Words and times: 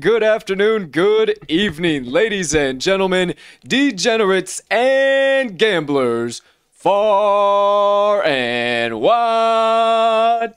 Good 0.00 0.22
afternoon, 0.22 0.86
good 0.86 1.36
evening, 1.48 2.04
ladies 2.04 2.54
and 2.54 2.80
gentlemen, 2.80 3.34
degenerates 3.66 4.62
and 4.70 5.58
gamblers, 5.58 6.40
far 6.70 8.22
and 8.24 9.00
wide. 9.00 10.54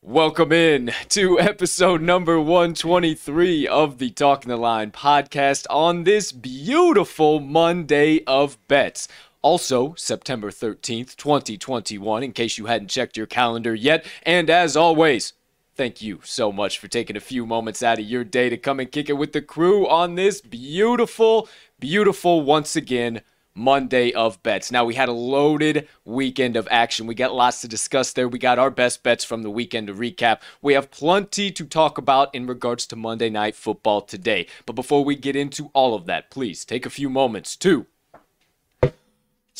Welcome 0.00 0.52
in 0.52 0.92
to 1.08 1.40
episode 1.40 2.02
number 2.02 2.40
123 2.40 3.66
of 3.66 3.98
the 3.98 4.10
Talking 4.10 4.50
the 4.50 4.56
Line 4.56 4.92
podcast 4.92 5.66
on 5.68 6.04
this 6.04 6.30
beautiful 6.30 7.40
Monday 7.40 8.22
of 8.26 8.58
bets. 8.68 9.08
Also, 9.42 9.94
September 9.94 10.50
13th, 10.50 11.16
2021, 11.16 12.22
in 12.22 12.32
case 12.32 12.58
you 12.58 12.66
hadn't 12.66 12.88
checked 12.88 13.16
your 13.16 13.26
calendar 13.26 13.74
yet. 13.74 14.06
And 14.22 14.48
as 14.48 14.76
always, 14.76 15.32
Thank 15.78 16.02
you 16.02 16.18
so 16.24 16.50
much 16.50 16.80
for 16.80 16.88
taking 16.88 17.16
a 17.16 17.20
few 17.20 17.46
moments 17.46 17.84
out 17.84 18.00
of 18.00 18.04
your 18.04 18.24
day 18.24 18.48
to 18.48 18.56
come 18.56 18.80
and 18.80 18.90
kick 18.90 19.08
it 19.08 19.12
with 19.12 19.32
the 19.32 19.40
crew 19.40 19.86
on 19.86 20.16
this 20.16 20.40
beautiful, 20.40 21.48
beautiful, 21.78 22.40
once 22.42 22.74
again, 22.74 23.20
Monday 23.54 24.10
of 24.10 24.42
bets. 24.42 24.72
Now, 24.72 24.84
we 24.84 24.96
had 24.96 25.08
a 25.08 25.12
loaded 25.12 25.86
weekend 26.04 26.56
of 26.56 26.66
action. 26.68 27.06
We 27.06 27.14
got 27.14 27.32
lots 27.32 27.60
to 27.60 27.68
discuss 27.68 28.12
there. 28.12 28.26
We 28.26 28.40
got 28.40 28.58
our 28.58 28.72
best 28.72 29.04
bets 29.04 29.24
from 29.24 29.42
the 29.42 29.50
weekend 29.50 29.86
to 29.86 29.94
recap. 29.94 30.40
We 30.60 30.74
have 30.74 30.90
plenty 30.90 31.52
to 31.52 31.64
talk 31.64 31.96
about 31.96 32.34
in 32.34 32.48
regards 32.48 32.84
to 32.88 32.96
Monday 32.96 33.30
Night 33.30 33.54
Football 33.54 34.00
today. 34.00 34.48
But 34.66 34.72
before 34.72 35.04
we 35.04 35.14
get 35.14 35.36
into 35.36 35.70
all 35.74 35.94
of 35.94 36.06
that, 36.06 36.28
please 36.28 36.64
take 36.64 36.86
a 36.86 36.90
few 36.90 37.08
moments 37.08 37.54
to 37.58 37.86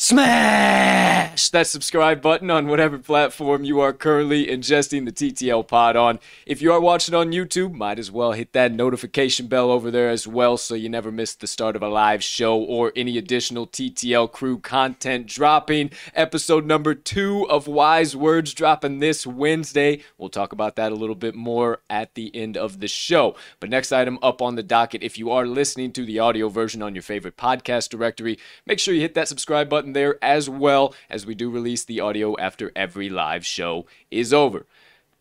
smash 0.01 1.49
that 1.49 1.67
subscribe 1.67 2.21
button 2.21 2.49
on 2.49 2.67
whatever 2.67 2.97
platform 2.97 3.63
you 3.63 3.79
are 3.79 3.91
currently 3.91 4.45
ingesting 4.45 5.05
the 5.05 5.11
TTL 5.11 5.67
pod 5.67 5.95
on. 5.95 6.19
If 6.45 6.61
you 6.61 6.71
are 6.71 6.79
watching 6.79 7.15
on 7.15 7.31
YouTube, 7.31 7.73
might 7.73 7.99
as 7.99 8.11
well 8.11 8.31
hit 8.31 8.53
that 8.53 8.71
notification 8.71 9.47
bell 9.47 9.71
over 9.71 9.91
there 9.91 10.09
as 10.09 10.27
well 10.27 10.57
so 10.57 10.75
you 10.75 10.87
never 10.87 11.11
miss 11.11 11.33
the 11.35 11.47
start 11.47 11.75
of 11.75 11.83
a 11.83 11.89
live 11.89 12.23
show 12.23 12.57
or 12.57 12.93
any 12.95 13.17
additional 13.17 13.67
TTL 13.67 14.31
crew 14.31 14.59
content 14.59 15.27
dropping. 15.27 15.91
Episode 16.13 16.65
number 16.65 16.93
two 16.93 17.45
of 17.49 17.67
Wise 17.67 18.15
Words 18.15 18.53
dropping 18.53 18.99
this 18.99 19.27
Wednesday. 19.27 20.01
We'll 20.17 20.29
talk 20.29 20.53
about 20.53 20.75
that 20.77 20.91
a 20.91 20.95
little 20.95 21.15
bit 21.15 21.35
more 21.35 21.81
at 21.89 22.15
the 22.15 22.33
end 22.35 22.57
of 22.57 22.79
the 22.79 22.87
show. 22.87 23.35
But 23.59 23.69
next 23.69 23.91
item 23.91 24.19
up 24.21 24.41
on 24.41 24.55
the 24.55 24.63
docket, 24.63 25.03
if 25.03 25.17
you 25.17 25.31
are 25.31 25.45
listening 25.45 25.91
to 25.93 26.05
the 26.05 26.19
audio 26.19 26.49
version 26.49 26.81
on 26.81 26.95
your 26.95 27.01
favorite 27.01 27.37
podcast 27.37 27.89
directory, 27.89 28.37
make 28.65 28.79
sure 28.79 28.93
you 28.93 29.01
hit 29.01 29.13
that 29.15 29.27
subscribe 29.27 29.69
button 29.69 29.88
there 29.93 30.17
as 30.21 30.49
well 30.49 30.93
as 31.09 31.25
we 31.25 31.35
do 31.35 31.49
release 31.49 31.83
the 31.83 31.99
audio 31.99 32.37
after 32.37 32.71
every 32.75 33.09
live 33.09 33.45
show 33.45 33.85
is 34.11 34.33
over. 34.33 34.65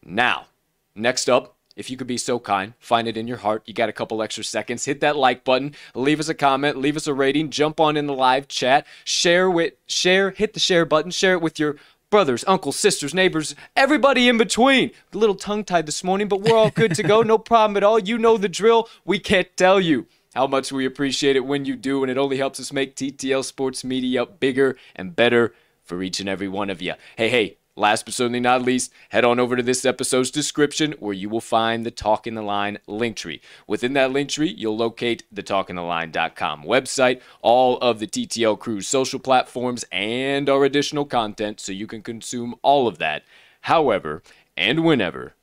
Now, 0.04 0.46
next 0.94 1.28
up, 1.28 1.54
if 1.76 1.90
you 1.90 1.96
could 1.96 2.08
be 2.08 2.18
so 2.18 2.40
kind, 2.40 2.74
find 2.80 3.06
it 3.06 3.16
in 3.16 3.28
your 3.28 3.36
heart. 3.36 3.62
You 3.66 3.72
got 3.72 3.88
a 3.88 3.92
couple 3.92 4.20
extra 4.20 4.42
seconds. 4.42 4.84
Hit 4.84 5.00
that 5.00 5.16
like 5.16 5.44
button, 5.44 5.74
leave 5.94 6.18
us 6.18 6.28
a 6.28 6.34
comment, 6.34 6.76
leave 6.76 6.96
us 6.96 7.06
a 7.06 7.14
rating, 7.14 7.50
jump 7.50 7.78
on 7.78 7.96
in 7.96 8.06
the 8.06 8.14
live 8.14 8.48
chat, 8.48 8.84
share 9.04 9.48
with 9.48 9.74
share, 9.86 10.32
hit 10.32 10.54
the 10.54 10.60
share 10.60 10.84
button, 10.84 11.12
share 11.12 11.34
it 11.34 11.40
with 11.40 11.60
your 11.60 11.76
brothers, 12.10 12.44
uncles, 12.48 12.78
sisters, 12.78 13.14
neighbors, 13.14 13.54
everybody 13.76 14.28
in 14.28 14.38
between. 14.38 14.90
A 15.12 15.18
little 15.18 15.36
tongue 15.36 15.62
tied 15.62 15.86
this 15.86 16.02
morning, 16.02 16.26
but 16.26 16.40
we're 16.40 16.56
all 16.56 16.70
good 16.70 16.94
to 16.96 17.02
go. 17.02 17.22
No 17.22 17.38
problem 17.38 17.76
at 17.76 17.84
all. 17.84 17.98
You 17.98 18.18
know 18.18 18.36
the 18.36 18.48
drill. 18.48 18.88
We 19.04 19.20
can't 19.20 19.54
tell 19.56 19.80
you 19.80 20.06
how 20.34 20.46
much 20.46 20.70
we 20.70 20.84
appreciate 20.84 21.36
it 21.36 21.46
when 21.46 21.64
you 21.64 21.76
do, 21.76 22.02
and 22.02 22.10
it 22.10 22.18
only 22.18 22.36
helps 22.36 22.60
us 22.60 22.72
make 22.72 22.94
TTL 22.94 23.44
Sports 23.44 23.84
Media 23.84 24.26
bigger 24.26 24.76
and 24.94 25.16
better 25.16 25.54
for 25.84 26.02
each 26.02 26.20
and 26.20 26.28
every 26.28 26.48
one 26.48 26.70
of 26.70 26.82
you. 26.82 26.94
Hey, 27.16 27.28
hey, 27.28 27.56
last 27.74 28.04
but 28.04 28.14
certainly 28.14 28.40
not 28.40 28.62
least, 28.62 28.92
head 29.08 29.24
on 29.24 29.40
over 29.40 29.56
to 29.56 29.62
this 29.62 29.86
episode's 29.86 30.30
description 30.30 30.94
where 30.98 31.14
you 31.14 31.28
will 31.28 31.40
find 31.40 31.84
the 31.86 31.90
Talking 31.90 32.34
the 32.34 32.42
Line 32.42 32.78
link 32.86 33.16
tree. 33.16 33.40
Within 33.66 33.94
that 33.94 34.12
link 34.12 34.28
tree, 34.28 34.54
you'll 34.56 34.76
locate 34.76 35.24
the 35.32 35.42
talkintheline.com 35.42 36.62
website, 36.64 37.20
all 37.40 37.78
of 37.78 37.98
the 37.98 38.06
TTL 38.06 38.58
crew's 38.58 38.86
social 38.86 39.18
platforms, 39.18 39.84
and 39.90 40.48
our 40.48 40.64
additional 40.64 41.06
content 41.06 41.60
so 41.60 41.72
you 41.72 41.86
can 41.86 42.02
consume 42.02 42.54
all 42.62 42.86
of 42.86 42.98
that 42.98 43.24
however 43.62 44.22
and 44.56 44.84
whenever 44.84 45.34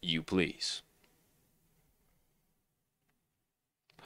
you 0.00 0.22
please. 0.22 0.83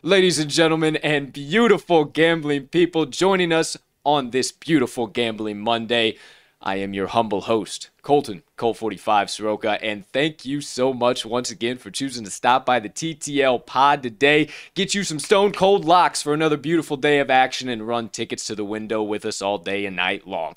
Ladies 0.02 0.38
and 0.38 0.50
gentlemen, 0.50 0.96
and 0.96 1.32
beautiful 1.32 2.04
gambling 2.04 2.68
people 2.68 3.06
joining 3.06 3.52
us 3.52 3.76
on 4.04 4.30
this 4.30 4.52
beautiful 4.52 5.06
gambling 5.06 5.58
Monday. 5.58 6.16
I 6.60 6.76
am 6.76 6.92
your 6.94 7.08
humble 7.08 7.42
host, 7.42 7.90
Colton, 8.02 8.42
Colt 8.56 8.76
45 8.76 9.30
Soroka, 9.30 9.82
and 9.82 10.06
thank 10.08 10.44
you 10.44 10.60
so 10.60 10.92
much 10.92 11.24
once 11.24 11.50
again 11.50 11.78
for 11.78 11.90
choosing 11.90 12.24
to 12.24 12.30
stop 12.30 12.66
by 12.66 12.80
the 12.80 12.88
TTL 12.88 13.64
pod 13.64 14.02
today. 14.02 14.48
Get 14.74 14.94
you 14.94 15.04
some 15.04 15.18
stone 15.18 15.52
cold 15.52 15.84
locks 15.84 16.22
for 16.22 16.34
another 16.34 16.56
beautiful 16.56 16.96
day 16.96 17.20
of 17.20 17.30
action 17.30 17.68
and 17.68 17.86
run 17.86 18.08
tickets 18.08 18.44
to 18.46 18.54
the 18.54 18.64
window 18.64 19.02
with 19.02 19.24
us 19.24 19.40
all 19.40 19.58
day 19.58 19.86
and 19.86 19.96
night 19.96 20.26
long. 20.26 20.54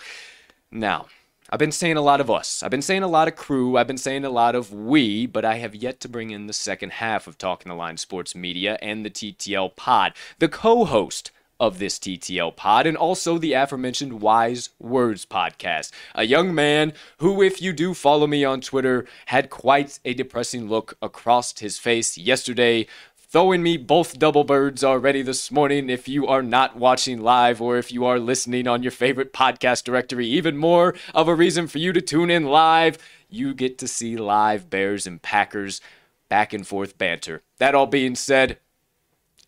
Now, 0.71 1.07
I've 1.53 1.59
been 1.59 1.73
saying 1.73 1.97
a 1.97 2.01
lot 2.01 2.21
of 2.21 2.31
us. 2.31 2.63
I've 2.63 2.71
been 2.71 2.81
saying 2.81 3.03
a 3.03 3.09
lot 3.09 3.27
of 3.27 3.35
crew. 3.35 3.75
I've 3.75 3.87
been 3.87 3.97
saying 3.97 4.23
a 4.23 4.29
lot 4.29 4.55
of 4.55 4.71
we, 4.71 5.25
but 5.25 5.43
I 5.43 5.55
have 5.55 5.75
yet 5.75 5.99
to 5.99 6.07
bring 6.07 6.31
in 6.31 6.47
the 6.47 6.53
second 6.53 6.93
half 6.93 7.27
of 7.27 7.37
Talking 7.37 7.69
the 7.69 7.75
Line 7.75 7.97
Sports 7.97 8.33
Media 8.33 8.77
and 8.81 9.03
the 9.03 9.09
TTL 9.09 9.75
pod. 9.75 10.13
The 10.39 10.47
co 10.47 10.85
host 10.85 11.31
of 11.61 11.77
this 11.77 11.99
TTL 11.99 12.55
pod 12.55 12.87
and 12.87 12.95
also 12.95 13.37
the 13.37 13.53
aforementioned 13.53 14.21
Wise 14.21 14.69
Words 14.79 15.25
podcast. 15.25 15.91
A 16.15 16.25
young 16.25 16.55
man 16.55 16.93
who, 17.17 17.43
if 17.43 17.61
you 17.61 17.73
do 17.73 17.93
follow 17.93 18.25
me 18.25 18.43
on 18.43 18.61
Twitter, 18.61 19.05
had 19.27 19.51
quite 19.51 19.99
a 20.05 20.15
depressing 20.15 20.69
look 20.69 20.97
across 21.03 21.59
his 21.59 21.77
face 21.77 22.17
yesterday 22.17 22.87
throwing 23.31 23.63
me 23.63 23.77
both 23.77 24.19
double 24.19 24.43
birds 24.43 24.83
already 24.83 25.21
this 25.21 25.49
morning. 25.49 25.89
If 25.89 26.09
you 26.09 26.27
are 26.27 26.43
not 26.43 26.75
watching 26.75 27.21
live 27.21 27.61
or 27.61 27.77
if 27.77 27.89
you 27.89 28.03
are 28.05 28.19
listening 28.19 28.67
on 28.67 28.83
your 28.83 28.91
favorite 28.91 29.31
podcast 29.31 29.85
directory, 29.85 30.27
even 30.27 30.57
more 30.57 30.93
of 31.13 31.29
a 31.29 31.35
reason 31.35 31.67
for 31.67 31.77
you 31.77 31.93
to 31.93 32.01
tune 32.01 32.29
in 32.29 32.45
live. 32.45 32.97
You 33.29 33.53
get 33.53 33.77
to 33.77 33.87
see 33.87 34.17
live 34.17 34.69
Bears 34.69 35.07
and 35.07 35.21
Packers 35.21 35.79
back 36.27 36.51
and 36.51 36.67
forth 36.67 36.97
banter. 36.97 37.41
That 37.57 37.73
all 37.73 37.87
being 37.87 38.15
said, 38.15 38.57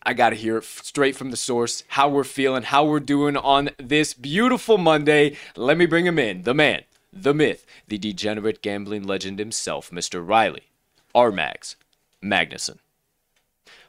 I 0.02 0.14
got 0.14 0.30
to 0.30 0.36
hear 0.36 0.56
it 0.56 0.64
straight 0.64 1.14
from 1.14 1.30
the 1.30 1.36
source 1.36 1.84
how 1.88 2.08
we're 2.08 2.24
feeling, 2.24 2.62
how 2.62 2.86
we're 2.86 3.00
doing 3.00 3.36
on 3.36 3.68
this 3.76 4.14
beautiful 4.14 4.78
Monday. 4.78 5.36
Let 5.56 5.76
me 5.76 5.84
bring 5.84 6.06
him 6.06 6.18
in 6.18 6.42
the 6.42 6.54
man, 6.54 6.84
the 7.12 7.34
myth, 7.34 7.66
the 7.86 7.98
degenerate 7.98 8.62
gambling 8.62 9.02
legend 9.02 9.38
himself, 9.38 9.90
Mr. 9.90 10.26
Riley 10.26 10.68
R. 11.14 11.30
Mags 11.30 11.76
Magnuson. 12.22 12.78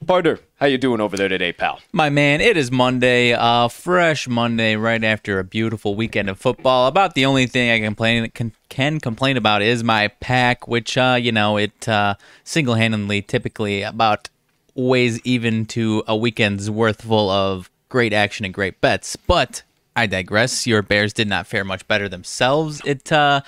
Partner, 0.05 0.39
how 0.57 0.65
you 0.67 0.77
doing 0.77 0.99
over 0.99 1.15
there 1.17 1.29
today, 1.29 1.51
pal? 1.53 1.79
My 1.91 2.09
man, 2.09 2.41
it 2.41 2.57
is 2.57 2.69
Monday, 2.69 3.33
uh, 3.33 3.69
fresh 3.69 4.27
Monday, 4.27 4.75
right 4.75 5.03
after 5.03 5.39
a 5.39 5.43
beautiful 5.43 5.95
weekend 5.95 6.29
of 6.29 6.37
football. 6.37 6.87
About 6.87 7.15
the 7.15 7.25
only 7.25 7.47
thing 7.47 7.71
I 7.71 7.79
complain 7.83 8.29
can, 8.31 8.51
can 8.69 8.99
complain 8.99 9.37
about 9.37 9.61
is 9.61 9.83
my 9.83 10.09
pack, 10.19 10.67
which 10.67 10.97
uh, 10.97 11.17
you 11.19 11.31
know 11.31 11.57
it 11.57 11.87
uh, 11.87 12.15
single-handedly, 12.43 13.23
typically 13.23 13.81
about 13.81 14.29
weighs 14.75 15.19
even 15.21 15.65
to 15.67 16.03
a 16.07 16.15
weekend's 16.15 16.69
worth 16.69 17.01
full 17.01 17.29
of 17.29 17.71
great 17.89 18.13
action 18.13 18.45
and 18.45 18.53
great 18.53 18.81
bets. 18.81 19.15
But 19.15 19.63
I 19.95 20.07
digress. 20.07 20.67
Your 20.67 20.81
Bears 20.81 21.13
did 21.13 21.27
not 21.29 21.47
fare 21.47 21.63
much 21.63 21.87
better 21.87 22.09
themselves. 22.09 22.81
It, 22.85 23.11
uh, 23.11 23.41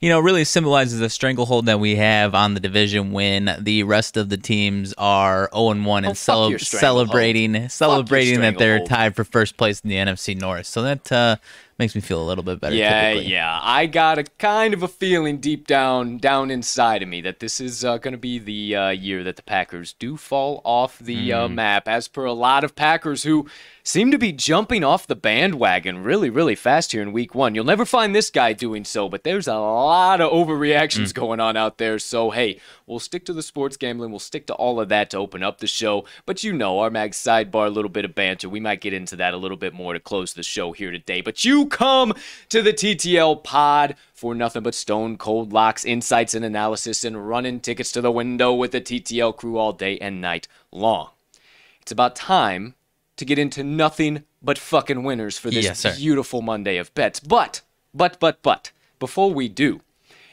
you 0.00 0.08
know, 0.08 0.18
really 0.18 0.44
symbolizes 0.44 1.00
a 1.00 1.08
stranglehold 1.08 1.66
that 1.66 1.78
we 1.78 1.94
have 1.96 2.34
on 2.34 2.54
the 2.54 2.60
division 2.60 3.12
when 3.12 3.56
the 3.60 3.84
rest 3.84 4.16
of 4.16 4.28
the 4.28 4.36
teams 4.36 4.92
are 4.98 5.48
0 5.54 5.70
and 5.70 5.86
1 5.86 6.04
Oh, 6.04 6.08
and 6.08 6.18
fuck 6.18 6.22
cele- 6.24 6.50
your 6.50 6.58
stranglehold. 6.58 7.08
celebrating 7.08 7.68
celebrating 7.68 8.40
that 8.40 8.58
they're 8.58 8.84
tied 8.84 9.14
for 9.14 9.22
first 9.24 9.56
place 9.56 9.80
in 9.80 9.90
the 9.90 9.96
NFC 9.96 10.38
North. 10.38 10.66
So 10.66 10.82
that 10.82 11.12
uh, 11.12 11.36
makes 11.78 11.94
me 11.94 12.00
feel 12.00 12.22
a 12.22 12.26
little 12.26 12.44
bit 12.44 12.60
better. 12.60 12.74
Yeah, 12.74 13.12
typically. 13.12 13.32
yeah. 13.32 13.58
I 13.62 13.86
got 13.86 14.18
a 14.18 14.24
kind 14.24 14.74
of 14.74 14.82
a 14.82 14.88
feeling 14.88 15.38
deep 15.38 15.66
down, 15.66 16.18
down 16.18 16.50
inside 16.50 17.02
of 17.02 17.08
me 17.08 17.20
that 17.22 17.40
this 17.40 17.60
is 17.60 17.84
uh, 17.84 17.98
going 17.98 18.12
to 18.12 18.18
be 18.18 18.38
the 18.38 18.76
uh, 18.76 18.88
year 18.90 19.24
that 19.24 19.36
the 19.36 19.42
Packers 19.42 19.92
do 19.94 20.16
fall 20.16 20.60
off 20.64 20.98
the 20.98 21.32
uh, 21.32 21.48
map, 21.48 21.88
as 21.88 22.08
per 22.08 22.24
a 22.24 22.32
lot 22.32 22.64
of 22.64 22.74
Packers 22.74 23.22
who 23.22 23.46
seem 23.84 24.10
to 24.12 24.18
be 24.18 24.32
jumping 24.32 24.84
off 24.84 25.06
the 25.06 25.16
bandwagon 25.16 26.02
really, 26.02 26.30
really 26.30 26.54
fast 26.54 26.92
here 26.92 27.02
in 27.02 27.12
Week 27.12 27.34
One. 27.34 27.54
You'll 27.54 27.64
never 27.64 27.84
find 27.84 28.14
this 28.14 28.30
guy 28.30 28.52
doing 28.52 28.84
so, 28.84 29.08
but 29.08 29.24
there's 29.24 29.48
a 29.48 29.58
lot 29.58 30.20
of 30.20 30.30
overreactions 30.30 31.12
going 31.12 31.40
on 31.40 31.56
out 31.56 31.78
there. 31.78 31.98
So 31.98 32.30
hey, 32.30 32.60
we'll 32.86 33.00
stick 33.00 33.24
to 33.26 33.32
the 33.32 33.42
sports 33.42 33.76
gambling. 33.76 34.10
We'll 34.10 34.20
stick 34.20 34.46
to 34.46 34.54
all 34.54 34.80
of 34.80 34.88
that 34.90 35.10
to 35.10 35.18
open 35.18 35.42
up 35.42 35.58
the 35.58 35.66
show. 35.66 36.04
But 36.26 36.44
you 36.44 36.52
know, 36.52 36.78
our 36.78 36.90
mag 36.90 37.12
sidebar, 37.12 37.66
a 37.66 37.70
little 37.70 37.90
bit 37.90 38.04
of 38.04 38.14
banter. 38.14 38.48
We 38.48 38.60
might 38.60 38.80
get 38.80 38.92
into 38.92 39.16
that 39.16 39.34
a 39.34 39.38
little 39.38 39.56
bit 39.56 39.74
more 39.74 39.92
to 39.92 40.00
close 40.00 40.34
the 40.34 40.42
show 40.42 40.72
here 40.72 40.90
today. 40.90 41.20
But 41.20 41.44
you 41.44 41.61
come 41.66 42.14
to 42.48 42.62
the 42.62 42.72
TTL 42.72 43.42
pod 43.42 43.96
for 44.12 44.34
nothing 44.34 44.62
but 44.62 44.74
stone 44.74 45.16
cold 45.16 45.52
locks, 45.52 45.84
insights, 45.84 46.34
and 46.34 46.44
analysis, 46.44 47.04
and 47.04 47.28
running 47.28 47.60
tickets 47.60 47.92
to 47.92 48.00
the 48.00 48.12
window 48.12 48.52
with 48.52 48.72
the 48.72 48.80
TTL 48.80 49.36
crew 49.36 49.58
all 49.58 49.72
day 49.72 49.98
and 49.98 50.20
night 50.20 50.48
long. 50.70 51.10
It's 51.80 51.92
about 51.92 52.14
time 52.14 52.74
to 53.16 53.24
get 53.24 53.38
into 53.38 53.62
nothing 53.64 54.24
but 54.40 54.58
fucking 54.58 55.02
winners 55.02 55.38
for 55.38 55.50
this 55.50 55.64
Yes, 55.64 55.98
beautiful 55.98 56.42
Monday 56.42 56.76
of 56.76 56.94
bets. 56.94 57.20
But, 57.20 57.62
but, 57.94 58.18
but, 58.18 58.42
but, 58.42 58.70
before 58.98 59.32
we 59.32 59.48
do, 59.48 59.80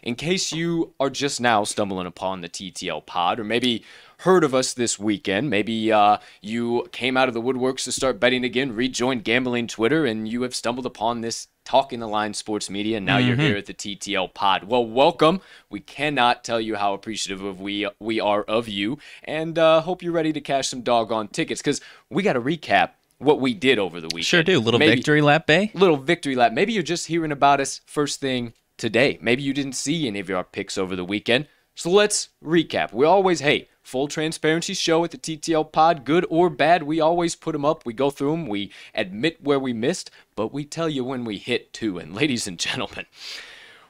in 0.04 0.16
case 0.16 0.52
you 0.52 0.94
are 1.00 1.10
just 1.10 1.42
now 1.42 1.64
stumbling 1.64 2.08
upon 2.08 2.42
the 2.42 2.50
TTL 2.50 3.06
pod, 3.06 3.40
or 3.40 3.44
maybe 3.44 3.84
heard 4.20 4.44
of 4.44 4.54
us 4.54 4.74
this 4.74 5.00
weekend, 5.00 5.50
maybe 5.50 5.92
uh, 5.92 6.18
you 6.42 6.88
came 6.92 7.16
out 7.16 7.28
of 7.28 7.34
the 7.34 7.42
woodworks 7.42 7.86
to 7.86 7.92
start 7.92 8.20
betting 8.20 8.44
again, 8.44 8.76
rejoined 8.76 9.24
gambling 9.24 9.68
Twitter, 9.68 10.06
and 10.06 10.28
you 10.28 10.42
have 10.42 10.54
stumbled 10.54 10.86
upon 10.86 11.22
this 11.22 11.48
Talking 11.64 12.00
the 12.00 12.08
Line 12.08 12.34
Sports 12.34 12.70
Media, 12.70 12.98
and 12.98 13.06
now 13.06 13.18
you're 13.18 13.36
here 13.36 13.56
at 13.56 13.66
the 13.68 13.74
TTL 13.74 14.34
pod. 14.34 14.64
Well, 14.64 14.86
welcome. 14.86 15.40
We 15.70 15.80
cannot 15.80 16.44
tell 16.44 16.60
you 16.60 16.76
how 16.76 16.94
appreciative 16.94 17.44
of 17.46 17.62
we 17.62 17.88
we 18.00 18.20
are 18.20 18.44
of 18.44 18.68
you, 18.68 18.98
and 19.24 19.58
uh, 19.58 19.82
hope 19.82 20.02
you're 20.02 20.12
ready 20.12 20.34
to 20.34 20.42
cash 20.42 20.68
some 20.70 20.82
doggone 20.82 21.28
tickets 21.28 21.62
because 21.62 21.80
we 22.10 22.24
got 22.24 22.34
to 22.34 22.42
recap 22.42 22.92
what 23.20 23.40
we 23.40 23.54
did 23.54 23.78
over 23.78 24.02
the 24.02 24.08
weekend. 24.08 24.26
Sure 24.26 24.44
do. 24.44 24.60
Little 24.60 24.80
Maybe- 24.80 24.96
victory 24.96 25.22
lap, 25.22 25.46
Bay. 25.46 25.72
little 25.76 25.98
victory 25.98 26.36
lap. 26.36 26.54
Maybe 26.54 26.74
you're 26.74 26.82
just 26.84 27.08
hearing 27.08 27.32
about 27.32 27.60
us 27.60 27.82
first 27.86 28.20
thing 28.20 28.54
today. 28.78 29.20
Maybe 29.22 29.44
you 29.44 29.54
didn't 29.54 29.74
see 29.74 30.08
any 30.08 30.20
of 30.22 30.30
our 30.32 30.44
picks 30.44 30.78
over 30.78 30.96
the 30.96 31.06
weekend. 31.06 31.48
So 31.80 31.90
let's 31.90 32.28
recap. 32.44 32.92
We 32.92 33.06
always, 33.06 33.40
hey, 33.40 33.70
full 33.84 34.10
transparency 34.10 34.74
show 34.74 35.06
at 35.06 35.12
the 35.12 35.18
TTL 35.18 35.72
pod, 35.72 36.04
good 36.04 36.26
or 36.30 36.50
bad. 36.50 36.84
We 36.84 37.00
always 37.00 37.38
put 37.38 37.54
them 37.54 37.64
up. 37.64 37.86
We 37.86 37.94
go 37.94 38.10
through 38.10 38.32
them. 38.32 38.48
We 38.48 38.74
admit 38.94 39.42
where 39.42 39.60
we 39.60 39.72
missed, 39.72 40.12
but 40.36 40.52
we 40.52 40.66
tell 40.66 40.90
you 40.90 41.06
when 41.06 41.24
we 41.24 41.38
hit 41.38 41.72
too. 41.72 41.98
And 41.98 42.14
ladies 42.14 42.48
and 42.48 42.60
gentlemen, 42.60 43.06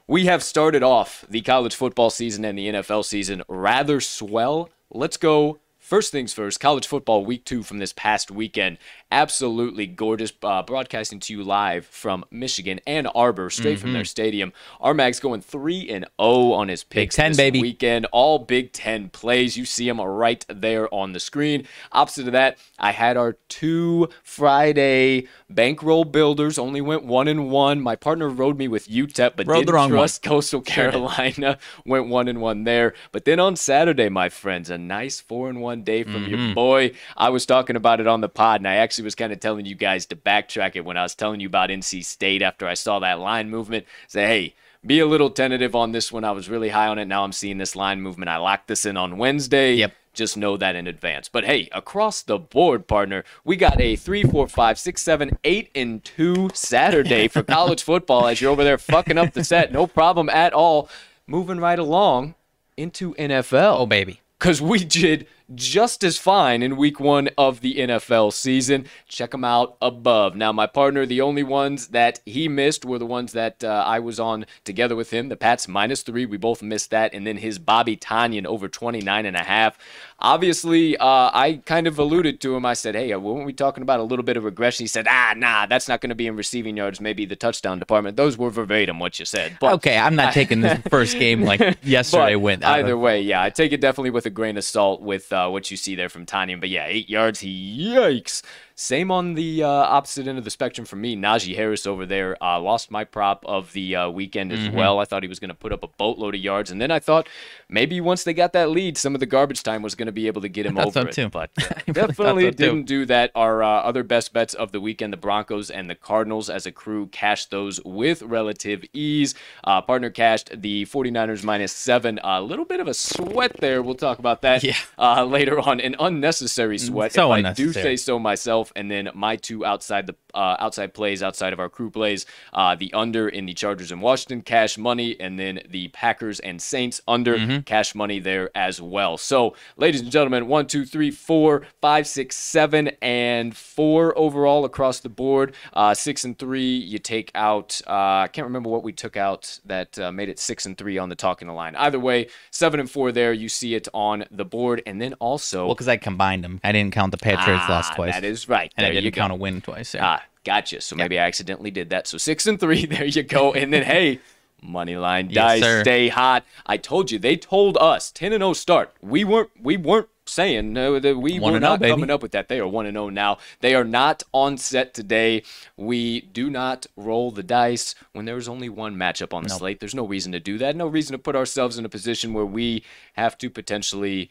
we 0.06 0.26
have 0.26 0.44
started 0.44 0.84
off 0.84 1.24
the 1.28 1.40
college 1.40 1.74
football 1.74 2.10
season 2.10 2.44
and 2.44 2.56
the 2.56 2.68
NFL 2.68 3.04
season 3.06 3.42
rather 3.48 4.00
swell. 4.00 4.70
Let's 4.92 5.16
go. 5.16 5.58
First 5.90 6.12
things 6.12 6.32
first, 6.32 6.60
college 6.60 6.86
football 6.86 7.24
week 7.24 7.44
two 7.44 7.64
from 7.64 7.78
this 7.78 7.92
past 7.92 8.30
weekend. 8.30 8.78
Absolutely 9.10 9.88
gorgeous. 9.88 10.32
Uh, 10.40 10.62
broadcasting 10.62 11.18
to 11.18 11.32
you 11.32 11.42
live 11.42 11.84
from 11.84 12.24
Michigan 12.30 12.78
Ann 12.86 13.08
Arbor, 13.08 13.50
straight 13.50 13.80
from 13.80 13.92
their 13.92 14.04
stadium. 14.04 14.52
Our 14.80 14.94
Mag's 14.94 15.18
going 15.18 15.40
3 15.40 15.90
and 15.90 16.04
0 16.22 16.52
on 16.52 16.68
his 16.68 16.84
picks 16.84 17.16
Ten, 17.16 17.32
this 17.32 17.38
baby. 17.38 17.60
weekend. 17.60 18.06
All 18.12 18.38
Big 18.38 18.72
Ten 18.72 19.08
plays. 19.08 19.56
You 19.56 19.64
see 19.64 19.88
them 19.88 20.00
right 20.00 20.46
there 20.48 20.94
on 20.94 21.12
the 21.12 21.18
screen. 21.18 21.66
Opposite 21.90 22.28
of 22.28 22.32
that, 22.34 22.58
I 22.78 22.92
had 22.92 23.16
our 23.16 23.32
two 23.48 24.10
Friday 24.22 25.26
bankroll 25.48 26.04
builders. 26.04 26.56
Only 26.56 26.80
went 26.80 27.02
one 27.02 27.26
and 27.26 27.50
one. 27.50 27.80
My 27.80 27.96
partner 27.96 28.28
rode 28.28 28.58
me 28.58 28.68
with 28.68 28.86
UTEP, 28.86 29.32
but 29.34 29.48
Rode 29.48 29.56
the 29.56 29.60
didn't 29.62 29.74
wrong 29.74 29.90
one. 29.90 29.98
trust 29.98 30.22
Coastal 30.22 30.60
Carolina. 30.60 31.58
went 31.84 32.06
one 32.06 32.28
and 32.28 32.40
one 32.40 32.62
there. 32.62 32.94
But 33.10 33.24
then 33.24 33.40
on 33.40 33.56
Saturday, 33.56 34.08
my 34.08 34.28
friends, 34.28 34.70
a 34.70 34.78
nice 34.78 35.20
four 35.20 35.48
and 35.50 35.60
one 35.80 35.84
day 35.84 36.02
from 36.04 36.24
Mm-hmm. 36.24 36.44
your 36.46 36.54
boy. 36.54 36.92
I 37.16 37.30
was 37.30 37.46
talking 37.46 37.76
about 37.76 38.00
it 38.00 38.06
on 38.06 38.20
the 38.20 38.28
pod, 38.28 38.60
and 38.60 38.68
I 38.68 38.76
actually 38.76 39.04
was 39.04 39.14
kind 39.14 39.32
of 39.32 39.40
telling 39.40 39.64
you 39.66 39.74
guys 39.74 40.06
to 40.06 40.16
backtrack 40.16 40.76
it 40.76 40.84
when 40.84 40.96
I 40.98 41.02
was 41.02 41.14
telling 41.14 41.40
you 41.40 41.46
about 41.48 41.70
NC 41.70 42.04
State 42.04 42.42
after 42.42 42.66
I 42.68 42.74
saw 42.74 42.98
that 42.98 43.18
line 43.18 43.48
movement. 43.50 43.86
Say, 44.06 44.26
hey, 44.26 44.54
be 44.84 45.00
a 45.00 45.06
little 45.06 45.30
tentative 45.30 45.74
on 45.74 45.92
this 45.92 46.12
one. 46.12 46.24
I 46.24 46.32
was 46.32 46.48
really 46.50 46.68
high 46.68 46.88
on 46.88 46.98
it. 46.98 47.06
Now 47.06 47.24
I'm 47.24 47.32
seeing 47.32 47.58
this 47.58 47.74
line 47.76 48.00
movement. 48.02 48.28
I 48.28 48.36
locked 48.36 48.68
this 48.68 48.84
in 48.84 48.96
on 48.96 49.16
Wednesday. 49.18 49.74
Yep. 49.74 49.94
Just 50.12 50.36
know 50.36 50.56
that 50.56 50.74
in 50.74 50.86
advance. 50.88 51.28
But 51.28 51.44
hey, 51.44 51.68
across 51.72 52.22
the 52.22 52.36
board, 52.38 52.86
partner, 52.88 53.24
we 53.44 53.56
got 53.56 53.80
a 53.80 53.94
three, 53.96 54.24
four, 54.24 54.48
five, 54.48 54.76
six, 54.78 55.00
seven, 55.02 55.38
eight, 55.44 55.70
and 55.74 56.02
two 56.04 56.50
Saturday 56.52 57.28
for 57.28 57.42
college 57.58 57.82
football 57.82 58.26
as 58.26 58.40
you're 58.40 58.50
over 58.50 58.64
there 58.64 58.76
fucking 58.78 59.16
up 59.16 59.32
the 59.32 59.44
set. 59.44 59.72
No 59.72 59.86
problem 59.86 60.28
at 60.28 60.52
all. 60.52 60.88
Moving 61.28 61.58
right 61.60 61.78
along 61.78 62.34
into 62.76 63.14
NFL 63.14 63.78
Oh, 63.78 63.86
baby. 63.86 64.20
because 64.38 64.60
we 64.60 64.82
did 64.84 65.28
just 65.54 66.04
as 66.04 66.18
fine 66.18 66.62
in 66.62 66.76
week 66.76 67.00
one 67.00 67.28
of 67.36 67.60
the 67.60 67.76
NFL 67.76 68.32
season. 68.32 68.86
Check 69.08 69.32
them 69.32 69.44
out 69.44 69.76
above. 69.82 70.36
Now, 70.36 70.52
my 70.52 70.66
partner, 70.66 71.04
the 71.04 71.20
only 71.20 71.42
ones 71.42 71.88
that 71.88 72.20
he 72.24 72.48
missed 72.48 72.84
were 72.84 72.98
the 72.98 73.06
ones 73.06 73.32
that 73.32 73.64
uh, 73.64 73.84
I 73.86 73.98
was 73.98 74.20
on 74.20 74.46
together 74.64 74.94
with 74.94 75.10
him. 75.10 75.28
The 75.28 75.36
Pats 75.36 75.66
minus 75.66 76.02
three. 76.02 76.26
We 76.26 76.36
both 76.36 76.62
missed 76.62 76.90
that. 76.90 77.12
And 77.12 77.26
then 77.26 77.38
his 77.38 77.58
Bobby 77.58 77.96
Tanyan 77.96 78.46
over 78.46 78.68
29 78.68 79.26
and 79.26 79.36
a 79.36 79.42
half. 79.42 79.76
Obviously, 80.20 80.96
uh, 80.98 81.30
I 81.32 81.60
kind 81.64 81.86
of 81.86 81.98
alluded 81.98 82.40
to 82.42 82.54
him. 82.54 82.66
I 82.66 82.74
said, 82.74 82.94
hey, 82.94 83.12
uh, 83.12 83.18
weren't 83.18 83.46
we 83.46 83.54
talking 83.54 83.82
about 83.82 84.00
a 84.00 84.04
little 84.04 84.24
bit 84.24 84.36
of 84.36 84.44
regression? 84.44 84.84
He 84.84 84.88
said, 84.88 85.06
ah, 85.08 85.32
nah, 85.36 85.66
that's 85.66 85.88
not 85.88 86.00
going 86.00 86.10
to 86.10 86.14
be 86.14 86.26
in 86.26 86.36
receiving 86.36 86.76
yards, 86.76 87.00
maybe 87.00 87.24
the 87.24 87.36
touchdown 87.36 87.78
department. 87.78 88.16
Those 88.16 88.36
were 88.36 88.50
verbatim 88.50 88.98
what 88.98 89.18
you 89.18 89.24
said. 89.24 89.56
But 89.60 89.80
Okay, 89.80 89.96
I'm 89.96 90.14
not 90.14 90.34
taking 90.34 90.60
this 90.60 90.78
first 90.90 91.18
game 91.18 91.40
like 91.42 91.78
yesterday 91.82 92.36
went. 92.36 92.64
Either 92.64 92.98
way, 92.98 93.22
yeah, 93.22 93.42
I 93.42 93.48
take 93.48 93.72
it 93.72 93.80
definitely 93.80 94.10
with 94.10 94.26
a 94.26 94.30
grain 94.30 94.58
of 94.58 94.64
salt 94.64 95.00
with 95.00 95.32
uh, 95.32 95.39
Uh, 95.40 95.50
what 95.50 95.70
you 95.70 95.76
see 95.76 95.94
there 95.94 96.08
from 96.08 96.26
Tanya. 96.26 96.56
But 96.56 96.68
yeah, 96.68 96.86
eight 96.86 97.08
yards, 97.08 97.40
he 97.40 97.92
yikes. 97.94 98.42
Same 98.80 99.10
on 99.10 99.34
the 99.34 99.62
uh, 99.62 99.68
opposite 99.68 100.26
end 100.26 100.38
of 100.38 100.44
the 100.44 100.50
spectrum 100.50 100.86
for 100.86 100.96
me. 100.96 101.14
Najee 101.14 101.54
Harris 101.54 101.86
over 101.86 102.06
there 102.06 102.42
uh, 102.42 102.58
lost 102.58 102.90
my 102.90 103.04
prop 103.04 103.44
of 103.44 103.74
the 103.74 103.94
uh, 103.94 104.08
weekend 104.08 104.52
as 104.52 104.60
Mm-hmm. 104.60 104.74
well. 104.76 104.98
I 105.00 105.04
thought 105.04 105.22
he 105.22 105.28
was 105.28 105.38
going 105.38 105.50
to 105.50 105.54
put 105.54 105.70
up 105.70 105.82
a 105.82 105.86
boatload 105.86 106.34
of 106.34 106.40
yards, 106.40 106.70
and 106.70 106.80
then 106.80 106.90
I 106.90 106.98
thought 106.98 107.28
maybe 107.68 108.00
once 108.00 108.24
they 108.24 108.32
got 108.32 108.54
that 108.54 108.70
lead, 108.70 108.96
some 108.96 109.14
of 109.14 109.20
the 109.20 109.26
garbage 109.26 109.62
time 109.62 109.82
was 109.82 109.94
going 109.94 110.06
to 110.06 110.12
be 110.12 110.26
able 110.28 110.40
to 110.40 110.48
get 110.48 110.64
him 110.64 110.78
over 110.86 110.90
so 110.92 111.00
it. 111.02 111.12
too. 111.12 111.28
But 111.28 111.50
uh, 111.60 111.64
really 111.86 111.92
definitely 111.92 112.44
so 112.46 112.50
didn't 112.52 112.82
do 112.84 113.04
that. 113.04 113.32
Our 113.34 113.62
uh, 113.62 113.68
other 113.68 114.02
best 114.02 114.32
bets 114.32 114.54
of 114.54 114.72
the 114.72 114.80
weekend, 114.80 115.12
the 115.12 115.18
Broncos 115.18 115.70
and 115.70 115.90
the 115.90 115.94
Cardinals 115.94 116.48
as 116.48 116.64
a 116.64 116.72
crew, 116.72 117.06
cashed 117.08 117.50
those 117.50 117.84
with 117.84 118.22
relative 118.22 118.82
ease. 118.94 119.34
Uh, 119.62 119.82
partner 119.82 120.08
cashed 120.08 120.50
the 120.58 120.86
49ers 120.86 121.44
minus 121.44 121.72
seven. 121.72 122.18
A 122.24 122.40
little 122.40 122.64
bit 122.64 122.80
of 122.80 122.88
a 122.88 122.94
sweat 122.94 123.56
there. 123.60 123.82
We'll 123.82 123.94
talk 123.94 124.18
about 124.18 124.40
that 124.42 124.62
Yeah. 124.64 124.76
uh, 124.98 125.24
later 125.26 125.60
on. 125.60 125.80
An 125.80 125.96
unnecessary 125.98 126.78
sweat, 126.78 127.12
so 127.12 127.30
if 127.34 127.44
I 127.44 127.52
do 127.52 127.74
say 127.74 127.96
so 127.96 128.18
myself. 128.18 128.69
And 128.76 128.90
then 128.90 129.10
my 129.14 129.36
two 129.36 129.64
outside 129.64 130.06
the 130.06 130.16
uh, 130.34 130.56
outside 130.58 130.94
plays, 130.94 131.22
outside 131.22 131.52
of 131.52 131.60
our 131.60 131.68
crew 131.68 131.90
plays, 131.90 132.26
uh, 132.52 132.74
the 132.74 132.92
under 132.92 133.28
in 133.28 133.46
the 133.46 133.54
Chargers 133.54 133.92
and 133.92 134.00
Washington 134.02 134.42
cash 134.42 134.76
money, 134.78 135.18
and 135.20 135.38
then 135.38 135.60
the 135.68 135.88
Packers 135.88 136.40
and 136.40 136.60
Saints 136.60 137.00
under 137.08 137.30
Mm-hmm. 137.38 137.60
cash 137.60 137.94
money 137.94 138.18
there 138.18 138.50
as 138.54 138.80
well. 138.82 139.16
So, 139.16 139.54
ladies 139.76 140.00
and 140.00 140.10
gentlemen, 140.10 140.46
one, 140.48 140.66
two, 140.66 140.84
three, 140.84 141.10
four, 141.10 141.62
five, 141.80 142.06
six, 142.06 142.36
seven, 142.36 142.88
and 143.00 143.56
four 143.56 144.16
overall 144.18 144.64
across 144.64 145.00
the 145.00 145.08
board. 145.08 145.54
Uh, 145.72 145.94
six 145.94 146.24
and 146.24 146.38
three, 146.38 146.76
you 146.76 146.98
take 146.98 147.30
out. 147.34 147.80
Uh, 147.86 147.92
I 148.24 148.28
can't 148.32 148.46
remember 148.46 148.68
what 148.68 148.82
we 148.82 148.92
took 148.92 149.16
out 149.16 149.58
that 149.64 149.98
uh, 149.98 150.12
made 150.12 150.28
it 150.28 150.38
six 150.38 150.66
and 150.66 150.76
three 150.76 150.98
on 150.98 151.08
the 151.08 151.14
talking 151.14 151.48
the 151.48 151.54
line. 151.54 151.76
Either 151.76 151.98
way, 152.00 152.28
seven 152.50 152.80
and 152.80 152.90
four 152.90 153.12
there. 153.12 153.32
You 153.32 153.48
see 153.48 153.74
it 153.74 153.88
on 153.94 154.24
the 154.30 154.44
board, 154.44 154.82
and 154.86 155.00
then 155.00 155.14
also 155.14 155.66
well, 155.66 155.74
because 155.74 155.88
I 155.88 155.96
combined 155.96 156.44
them. 156.44 156.60
I 156.64 156.72
didn't 156.72 156.92
count 156.92 157.12
the 157.12 157.18
Patriots 157.18 157.64
Ah, 157.66 157.70
loss 157.72 157.90
twice. 157.94 158.14
That 158.14 158.24
is 158.24 158.48
right. 158.48 158.72
and 158.76 158.84
I 158.84 158.88
There 158.88 158.94
you 158.96 159.00
didn't 159.02 159.14
go. 159.14 159.20
count 159.22 159.32
a 159.32 159.36
win 159.36 159.60
twice. 159.60 159.92
There. 159.92 160.02
Ah, 160.04 160.19
gotcha. 160.44 160.80
So 160.80 160.96
maybe 160.96 161.18
I 161.18 161.26
accidentally 161.26 161.70
did 161.70 161.90
that. 161.90 162.06
So 162.06 162.18
six 162.18 162.46
and 162.46 162.58
three, 162.58 162.86
there 162.94 163.04
you 163.04 163.22
go. 163.22 163.54
And 163.60 163.72
then 163.72 163.82
hey, 163.82 164.20
money 164.62 164.96
line 164.96 165.28
dice, 165.28 165.62
sir. 165.62 165.82
stay 165.82 166.08
hot. 166.08 166.44
I 166.66 166.76
told 166.76 167.10
you, 167.10 167.18
they 167.18 167.36
told 167.36 167.76
us 167.78 168.10
ten 168.10 168.32
and 168.32 168.40
zero 168.40 168.52
start. 168.52 168.92
We 169.00 169.24
weren't 169.24 169.50
we 169.60 169.76
weren't 169.76 170.08
saying 170.30 170.72
no 170.72 170.98
that 170.98 171.18
we 171.18 171.38
1 171.38 171.52
were 171.52 171.58
0, 171.58 171.70
not 171.70 171.80
coming 171.80 172.10
up 172.10 172.22
with 172.22 172.32
that. 172.32 172.48
They 172.48 172.60
are 172.60 172.68
one 172.68 172.86
and 172.86 172.94
zero 172.94 173.08
now. 173.08 173.38
They 173.60 173.74
are 173.74 173.84
not 173.84 174.22
on 174.32 174.56
set 174.56 174.94
today. 174.94 175.42
We 175.76 176.20
do 176.20 176.48
not 176.48 176.86
roll 176.96 177.30
the 177.30 177.42
dice 177.42 177.94
when 178.12 178.24
there 178.24 178.36
is 178.36 178.48
only 178.48 178.68
one 178.68 178.96
matchup 178.96 179.34
on 179.34 179.42
the 179.42 179.50
slate. 179.50 179.80
There's 179.80 179.94
no 179.94 180.06
reason 180.06 180.32
to 180.32 180.40
do 180.40 180.56
that. 180.58 180.76
No 180.76 180.86
reason 180.86 181.12
to 181.12 181.18
put 181.18 181.36
ourselves 181.36 181.78
in 181.78 181.84
a 181.84 181.88
position 181.88 182.32
where 182.32 182.46
we 182.46 182.84
have 183.14 183.36
to 183.38 183.50
potentially 183.50 184.30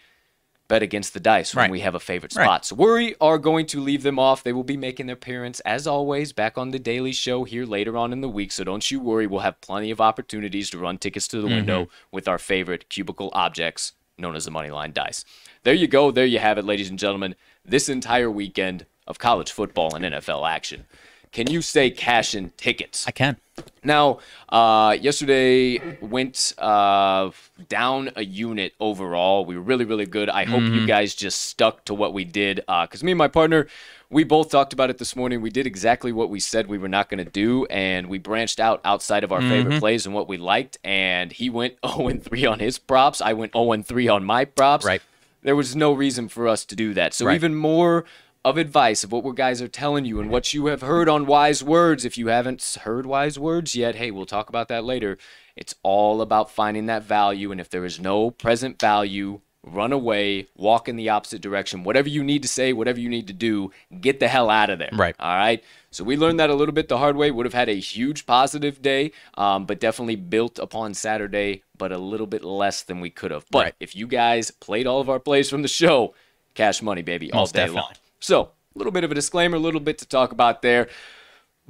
bet 0.70 0.82
against 0.82 1.14
the 1.14 1.20
dice 1.20 1.54
when 1.54 1.64
Right. 1.64 1.72
we 1.72 1.82
have 1.82 1.96
a 1.96 2.00
favorite 2.00 2.34
Right. 2.34 2.46
spot. 2.46 2.66
So 2.66 2.76
we 2.76 3.16
are 3.20 3.38
going 3.38 3.66
to 3.68 3.82
leave 3.82 4.04
them 4.04 4.18
off. 4.18 4.42
They 4.44 4.54
will 4.54 4.64
be 4.64 4.78
making 4.78 5.08
their 5.08 5.16
appearance, 5.16 5.60
as 5.62 5.86
always, 5.86 6.32
back 6.32 6.58
on 6.58 6.72
the 6.72 6.80
Daily 6.80 7.12
Show 7.12 7.44
here 7.44 7.66
later 7.66 7.98
on 7.98 8.14
in 8.14 8.22
the 8.22 8.30
week. 8.30 8.54
So 8.54 8.64
don't 8.64 8.90
you 8.90 9.02
worry. 9.02 9.28
We'll 9.28 9.42
have 9.42 9.60
plenty 9.60 9.92
of 9.92 10.00
opportunities 10.00 10.70
to 10.70 10.78
run 10.78 10.98
tickets 10.98 11.28
to 11.30 11.42
the 11.42 11.48
mm-hmm. 11.48 11.56
window 11.58 11.90
with 12.12 12.30
our 12.30 12.38
favorite 12.38 12.88
cubicle 12.88 13.30
objects 13.34 13.94
known 14.18 14.36
as 14.36 14.46
the 14.46 14.52
Moneyline 14.52 14.94
Dice. 14.94 15.26
There 15.64 15.74
you 15.74 15.88
go. 15.88 16.12
There 16.12 16.26
you 16.26 16.40
have 16.40 16.58
it, 16.58 16.66
ladies 16.66 16.90
and 16.90 17.00
gentlemen. 17.00 17.36
This 17.66 17.90
entire 17.90 18.30
weekend 18.30 18.86
of 19.08 19.20
college 19.20 19.52
football 19.52 19.96
and 19.96 20.06
NFL 20.06 20.48
action. 20.48 20.86
Can 21.32 21.50
you 21.50 21.62
say 21.62 21.92
cash 21.92 22.34
in 22.34 22.50
tickets? 22.58 23.06
I 23.08 23.12
can. 23.12 23.38
Now, 23.84 24.20
uh, 24.50 24.98
yesterday 25.00 25.80
went 26.02 26.54
uh, 26.58 27.30
down 27.68 28.10
a 28.16 28.24
unit 28.24 28.74
overall. 28.80 29.46
We 29.46 29.56
were 29.56 29.62
really, 29.62 29.86
really 29.86 30.06
good. 30.06 30.30
I 30.30 30.46
hope 30.46 30.64
you 30.64 30.88
guys 30.88 31.14
just 31.14 31.42
stuck 31.44 31.86
to 31.86 31.94
what 31.94 32.14
we 32.14 32.24
did 32.24 32.62
because 32.68 33.04
me 33.04 33.12
and 33.12 33.18
my 33.18 33.28
partner, 33.28 33.68
we 34.10 34.24
both 34.24 34.50
talked 34.50 34.74
about 34.74 34.90
it 34.90 34.98
this 34.98 35.16
morning. 35.16 35.42
We 35.42 35.50
did 35.50 35.68
exactly 35.68 36.12
what 36.12 36.30
we 36.30 36.40
said 36.40 36.68
we 36.68 36.78
were 36.78 36.88
not 36.88 37.10
going 37.10 37.24
to 37.24 37.30
do, 37.30 37.66
and 37.66 38.08
we 38.08 38.18
branched 38.18 38.60
out 38.60 38.82
outside 38.84 39.24
of 39.24 39.32
our 39.32 39.42
favorite 39.42 39.80
plays 39.80 40.06
and 40.06 40.16
what 40.16 40.28
we 40.28 40.38
liked. 40.38 40.78
And 40.84 41.32
he 41.32 41.50
went 41.50 41.76
0 41.86 42.10
3 42.18 42.46
on 42.46 42.60
his 42.60 42.80
props. 42.80 43.22
I 43.22 43.34
went 43.34 43.54
0 43.54 43.84
3 43.84 44.08
on 44.08 44.24
my 44.24 44.46
props. 44.46 44.86
Right. 44.86 45.02
There 45.42 45.56
was 45.56 45.76
no 45.76 45.94
reason 45.94 46.28
for 46.28 46.48
us 46.48 46.66
to 46.66 46.76
do 46.76 46.94
that. 46.96 47.14
So 47.14 47.26
Right. 47.26 47.36
even 47.36 47.56
more 47.56 48.04
of 48.46 48.58
advice 48.58 49.04
of 49.04 49.12
what 49.12 49.24
we 49.24 49.34
guys 49.34 49.62
are 49.62 49.68
telling 49.68 50.06
you 50.06 50.20
and 50.20 50.30
what 50.30 50.54
you 50.54 50.68
have 50.68 50.82
heard 50.82 51.10
on 51.10 51.26
wise 51.26 51.64
words. 51.64 52.06
If 52.06 52.18
you 52.18 52.28
haven't 52.28 52.78
heard 52.84 53.06
wise 53.06 53.38
words 53.38 53.76
yet, 53.76 53.96
hey, 53.96 54.12
we'll 54.12 54.26
talk 54.26 54.50
about 54.50 54.70
that 54.70 54.84
later. 54.86 55.18
It's 55.56 55.76
all 55.84 56.22
about 56.22 56.50
finding 56.50 56.86
that 56.86 57.04
value, 57.04 57.52
and 57.52 57.60
if 57.60 57.70
there 57.70 57.84
is 57.84 58.00
no 58.00 58.32
present 58.32 58.80
value, 58.80 59.42
run 59.62 59.92
away, 59.92 60.48
walk 60.56 60.88
in 60.88 60.96
the 60.96 61.10
opposite 61.10 61.42
direction. 61.42 61.84
Whatever 61.84 62.08
you 62.08 62.24
need 62.24 62.42
to 62.44 62.48
say, 62.48 62.72
whatever 62.72 62.98
you 62.98 63.10
need 63.10 63.28
to 63.28 63.34
do, 63.34 63.72
get 64.00 64.22
the 64.22 64.30
hell 64.30 64.50
out 64.50 64.70
of 64.70 64.80
there. 64.80 64.90
Right. 64.94 65.16
All 65.20 65.36
right. 65.36 65.62
So 65.92 66.06
we 66.06 66.16
learned 66.16 66.40
that 66.40 66.50
a 66.50 66.54
little 66.56 66.74
bit 66.74 66.88
the 66.88 66.98
hard 66.98 67.18
way. 67.18 67.30
Would 67.32 67.46
have 67.46 67.54
had 67.54 67.68
a 67.68 67.74
huge 67.78 68.26
positive 68.26 68.82
day, 68.82 69.12
um, 69.38 69.66
but 69.66 69.82
definitely 69.82 70.16
built 70.16 70.60
upon 70.60 70.94
Saturday, 70.94 71.64
but 71.78 71.92
a 71.92 71.98
little 71.98 72.28
bit 72.28 72.44
less 72.46 72.84
than 72.84 73.02
we 73.02 73.10
could 73.10 73.32
have. 73.32 73.46
But 73.52 73.64
Right. 73.64 73.76
if 73.82 73.98
you 73.98 74.08
guys 74.08 74.50
played 74.52 74.88
all 74.88 75.02
of 75.02 75.10
our 75.10 75.20
plays 75.20 75.50
from 75.50 75.62
the 75.62 75.68
show, 75.68 76.14
cash 76.54 76.82
money, 76.82 77.02
baby, 77.02 77.30
all 77.34 77.42
Most 77.42 77.54
day 77.54 77.62
definitely. 77.62 77.82
long. 77.82 77.94
So 78.20 78.42
a 78.76 78.78
little 78.78 78.92
bit 78.92 79.04
of 79.04 79.12
a 79.12 79.16
disclaimer, 79.16 79.58
a 79.58 79.60
little 79.60 79.80
bit 79.82 79.98
to 80.00 80.08
talk 80.08 80.32
about 80.32 80.62
there. 80.62 80.88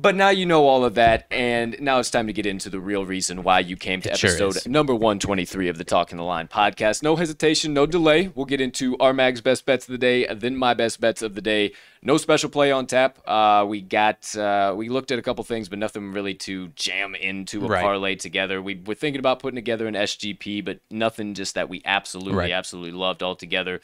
But 0.01 0.15
now 0.15 0.29
you 0.29 0.45
know 0.45 0.65
all 0.65 0.85
of 0.85 0.95
that, 0.95 1.27
and 1.29 1.75
now 1.81 1.99
it's 1.99 2.09
time 2.09 2.27
to 2.27 2.31
get 2.31 2.45
into 2.45 2.69
the 2.69 2.79
real 2.79 3.05
reason 3.05 3.43
why 3.43 3.59
you 3.59 3.75
came 3.75 3.99
to 4.03 4.09
It 4.09 4.13
episode 4.23 4.55
is. 4.55 4.65
number 4.65 4.95
123 4.95 5.67
of 5.67 5.77
the 5.77 5.83
Talking 5.83 6.17
the 6.17 6.23
Line 6.23 6.47
podcast. 6.47 7.03
No 7.03 7.17
hesitation, 7.17 7.73
no 7.73 7.85
delay. 7.85 8.29
We'll 8.33 8.45
get 8.45 8.61
into 8.61 8.97
our 8.99 9.11
Mag's 9.11 9.41
best 9.41 9.65
bets 9.65 9.89
of 9.89 9.91
the 9.91 9.97
day, 9.97 10.25
then 10.33 10.55
my 10.55 10.73
best 10.73 11.01
bets 11.01 11.21
of 11.21 11.35
the 11.35 11.41
day. 11.41 11.73
No 12.01 12.15
special 12.15 12.49
play 12.49 12.71
on 12.71 12.87
tap. 12.87 13.19
Uh, 13.27 13.65
we 13.67 13.81
got 13.81 14.33
uh, 14.37 14.73
we 14.73 14.87
looked 14.87 15.11
at 15.11 15.19
a 15.19 15.21
couple 15.21 15.43
things, 15.43 15.67
but 15.67 15.77
nothing 15.79 16.13
really 16.13 16.33
to 16.35 16.69
jam 16.69 17.13
into 17.13 17.65
a 17.65 17.67
Right. 17.67 17.81
parlay 17.83 18.15
together. 18.15 18.61
We 18.61 18.75
were 18.75 18.95
thinking 18.95 19.19
about 19.19 19.39
putting 19.39 19.55
together 19.57 19.85
an 19.85 19.95
SGP, 19.95 20.63
but 20.63 20.79
nothing 20.89 21.33
just 21.33 21.55
that 21.55 21.67
we 21.67 21.81
absolutely, 21.83 22.35
Right. 22.39 22.51
absolutely 22.53 22.93
loved 22.97 23.21
altogether. 23.21 23.81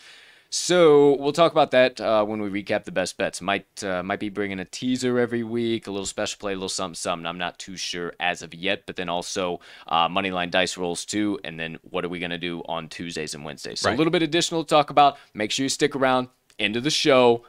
So 0.56 1.18
we'll 1.18 1.34
talk 1.34 1.52
about 1.52 1.72
that 1.72 2.00
uh, 2.00 2.24
when 2.24 2.42
we 2.42 2.64
recap 2.64 2.86
the 2.86 2.92
best 2.92 3.18
bets. 3.18 3.42
Might 3.42 3.84
uh, 3.84 4.02
might 4.04 4.20
be 4.20 4.30
bringing 4.30 4.60
a 4.60 4.66
teaser 4.66 5.20
every 5.20 5.44
week, 5.44 5.88
a 5.88 5.92
little 5.92 6.06
special 6.06 6.40
play, 6.40 6.54
a 6.54 6.56
little 6.56 6.70
something, 6.70 6.96
something. 6.96 7.26
I'm 7.26 7.38
not 7.38 7.60
too 7.60 7.76
sure 7.76 8.14
as 8.20 8.42
of 8.42 8.54
yet. 8.54 8.86
But 8.86 8.96
then 8.96 9.10
also 9.10 9.60
uh, 9.88 10.08
moneyline 10.08 10.52
dice 10.52 10.78
rolls 10.78 11.04
too. 11.04 11.40
And 11.44 11.60
then 11.60 11.78
what 11.84 12.06
are 12.06 12.10
we 12.10 12.20
gonna 12.20 12.38
do 12.38 12.64
on 12.68 12.88
Tuesdays 12.88 13.34
and 13.34 13.44
Wednesdays? 13.44 13.82
So 13.82 13.92
a 13.92 13.96
little 13.96 14.12
bit 14.12 14.24
additional 14.24 14.64
to 14.64 14.70
talk 14.70 14.90
about. 14.90 15.18
Make 15.34 15.52
sure 15.52 15.64
you 15.64 15.70
stick 15.70 15.96
around 15.96 16.30
End 16.58 16.76
of 16.76 16.84
the 16.84 16.90
show. 16.90 17.44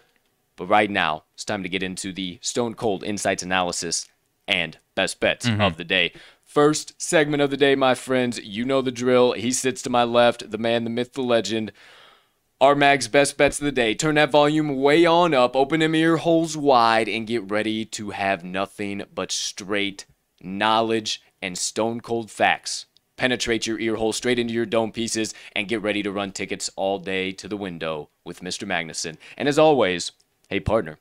But 0.57 0.67
right 0.67 0.91
now, 0.91 1.25
it's 1.35 1.45
time 1.45 1.63
to 1.63 1.69
get 1.69 1.83
into 1.83 2.13
the 2.13 2.39
Stone 2.41 2.75
Cold 2.75 3.05
Insights 3.05 3.43
analysis 3.43 4.07
and 4.49 4.79
best 4.95 5.21
bets 5.21 5.47
of 5.47 5.77
the 5.77 5.85
day. 5.85 6.13
First 6.45 7.01
segment 7.01 7.43
of 7.43 7.51
the 7.51 7.57
day, 7.57 7.75
my 7.75 7.95
friends. 7.95 8.41
You 8.43 8.65
know 8.65 8.81
the 8.81 8.91
drill. 8.91 9.33
He 9.33 9.53
sits 9.53 9.83
to 9.83 9.91
my 9.91 10.05
left, 10.05 10.51
the 10.51 10.59
man, 10.59 10.85
the 10.85 10.91
myth, 10.91 11.13
the 11.13 11.23
legend. 11.23 11.73
Our 12.59 12.75
Mag's 12.75 13.07
best 13.07 13.37
bets 13.37 13.61
of 13.61 13.67
the 13.67 13.73
day. 13.73 13.95
Turn 13.95 14.15
that 14.15 14.31
volume 14.31 14.81
way 14.81 15.05
on 15.05 15.35
up, 15.35 15.55
open 15.55 15.81
them 15.81 15.95
ear 15.95 16.17
holes 16.17 16.57
wide, 16.57 17.07
and 17.07 17.27
get 17.27 17.51
ready 17.51 17.85
to 17.85 18.11
have 18.11 18.45
nothing 18.45 19.03
but 19.15 19.31
straight 19.31 20.07
knowledge 20.41 21.21
and 21.43 21.59
stone 21.59 22.01
cold 22.01 22.31
facts. 22.31 22.87
Penetrate 23.19 23.67
your 23.67 23.79
ear 23.79 23.97
hole 23.97 24.15
straight 24.15 24.39
into 24.39 24.55
your 24.55 24.65
dome 24.65 24.91
pieces 24.91 25.35
and 25.55 25.69
get 25.69 25.83
ready 25.83 26.03
to 26.03 26.11
run 26.11 26.33
tickets 26.33 26.71
all 26.77 26.99
day 26.99 27.31
to 27.33 27.47
the 27.47 27.59
window 27.59 28.09
with 28.25 28.41
Mr. 28.41 28.67
Magnuson. 28.67 29.19
And 29.37 29.49
as 29.49 29.59
always, 29.59 30.13
hey 30.49 30.61
partner, 30.61 30.99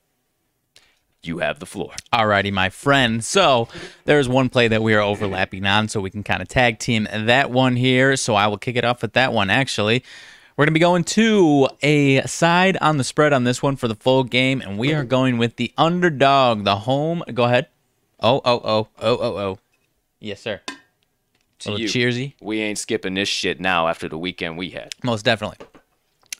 you 1.23 1.37
have 1.37 1.59
the 1.59 1.65
floor. 1.65 1.93
Alrighty, 2.11 2.51
my 2.51 2.69
friend. 2.69 3.23
So 3.23 3.69
there's 4.03 4.27
one 4.27 4.49
play 4.49 4.67
that 4.67 4.83
we 4.83 4.93
are 4.93 4.99
overlapping 4.99 5.65
on, 5.65 5.87
so 5.87 6.01
we 6.01 6.09
can 6.09 6.23
kind 6.23 6.41
of 6.41 6.49
tag 6.49 6.79
team 6.79 7.07
that 7.13 7.49
one 7.49 7.77
here. 7.77 8.17
So 8.17 8.35
I 8.35 8.47
will 8.47 8.57
kick 8.57 8.75
it 8.75 8.83
off 8.83 9.01
with 9.01 9.13
that 9.13 9.31
one. 9.31 9.49
Actually, 9.49 10.03
we're 10.57 10.65
gonna 10.65 10.73
be 10.73 10.79
going 10.79 11.03
to 11.03 11.67
a 11.81 12.21
side 12.27 12.77
on 12.81 12.97
the 12.97 13.03
spread 13.03 13.33
on 13.33 13.43
this 13.43 13.61
one 13.61 13.75
for 13.75 13.87
the 13.87 13.95
full 13.95 14.23
game, 14.23 14.61
and 14.61 14.77
we 14.77 14.93
are 14.93 15.03
going 15.03 15.37
with 15.37 15.57
the 15.57 15.73
underdog, 15.77 16.63
the 16.63 16.77
home. 16.77 17.23
Go 17.33 17.43
ahead. 17.43 17.67
Oh 18.19 18.41
oh 18.45 18.61
oh 18.63 18.87
oh 18.99 19.17
oh 19.17 19.37
oh. 19.37 19.59
Yes, 20.19 20.41
sir. 20.41 20.61
To 21.59 21.71
Little 21.71 21.81
you. 21.81 21.87
cheersy. 21.87 22.33
We 22.41 22.61
ain't 22.61 22.77
skipping 22.77 23.13
this 23.15 23.29
shit 23.29 23.59
now 23.59 23.87
after 23.87 24.07
the 24.07 24.17
weekend 24.17 24.57
we 24.57 24.69
had. 24.71 24.93
Most 25.03 25.23
definitely. 25.25 25.65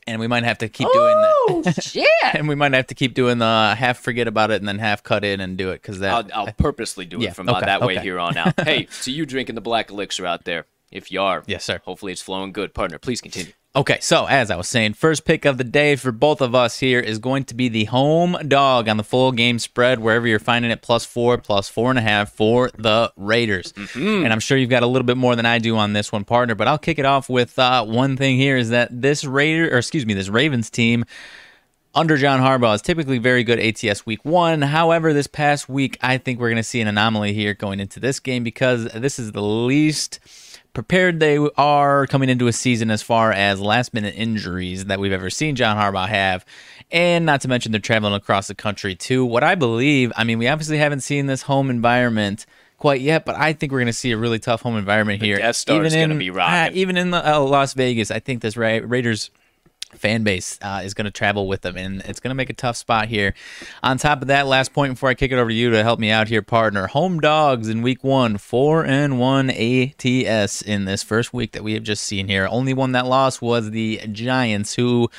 And 0.07 0.19
we 0.19 0.27
might 0.27 0.43
have 0.43 0.59
to 0.59 0.69
keep 0.69 0.87
doing 0.93 1.15
that. 1.15 1.33
Oh, 1.49 1.63
shit! 1.81 2.07
And 2.33 2.47
we 2.47 2.53
might 2.53 2.73
have 2.73 2.87
to 2.87 2.95
keep 2.95 3.15
doing 3.15 3.39
the 3.39 3.75
half 3.77 3.97
forget 3.97 4.27
about 4.27 4.51
it 4.51 4.55
and 4.61 4.67
then 4.67 4.77
half 4.77 5.01
cut 5.03 5.25
in 5.25 5.39
and 5.41 5.57
do 5.57 5.71
it 5.71 5.81
because 5.81 5.99
that. 5.99 6.31
I'll, 6.33 6.45
I'll 6.47 6.53
purposely 6.53 7.05
do 7.05 7.17
Yeah, 7.19 7.29
it 7.29 7.35
from 7.35 7.49
uh, 7.49 7.53
okay, 7.57 7.65
that 7.65 7.81
way 7.81 7.95
okay. 7.95 8.03
here 8.03 8.19
on 8.19 8.37
out. 8.37 8.53
hey, 8.63 8.87
to 9.01 9.11
you 9.11 9.25
drinking 9.25 9.55
the 9.55 9.61
black 9.61 9.89
elixir 9.89 10.25
out 10.25 10.45
there, 10.45 10.65
if 10.91 11.11
you 11.11 11.21
are, 11.21 11.43
Yes, 11.47 11.63
sir. 11.63 11.81
Hopefully 11.85 12.11
it's 12.11 12.21
flowing 12.21 12.51
good, 12.51 12.73
partner. 12.75 12.99
Please 12.99 13.19
continue. 13.19 13.53
Okay, 13.75 13.97
so 13.99 14.25
as 14.25 14.51
I 14.51 14.55
was 14.55 14.69
saying, 14.69 14.93
first 14.93 15.25
pick 15.25 15.43
of 15.43 15.57
the 15.57 15.65
day 15.65 15.97
for 15.97 16.13
both 16.13 16.39
of 16.39 16.55
us 16.55 16.79
here 16.79 17.01
is 17.01 17.19
going 17.19 17.43
to 17.43 17.53
be 17.53 17.67
the 17.67 17.83
home 17.83 18.37
dog 18.47 18.87
on 18.87 18.95
the 18.95 19.03
full 19.03 19.33
game 19.33 19.59
spread, 19.59 19.99
wherever 19.99 20.25
you're 20.25 20.39
finding 20.39 20.71
it, 20.71 20.81
plus 20.81 21.03
four, 21.03 21.37
plus 21.37 21.67
four 21.67 21.89
and 21.89 21.99
a 21.99 22.01
half 22.01 22.31
for 22.31 22.71
the 22.77 23.11
Raiders. 23.17 23.73
And 24.23 24.31
I'm 24.31 24.39
sure 24.39 24.57
you've 24.57 24.69
got 24.69 24.83
a 24.83 24.87
little 24.87 25.05
bit 25.05 25.17
more 25.17 25.35
than 25.35 25.45
I 25.45 25.59
do 25.59 25.75
on 25.75 25.91
this 25.91 26.09
one, 26.09 26.23
partner. 26.23 26.55
But 26.55 26.69
I'll 26.69 26.77
kick 26.77 26.99
it 26.99 27.05
off 27.05 27.27
with 27.27 27.59
uh, 27.59 27.83
one 27.83 28.15
thing 28.15 28.37
here: 28.37 28.55
is 28.55 28.69
that 28.69 29.01
this 29.01 29.25
Raider, 29.25 29.69
or 29.75 29.79
excuse 29.79 30.05
me, 30.05 30.13
this 30.13 30.29
Ravens 30.29 30.69
team 30.69 31.03
under 31.93 32.15
John 32.15 32.39
Harbaugh 32.39 32.75
is 32.75 32.81
typically 32.81 33.17
very 33.17 33.43
good 33.43 33.59
ATS 33.59 34.05
week 34.05 34.23
one. 34.23 34.61
However, 34.61 35.11
this 35.11 35.27
past 35.27 35.67
week, 35.67 35.97
I 36.01 36.17
think 36.17 36.39
we're 36.39 36.49
going 36.49 36.57
to 36.57 36.63
see 36.63 36.79
an 36.79 36.87
anomaly 36.87 37.33
here 37.33 37.53
going 37.53 37.81
into 37.81 37.99
this 37.99 38.21
game 38.21 38.45
because 38.45 38.85
this 38.93 39.19
is 39.19 39.33
the 39.33 39.43
least 39.43 40.19
prepared 40.75 41.19
they 41.19 41.37
are 41.57 42.05
coming 42.05 42.29
into 42.29 42.45
a 42.47 42.53
season 42.53 42.91
as 42.91 43.01
far 43.01 43.31
as 43.31 43.59
last 43.59 43.93
minute 43.93 44.13
injuries 44.15 44.85
that 44.85 44.99
we've 44.99 45.11
ever 45.11 45.31
seen 45.31 45.55
John 45.55 45.75
Harbaugh 45.77 46.07
have. 46.07 46.45
And 46.91 47.25
not 47.25 47.41
to 47.41 47.47
mention 47.47 47.71
they're 47.71 47.81
traveling 47.81 48.13
across 48.13 48.47
the 48.47 48.53
country 48.53 48.93
too. 48.93 49.25
What 49.25 49.43
I 49.43 49.55
believe, 49.55 50.13
I 50.15 50.23
mean, 50.23 50.37
we 50.37 50.47
obviously 50.47 50.77
haven't 50.77 50.99
seen 51.01 51.25
this 51.25 51.41
home 51.43 51.71
environment 51.71 52.45
quite 52.77 53.01
yet, 53.01 53.25
but 53.25 53.35
I 53.35 53.53
think 53.53 53.71
we're 53.71 53.79
going 53.79 53.87
to 53.87 53.93
see 53.93 54.11
a 54.11 54.17
really 54.17 54.37
tough 54.37 54.61
home 54.61 54.77
environment 54.77 55.23
here. 55.23 55.37
Death 55.37 55.55
Star 55.55 55.83
is 55.83 55.93
Even 55.95 56.09
gonna 56.09 56.13
in- 56.13 56.19
be 56.19 56.29
rocking. 56.29 56.73
uh, 56.75 56.77
even 56.79 56.97
in 56.97 57.09
the, 57.11 57.35
uh, 57.35 57.39
Las 57.39 57.73
Vegas, 57.73 58.11
I 58.11 58.19
think 58.19 58.41
this 58.41 58.55
Ra- 58.55 58.79
Raiders 58.83 59.31
fan 59.95 60.23
base 60.23 60.59
uh, 60.61 60.81
is 60.83 60.93
going 60.93 61.05
to 61.05 61.11
travel 61.11 61.47
with 61.47 61.61
them, 61.61 61.77
and 61.77 62.01
it's 62.01 62.19
going 62.19 62.29
to 62.29 62.35
make 62.35 62.49
a 62.49 62.53
tough 62.53 62.77
spot 62.77 63.07
here. 63.07 63.33
On 63.83 63.97
top 63.97 64.21
of 64.21 64.27
that, 64.27 64.47
last 64.47 64.73
point 64.73 64.93
before 64.93 65.09
I 65.09 65.13
kick 65.13 65.31
it 65.31 65.35
over 65.35 65.49
to 65.49 65.55
you 65.55 65.71
to 65.71 65.83
help 65.83 65.99
me 65.99 66.09
out 66.11 66.27
here, 66.27 66.41
partner. 66.41 66.87
Home 66.87 67.19
dogs 67.19 67.69
in 67.69 67.81
week 67.81 68.03
one, 68.03 68.37
four 68.37 68.85
and 68.85 69.19
one 69.19 69.49
ATS 69.49 70.61
in 70.61 70.85
this 70.85 71.03
first 71.03 71.33
week 71.33 71.53
that 71.53 71.63
we 71.63 71.73
have 71.73 71.83
just 71.83 72.03
seen 72.03 72.27
here. 72.27 72.47
Only 72.49 72.73
one 72.73 72.91
that 72.93 73.05
lost 73.05 73.41
was 73.41 73.71
the 73.71 74.01
Giants, 74.11 74.75
who. 74.75 75.09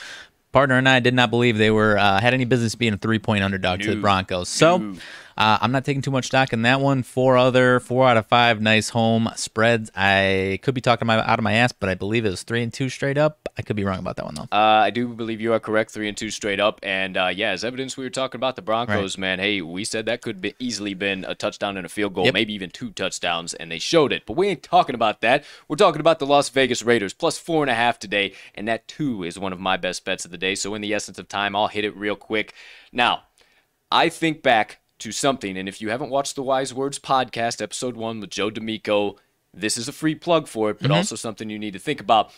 Partner 0.53 0.79
and 0.79 0.89
I 0.89 1.01
did 1.01 1.13
not 1.13 1.29
believe 1.29 1.59
they 1.59 1.71
were 1.71 1.99
uh, 1.99 2.19
had 2.19 2.33
any 2.33 2.47
business 2.47 2.75
being 2.75 2.95
a 2.95 2.97
three 2.97 3.19
point 3.19 3.45
underdog 3.45 3.81
to 3.81 3.95
the 3.95 4.01
Broncos. 4.01 4.49
So 4.49 4.79
No. 4.79 4.97
Uh, 5.37 5.59
I'm 5.61 5.71
not 5.71 5.85
taking 5.85 6.01
too 6.03 6.11
much 6.11 6.27
stock 6.27 6.53
in 6.53 6.63
that 6.63 6.81
one. 6.81 7.03
Four 7.03 7.37
other 7.37 7.79
four 7.81 8.09
out 8.09 8.17
of 8.17 8.27
five 8.27 8.61
nice 8.61 8.89
home 8.89 9.31
spreads. 9.37 9.91
I 9.95 10.59
could 10.63 10.75
be 10.75 10.81
talking 10.81 11.07
my, 11.07 11.19
out 11.19 11.39
of 11.39 11.43
my 11.43 11.53
ass, 11.53 11.73
but 11.73 11.89
I 11.89 11.95
believe 11.95 12.25
it 12.25 12.31
was 12.31 12.43
three 12.43 12.63
and 12.63 12.73
two 12.73 12.89
straight 12.89 13.19
up. 13.19 13.49
I 13.59 13.63
could 13.63 13.77
be 13.77 13.85
wrong 13.85 13.99
about 13.99 14.17
that 14.17 14.25
one 14.25 14.35
though. 14.35 14.49
Uh, 14.51 14.57
I 14.85 14.91
do 14.91 15.09
believe 15.09 15.41
you 15.41 15.53
are 15.53 15.61
correct, 15.61 15.91
three 15.91 16.09
and 16.09 16.17
two 16.17 16.31
straight 16.31 16.59
up. 16.59 16.81
And 16.83 17.17
uh, 17.17 17.29
yeah, 17.35 17.51
as 17.51 17.65
evidence, 17.65 17.97
we 17.97 18.05
were 18.05 18.11
talking 18.11 18.39
about 18.39 18.57
the 18.57 18.63
Broncos, 18.63 19.19
man. 19.19 19.39
Hey, 19.39 19.61
we 19.61 19.85
said 19.85 20.07
that 20.07 20.23
could 20.23 20.41
be 20.41 20.55
easily 20.59 20.95
been 20.95 21.25
a 21.29 21.35
touchdown 21.35 21.77
and 21.77 21.85
a 21.85 21.89
field 21.89 22.15
goal, 22.15 22.25
Yep. 22.25 22.35
maybe 22.35 22.55
even 22.55 22.71
two 22.71 22.91
touchdowns, 22.91 23.53
and 23.55 23.71
they 23.71 23.79
showed 23.79 24.13
it. 24.13 24.25
But 24.27 24.37
we 24.37 24.49
ain't 24.49 24.63
talking 24.63 24.95
about 24.95 25.21
that. 25.21 25.45
We're 25.69 25.77
talking 25.77 26.01
about 26.01 26.19
the 26.19 26.27
Las 26.27 26.49
Vegas 26.49 26.83
Raiders 26.83 27.13
plus 27.13 27.39
four 27.39 27.63
and 27.63 27.71
a 27.71 27.75
half 27.75 27.99
today, 27.99 28.33
and 28.55 28.67
that 28.69 28.89
too 28.89 29.23
is 29.23 29.39
one 29.39 29.53
of 29.53 29.61
my 29.61 29.77
best 29.77 30.05
bets 30.05 30.25
of 30.25 30.31
the 30.31 30.39
day. 30.39 30.55
So 30.55 30.75
in 30.75 30.81
the 30.81 30.95
essence 30.95 31.19
of 31.19 31.29
time, 31.29 31.55
I'll 31.55 31.69
hit 31.69 31.85
it 31.85 31.95
real 31.95 32.17
quick. 32.17 32.55
Now, 32.93 33.25
I 33.91 34.09
think 34.09 34.43
back 34.43 34.81
to 34.99 35.13
something, 35.13 35.57
and 35.59 35.69
if 35.69 35.81
you 35.81 35.91
haven't 35.91 36.11
watched 36.11 36.37
the 36.37 36.43
Wise 36.43 36.73
Words 36.75 36.99
podcast, 36.99 37.61
episode 37.63 37.97
one 37.97 38.21
with 38.21 38.31
Joe 38.31 38.51
D'Amico, 38.51 39.17
this 39.53 39.77
is 39.77 39.89
a 39.89 39.93
free 39.93 40.15
plug 40.15 40.49
for 40.49 40.71
it, 40.71 40.79
but 40.79 40.87
mm-hmm. 40.87 40.97
also 40.97 41.17
something 41.17 41.49
you 41.51 41.59
need 41.59 41.73
to 41.73 41.79
think 41.79 42.01
about. 42.01 42.31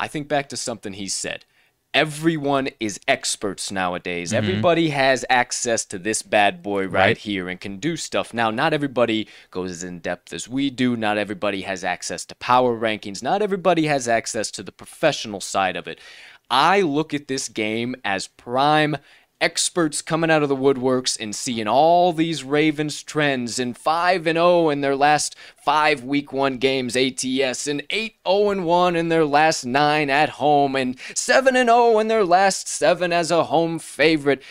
I 0.00 0.08
think 0.08 0.28
back 0.28 0.48
to 0.50 0.56
something 0.56 0.94
he 0.94 1.08
said. 1.08 1.44
everyone 1.92 2.68
is 2.80 2.98
experts 3.06 3.70
nowadays. 3.70 4.32
Mm-hmm. 4.32 4.44
Everybody 4.44 4.88
has 4.90 5.24
access 5.30 5.84
to 5.86 5.98
this 5.98 6.22
bad 6.22 6.62
boy 6.62 6.86
right, 6.86 6.92
Right. 6.92 7.18
here 7.18 7.48
and 7.48 7.60
can 7.60 7.76
do 7.78 7.96
stuff. 7.96 8.34
Now, 8.34 8.50
not 8.50 8.72
everybody 8.72 9.28
goes 9.52 9.70
as 9.70 9.84
in 9.84 10.00
depth 10.00 10.32
as 10.32 10.48
we 10.48 10.70
do. 10.70 10.96
Not 10.96 11.18
everybody 11.18 11.62
has 11.62 11.84
access 11.84 12.24
to 12.26 12.34
power 12.34 12.76
rankings. 12.76 13.22
Not 13.22 13.42
everybody 13.42 13.86
has 13.86 14.08
access 14.08 14.50
to 14.52 14.62
the 14.64 14.72
professional 14.72 15.40
side 15.40 15.76
of 15.76 15.86
it. 15.86 16.00
I 16.50 16.80
look 16.82 17.14
at 17.14 17.28
this 17.28 17.48
game 17.48 17.94
as 18.04 18.26
prime 18.26 18.96
experts 19.40 20.00
coming 20.00 20.30
out 20.30 20.42
of 20.42 20.48
the 20.48 20.56
woodworks 20.56 21.18
and 21.20 21.34
seeing 21.34 21.68
all 21.68 22.12
these 22.12 22.44
Ravens 22.44 23.02
trends 23.02 23.58
in 23.58 23.74
5 23.74 24.26
and 24.26 24.36
0 24.36 24.70
in 24.70 24.80
their 24.80 24.96
last 24.96 25.36
5 25.62 26.04
week 26.04 26.32
1 26.32 26.58
games 26.58 26.96
ATS 26.96 27.66
and 27.66 27.82
8 27.90 28.16
0 28.26 28.50
and 28.50 28.64
1 28.64 28.96
in 28.96 29.08
their 29.08 29.24
last 29.24 29.64
9 29.64 30.10
at 30.10 30.28
home 30.30 30.76
and 30.76 30.98
7 31.14 31.56
and 31.56 31.68
0 31.68 31.98
in 31.98 32.08
their 32.08 32.24
last 32.24 32.68
7 32.68 33.12
as 33.12 33.30
a 33.30 33.44
home 33.44 33.78
favorite. 33.78 34.42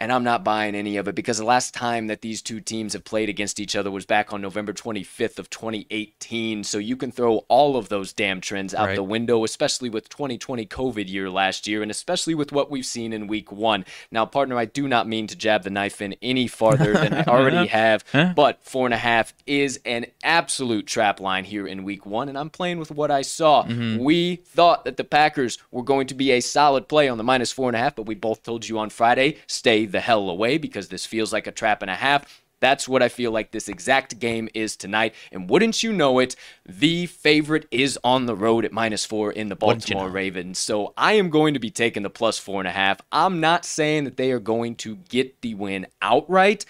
And 0.00 0.12
I'm 0.12 0.22
not 0.22 0.44
buying 0.44 0.74
any 0.76 0.96
of 0.96 1.08
it 1.08 1.14
because 1.16 1.38
the 1.38 1.44
last 1.44 1.74
time 1.74 2.06
that 2.06 2.22
these 2.22 2.40
two 2.40 2.60
teams 2.60 2.92
have 2.92 3.04
played 3.04 3.28
against 3.28 3.58
each 3.58 3.74
other 3.74 3.90
was 3.90 4.06
back 4.06 4.32
on 4.32 4.40
November 4.40 4.72
25th 4.72 5.38
of 5.40 5.50
2018. 5.50 6.62
So 6.64 6.78
you 6.78 6.96
can 6.96 7.10
throw 7.10 7.38
all 7.48 7.76
of 7.76 7.88
those 7.88 8.12
damn 8.12 8.40
trends 8.40 8.74
out 8.74 8.86
Right. 8.88 8.94
the 8.96 9.02
window, 9.02 9.42
especially 9.44 9.90
with 9.90 10.08
2020 10.08 10.66
COVID 10.66 11.08
year 11.08 11.28
last 11.28 11.66
year, 11.66 11.82
and 11.82 11.90
especially 11.90 12.34
with 12.34 12.52
what 12.52 12.70
we've 12.70 12.86
seen 12.86 13.12
in 13.12 13.26
week 13.26 13.50
one. 13.50 13.84
Now, 14.10 14.24
partner, 14.24 14.56
I 14.56 14.66
do 14.66 14.86
not 14.86 15.08
mean 15.08 15.26
to 15.26 15.36
jab 15.36 15.64
the 15.64 15.70
knife 15.70 16.00
in 16.00 16.14
any 16.22 16.46
farther 16.46 16.92
than 16.92 17.12
I 17.12 17.24
already 17.24 17.66
have, 17.78 18.04
but 18.36 18.62
four 18.62 18.86
and 18.86 18.94
a 18.94 18.98
half 18.98 19.34
is 19.46 19.80
an 19.84 20.06
absolute 20.22 20.86
trap 20.86 21.18
line 21.20 21.44
here 21.44 21.66
in 21.66 21.82
week 21.84 22.06
one, 22.06 22.28
and 22.28 22.38
I'm 22.38 22.50
playing 22.50 22.78
with 22.78 22.90
what 22.92 23.10
I 23.10 23.22
saw. 23.22 23.64
Mm-hmm. 23.64 23.98
We 24.02 24.36
thought 24.36 24.84
that 24.84 24.96
the 24.96 25.04
Packers 25.04 25.58
were 25.72 25.82
going 25.82 26.06
to 26.06 26.14
be 26.14 26.30
a 26.30 26.40
solid 26.40 26.86
play 26.88 27.08
on 27.08 27.18
the 27.18 27.24
minus 27.24 27.50
four 27.50 27.68
and 27.68 27.76
a 27.76 27.80
half, 27.80 27.96
but 27.96 28.06
we 28.06 28.14
both 28.14 28.42
told 28.44 28.68
you 28.68 28.78
on 28.78 28.90
Friday, 28.90 29.38
stay 29.46 29.86
the 29.92 30.00
hell 30.00 30.30
away 30.30 30.58
because 30.58 30.88
this 30.88 31.06
feels 31.06 31.32
like 31.32 31.46
a 31.46 31.52
trap 31.52 31.82
and 31.82 31.90
a 31.90 31.94
half. 31.94 32.42
That's 32.60 32.88
what 32.88 33.02
I 33.02 33.08
feel 33.08 33.30
like 33.30 33.52
this 33.52 33.68
exact 33.68 34.18
game 34.18 34.48
is 34.52 34.76
tonight. 34.76 35.14
And 35.30 35.48
wouldn't 35.48 35.82
you 35.82 35.92
know 35.92 36.18
it, 36.18 36.34
the 36.66 37.06
favorite 37.06 37.66
is 37.70 37.98
on 38.02 38.26
the 38.26 38.34
road 38.34 38.64
at 38.64 38.72
minus 38.72 39.04
four 39.04 39.30
in 39.30 39.48
the 39.48 39.54
Wouldn't 39.54 39.88
you 39.88 39.94
Baltimore 39.94 40.08
know? 40.08 40.14
Ravens. 40.14 40.58
So 40.58 40.92
I 40.96 41.12
am 41.12 41.30
going 41.30 41.54
to 41.54 41.60
be 41.60 41.70
taking 41.70 42.02
the 42.02 42.10
plus 42.10 42.38
four 42.38 42.60
and 42.60 42.68
a 42.68 42.72
half. 42.72 43.00
I'm 43.12 43.40
not 43.40 43.64
saying 43.64 44.04
that 44.04 44.16
they 44.16 44.32
are 44.32 44.40
going 44.40 44.74
to 44.76 44.96
get 45.08 45.40
the 45.40 45.54
win 45.54 45.86
outright. 46.02 46.64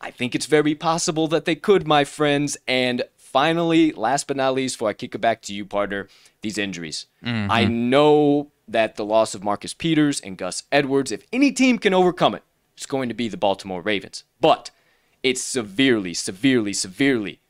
I 0.00 0.10
think 0.10 0.34
it's 0.34 0.46
very 0.46 0.74
possible 0.74 1.28
that 1.28 1.44
they 1.44 1.54
could, 1.54 1.86
my 1.86 2.04
friends. 2.04 2.58
And 2.68 3.02
finally, 3.16 3.92
last 3.92 4.26
but 4.26 4.36
not 4.36 4.54
least, 4.54 4.76
before 4.76 4.90
I 4.90 4.94
kick 4.94 5.14
it 5.14 5.20
back 5.20 5.40
to 5.42 5.54
you, 5.54 5.64
partner, 5.64 6.08
these 6.42 6.58
injuries. 6.58 7.06
Mm-hmm. 7.24 7.50
I 7.50 7.64
know 7.64 8.50
that 8.68 8.96
the 8.96 9.04
loss 9.04 9.34
of 9.34 9.42
Marcus 9.42 9.72
Peters 9.74 10.20
and 10.20 10.36
Gus 10.36 10.64
Edwards, 10.70 11.10
if 11.10 11.24
any 11.32 11.52
team 11.52 11.78
can 11.78 11.94
overcome 11.94 12.34
it, 12.34 12.42
it's 12.76 12.86
going 12.86 13.08
to 13.08 13.14
be 13.14 13.28
the 13.28 13.36
Baltimore 13.36 13.82
Ravens. 13.82 14.24
But 14.40 14.70
it 15.22 15.38
severely, 15.38 16.14
severely, 16.14 16.72
severely 16.72 17.40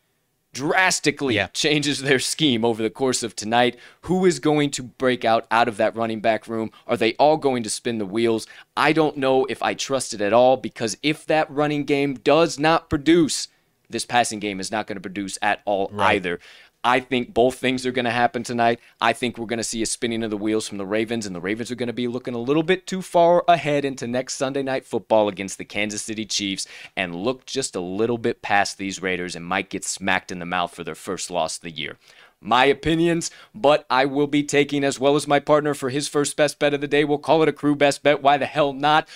drastically 0.53 1.37
Yeah. 1.37 1.47
changes 1.49 2.03
their 2.03 2.19
scheme 2.19 2.65
over 2.65 2.83
the 2.83 2.91
course 2.91 3.23
of 3.23 3.35
tonight. 3.35 3.79
Who 4.03 4.27
is 4.27 4.39
going 4.39 4.71
to 4.73 4.83
break 4.83 5.25
out 5.25 5.47
out 5.51 5.67
of 5.67 5.79
that 5.79 5.97
running 5.97 6.21
back 6.21 6.47
room? 6.47 6.71
Are 6.87 6.97
they 6.97 7.15
all 7.15 7.39
going 7.39 7.63
to 7.63 7.71
spin 7.71 7.99
the 7.99 8.07
wheels? 8.07 8.47
I 8.77 8.93
don't 8.93 9.17
know 9.17 9.47
if 9.47 9.63
I 9.63 9.73
trust 9.75 10.13
it 10.13 10.21
at 10.21 10.33
all 10.35 10.57
because 10.59 10.99
if 11.03 11.25
that 11.27 11.51
running 11.51 11.85
game 11.85 12.15
does 12.15 12.59
not 12.59 12.91
produce, 12.91 13.49
this 13.89 14.05
passing 14.05 14.41
game 14.41 14.61
is 14.61 14.71
not 14.71 14.87
going 14.87 14.97
to 14.97 15.01
produce 15.01 15.39
at 15.41 15.63
all 15.65 15.91
either. 15.99 16.39
I 16.85 16.99
think 16.99 17.33
both 17.33 17.57
things 17.57 17.87
are 17.87 17.93
going 17.93 18.07
to 18.07 18.11
happen 18.11 18.43
tonight. 18.43 18.81
I 19.01 19.13
think 19.13 19.39
we're 19.39 19.47
going 19.47 19.59
to 19.59 19.65
see 19.65 19.83
a 19.83 19.87
spinning 19.87 20.25
of 20.25 20.31
the 20.31 20.37
wheels 20.37 20.67
from 20.67 20.79
the 20.79 20.87
Ravens, 20.87 21.27
and 21.27 21.35
the 21.35 21.41
Ravens 21.41 21.71
are 21.71 21.77
going 21.77 21.87
to 21.87 21.93
be 21.93 22.09
looking 22.09 22.35
a 22.35 22.39
little 22.39 22.65
bit 22.65 22.87
too 22.87 23.03
far 23.03 23.45
ahead 23.47 23.85
into 23.85 24.09
next 24.09 24.35
Sunday 24.35 24.63
night 24.63 24.85
football 24.85 25.29
against 25.29 25.59
the 25.59 25.65
Kansas 25.65 26.03
City 26.03 26.25
Chiefs 26.25 26.67
and 26.97 27.15
look 27.15 27.47
just 27.47 27.77
a 27.77 27.81
little 27.81 28.19
bit 28.19 28.43
past 28.43 28.79
these 28.79 29.01
Raiders 29.01 29.37
and 29.37 29.45
might 29.45 29.71
get 29.71 29.85
smacked 29.85 30.33
in 30.33 30.41
the 30.41 30.47
mouth 30.47 30.75
for 30.75 30.83
their 30.83 30.97
first 30.97 31.31
loss 31.31 31.57
of 31.57 31.63
the 31.63 31.71
year. 31.71 31.99
My 32.41 32.65
opinions, 32.65 33.31
but 33.55 33.87
I 33.89 34.05
will 34.05 34.27
be 34.27 34.43
taking, 34.43 34.83
as 34.83 34.99
well 34.99 35.15
as 35.15 35.29
my 35.29 35.39
partner, 35.39 35.75
for 35.75 35.91
his 35.91 36.09
first 36.09 36.37
best 36.37 36.59
bet 36.59 36.75
of 36.75 36.81
the 36.81 36.89
day. 36.89 37.05
We'll 37.05 37.19
call 37.19 37.43
it 37.45 37.49
a 37.49 37.53
crew 37.53 37.77
best 37.77 38.03
bet. 38.03 38.21
Why 38.21 38.37
the 38.37 38.47
hell 38.47 38.73
not? 38.73 39.09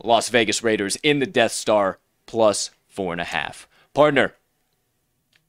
Las 0.00 0.28
Vegas 0.28 0.62
Raiders 0.62 0.94
in 1.02 1.18
the 1.18 1.26
Death 1.26 1.50
Star 1.50 1.98
plus 2.26 2.70
four 2.86 3.10
and 3.10 3.20
a 3.20 3.24
half. 3.24 3.66
Partner, 3.94 4.34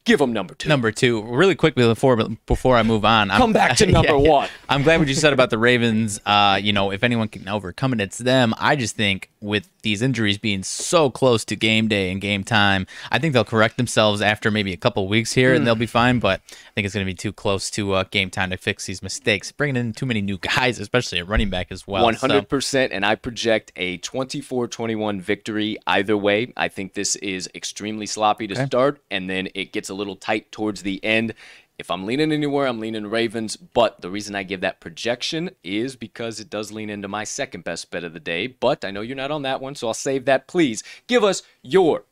give 0.06 0.20
them 0.20 0.34
number 0.34 0.54
two. 0.56 0.70
Number 0.70 0.92
two, 0.92 1.22
really 1.24 1.56
quickly 1.56 1.86
before 1.86 2.16
before 2.46 2.76
I 2.76 2.84
move 2.84 3.06
on, 3.06 3.30
I'm- 3.32 3.40
Come 3.40 3.54
back 3.54 3.78
to 3.78 3.86
number 3.92 4.18
one. 4.18 4.50
I'm 4.68 4.84
glad 4.84 5.00
what 5.00 5.08
you 5.08 5.14
said 5.14 5.34
about 5.34 5.50
the 5.50 5.58
Ravens. 5.58 6.20
Uh, 6.26 6.60
you 6.62 6.74
know, 6.74 6.92
if 6.92 7.04
anyone 7.04 7.28
can 7.28 7.48
overcome 7.48 7.94
it, 7.94 8.02
it's 8.02 8.18
them. 8.18 8.54
I 8.58 8.76
just 8.76 8.96
think 8.96 9.30
with 9.42 9.70
these 9.82 10.02
injuries 10.02 10.38
being 10.38 10.62
so 10.64 11.10
close 11.10 11.46
to 11.46 11.56
game 11.56 11.88
day 11.88 12.12
and 12.12 12.20
game 12.20 12.44
time, 12.44 12.86
I 13.12 13.20
think 13.20 13.34
they'll 13.34 13.46
correct 13.46 13.78
themselves 13.78 14.22
after 14.22 14.52
maybe 14.52 14.74
a 14.74 14.78
couple 14.78 15.08
weeks 15.08 15.32
here 15.34 15.54
and 15.54 15.66
they'll 15.66 15.76
be 15.76 15.86
fine. 15.86 16.20
But 16.20 16.42
I 16.50 16.72
think 16.76 16.86
it's 16.86 16.94
going 16.94 17.06
to 17.06 17.10
be 17.10 17.16
too 17.16 17.32
close 17.32 17.70
to 17.72 17.94
uh, 17.94 18.04
game 18.12 18.30
time 18.30 18.50
to 18.50 18.58
fix 18.58 18.86
these 18.86 19.02
mistakes. 19.02 19.52
Bringing 19.54 19.78
in 19.78 19.94
too 19.94 20.06
many 20.06 20.22
new 20.22 20.38
guys, 20.38 20.80
especially 20.80 21.20
at 21.20 21.28
running 21.28 21.50
back 21.50 21.68
as 21.72 21.88
well. 21.88 22.04
Hundred 22.20 22.50
percent, 22.50 22.92
and 22.92 23.06
I 23.06 23.16
project 23.16 23.72
a 23.78 23.98
24-21 24.00 25.22
victory 25.22 25.78
either 25.88 26.18
way. 26.18 26.52
I 26.58 26.68
think 26.68 26.94
this 26.94 27.16
is 27.18 27.50
extremely 27.56 28.06
sloppy 28.06 28.48
to 28.48 28.66
start, 28.66 29.02
and 29.10 29.30
then 29.30 29.48
it 29.56 29.72
gets 29.72 29.89
a 29.90 29.94
little 29.94 30.16
tight 30.16 30.52
towards 30.52 30.84
the 30.84 31.04
end. 31.04 31.34
If 31.78 31.90
I'm 31.90 32.06
leaning 32.06 32.32
anywhere, 32.34 32.68
I'm 32.68 32.80
leaning 32.80 33.08
Ravens. 33.08 33.56
But 33.56 34.02
the 34.02 34.10
reason 34.10 34.36
I 34.36 34.44
give 34.44 34.62
that 34.62 34.82
projection 34.82 35.52
is 35.64 35.96
because 35.96 36.40
it 36.40 36.50
does 36.50 36.72
lean 36.72 36.90
into 36.90 37.08
my 37.08 37.24
second 37.24 37.64
best 37.64 37.90
bet 37.90 38.04
of 38.04 38.14
the 38.14 38.20
day. 38.20 38.48
But 38.48 38.84
I 38.84 38.92
know 38.92 39.02
you're 39.02 39.16
not 39.16 39.32
on 39.32 39.44
that 39.44 39.62
one, 39.62 39.76
so 39.76 39.88
I'll 39.88 39.94
save 39.94 40.26
that. 40.26 40.48
Please 40.48 40.84
give 41.08 41.24
us 41.24 41.42
your 41.62 42.04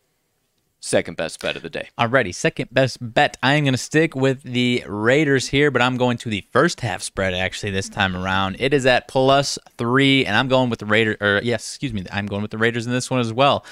second 0.79 1.17
best 1.17 1.41
bet 1.41 1.55
of 1.55 1.63
the 1.63 1.69
day. 1.69 1.89
Alrighty, 1.97 2.33
second 2.33 2.69
best 2.71 2.97
bet. 3.01 3.37
I 3.43 3.55
am 3.55 3.63
going 3.63 3.73
to 3.73 3.77
stick 3.77 4.15
with 4.15 4.43
the 4.43 4.83
Raiders 4.87 5.49
here, 5.49 5.71
but 5.71 5.81
I'm 5.81 5.97
going 5.97 6.17
to 6.19 6.29
the 6.29 6.45
first 6.51 6.81
half 6.81 7.01
spread 7.01 7.33
actually 7.33 7.71
this 7.71 7.89
time 7.89 8.15
around. 8.15 8.57
It 8.59 8.73
is 8.73 8.85
at 8.85 9.07
plus 9.07 9.59
three, 9.77 10.25
and 10.25 10.35
I'm 10.35 10.47
going 10.47 10.69
with 10.69 10.79
the 10.79 10.85
Raiders. 10.85 11.17
Or 11.19 11.41
yes, 11.43 11.67
excuse 11.67 11.93
me, 11.93 12.05
I'm 12.11 12.27
going 12.27 12.41
with 12.41 12.51
the 12.51 12.57
Raiders 12.57 12.85
in 12.85 12.93
this 12.93 13.09
one 13.09 13.19
as 13.19 13.33
well. 13.33 13.65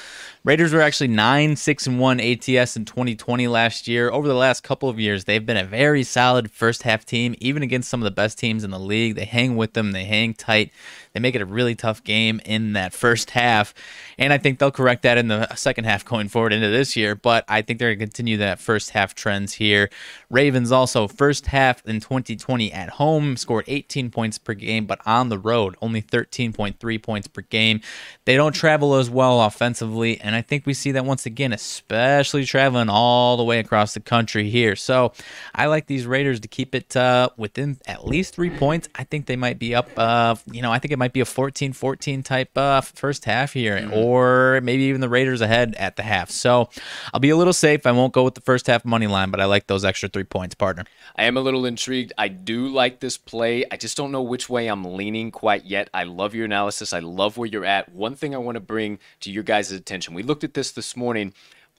Raiders 0.45 0.73
were 0.73 0.81
actually 0.81 1.07
nine 1.07 1.55
six 1.55 1.87
and 1.87 1.99
one 1.99 2.19
ATS 2.19 2.77
in 2.77 2.85
2020 2.85 3.47
last 3.47 3.87
year. 3.87 4.11
Over 4.11 4.27
the 4.27 4.35
last 4.35 4.61
couple 4.61 4.89
of 4.89 4.99
years, 4.99 5.23
they've 5.23 5.43
been 5.43 5.57
a 5.57 5.65
very 5.65 6.03
solid 6.03 6.51
first 6.51 6.83
half 6.83 7.03
team, 7.03 7.33
even 7.39 7.63
against 7.63 7.89
some 7.89 7.99
of 7.99 8.03
the 8.03 8.11
best 8.11 8.37
teams 8.37 8.63
in 8.63 8.69
the 8.69 8.77
league. 8.77 9.15
They 9.15 9.25
hang 9.25 9.55
with 9.55 9.73
them, 9.73 9.91
they 9.91 10.05
hang 10.05 10.35
tight. 10.35 10.71
They 11.15 11.21
make 11.21 11.33
it 11.33 11.41
a 11.41 11.45
really 11.45 11.75
tough 11.75 12.03
game 12.03 12.41
in 12.43 12.73
that 12.73 12.91
first 12.91 13.29
half, 13.29 13.73
and 14.19 14.33
I 14.33 14.37
think 14.37 14.59
they'll 14.59 14.69
correct 14.69 15.03
that 15.03 15.17
in 15.17 15.29
the 15.29 15.55
second 15.55 15.85
half 15.85 16.03
going 16.03 16.27
forward 16.27 16.51
into 16.51 16.67
this 16.67 16.97
year. 16.97 17.15
But 17.15 17.45
I 17.47 17.61
think 17.61 17.79
they're 17.79 17.95
going 17.95 17.99
to 17.99 18.05
continue 18.05 18.35
that 18.37 18.59
first 18.59 18.89
half 18.89 19.15
trends 19.15 19.53
here. 19.53 19.89
Ravens 20.29 20.73
also 20.73 21.07
first 21.07 21.47
half 21.47 21.85
in 21.85 22.01
2020 22.01 22.71
at 22.73 22.89
home 22.89 23.37
scored 23.37 23.63
18 23.67 24.11
points 24.11 24.37
per 24.37 24.53
game, 24.53 24.85
but 24.85 24.99
on 25.05 25.29
the 25.29 25.39
road 25.39 25.77
only 25.81 26.01
13.3 26.01 27.01
points 27.01 27.29
per 27.29 27.41
game. 27.43 27.79
They 28.25 28.35
don't 28.35 28.53
travel 28.53 28.95
as 28.95 29.09
well 29.09 29.41
offensively, 29.41 30.19
and 30.19 30.34
I 30.35 30.41
think 30.41 30.65
we 30.65 30.73
see 30.73 30.91
that 30.91 31.05
once 31.05 31.25
again, 31.25 31.53
especially 31.53 32.45
traveling 32.45 32.89
all 32.89 33.37
the 33.37 33.43
way 33.43 33.59
across 33.59 33.93
the 33.93 33.99
country 33.99 34.49
here. 34.49 34.75
So 34.75 35.13
I 35.53 35.67
like 35.67 35.87
these 35.87 36.05
Raiders 36.05 36.39
to 36.41 36.47
keep 36.47 36.75
it 36.75 36.95
uh, 36.95 37.29
within 37.37 37.77
at 37.87 38.05
least 38.05 38.35
three 38.35 38.49
points. 38.49 38.89
I 38.95 39.03
think 39.03 39.25
they 39.25 39.35
might 39.35 39.59
be 39.59 39.75
up. 39.75 39.89
Uh, 39.97 40.35
you 40.51 40.61
know, 40.61 40.71
I 40.71 40.79
think 40.79 40.91
it 40.91 40.99
might 40.99 41.13
be 41.13 41.21
a 41.21 41.25
14-14 41.25 42.23
type 42.23 42.57
uh, 42.57 42.81
first 42.81 43.25
half 43.25 43.53
here, 43.53 43.89
or 43.93 44.59
maybe 44.61 44.83
even 44.83 45.01
the 45.01 45.09
Raiders 45.09 45.41
ahead 45.41 45.75
at 45.75 45.95
the 45.95 46.03
half. 46.03 46.29
So 46.29 46.69
I'll 47.13 47.19
be 47.19 47.29
a 47.29 47.37
little 47.37 47.53
safe. 47.53 47.85
I 47.85 47.91
won't 47.91 48.13
go 48.13 48.23
with 48.23 48.35
the 48.35 48.41
first 48.41 48.67
half 48.67 48.85
money 48.85 49.07
line, 49.07 49.31
but 49.31 49.39
I 49.39 49.45
like 49.45 49.67
those 49.67 49.85
extra 49.85 50.09
three 50.09 50.23
points, 50.23 50.55
partner. 50.55 50.85
I 51.15 51.25
am 51.25 51.37
a 51.37 51.41
little 51.41 51.65
intrigued. 51.65 52.13
I 52.17 52.27
do 52.27 52.67
like 52.67 52.99
this 52.99 53.17
play. 53.17 53.65
I 53.71 53.77
just 53.77 53.97
don't 53.97 54.11
know 54.11 54.21
which 54.21 54.49
way 54.49 54.67
I'm 54.67 54.83
leaning 54.83 55.31
quite 55.31 55.65
yet. 55.65 55.89
I 55.93 56.03
love 56.03 56.35
your 56.35 56.45
analysis. 56.45 56.93
I 56.93 56.99
love 56.99 57.37
where 57.37 57.47
you're 57.47 57.65
at. 57.65 57.93
One 57.93 58.15
thing 58.15 58.33
I 58.33 58.39
want 58.39 58.55
to 58.55 58.61
bring 58.61 58.99
to 59.21 59.31
your 59.31 59.43
guys' 59.43 59.71
attention 59.71 60.13
we 60.13 60.23
looked 60.25 60.43
at 60.43 60.53
this 60.53 60.71
this 60.71 60.95
morning. 60.95 61.33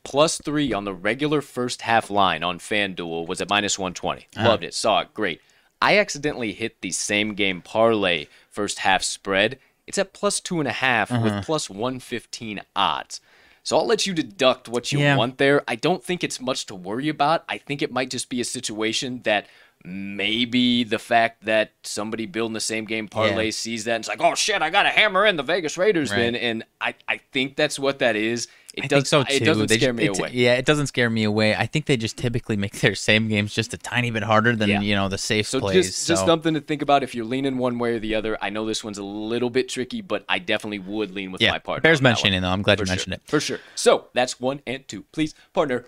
Plus 0.05 0.39
three 0.39 0.73
on 0.73 0.85
the 0.85 0.95
regular 0.95 1.41
first 1.43 1.83
half 1.83 2.11
line 2.11 2.45
on 2.45 2.59
FanDuel 2.59 3.27
was 3.27 3.41
at 3.41 3.51
minus 3.51 3.79
120. 3.79 4.29
Uh-huh. 4.37 4.49
Loved 4.49 4.63
it. 4.63 4.73
Saw 4.73 5.01
it. 5.01 5.13
Great. 5.13 5.41
I 5.83 5.99
accidentally 5.99 6.53
hit 6.53 6.81
the 6.81 6.93
same 6.93 7.35
game 7.35 7.61
parlay 7.61 8.29
first 8.49 8.79
half 8.81 9.03
spread. 9.03 9.59
It's 9.87 9.99
at 9.99 10.13
plus 10.13 10.41
two 10.41 10.61
and 10.61 10.69
a 10.69 10.73
half 10.73 11.11
with 11.11 11.33
uh-huh. 11.33 11.43
plus 11.45 11.69
115 11.69 12.63
odds. 12.75 13.21
So 13.63 13.77
I'll 13.77 13.87
let 13.87 14.07
you 14.07 14.15
deduct 14.15 14.69
what 14.69 14.93
you 14.93 15.01
Yeah. 15.01 15.17
want 15.17 15.39
there. 15.39 15.65
I 15.67 15.75
don't 15.75 16.05
think 16.05 16.23
it's 16.23 16.41
much 16.41 16.67
to 16.67 16.75
worry 16.77 17.09
about. 17.09 17.45
I 17.49 17.59
think 17.59 17.83
it 17.83 17.93
might 17.93 18.11
just 18.11 18.29
be 18.29 18.41
a 18.41 18.45
situation 18.45 19.23
that 19.25 19.49
Maybe 19.89 20.83
the 20.83 20.99
fact 20.99 21.45
that 21.45 21.71
somebody 21.85 22.27
building 22.27 22.55
the 22.55 22.61
same 22.61 22.87
game 22.87 23.07
parlay 23.07 23.45
yeah. 23.45 23.51
sees 23.53 23.85
that 23.85 23.95
and 23.95 24.03
it's 24.03 24.09
like, 24.09 24.21
oh 24.21 24.35
shit, 24.35 24.61
I 24.61 24.69
got 24.69 24.83
to 24.83 24.89
hammer 24.89 25.25
in 25.25 25.37
the 25.37 25.45
Vegas 25.45 25.79
Raiders 25.79 26.11
right. 26.11 26.17
then. 26.17 26.35
And 26.35 26.65
I, 26.81 26.97
I 27.07 27.19
think 27.31 27.55
that's 27.55 27.79
what 27.79 28.01
that 28.01 28.17
is. 28.17 28.49
It 28.75 28.85
I 28.85 28.87
does, 28.89 28.97
think 28.97 29.07
so 29.07 29.23
too. 29.23 29.35
It 29.35 29.45
doesn't 29.45 29.69
they 29.69 29.77
scare 29.77 29.93
just, 29.93 30.19
me 30.19 30.25
away. 30.25 30.31
Yeah, 30.33 30.55
it 30.55 30.67
doesn't 30.67 30.89
scare 30.89 31.09
me 31.09 31.23
away. 31.23 31.55
I 31.55 31.67
think 31.67 31.87
they 31.87 31.97
just 31.97 32.19
typically 32.19 32.57
make 32.57 32.81
their 32.81 32.97
same 32.97 33.29
games 33.29 33.55
just 33.55 33.73
a 33.75 33.79
tiny 33.79 34.11
bit 34.11 34.25
harder 34.25 34.57
than 34.57 34.69
yeah. 34.69 34.81
you 34.81 34.97
know 34.97 35.09
the 35.09 35.19
safe 35.19 35.47
so 35.47 35.61
plays. 35.61 35.87
Just, 35.87 36.01
so 36.01 36.15
just 36.15 36.27
something 36.27 36.53
to 36.55 36.61
think 36.61 36.83
about 36.83 37.05
if 37.05 37.15
you're 37.15 37.25
leaning 37.25 37.57
one 37.57 37.79
way 37.79 37.95
or 37.95 38.01
the 38.01 38.17
other. 38.17 38.37
I 38.43 38.51
know 38.51 38.67
this 38.67 38.83
one's 38.83 38.99
a 38.99 39.05
little 39.05 39.51
bit 39.51 39.69
tricky, 39.69 40.03
but 40.03 40.25
I 40.29 40.41
definitely 40.41 40.81
would 40.81 41.13
lean 41.13 41.31
with 41.31 41.41
yeah, 41.41 41.53
my 41.53 41.61
partner. 41.61 41.83
Bears 41.83 42.03
mentioning 42.03 42.43
though. 42.43 42.49
I'm 42.49 42.63
glad 42.63 42.79
For 42.79 42.83
you 42.83 42.87
sure. 42.87 42.93
mentioned 42.93 43.15
it 43.15 43.23
for 43.25 43.39
sure. 43.39 43.61
So 43.77 44.09
that's 44.15 44.41
one 44.41 44.63
and 44.67 44.87
two. 44.89 45.05
Please, 45.13 45.35
partner. 45.55 45.87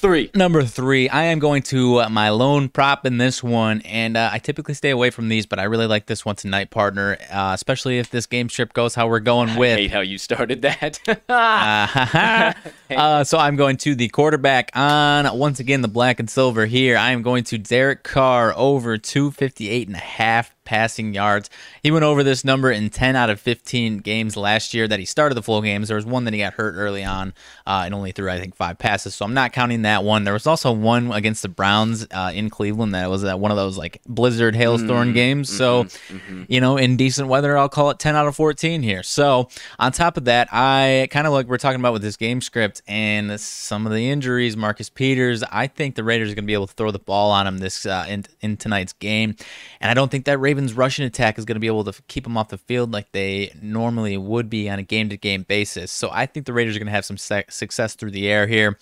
Three. 0.00 0.30
Number 0.34 0.62
three, 0.62 1.10
I 1.10 1.24
am 1.24 1.40
going 1.40 1.62
to 1.64 2.00
uh, 2.00 2.08
my 2.08 2.30
lone 2.30 2.70
prop 2.70 3.04
in 3.04 3.18
this 3.18 3.42
one, 3.42 3.82
and 3.82 4.16
uh, 4.16 4.30
I 4.32 4.38
typically 4.38 4.72
stay 4.72 4.88
away 4.88 5.10
from 5.10 5.28
these, 5.28 5.44
but 5.44 5.58
I 5.58 5.64
really 5.64 5.86
like 5.86 6.06
this 6.06 6.24
one 6.24 6.36
tonight, 6.36 6.70
partner, 6.70 7.18
uh, 7.30 7.50
especially 7.52 7.98
if 7.98 8.08
this 8.08 8.24
game 8.24 8.48
strip 8.48 8.72
goes 8.72 8.94
how 8.94 9.08
we're 9.08 9.20
going 9.20 9.56
with. 9.56 9.76
I 9.76 9.82
hate 9.82 9.90
how 9.90 10.00
you 10.00 10.16
started 10.16 10.62
that. 10.62 11.00
uh, 12.90 13.24
so 13.24 13.36
I'm 13.36 13.56
going 13.56 13.76
to 13.76 13.94
the 13.94 14.08
quarterback 14.08 14.70
on, 14.74 15.36
once 15.36 15.60
again, 15.60 15.82
the 15.82 15.88
black 15.88 16.18
and 16.18 16.30
silver 16.30 16.64
here. 16.64 16.96
I 16.96 17.10
am 17.10 17.20
going 17.20 17.44
to 17.44 17.58
Derek 17.58 18.02
Carr 18.02 18.54
over 18.56 18.96
258 18.96 19.86
and 19.86 19.96
a 19.96 20.00
half 20.00 20.54
passing 20.70 21.12
yards. 21.12 21.50
He 21.82 21.90
went 21.90 22.04
over 22.04 22.22
this 22.22 22.44
number 22.44 22.70
in 22.70 22.90
10 22.90 23.16
out 23.16 23.28
of 23.28 23.40
15 23.40 23.98
games 23.98 24.36
last 24.36 24.72
year 24.72 24.86
that 24.86 25.00
he 25.00 25.04
started 25.04 25.34
the 25.34 25.42
full 25.42 25.60
games. 25.62 25.88
There 25.88 25.96
was 25.96 26.06
one 26.06 26.22
that 26.26 26.32
he 26.32 26.38
got 26.38 26.54
hurt 26.54 26.76
early 26.76 27.02
on 27.02 27.34
uh, 27.66 27.82
and 27.86 27.92
only 27.92 28.12
threw, 28.12 28.30
I 28.30 28.38
think, 28.38 28.54
five 28.54 28.78
passes. 28.78 29.16
So 29.16 29.24
I'm 29.24 29.34
not 29.34 29.52
counting 29.52 29.82
that 29.82 30.04
one. 30.04 30.22
There 30.22 30.32
was 30.32 30.46
also 30.46 30.70
one 30.70 31.10
against 31.10 31.42
the 31.42 31.48
Browns 31.48 32.06
uh, 32.12 32.30
in 32.32 32.50
Cleveland 32.50 32.94
that 32.94 33.10
was 33.10 33.24
uh, 33.24 33.36
one 33.36 33.50
of 33.50 33.56
those 33.56 33.76
like 33.76 34.00
blizzard 34.06 34.54
hailstorm 34.54 35.08
mm-hmm, 35.08 35.12
games. 35.12 35.48
So, 35.48 35.84
mm-hmm, 35.84 36.16
mm-hmm. 36.16 36.42
you 36.46 36.60
know, 36.60 36.76
in 36.76 36.96
decent 36.96 37.26
weather, 37.26 37.58
I'll 37.58 37.68
call 37.68 37.90
it 37.90 37.98
10 37.98 38.14
out 38.14 38.28
of 38.28 38.36
14 38.36 38.80
here. 38.80 39.02
So 39.02 39.48
on 39.80 39.90
top 39.90 40.16
of 40.16 40.26
that, 40.26 40.46
I 40.52 41.08
kind 41.10 41.26
of 41.26 41.32
like 41.32 41.48
we're 41.48 41.58
talking 41.58 41.80
about 41.80 41.94
with 41.94 42.02
this 42.02 42.16
game 42.16 42.40
script 42.40 42.80
and 42.86 43.40
some 43.40 43.86
of 43.86 43.92
the 43.92 44.08
injuries, 44.08 44.56
Marcus 44.56 44.88
Peters, 44.88 45.42
I 45.50 45.66
think 45.66 45.96
the 45.96 46.04
Raiders 46.04 46.30
are 46.30 46.36
going 46.36 46.44
to 46.44 46.46
be 46.46 46.54
able 46.54 46.68
to 46.68 46.74
throw 46.74 46.92
the 46.92 47.00
ball 47.00 47.32
on 47.32 47.48
him 47.48 47.58
this 47.58 47.86
uh, 47.86 48.06
in, 48.08 48.24
in 48.40 48.56
tonight's 48.56 48.92
game. 48.92 49.34
And 49.80 49.90
I 49.90 49.94
don't 49.94 50.12
think 50.12 50.26
that 50.26 50.38
Ravens 50.38 50.59
Ravens' 50.60 50.74
rushing 50.74 51.06
attack 51.06 51.38
is 51.38 51.46
going 51.46 51.56
to 51.56 51.60
be 51.60 51.68
able 51.68 51.84
to 51.84 52.02
keep 52.06 52.24
them 52.24 52.36
off 52.36 52.48
the 52.48 52.58
field 52.58 52.92
like 52.92 53.12
they 53.12 53.50
normally 53.62 54.18
would 54.18 54.50
be 54.50 54.68
on 54.68 54.78
a 54.78 54.82
game 54.82 55.08
to 55.08 55.16
game 55.16 55.42
basis. 55.42 55.90
So 55.90 56.10
I 56.12 56.26
think 56.26 56.44
the 56.44 56.52
Raiders 56.52 56.76
are 56.76 56.78
going 56.78 56.86
to 56.86 56.92
have 56.92 57.06
some 57.06 57.16
success 57.16 57.94
through 57.94 58.10
the 58.10 58.28
air 58.28 58.46
here. 58.46 58.78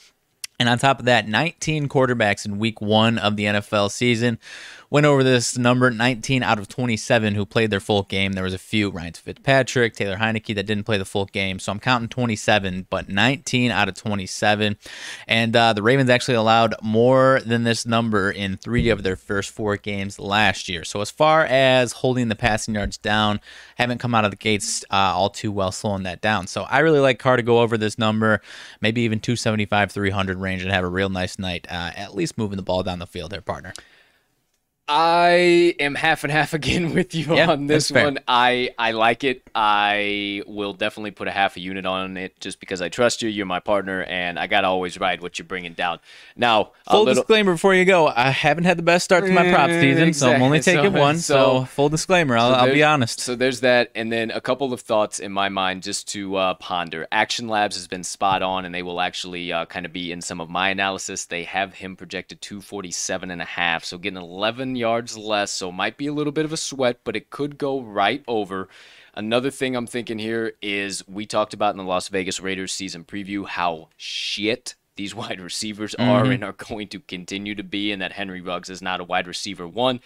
And 0.58 0.68
on 0.68 0.80
top 0.80 0.98
of 0.98 1.04
that, 1.04 1.28
19 1.28 1.88
quarterbacks 1.88 2.44
in 2.44 2.58
week 2.58 2.80
one 2.80 3.16
of 3.16 3.36
the 3.36 3.44
NFL 3.44 3.92
season 3.92 4.40
went 4.90 5.04
over 5.04 5.22
this 5.22 5.58
number 5.58 5.90
19 5.90 6.42
out 6.42 6.58
of 6.58 6.68
27 6.68 7.34
who 7.34 7.44
played 7.44 7.70
their 7.70 7.80
full 7.80 8.04
game. 8.04 8.32
There 8.32 8.44
was 8.44 8.54
a 8.54 8.58
few, 8.58 8.90
Ryan 8.90 9.12
Fitzpatrick, 9.12 9.94
Taylor 9.94 10.16
Heinicke, 10.16 10.54
that 10.54 10.66
didn't 10.66 10.84
play 10.84 10.96
the 10.96 11.04
full 11.04 11.26
game. 11.26 11.58
So 11.58 11.72
I'm 11.72 11.80
counting 11.80 12.08
27, 12.08 12.86
but 12.88 13.08
19 13.08 13.70
out 13.70 13.88
of 13.88 13.94
27. 13.94 14.76
And 15.26 15.54
uh, 15.54 15.72
the 15.74 15.82
Ravens 15.82 16.08
actually 16.08 16.36
allowed 16.36 16.74
more 16.82 17.40
than 17.44 17.64
this 17.64 17.84
number 17.84 18.30
in 18.30 18.56
three 18.56 18.88
of 18.88 19.02
their 19.02 19.16
first 19.16 19.50
four 19.50 19.76
games 19.76 20.18
last 20.18 20.68
year. 20.68 20.84
So 20.84 21.00
as 21.00 21.10
far 21.10 21.44
as 21.44 21.92
holding 21.92 22.28
the 22.28 22.36
passing 22.36 22.74
yards 22.74 22.96
down, 22.96 23.40
haven't 23.76 23.98
come 23.98 24.14
out 24.14 24.24
of 24.24 24.30
the 24.30 24.36
gates 24.36 24.84
uh, 24.90 25.12
all 25.14 25.30
too 25.30 25.52
well 25.52 25.70
slowing 25.70 26.04
that 26.04 26.22
down. 26.22 26.46
So 26.46 26.62
I 26.62 26.78
really 26.78 27.00
like 27.00 27.18
Carr 27.18 27.36
to 27.36 27.42
go 27.42 27.60
over 27.60 27.76
this 27.76 27.98
number, 27.98 28.40
maybe 28.80 29.02
even 29.02 29.20
275, 29.20 29.92
300 29.92 30.38
range 30.38 30.62
and 30.62 30.72
have 30.72 30.84
a 30.84 30.88
real 30.88 31.10
nice 31.10 31.38
night, 31.38 31.66
uh, 31.70 31.92
at 31.94 32.14
least 32.14 32.38
moving 32.38 32.56
the 32.56 32.62
ball 32.62 32.82
down 32.82 32.98
the 32.98 33.06
field 33.06 33.30
there, 33.30 33.42
partner. 33.42 33.74
I 34.90 35.74
am 35.78 35.94
half 35.94 36.24
and 36.24 36.32
half 36.32 36.54
again 36.58 36.94
with 36.94 37.14
you 37.14 37.36
yeah, 37.36 37.50
on 37.50 37.66
this 37.66 37.92
one. 37.92 38.18
I 38.26 38.70
I 38.78 38.92
like 38.92 39.22
it. 39.22 39.42
I 39.54 40.42
will 40.46 40.72
definitely 40.72 41.10
put 41.10 41.28
a 41.28 41.30
half 41.30 41.56
a 41.56 41.60
unit 41.60 41.84
on 41.84 42.16
it 42.16 42.40
just 42.40 42.58
because 42.58 42.80
I 42.80 42.88
trust 42.88 43.20
you. 43.20 43.28
You're 43.28 43.44
my 43.44 43.60
partner, 43.60 44.04
and 44.04 44.38
I 44.38 44.46
gotta 44.46 44.66
always 44.66 44.98
ride 44.98 45.20
what 45.20 45.38
you're 45.38 45.46
bringing 45.46 45.74
down. 45.74 45.98
Now, 46.36 46.72
full 46.88 47.04
little... 47.04 47.22
disclaimer 47.22 47.52
before 47.52 47.74
you 47.74 47.84
go: 47.84 48.06
I 48.08 48.30
haven't 48.30 48.64
had 48.64 48.78
the 48.78 48.82
best 48.82 49.04
start 49.04 49.26
to 49.26 49.32
my 49.32 49.50
prop 49.50 49.68
season, 49.68 50.08
exactly. 50.08 50.12
so 50.12 50.32
I'm 50.32 50.42
only 50.42 50.60
taking 50.60 50.92
so, 50.92 50.98
one. 50.98 51.18
So, 51.18 51.34
so, 51.34 51.64
full 51.66 51.88
disclaimer, 51.90 52.38
I'll, 52.38 52.52
so 52.52 52.58
I'll, 52.58 52.72
be 52.72 52.82
honest. 52.82 53.20
So 53.20 53.36
there's 53.36 53.60
that, 53.60 53.90
and 53.94 54.10
then 54.10 54.30
a 54.30 54.40
couple 54.40 54.72
of 54.72 54.80
thoughts 54.80 55.18
in 55.18 55.32
my 55.32 55.50
mind 55.50 55.82
just 55.82 56.08
to 56.08 56.36
uh, 56.36 56.54
ponder. 56.54 57.06
Action 57.12 57.48
Labs 57.48 57.76
has 57.76 57.86
been 57.86 58.04
spot 58.04 58.42
on, 58.42 58.64
and 58.64 58.74
they 58.74 58.82
will 58.82 59.02
actually 59.02 59.52
uh, 59.52 59.66
kind 59.66 59.84
of 59.84 59.92
be 59.92 60.12
in 60.12 60.22
some 60.22 60.40
of 60.40 60.48
my 60.48 60.70
analysis. 60.70 61.26
They 61.26 61.44
have 61.44 61.74
him 61.74 61.94
projected 61.94 62.40
247 62.40 63.30
and 63.30 63.42
a 63.42 63.44
half, 63.44 63.84
so 63.84 63.98
getting 63.98 64.16
11 64.16 64.77
yards 64.78 65.18
less, 65.18 65.50
so 65.50 65.70
might 65.70 65.96
be 65.96 66.06
a 66.06 66.12
little 66.12 66.32
bit 66.32 66.44
of 66.44 66.52
a 66.52 66.56
sweat, 66.56 67.00
but 67.04 67.16
it 67.16 67.30
could 67.30 67.58
go 67.58 67.80
right 67.80 68.24
over. 68.26 68.68
Another 69.14 69.50
thing 69.50 69.76
I'm 69.76 69.86
thinking 69.86 70.18
here 70.18 70.52
is 70.62 71.06
we 71.08 71.26
talked 71.26 71.52
about 71.52 71.74
in 71.74 71.76
the 71.78 71.84
Las 71.84 72.08
Vegas 72.08 72.40
Raiders 72.40 72.72
season 72.72 73.04
preview 73.04 73.46
how 73.46 73.88
shit 73.96 74.76
these 74.96 75.14
wide 75.14 75.40
receivers 75.40 75.94
are 75.96 76.22
mm-hmm. 76.22 76.32
and 76.32 76.44
are 76.44 76.52
going 76.52 76.88
to 76.88 77.00
continue 77.00 77.54
to 77.54 77.64
be, 77.64 77.92
and 77.92 78.00
that 78.00 78.12
Henry 78.12 78.40
Ruggs 78.40 78.70
is 78.70 78.80
not 78.80 79.00
a 79.00 79.04
wide 79.04 79.26
receiver 79.26 79.66
one. 79.66 80.00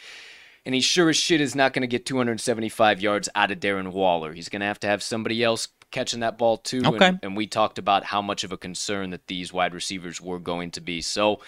And 0.65 0.75
he 0.75 0.81
sure 0.81 1.11
as 1.11 1.17
shit 1.17 1.41
is 1.41 1.57
not 1.57 1.73
going 1.73 1.83
to 1.83 1.89
get 1.89 2.07
275 2.07 3.01
yards 3.01 3.29
out 3.35 3.51
of 3.51 3.59
Darren 3.59 3.91
Waller. 3.93 4.33
He's 4.33 4.49
going 4.49 4.61
to 4.61 4.67
have 4.67 4.79
to 4.81 4.87
have 4.87 5.03
somebody 5.03 5.43
else 5.43 5.69
catching 5.91 6.21
that 6.21 6.39
ball 6.39 6.57
too. 6.57 6.83
Okay. 6.85 7.07
And, 7.07 7.21
and 7.23 7.37
we 7.37 7.47
talked 7.47 7.79
about 7.79 8.05
how 8.05 8.23
much 8.23 8.45
of 8.45 8.53
a 8.53 8.57
concern 8.57 9.11
that 9.11 9.27
these 9.29 9.53
wide 9.53 9.75
receivers 9.75 10.21
were 10.21 10.39
going 10.39 10.71
to 10.73 10.81
be. 10.81 11.01
So 11.01 11.41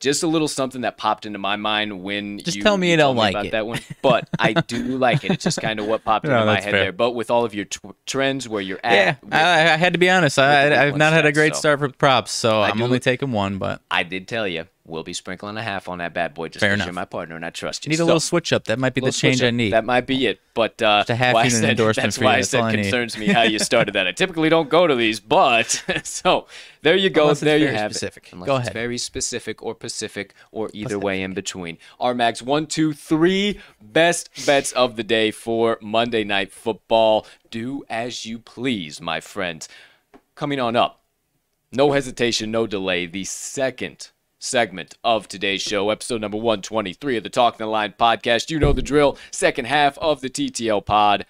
just 0.00 0.22
a 0.22 0.26
little 0.26 0.48
something 0.48 0.82
that 0.82 0.96
popped 0.96 1.26
into 1.26 1.38
my 1.38 1.56
mind 1.56 2.02
when 2.02 2.38
just 2.38 2.56
you, 2.56 2.62
tell 2.62 2.76
me 2.76 2.90
you 2.90 2.96
don't 2.96 3.16
like 3.16 3.34
me 3.34 3.48
it. 3.48 3.50
that 3.50 3.66
one. 3.66 3.80
But 4.02 4.28
I 4.38 4.52
do 4.52 4.78
like 4.98 5.24
it. 5.24 5.32
It's 5.32 5.44
just 5.44 5.60
kind 5.60 5.80
of 5.80 5.86
what 5.86 6.04
popped 6.04 6.26
no, 6.26 6.34
into 6.34 6.46
my 6.46 6.60
head 6.60 6.70
fair. 6.70 6.72
there. 6.72 6.92
But 6.92 7.12
with 7.12 7.30
all 7.30 7.44
of 7.44 7.54
your 7.54 7.64
t- 7.64 7.80
trends 8.06 8.48
where 8.48 8.62
you're 8.62 8.80
at, 8.84 8.92
yeah, 8.92 9.16
with, 9.22 9.34
I, 9.34 9.74
I, 9.74 9.76
had 9.76 9.94
to 9.94 9.98
be 9.98 10.08
honest. 10.08 10.38
I, 10.38 10.84
have 10.84 10.96
not 10.96 11.12
had 11.12 11.26
a 11.26 11.32
great 11.32 11.54
so. 11.54 11.60
start 11.60 11.80
for 11.80 11.88
props, 11.88 12.30
so 12.32 12.60
I 12.60 12.70
am 12.70 12.80
only 12.80 13.00
taking 13.00 13.32
one. 13.32 13.58
But 13.58 13.80
I 13.90 14.04
did 14.04 14.28
tell 14.28 14.46
you 14.46 14.66
we'll 14.88 15.02
be 15.02 15.12
sprinkling 15.12 15.56
a 15.56 15.62
half 15.62 15.88
on 15.88 15.98
that 15.98 16.14
bad 16.14 16.34
boy 16.34 16.48
just 16.48 16.62
because 16.62 16.84
you're 16.84 16.92
my 16.92 17.04
partner 17.04 17.36
and 17.36 17.44
I 17.44 17.50
trust 17.50 17.84
you. 17.84 17.90
Need 17.90 17.96
so, 17.96 18.04
a 18.04 18.06
little 18.06 18.20
switch 18.20 18.52
up. 18.52 18.64
That 18.64 18.78
might 18.78 18.94
be 18.94 19.00
the 19.00 19.12
change 19.12 19.42
I 19.42 19.50
need. 19.50 19.72
That 19.72 19.84
might 19.84 20.06
be 20.06 20.26
it. 20.26 20.40
But 20.54 20.80
uh, 20.82 21.00
just 21.00 21.10
a 21.10 21.14
half 21.14 21.36
unit 21.36 21.52
said, 21.52 21.70
endorsement 21.70 22.06
that's 22.06 22.18
for 22.18 22.24
why 22.24 22.32
you. 22.32 22.38
I 22.38 22.42
said 22.42 22.62
I 22.62 22.74
concerns 22.74 23.16
me 23.16 23.26
how 23.28 23.42
you 23.42 23.58
started 23.58 23.92
that. 23.92 24.06
I 24.06 24.12
typically 24.12 24.48
don't 24.48 24.68
go 24.68 24.86
to 24.86 24.94
these, 24.94 25.20
but 25.20 25.84
so 26.04 26.46
there 26.82 26.96
you 26.96 27.10
go. 27.10 27.24
Unless 27.24 27.40
there 27.40 27.58
you 27.58 27.68
have 27.68 27.92
specific. 27.92 28.28
it. 28.28 28.32
Unless 28.32 28.46
go 28.46 28.56
ahead. 28.56 28.72
very 28.72 28.98
specific 28.98 29.62
or 29.62 29.74
Pacific 29.74 30.34
or 30.50 30.70
either 30.72 30.88
Pacific. 30.88 31.04
way 31.04 31.22
in 31.22 31.34
between. 31.34 31.78
Our 32.00 32.14
Mag's 32.14 32.42
one, 32.42 32.66
two, 32.66 32.92
three 32.92 33.60
best 33.80 34.30
bets 34.46 34.72
of 34.72 34.96
the 34.96 35.04
day 35.04 35.30
for 35.30 35.78
Monday 35.80 36.24
Night 36.24 36.52
Football. 36.52 37.26
Do 37.50 37.84
as 37.88 38.26
you 38.26 38.38
please, 38.38 39.00
my 39.00 39.20
friends. 39.20 39.68
Coming 40.34 40.60
on 40.60 40.76
up. 40.76 41.02
No 41.70 41.92
hesitation, 41.92 42.50
no 42.50 42.66
delay. 42.66 43.04
The 43.06 43.24
second 43.24 44.10
segment 44.38 44.96
of 45.02 45.26
today's 45.28 45.62
show, 45.62 45.90
episode 45.90 46.20
number 46.20 46.36
123 46.36 47.16
of 47.16 47.22
the 47.24 47.28
Talking 47.30 47.58
the 47.58 47.66
Line 47.66 47.94
podcast. 47.98 48.50
You 48.50 48.58
know 48.58 48.72
the 48.72 48.82
drill. 48.82 49.18
Second 49.30 49.66
half 49.66 49.98
of 49.98 50.20
the 50.20 50.30
TTL 50.30 50.84
pod. 50.84 51.26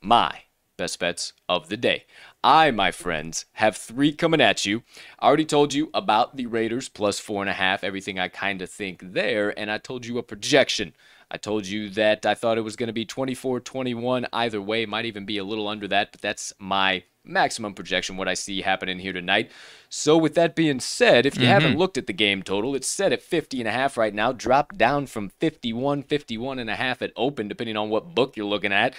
My 0.00 0.42
best 0.76 0.98
bets 0.98 1.32
of 1.48 1.68
the 1.68 1.76
day. 1.76 2.04
I, 2.42 2.70
my 2.70 2.90
friends, 2.90 3.46
have 3.54 3.76
three 3.76 4.12
coming 4.12 4.40
at 4.40 4.66
you. 4.66 4.82
I 5.18 5.26
already 5.26 5.46
told 5.46 5.72
you 5.72 5.90
about 5.94 6.36
the 6.36 6.46
Raiders 6.46 6.88
plus 6.88 7.18
four 7.18 7.42
and 7.42 7.50
a 7.50 7.54
half, 7.54 7.82
everything 7.82 8.18
I 8.18 8.28
kind 8.28 8.60
of 8.60 8.70
think 8.70 9.12
there, 9.12 9.58
and 9.58 9.70
I 9.70 9.78
told 9.78 10.04
you 10.04 10.18
a 10.18 10.22
projection. 10.22 10.94
I 11.30 11.36
told 11.36 11.66
you 11.66 11.90
that 11.90 12.26
I 12.26 12.34
thought 12.34 12.58
it 12.58 12.62
was 12.62 12.76
going 12.76 12.86
to 12.88 12.92
be 12.92 13.04
24 13.04 13.60
21 13.60 14.26
either 14.32 14.60
way, 14.60 14.86
might 14.86 15.04
even 15.04 15.24
be 15.24 15.38
a 15.38 15.44
little 15.44 15.68
under 15.68 15.88
that, 15.88 16.12
but 16.12 16.20
that's 16.20 16.52
my 16.58 17.04
maximum 17.24 17.74
projection, 17.74 18.16
what 18.16 18.28
I 18.28 18.34
see 18.34 18.60
happening 18.60 18.98
here 18.98 19.12
tonight. 19.12 19.50
So, 19.88 20.16
with 20.16 20.34
that 20.34 20.54
being 20.54 20.80
said, 20.80 21.26
if 21.26 21.36
you 21.36 21.42
mm-hmm. 21.42 21.50
haven't 21.50 21.78
looked 21.78 21.96
at 21.96 22.06
the 22.06 22.12
game 22.12 22.42
total, 22.42 22.74
it's 22.74 22.88
set 22.88 23.12
at 23.12 23.22
50 23.22 23.60
and 23.60 23.68
a 23.68 23.72
half 23.72 23.96
right 23.96 24.14
now, 24.14 24.32
dropped 24.32 24.76
down 24.76 25.06
from 25.06 25.30
51, 25.40 26.02
51 26.02 26.58
and 26.58 26.70
a 26.70 26.76
half 26.76 27.00
at 27.00 27.12
open, 27.16 27.48
depending 27.48 27.76
on 27.76 27.90
what 27.90 28.14
book 28.14 28.36
you're 28.36 28.46
looking 28.46 28.72
at. 28.72 28.94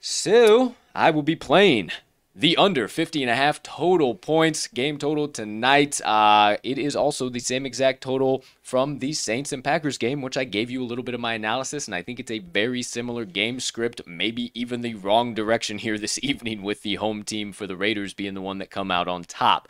So, 0.00 0.74
I 0.94 1.10
will 1.10 1.22
be 1.22 1.36
playing 1.36 1.90
the 2.34 2.56
under 2.56 2.86
50 2.86 3.22
and 3.22 3.30
a 3.30 3.34
half 3.34 3.62
total 3.62 4.14
points 4.14 4.68
game 4.68 4.98
total 4.98 5.26
tonight. 5.26 6.00
Uh, 6.04 6.56
it 6.62 6.78
is 6.78 6.94
also 6.94 7.28
the 7.28 7.40
same 7.40 7.66
exact 7.66 8.02
total 8.02 8.44
from 8.62 9.00
the 9.00 9.12
Saints 9.12 9.52
and 9.52 9.64
Packers 9.64 9.98
game, 9.98 10.22
which 10.22 10.36
I 10.36 10.44
gave 10.44 10.70
you 10.70 10.82
a 10.82 10.86
little 10.86 11.02
bit 11.02 11.14
of 11.14 11.20
my 11.20 11.34
analysis, 11.34 11.86
and 11.86 11.94
I 11.94 12.02
think 12.02 12.20
it's 12.20 12.30
a 12.30 12.38
very 12.38 12.82
similar 12.82 13.24
game 13.24 13.58
script, 13.58 14.02
maybe 14.06 14.52
even 14.54 14.80
the 14.80 14.94
wrong 14.94 15.34
direction 15.34 15.78
here 15.78 15.98
this 15.98 16.18
evening 16.22 16.62
with 16.62 16.82
the 16.82 16.94
home 16.96 17.24
team 17.24 17.52
for 17.52 17.66
the 17.66 17.76
Raiders 17.76 18.14
being 18.14 18.34
the 18.34 18.40
one 18.40 18.58
that 18.58 18.70
come 18.70 18.92
out 18.92 19.08
on 19.08 19.24
top. 19.24 19.68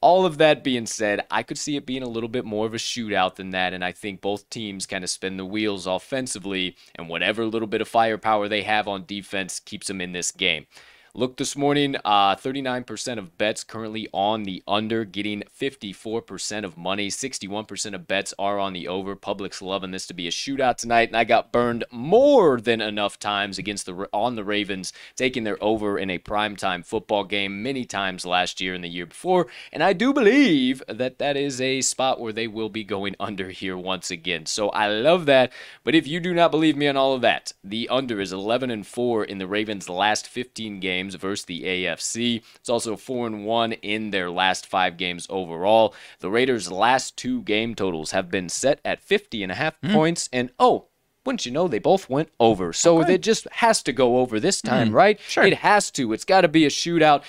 All 0.00 0.24
of 0.24 0.38
that 0.38 0.64
being 0.64 0.86
said, 0.86 1.26
I 1.30 1.42
could 1.42 1.58
see 1.58 1.76
it 1.76 1.84
being 1.84 2.02
a 2.02 2.08
little 2.08 2.30
bit 2.30 2.46
more 2.46 2.64
of 2.64 2.72
a 2.72 2.78
shootout 2.78 3.34
than 3.34 3.50
that, 3.50 3.74
and 3.74 3.84
I 3.84 3.92
think 3.92 4.22
both 4.22 4.48
teams 4.48 4.86
kind 4.86 5.04
of 5.04 5.10
spin 5.10 5.36
the 5.36 5.44
wheels 5.44 5.86
offensively, 5.86 6.74
and 6.94 7.10
whatever 7.10 7.44
little 7.44 7.68
bit 7.68 7.82
of 7.82 7.88
firepower 7.88 8.48
they 8.48 8.62
have 8.62 8.88
on 8.88 9.04
defense 9.04 9.60
keeps 9.60 9.88
them 9.88 10.00
in 10.00 10.12
this 10.12 10.30
game. 10.30 10.66
Look 11.12 11.38
this 11.38 11.56
morning, 11.56 11.96
uh, 12.04 12.36
39% 12.36 13.18
of 13.18 13.36
bets 13.36 13.64
currently 13.64 14.08
on 14.12 14.44
the 14.44 14.62
under, 14.68 15.04
getting 15.04 15.42
54% 15.52 16.64
of 16.64 16.78
money. 16.78 17.08
61% 17.08 17.94
of 17.96 18.06
bets 18.06 18.32
are 18.38 18.60
on 18.60 18.74
the 18.74 18.86
over. 18.86 19.16
Public's 19.16 19.60
loving 19.60 19.90
this 19.90 20.06
to 20.06 20.14
be 20.14 20.28
a 20.28 20.30
shootout 20.30 20.76
tonight, 20.76 21.08
and 21.08 21.16
I 21.16 21.24
got 21.24 21.50
burned 21.50 21.84
more 21.90 22.60
than 22.60 22.80
enough 22.80 23.18
times 23.18 23.58
against 23.58 23.86
the 23.86 24.08
on 24.12 24.36
the 24.36 24.44
Ravens, 24.44 24.92
taking 25.16 25.42
their 25.42 25.60
over 25.60 25.98
in 25.98 26.10
a 26.10 26.20
primetime 26.20 26.86
football 26.86 27.24
game 27.24 27.60
many 27.60 27.84
times 27.84 28.24
last 28.24 28.60
year 28.60 28.72
and 28.72 28.84
the 28.84 28.88
year 28.88 29.06
before. 29.06 29.48
And 29.72 29.82
I 29.82 29.92
do 29.92 30.12
believe 30.12 30.80
that 30.86 31.18
that 31.18 31.36
is 31.36 31.60
a 31.60 31.80
spot 31.80 32.20
where 32.20 32.32
they 32.32 32.46
will 32.46 32.68
be 32.68 32.84
going 32.84 33.16
under 33.20 33.50
here 33.50 33.76
once 33.76 34.12
again. 34.12 34.46
So 34.46 34.68
I 34.68 34.86
love 34.86 35.26
that. 35.26 35.52
But 35.82 35.96
if 35.96 36.06
you 36.06 36.20
do 36.20 36.32
not 36.32 36.52
believe 36.52 36.76
me 36.76 36.86
on 36.86 36.96
all 36.96 37.14
of 37.14 37.20
that, 37.22 37.52
the 37.64 37.88
under 37.88 38.20
is 38.20 38.32
11 38.32 38.70
and 38.70 38.86
4 38.86 39.24
in 39.24 39.38
the 39.38 39.48
Ravens' 39.48 39.88
last 39.88 40.28
15 40.28 40.78
games 40.78 40.99
games 41.00 41.14
versus 41.14 41.46
the 41.46 41.62
AFC. 41.62 42.42
It's 42.56 42.68
also 42.68 42.96
4 42.96 43.26
and 43.26 43.46
1 43.46 43.72
in 43.72 44.10
their 44.10 44.30
last 44.30 44.66
5 44.66 44.96
games 44.96 45.26
overall. 45.30 45.94
The 46.20 46.30
Raiders' 46.30 46.70
last 46.70 47.16
two 47.16 47.42
game 47.42 47.74
totals 47.74 48.10
have 48.10 48.30
been 48.30 48.48
set 48.48 48.80
at 48.84 49.02
50 49.02 49.42
and 49.42 49.52
a 49.52 49.54
half 49.54 49.80
mm. 49.80 49.92
points 49.92 50.28
and 50.32 50.50
oh, 50.58 50.86
wouldn't 51.24 51.46
you 51.46 51.52
know 51.52 51.68
they 51.68 51.78
both 51.78 52.08
went 52.08 52.30
over. 52.38 52.72
So 52.72 53.00
okay. 53.00 53.14
it 53.14 53.22
just 53.22 53.46
has 53.52 53.82
to 53.84 53.92
go 53.92 54.18
over 54.18 54.40
this 54.40 54.60
time, 54.62 54.90
mm. 54.90 54.94
right? 54.94 55.20
Sure. 55.20 55.44
It 55.44 55.58
has 55.58 55.90
to. 55.92 56.12
It's 56.12 56.24
got 56.24 56.42
to 56.42 56.48
be 56.48 56.64
a 56.64 56.70
shootout. 56.70 57.22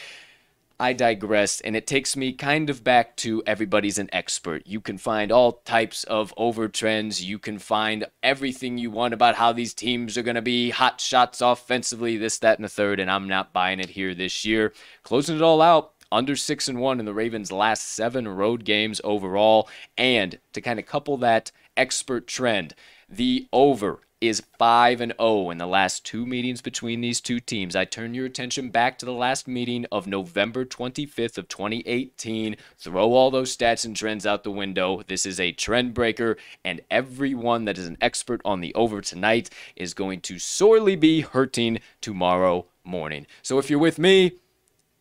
I 0.81 0.93
digress, 0.93 1.61
and 1.61 1.75
it 1.75 1.85
takes 1.85 2.17
me 2.17 2.33
kind 2.33 2.67
of 2.67 2.83
back 2.83 3.15
to 3.17 3.43
everybody's 3.45 3.99
an 3.99 4.09
expert. 4.11 4.63
You 4.65 4.81
can 4.81 4.97
find 4.97 5.31
all 5.31 5.61
types 5.63 6.03
of 6.05 6.33
over 6.37 6.67
trends. 6.67 7.23
You 7.23 7.37
can 7.37 7.59
find 7.59 8.07
everything 8.23 8.79
you 8.79 8.89
want 8.89 9.13
about 9.13 9.35
how 9.35 9.53
these 9.53 9.75
teams 9.75 10.17
are 10.17 10.23
going 10.23 10.33
to 10.37 10.41
be 10.41 10.71
hot 10.71 10.99
shots 10.99 11.39
offensively, 11.39 12.17
this, 12.17 12.39
that, 12.39 12.57
and 12.57 12.65
the 12.65 12.69
third, 12.69 12.99
and 12.99 13.11
I'm 13.11 13.27
not 13.27 13.53
buying 13.53 13.79
it 13.79 13.91
here 13.91 14.15
this 14.15 14.43
year. 14.43 14.73
Closing 15.03 15.35
it 15.35 15.43
all 15.43 15.61
out, 15.61 15.93
under 16.11 16.35
six 16.35 16.67
and 16.67 16.79
one 16.79 16.99
in 16.99 17.05
the 17.05 17.13
Ravens' 17.13 17.51
last 17.51 17.87
seven 17.87 18.27
road 18.27 18.65
games 18.65 18.99
overall. 19.03 19.69
And 19.99 20.39
to 20.53 20.61
kind 20.61 20.79
of 20.79 20.87
couple 20.87 21.15
that 21.17 21.51
expert 21.77 22.25
trend, 22.25 22.73
the 23.07 23.47
over 23.53 23.99
is 24.21 24.43
5 24.59 25.01
and 25.01 25.13
0 25.19 25.49
in 25.49 25.57
the 25.57 25.65
last 25.65 26.05
two 26.05 26.27
meetings 26.27 26.61
between 26.61 27.01
these 27.01 27.19
two 27.19 27.39
teams. 27.39 27.75
I 27.75 27.85
turn 27.85 28.13
your 28.13 28.27
attention 28.27 28.69
back 28.69 28.99
to 28.99 29.05
the 29.05 29.11
last 29.11 29.47
meeting 29.47 29.87
of 29.91 30.05
November 30.05 30.63
25th 30.63 31.39
of 31.39 31.47
2018. 31.47 32.55
Throw 32.77 33.13
all 33.13 33.31
those 33.31 33.55
stats 33.55 33.83
and 33.83 33.95
trends 33.95 34.27
out 34.27 34.43
the 34.43 34.51
window. 34.51 35.01
This 35.07 35.25
is 35.25 35.39
a 35.39 35.51
trend 35.51 35.95
breaker 35.95 36.37
and 36.63 36.81
everyone 36.91 37.65
that 37.65 37.79
is 37.79 37.87
an 37.87 37.97
expert 37.99 38.41
on 38.45 38.61
the 38.61 38.73
over 38.75 39.01
tonight 39.01 39.49
is 39.75 39.95
going 39.95 40.21
to 40.21 40.37
sorely 40.37 40.95
be 40.95 41.21
hurting 41.21 41.79
tomorrow 41.99 42.67
morning. 42.83 43.25
So 43.41 43.57
if 43.57 43.71
you're 43.71 43.79
with 43.79 43.97
me, 43.97 44.33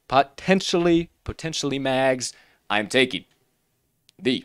potentially 0.09 1.11
potentially 1.25 1.79
mags, 1.79 2.33
I'm 2.71 2.89
taking 2.89 3.27
the 4.19 4.45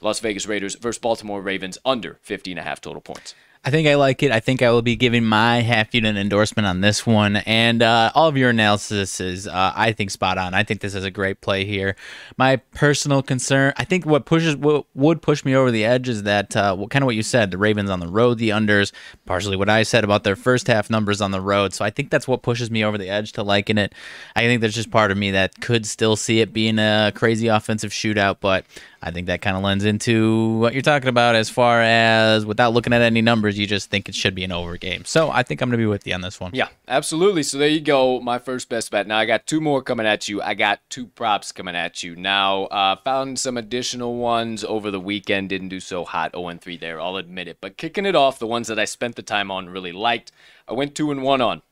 Las 0.00 0.20
Vegas 0.20 0.46
Raiders 0.46 0.76
versus 0.76 1.00
Baltimore 1.00 1.40
Ravens 1.40 1.78
under 1.84 2.18
50 2.22 2.52
and 2.52 2.60
a 2.60 2.62
half 2.62 2.80
total 2.80 3.00
points. 3.00 3.34
I 3.64 3.70
think 3.70 3.86
I 3.86 3.94
like 3.94 4.24
it. 4.24 4.32
I 4.32 4.40
think 4.40 4.60
I 4.60 4.72
will 4.72 4.82
be 4.82 4.96
giving 4.96 5.24
my 5.24 5.60
half 5.60 5.94
unit 5.94 6.16
endorsement 6.16 6.66
on 6.66 6.80
this 6.80 7.06
one. 7.06 7.36
And 7.36 7.80
uh, 7.80 8.10
all 8.12 8.26
of 8.26 8.36
your 8.36 8.50
analysis 8.50 9.20
is, 9.20 9.46
uh, 9.46 9.72
I 9.76 9.92
think, 9.92 10.10
spot 10.10 10.36
on. 10.36 10.52
I 10.52 10.64
think 10.64 10.80
this 10.80 10.96
is 10.96 11.04
a 11.04 11.12
great 11.12 11.40
play 11.40 11.64
here. 11.64 11.94
My 12.36 12.56
personal 12.56 13.22
concern, 13.22 13.72
I 13.76 13.84
think 13.84 14.04
what 14.04 14.24
pushes 14.26 14.56
what 14.56 14.86
would 14.96 15.22
push 15.22 15.44
me 15.44 15.54
over 15.54 15.70
the 15.70 15.84
edge 15.84 16.08
is 16.08 16.24
that 16.24 16.56
uh, 16.56 16.74
what, 16.74 16.90
kind 16.90 17.04
of 17.04 17.06
what 17.06 17.14
you 17.14 17.22
said 17.22 17.52
the 17.52 17.58
Ravens 17.58 17.88
on 17.88 18.00
the 18.00 18.08
road, 18.08 18.38
the 18.38 18.48
unders, 18.48 18.90
partially 19.26 19.56
what 19.56 19.68
I 19.68 19.84
said 19.84 20.02
about 20.02 20.24
their 20.24 20.34
first 20.34 20.66
half 20.66 20.90
numbers 20.90 21.20
on 21.20 21.30
the 21.30 21.40
road. 21.40 21.72
So 21.72 21.84
I 21.84 21.90
think 21.90 22.10
that's 22.10 22.26
what 22.26 22.42
pushes 22.42 22.68
me 22.68 22.84
over 22.84 22.98
the 22.98 23.10
edge 23.10 23.30
to 23.32 23.44
liking 23.44 23.78
it. 23.78 23.94
I 24.34 24.40
think 24.40 24.60
there's 24.60 24.74
just 24.74 24.90
part 24.90 25.12
of 25.12 25.18
me 25.18 25.30
that 25.30 25.60
could 25.60 25.86
still 25.86 26.16
see 26.16 26.40
it 26.40 26.52
being 26.52 26.80
a 26.80 27.12
crazy 27.14 27.46
offensive 27.46 27.92
shootout, 27.92 28.38
but 28.40 28.66
I 29.02 29.10
think 29.10 29.26
that 29.26 29.42
kind 29.42 29.56
of 29.56 29.64
lends 29.64 29.84
into 29.84 30.58
what 30.58 30.74
you're 30.74 30.82
talking 30.82 31.08
about 31.08 31.34
as 31.34 31.50
far 31.50 31.82
as 31.82 32.46
without 32.46 32.72
looking 32.72 32.92
at 32.92 33.02
any 33.02 33.20
numbers, 33.20 33.58
you 33.58 33.66
just 33.66 33.90
think 33.90 34.08
it 34.08 34.14
should 34.14 34.34
be 34.34 34.44
an 34.44 34.52
over 34.52 34.76
game. 34.76 35.04
So 35.04 35.28
I 35.30 35.42
think 35.42 35.60
I'm 35.60 35.68
going 35.68 35.78
to 35.78 35.82
be 35.82 35.86
with 35.86 36.06
you 36.06 36.14
on 36.14 36.20
this 36.20 36.38
one. 36.38 36.52
Yeah, 36.54 36.68
absolutely. 36.86 37.42
So 37.42 37.58
there 37.58 37.68
you 37.68 37.80
go. 37.80 38.20
My 38.20 38.38
first 38.38 38.68
best 38.68 38.92
bet. 38.92 39.08
Now 39.08 39.18
I 39.18 39.26
got 39.26 39.46
two 39.46 39.60
more 39.60 39.82
coming 39.82 40.06
at 40.06 40.28
you. 40.28 40.40
I 40.40 40.54
got 40.54 40.80
two 40.88 41.06
props 41.06 41.50
coming 41.50 41.74
at 41.74 42.04
you. 42.04 42.14
Now, 42.14 42.64
uh, 42.66 42.96
found 42.96 43.40
some 43.40 43.56
additional 43.56 44.16
ones 44.16 44.62
over 44.62 44.90
the 44.90 45.00
weekend. 45.00 45.48
Didn't 45.48 45.68
do 45.68 45.80
so 45.80 46.04
hot. 46.04 46.32
0 46.36 46.58
3 46.60 46.76
there. 46.76 47.00
I'll 47.00 47.16
admit 47.16 47.48
it. 47.48 47.58
But 47.60 47.76
kicking 47.76 48.06
it 48.06 48.14
off, 48.14 48.38
the 48.38 48.46
ones 48.46 48.68
that 48.68 48.78
I 48.78 48.84
spent 48.84 49.16
the 49.16 49.22
time 49.22 49.50
on 49.50 49.68
really 49.68 49.92
liked. 49.92 50.30
I 50.68 50.74
went 50.74 50.94
2 50.94 51.10
and 51.10 51.22
1 51.22 51.40
on. 51.40 51.62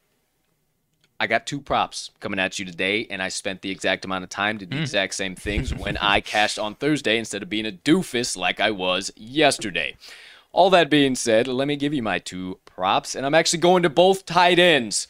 I 1.21 1.27
got 1.27 1.47
two 1.47 1.61
props 1.61 2.11
coming 2.19 2.41
at 2.41 2.59
you 2.59 2.65
today, 2.65 3.07
and 3.11 3.23
I 3.23 3.29
spent 3.29 3.61
the 3.61 3.71
exact 3.71 4.07
amount 4.07 4.25
of 4.25 4.31
time 4.31 4.57
to 4.57 4.65
do 4.65 4.77
the 4.77 4.81
mm. 4.81 4.85
exact 4.85 5.15
same 5.15 5.37
things 5.37 5.75
when 5.75 5.99
I 5.99 6.23
cashed 6.23 6.59
on 6.59 6.75
Thursday 6.75 7.19
instead 7.19 7.43
of 7.43 7.51
being 7.51 7.67
a 7.67 7.73
doofus 7.73 8.39
like 8.39 8.59
I 8.59 8.71
was 8.71 9.13
yesterday. 9.17 9.97
All 10.51 10.71
that 10.71 10.89
being 10.89 11.15
said, 11.15 11.47
let 11.47 11.69
me 11.69 11.77
give 11.77 11.93
you 11.93 12.03
my 12.03 12.21
two 12.21 12.59
props, 12.65 13.15
and 13.15 13.27
I'm 13.27 13.35
actually 13.35 13.59
going 13.59 13.83
to 13.83 13.91
both 13.91 14.25
tight 14.25 14.59
ends. 14.59 15.09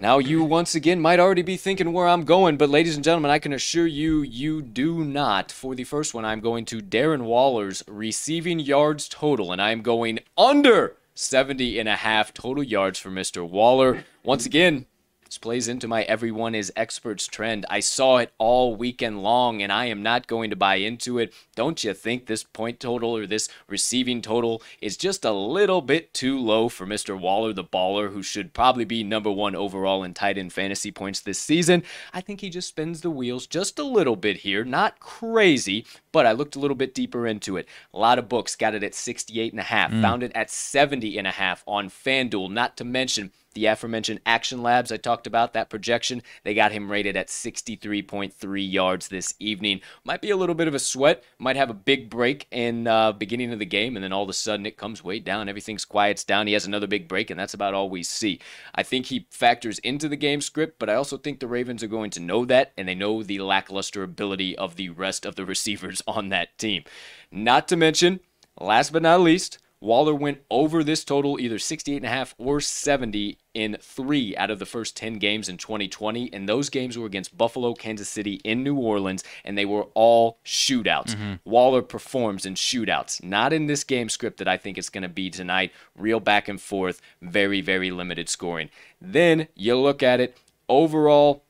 Now, 0.00 0.18
you 0.18 0.42
once 0.42 0.74
again 0.74 0.98
might 0.98 1.20
already 1.20 1.42
be 1.42 1.56
thinking 1.56 1.92
where 1.92 2.08
I'm 2.08 2.24
going, 2.24 2.56
but 2.56 2.68
ladies 2.68 2.96
and 2.96 3.04
gentlemen, 3.04 3.30
I 3.30 3.38
can 3.38 3.52
assure 3.52 3.86
you, 3.86 4.22
you 4.22 4.60
do 4.62 5.04
not. 5.04 5.52
For 5.52 5.76
the 5.76 5.84
first 5.84 6.12
one, 6.12 6.24
I'm 6.24 6.40
going 6.40 6.64
to 6.66 6.80
Darren 6.80 7.22
Waller's 7.22 7.84
receiving 7.86 8.58
yards 8.58 9.08
total, 9.08 9.52
and 9.52 9.62
I'm 9.62 9.82
going 9.82 10.18
under 10.36 10.96
70 11.14 11.78
and 11.78 11.88
a 11.88 11.96
half 11.96 12.34
total 12.34 12.64
yards 12.64 12.98
for 12.98 13.10
Mr. 13.10 13.48
Waller. 13.48 14.04
Once 14.24 14.46
again, 14.46 14.86
this 15.30 15.38
plays 15.38 15.68
into 15.68 15.86
my 15.86 16.02
everyone 16.02 16.56
is 16.56 16.72
experts 16.74 17.28
trend. 17.28 17.64
I 17.70 17.78
saw 17.78 18.16
it 18.16 18.32
all 18.38 18.74
weekend 18.74 19.22
long, 19.22 19.62
and 19.62 19.70
I 19.70 19.84
am 19.84 20.02
not 20.02 20.26
going 20.26 20.50
to 20.50 20.56
buy 20.56 20.74
into 20.74 21.20
it. 21.20 21.32
Don't 21.54 21.84
you 21.84 21.94
think 21.94 22.26
this 22.26 22.42
point 22.42 22.80
total 22.80 23.16
or 23.16 23.28
this 23.28 23.48
receiving 23.68 24.22
total 24.22 24.60
is 24.80 24.96
just 24.96 25.24
a 25.24 25.30
little 25.30 25.82
bit 25.82 26.12
too 26.12 26.36
low 26.36 26.68
for 26.68 26.84
Mr. 26.84 27.16
Waller, 27.16 27.52
the 27.52 27.62
baller, 27.62 28.12
who 28.12 28.24
should 28.24 28.52
probably 28.52 28.84
be 28.84 29.04
number 29.04 29.30
one 29.30 29.54
overall 29.54 30.02
in 30.02 30.14
tight 30.14 30.36
end 30.36 30.52
fantasy 30.52 30.90
points 30.90 31.20
this 31.20 31.38
season? 31.38 31.84
I 32.12 32.20
think 32.20 32.40
he 32.40 32.50
just 32.50 32.66
spins 32.66 33.02
the 33.02 33.08
wheels 33.08 33.46
just 33.46 33.78
a 33.78 33.84
little 33.84 34.16
bit 34.16 34.38
here. 34.38 34.64
Not 34.64 34.98
crazy, 34.98 35.86
but 36.10 36.26
I 36.26 36.32
looked 36.32 36.56
a 36.56 36.58
little 36.58 36.76
bit 36.76 36.92
deeper 36.92 37.24
into 37.24 37.56
it. 37.56 37.68
A 37.94 37.98
lot 38.00 38.18
of 38.18 38.28
books 38.28 38.56
got 38.56 38.74
it 38.74 38.82
at 38.82 38.96
68 38.96 39.52
and 39.52 39.60
a 39.60 39.62
half, 39.62 39.92
mm. 39.92 40.02
found 40.02 40.24
it 40.24 40.32
at 40.34 40.50
70 40.50 41.16
and 41.18 41.28
a 41.28 41.30
half 41.30 41.62
on 41.68 41.88
FanDuel, 41.88 42.50
not 42.50 42.76
to 42.78 42.84
mention 42.84 43.30
the 43.54 43.66
aforementioned 43.66 44.20
Action 44.24 44.62
Labs 44.62 44.92
I 44.92 44.96
talked 44.96 45.26
about, 45.26 45.52
that 45.52 45.70
projection, 45.70 46.22
they 46.44 46.54
got 46.54 46.72
him 46.72 46.90
rated 46.90 47.16
at 47.16 47.28
63.3 47.28 48.72
yards 48.72 49.08
this 49.08 49.34
evening. 49.38 49.80
Might 50.04 50.22
be 50.22 50.30
a 50.30 50.36
little 50.36 50.54
bit 50.54 50.68
of 50.68 50.74
a 50.74 50.78
sweat, 50.78 51.24
might 51.38 51.56
have 51.56 51.70
a 51.70 51.74
big 51.74 52.10
break 52.10 52.46
in 52.50 52.86
uh, 52.86 53.12
beginning 53.12 53.52
of 53.52 53.58
the 53.58 53.66
game, 53.66 53.96
and 53.96 54.04
then 54.04 54.12
all 54.12 54.22
of 54.22 54.28
a 54.28 54.34
sudden 54.34 54.66
it 54.66 54.76
comes 54.76 55.02
way 55.02 55.18
down. 55.18 55.48
Everything's 55.48 55.84
quiets 55.84 56.24
down. 56.24 56.46
He 56.46 56.52
has 56.52 56.66
another 56.66 56.86
big 56.86 57.08
break, 57.08 57.30
and 57.30 57.40
that's 57.40 57.54
about 57.54 57.74
all 57.74 57.90
we 57.90 58.02
see. 58.02 58.40
I 58.74 58.82
think 58.82 59.06
he 59.06 59.26
factors 59.30 59.78
into 59.80 60.08
the 60.08 60.16
game 60.16 60.40
script, 60.40 60.78
but 60.78 60.88
I 60.88 60.94
also 60.94 61.16
think 61.16 61.40
the 61.40 61.48
Ravens 61.48 61.82
are 61.82 61.88
going 61.88 62.10
to 62.10 62.20
know 62.20 62.44
that, 62.44 62.72
and 62.76 62.88
they 62.88 62.94
know 62.94 63.22
the 63.22 63.40
lackluster 63.40 64.02
ability 64.02 64.56
of 64.56 64.76
the 64.76 64.90
rest 64.90 65.26
of 65.26 65.36
the 65.36 65.44
receivers 65.44 66.02
on 66.06 66.28
that 66.28 66.56
team. 66.58 66.84
Not 67.32 67.68
to 67.68 67.76
mention, 67.76 68.20
last 68.60 68.92
but 68.92 69.02
not 69.02 69.20
least, 69.20 69.58
Waller 69.82 70.14
went 70.14 70.42
over 70.50 70.84
this 70.84 71.04
total 71.04 71.40
either 71.40 71.56
68.5 71.56 72.34
or 72.36 72.60
70 72.60 73.38
in 73.54 73.78
three 73.80 74.36
out 74.36 74.50
of 74.50 74.58
the 74.58 74.66
first 74.66 74.94
10 74.96 75.14
games 75.14 75.48
in 75.48 75.56
2020. 75.56 76.30
And 76.32 76.48
those 76.48 76.68
games 76.68 76.98
were 76.98 77.06
against 77.06 77.36
Buffalo, 77.36 77.72
Kansas 77.72 78.08
City, 78.08 78.34
in 78.44 78.62
New 78.62 78.76
Orleans, 78.76 79.24
and 79.42 79.56
they 79.56 79.64
were 79.64 79.84
all 79.94 80.38
shootouts. 80.44 81.14
Mm-hmm. 81.14 81.32
Waller 81.44 81.80
performs 81.80 82.44
in 82.44 82.54
shootouts, 82.54 83.22
not 83.22 83.54
in 83.54 83.66
this 83.66 83.82
game 83.82 84.10
script 84.10 84.36
that 84.38 84.48
I 84.48 84.58
think 84.58 84.76
it's 84.76 84.90
going 84.90 85.02
to 85.02 85.08
be 85.08 85.30
tonight. 85.30 85.72
Real 85.96 86.20
back 86.20 86.48
and 86.48 86.60
forth, 86.60 87.00
very, 87.22 87.62
very 87.62 87.90
limited 87.90 88.28
scoring. 88.28 88.68
Then 89.00 89.48
you 89.54 89.76
look 89.76 90.02
at 90.02 90.20
it 90.20 90.36
overall. 90.68 91.42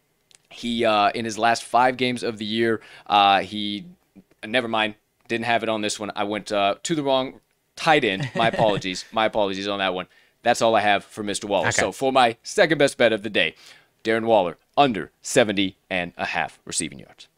He 0.53 0.85
uh, 0.85 1.11
in 1.11 1.25
his 1.25 1.39
last 1.39 1.63
five 1.65 1.97
games 1.97 2.23
of 2.23 2.39
the 2.39 2.45
year, 2.45 2.81
uh, 3.07 3.41
he 3.41 3.87
never 4.47 4.69
mind, 4.69 4.95
didn't 5.29 5.45
have 5.45 5.63
it 5.63 5.69
on 5.69 5.81
this 5.81 5.99
one. 6.01 6.11
I 6.17 6.25
went 6.25 6.51
uh, 6.51 6.77
to 6.83 6.95
the 6.95 7.03
wrong 7.03 7.41
tight 7.81 8.05
end. 8.05 8.31
My 8.35 8.49
apologies. 8.49 9.05
my 9.13 9.27
apologies 9.27 9.69
on 9.69 9.79
that 9.79 9.95
one. 9.95 10.07
That's 10.43 10.63
all 10.63 10.75
I 10.75 10.81
have 10.81 11.05
for 11.05 11.23
Mr. 11.23 11.45
Waller. 11.45 11.69
Okay. 11.69 11.81
So 11.81 11.93
for 11.93 12.13
my 12.13 12.37
second 12.43 12.79
best 12.79 12.97
bet 12.97 13.13
of 13.13 13.23
the 13.23 13.31
day, 13.31 13.55
Darren 14.05 14.25
Waller 14.25 14.57
under 14.77 15.11
70 15.21 15.77
and 15.91 16.13
a 16.17 16.27
half 16.27 16.59
receiving 16.65 16.99
yards. 16.99 17.29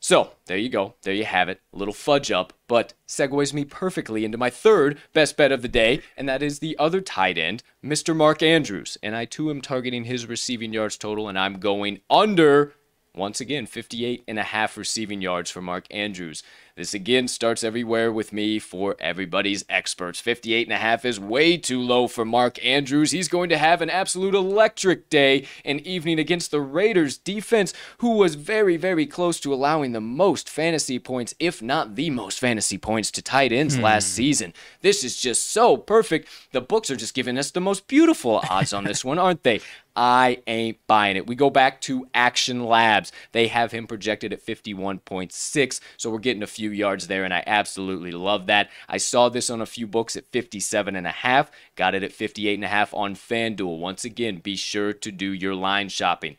So 0.00 0.30
there 0.46 0.56
you 0.56 0.68
go. 0.68 0.94
There 1.02 1.14
you 1.14 1.24
have 1.24 1.48
it. 1.48 1.60
A 1.72 1.76
little 1.76 1.92
fudge 1.92 2.30
up, 2.30 2.52
but 2.68 2.94
segues 3.06 3.52
me 3.52 3.64
perfectly 3.64 4.24
into 4.24 4.38
my 4.38 4.48
third 4.48 4.98
best 5.12 5.36
bet 5.36 5.50
of 5.50 5.60
the 5.60 5.68
day, 5.68 6.02
and 6.16 6.28
that 6.28 6.42
is 6.42 6.60
the 6.60 6.78
other 6.78 7.00
tight 7.00 7.36
end, 7.36 7.62
Mr. 7.84 8.14
Mark 8.14 8.42
Andrews. 8.42 8.96
And 9.02 9.16
I 9.16 9.24
too 9.24 9.50
am 9.50 9.60
targeting 9.60 10.04
his 10.04 10.26
receiving 10.26 10.72
yards 10.72 10.96
total, 10.96 11.28
and 11.28 11.38
I'm 11.38 11.58
going 11.58 12.00
under, 12.08 12.74
once 13.14 13.40
again, 13.40 13.66
58 13.66 14.22
and 14.28 14.38
a 14.38 14.44
half 14.44 14.76
receiving 14.76 15.20
yards 15.20 15.50
for 15.50 15.60
Mark 15.60 15.86
Andrews. 15.90 16.44
This 16.78 16.94
again 16.94 17.26
starts 17.26 17.64
everywhere 17.64 18.12
with 18.12 18.32
me 18.32 18.60
for 18.60 18.94
everybody's 19.00 19.64
experts. 19.68 20.20
58 20.20 20.68
and 20.68 20.72
a 20.72 20.78
half 20.78 21.04
is 21.04 21.18
way 21.18 21.56
too 21.56 21.82
low 21.82 22.06
for 22.06 22.24
Mark 22.24 22.64
Andrews. 22.64 23.10
He's 23.10 23.26
going 23.26 23.48
to 23.48 23.58
have 23.58 23.82
an 23.82 23.90
absolute 23.90 24.32
electric 24.32 25.10
day 25.10 25.48
and 25.64 25.80
evening 25.80 26.20
against 26.20 26.52
the 26.52 26.60
Raiders 26.60 27.18
defense, 27.18 27.74
who 27.98 28.10
was 28.10 28.36
very, 28.36 28.76
very 28.76 29.06
close 29.06 29.40
to 29.40 29.52
allowing 29.52 29.90
the 29.90 30.00
most 30.00 30.48
fantasy 30.48 31.00
points, 31.00 31.34
if 31.40 31.60
not 31.60 31.96
the 31.96 32.10
most 32.10 32.38
fantasy 32.38 32.78
points, 32.78 33.10
to 33.10 33.22
tight 33.22 33.50
ends 33.50 33.74
hmm. 33.74 33.82
last 33.82 34.10
season. 34.10 34.54
This 34.80 35.02
is 35.02 35.20
just 35.20 35.50
so 35.50 35.76
perfect. 35.76 36.28
The 36.52 36.60
books 36.60 36.92
are 36.92 36.96
just 36.96 37.12
giving 37.12 37.36
us 37.38 37.50
the 37.50 37.60
most 37.60 37.88
beautiful 37.88 38.40
odds 38.48 38.72
on 38.72 38.84
this 38.84 39.04
one, 39.04 39.18
aren't 39.18 39.42
they? 39.42 39.62
I 39.98 40.42
ain't 40.46 40.78
buying 40.86 41.16
it. 41.16 41.26
We 41.26 41.34
go 41.34 41.50
back 41.50 41.80
to 41.82 42.06
Action 42.14 42.64
Labs. 42.64 43.10
They 43.32 43.48
have 43.48 43.72
him 43.72 43.88
projected 43.88 44.32
at 44.32 44.46
51.6, 44.46 45.80
so 45.96 46.08
we're 46.08 46.18
getting 46.20 46.44
a 46.44 46.46
few 46.46 46.67
yards 46.72 47.06
there, 47.06 47.24
and 47.24 47.34
I 47.34 47.42
absolutely 47.46 48.10
love 48.10 48.46
that. 48.46 48.70
I 48.88 48.96
saw 48.96 49.28
this 49.28 49.50
on 49.50 49.60
a 49.60 49.66
few 49.66 49.86
books 49.86 50.16
at 50.16 50.30
57 50.32 50.96
and 50.96 51.06
a 51.06 51.10
half, 51.10 51.50
got 51.76 51.94
it 51.94 52.02
at 52.02 52.12
58 52.12 52.54
and 52.54 52.64
a 52.64 52.68
half 52.68 52.92
on 52.94 53.14
FanDuel. 53.14 53.78
Once 53.78 54.04
again, 54.04 54.38
be 54.38 54.56
sure 54.56 54.92
to 54.92 55.12
do 55.12 55.32
your 55.32 55.54
line 55.54 55.88
shopping. 55.88 56.36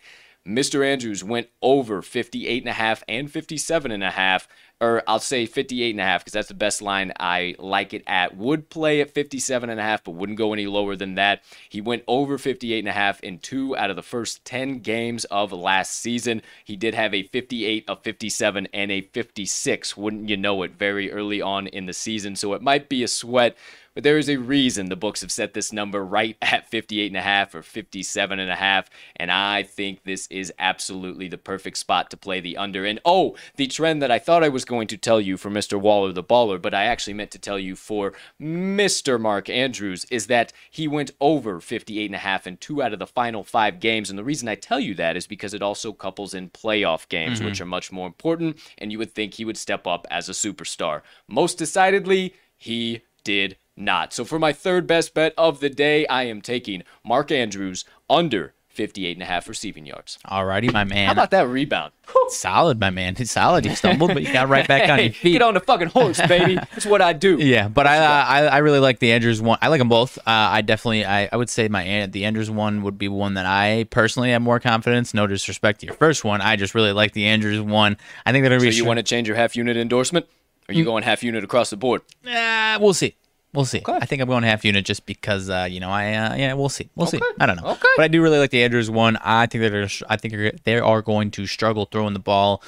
Mr. 0.47 0.85
Andrews 0.85 1.23
went 1.23 1.49
over 1.61 2.01
58 2.01 2.65
and 2.65 3.31
57.5 3.31 4.47
or 4.81 5.03
I'll 5.07 5.19
say 5.19 5.45
58 5.45 5.91
and 5.91 5.99
a 5.99 6.03
half 6.03 6.21
because 6.21 6.33
that's 6.33 6.47
the 6.47 6.53
best 6.53 6.81
line 6.81 7.11
I 7.19 7.55
like 7.59 7.93
it 7.93 8.03
at. 8.07 8.37
Would 8.37 8.69
play 8.69 9.01
at 9.01 9.11
57 9.11 9.69
and 9.69 9.79
a 9.79 9.83
half, 9.83 10.03
but 10.03 10.11
wouldn't 10.11 10.37
go 10.37 10.53
any 10.53 10.67
lower 10.67 10.95
than 10.95 11.15
that. 11.15 11.43
He 11.67 11.81
went 11.81 12.03
over 12.07 12.37
58 12.37 12.79
and 12.79 12.87
a 12.87 12.93
half 12.93 13.19
in 13.21 13.39
two 13.39 13.75
out 13.75 13.89
of 13.89 13.95
the 13.95 14.01
first 14.01 14.45
10 14.45 14.79
games 14.79 15.25
of 15.25 15.51
last 15.51 15.99
season. 15.99 16.41
He 16.63 16.75
did 16.75 16.93
have 16.93 17.13
a 17.13 17.23
58, 17.23 17.85
a 17.87 17.95
57, 17.97 18.67
and 18.73 18.91
a 18.91 19.01
56. 19.01 19.97
Wouldn't 19.97 20.29
you 20.29 20.37
know 20.37 20.63
it? 20.63 20.71
Very 20.71 21.11
early 21.11 21.41
on 21.41 21.67
in 21.67 21.85
the 21.85 21.93
season, 21.93 22.35
so 22.35 22.53
it 22.53 22.61
might 22.61 22.87
be 22.87 23.03
a 23.03 23.07
sweat 23.07 23.57
but 23.99 24.05
there 24.05 24.17
is 24.17 24.29
a 24.29 24.37
reason 24.37 24.87
the 24.87 24.95
books 24.95 25.19
have 25.19 25.29
set 25.29 25.53
this 25.53 25.73
number 25.73 26.05
right 26.05 26.37
at 26.41 26.71
58.5 26.71 27.53
or 27.53 27.61
57.5, 27.61 28.31
and 28.31 28.49
a 28.49 28.55
half. 28.55 28.89
And 29.17 29.29
I 29.29 29.63
think 29.63 30.05
this 30.05 30.25
is 30.27 30.53
absolutely 30.57 31.27
the 31.27 31.37
perfect 31.37 31.75
spot 31.75 32.09
to 32.11 32.15
play 32.15 32.39
the 32.39 32.55
under. 32.55 32.85
And 32.85 33.01
oh, 33.03 33.35
the 33.57 33.67
trend 33.67 34.01
that 34.01 34.09
I 34.09 34.17
thought 34.17 34.41
I 34.41 34.47
was 34.47 34.63
going 34.63 34.87
to 34.87 34.95
tell 34.95 35.19
you 35.19 35.35
for 35.35 35.49
Mr. 35.49 35.77
Waller 35.77 36.13
the 36.13 36.23
Baller, 36.23 36.61
but 36.61 36.73
I 36.73 36.85
actually 36.85 37.15
meant 37.15 37.31
to 37.31 37.39
tell 37.39 37.59
you 37.59 37.75
for 37.75 38.13
Mr. 38.41 39.19
Mark 39.19 39.49
Andrews, 39.49 40.05
is 40.05 40.27
that 40.27 40.53
he 40.71 40.87
went 40.87 41.11
over 41.19 41.59
58.5 41.59 42.47
in 42.47 42.55
two 42.55 42.81
out 42.81 42.93
of 42.93 42.99
the 42.99 43.05
final 43.05 43.43
five 43.43 43.81
games. 43.81 44.09
And 44.09 44.17
the 44.17 44.23
reason 44.23 44.47
I 44.47 44.55
tell 44.55 44.79
you 44.79 44.95
that 44.95 45.17
is 45.17 45.27
because 45.27 45.53
it 45.53 45.61
also 45.61 45.91
couples 45.91 46.33
in 46.33 46.51
playoff 46.51 47.09
games, 47.09 47.39
mm-hmm. 47.39 47.49
which 47.49 47.59
are 47.59 47.65
much 47.65 47.91
more 47.91 48.07
important, 48.07 48.59
and 48.77 48.93
you 48.93 48.97
would 48.97 49.11
think 49.11 49.33
he 49.33 49.43
would 49.43 49.57
step 49.57 49.85
up 49.85 50.07
as 50.09 50.29
a 50.29 50.31
superstar. 50.31 51.01
Most 51.27 51.57
decidedly, 51.57 52.33
he 52.55 53.01
did 53.25 53.57
not. 53.79 54.13
So 54.13 54.25
for 54.25 54.39
my 54.39 54.53
third 54.53 54.87
best 54.87 55.13
bet 55.13 55.33
of 55.37 55.59
the 55.59 55.69
day, 55.69 56.05
I 56.07 56.23
am 56.23 56.41
taking 56.41 56.83
Mark 57.03 57.31
Andrews 57.31 57.85
under 58.09 58.53
58 58.79 59.17
and 59.17 59.23
a 59.23 59.25
half 59.25 59.49
receiving 59.49 59.85
yards. 59.85 60.17
Alrighty, 60.25 60.71
my 60.71 60.85
man. 60.85 61.07
How 61.07 61.11
about 61.11 61.31
that 61.31 61.49
rebound? 61.49 61.91
Solid, 62.29 62.79
my 62.79 62.89
man. 62.91 63.15
It's 63.19 63.31
solid. 63.31 63.65
You 63.65 63.75
stumbled, 63.75 64.13
but 64.13 64.23
you 64.23 64.31
got 64.31 64.47
right 64.47 64.65
back 64.65 64.89
on 64.89 64.99
your 64.99 65.11
feet. 65.13 65.33
Get 65.33 65.41
on 65.41 65.53
the 65.53 65.59
fucking 65.59 65.89
horse, 65.89 66.21
baby. 66.27 66.55
That's 66.71 66.85
what 66.85 67.01
I 67.01 67.11
do. 67.11 67.37
Yeah, 67.39 67.67
but 67.67 67.87
I, 67.87 67.97
I 67.97 68.45
I 68.45 68.57
really 68.59 68.79
like 68.79 68.99
the 68.99 69.11
Andrews 69.11 69.41
one. 69.41 69.57
I 69.61 69.67
like 69.67 69.79
them 69.79 69.89
both. 69.89 70.17
Uh, 70.19 70.21
I 70.25 70.61
definitely 70.61 71.03
I, 71.03 71.27
I 71.29 71.35
would 71.35 71.49
say 71.49 71.67
my 71.67 72.05
the 72.05 72.23
Andrews 72.23 72.49
one 72.49 72.83
would 72.83 72.97
be 72.97 73.09
one 73.09 73.33
that 73.33 73.45
I 73.45 73.85
personally 73.89 74.31
have 74.31 74.41
more 74.41 74.61
confidence. 74.61 75.13
No 75.13 75.27
disrespect 75.27 75.81
to 75.81 75.87
your 75.87 75.95
first 75.95 76.23
one. 76.23 76.39
I 76.39 76.55
just 76.55 76.73
really 76.73 76.93
like 76.93 77.11
the 77.11 77.25
Andrews 77.25 77.59
one. 77.59 77.97
I 78.25 78.31
think 78.31 78.43
gonna 78.43 78.61
so 78.61 78.69
be. 78.69 78.75
you 78.75 78.85
want 78.85 78.97
to 78.97 79.03
change 79.03 79.27
your 79.27 79.35
half 79.35 79.57
unit 79.57 79.75
endorsement? 79.75 80.25
Are 80.69 80.73
you 80.73 80.83
mm. 80.83 80.87
going 80.87 81.03
half 81.03 81.21
unit 81.21 81.43
across 81.43 81.69
the 81.71 81.77
board? 81.77 82.03
Uh, 82.25 82.77
we'll 82.79 82.93
see. 82.93 83.15
We'll 83.53 83.65
see. 83.65 83.79
Okay. 83.79 83.93
I 83.93 84.05
think 84.05 84.21
I'm 84.21 84.27
going 84.27 84.43
half 84.43 84.63
unit 84.63 84.85
just 84.85 85.05
because, 85.05 85.49
uh, 85.49 85.67
you 85.69 85.79
know, 85.79 85.89
I 85.89 86.13
uh, 86.13 86.35
yeah, 86.35 86.53
we'll 86.53 86.69
see. 86.69 86.89
We'll 86.95 87.07
okay. 87.07 87.17
see. 87.17 87.23
I 87.39 87.45
don't 87.47 87.55
know. 87.61 87.71
Okay. 87.71 87.87
But 87.97 88.03
I 88.03 88.07
do 88.07 88.21
really 88.21 88.37
like 88.37 88.51
the 88.51 88.63
Andrews 88.63 88.91
one. 88.91 89.17
I 89.17 89.47
think 89.47 89.61
they're 89.63 89.87
I 90.07 90.17
think 90.17 90.63
they 90.63 90.79
are 90.79 91.01
going 91.01 91.31
to 91.31 91.47
struggle 91.47 91.85
throwing 91.85 92.13
the 92.13 92.19
ball 92.19 92.61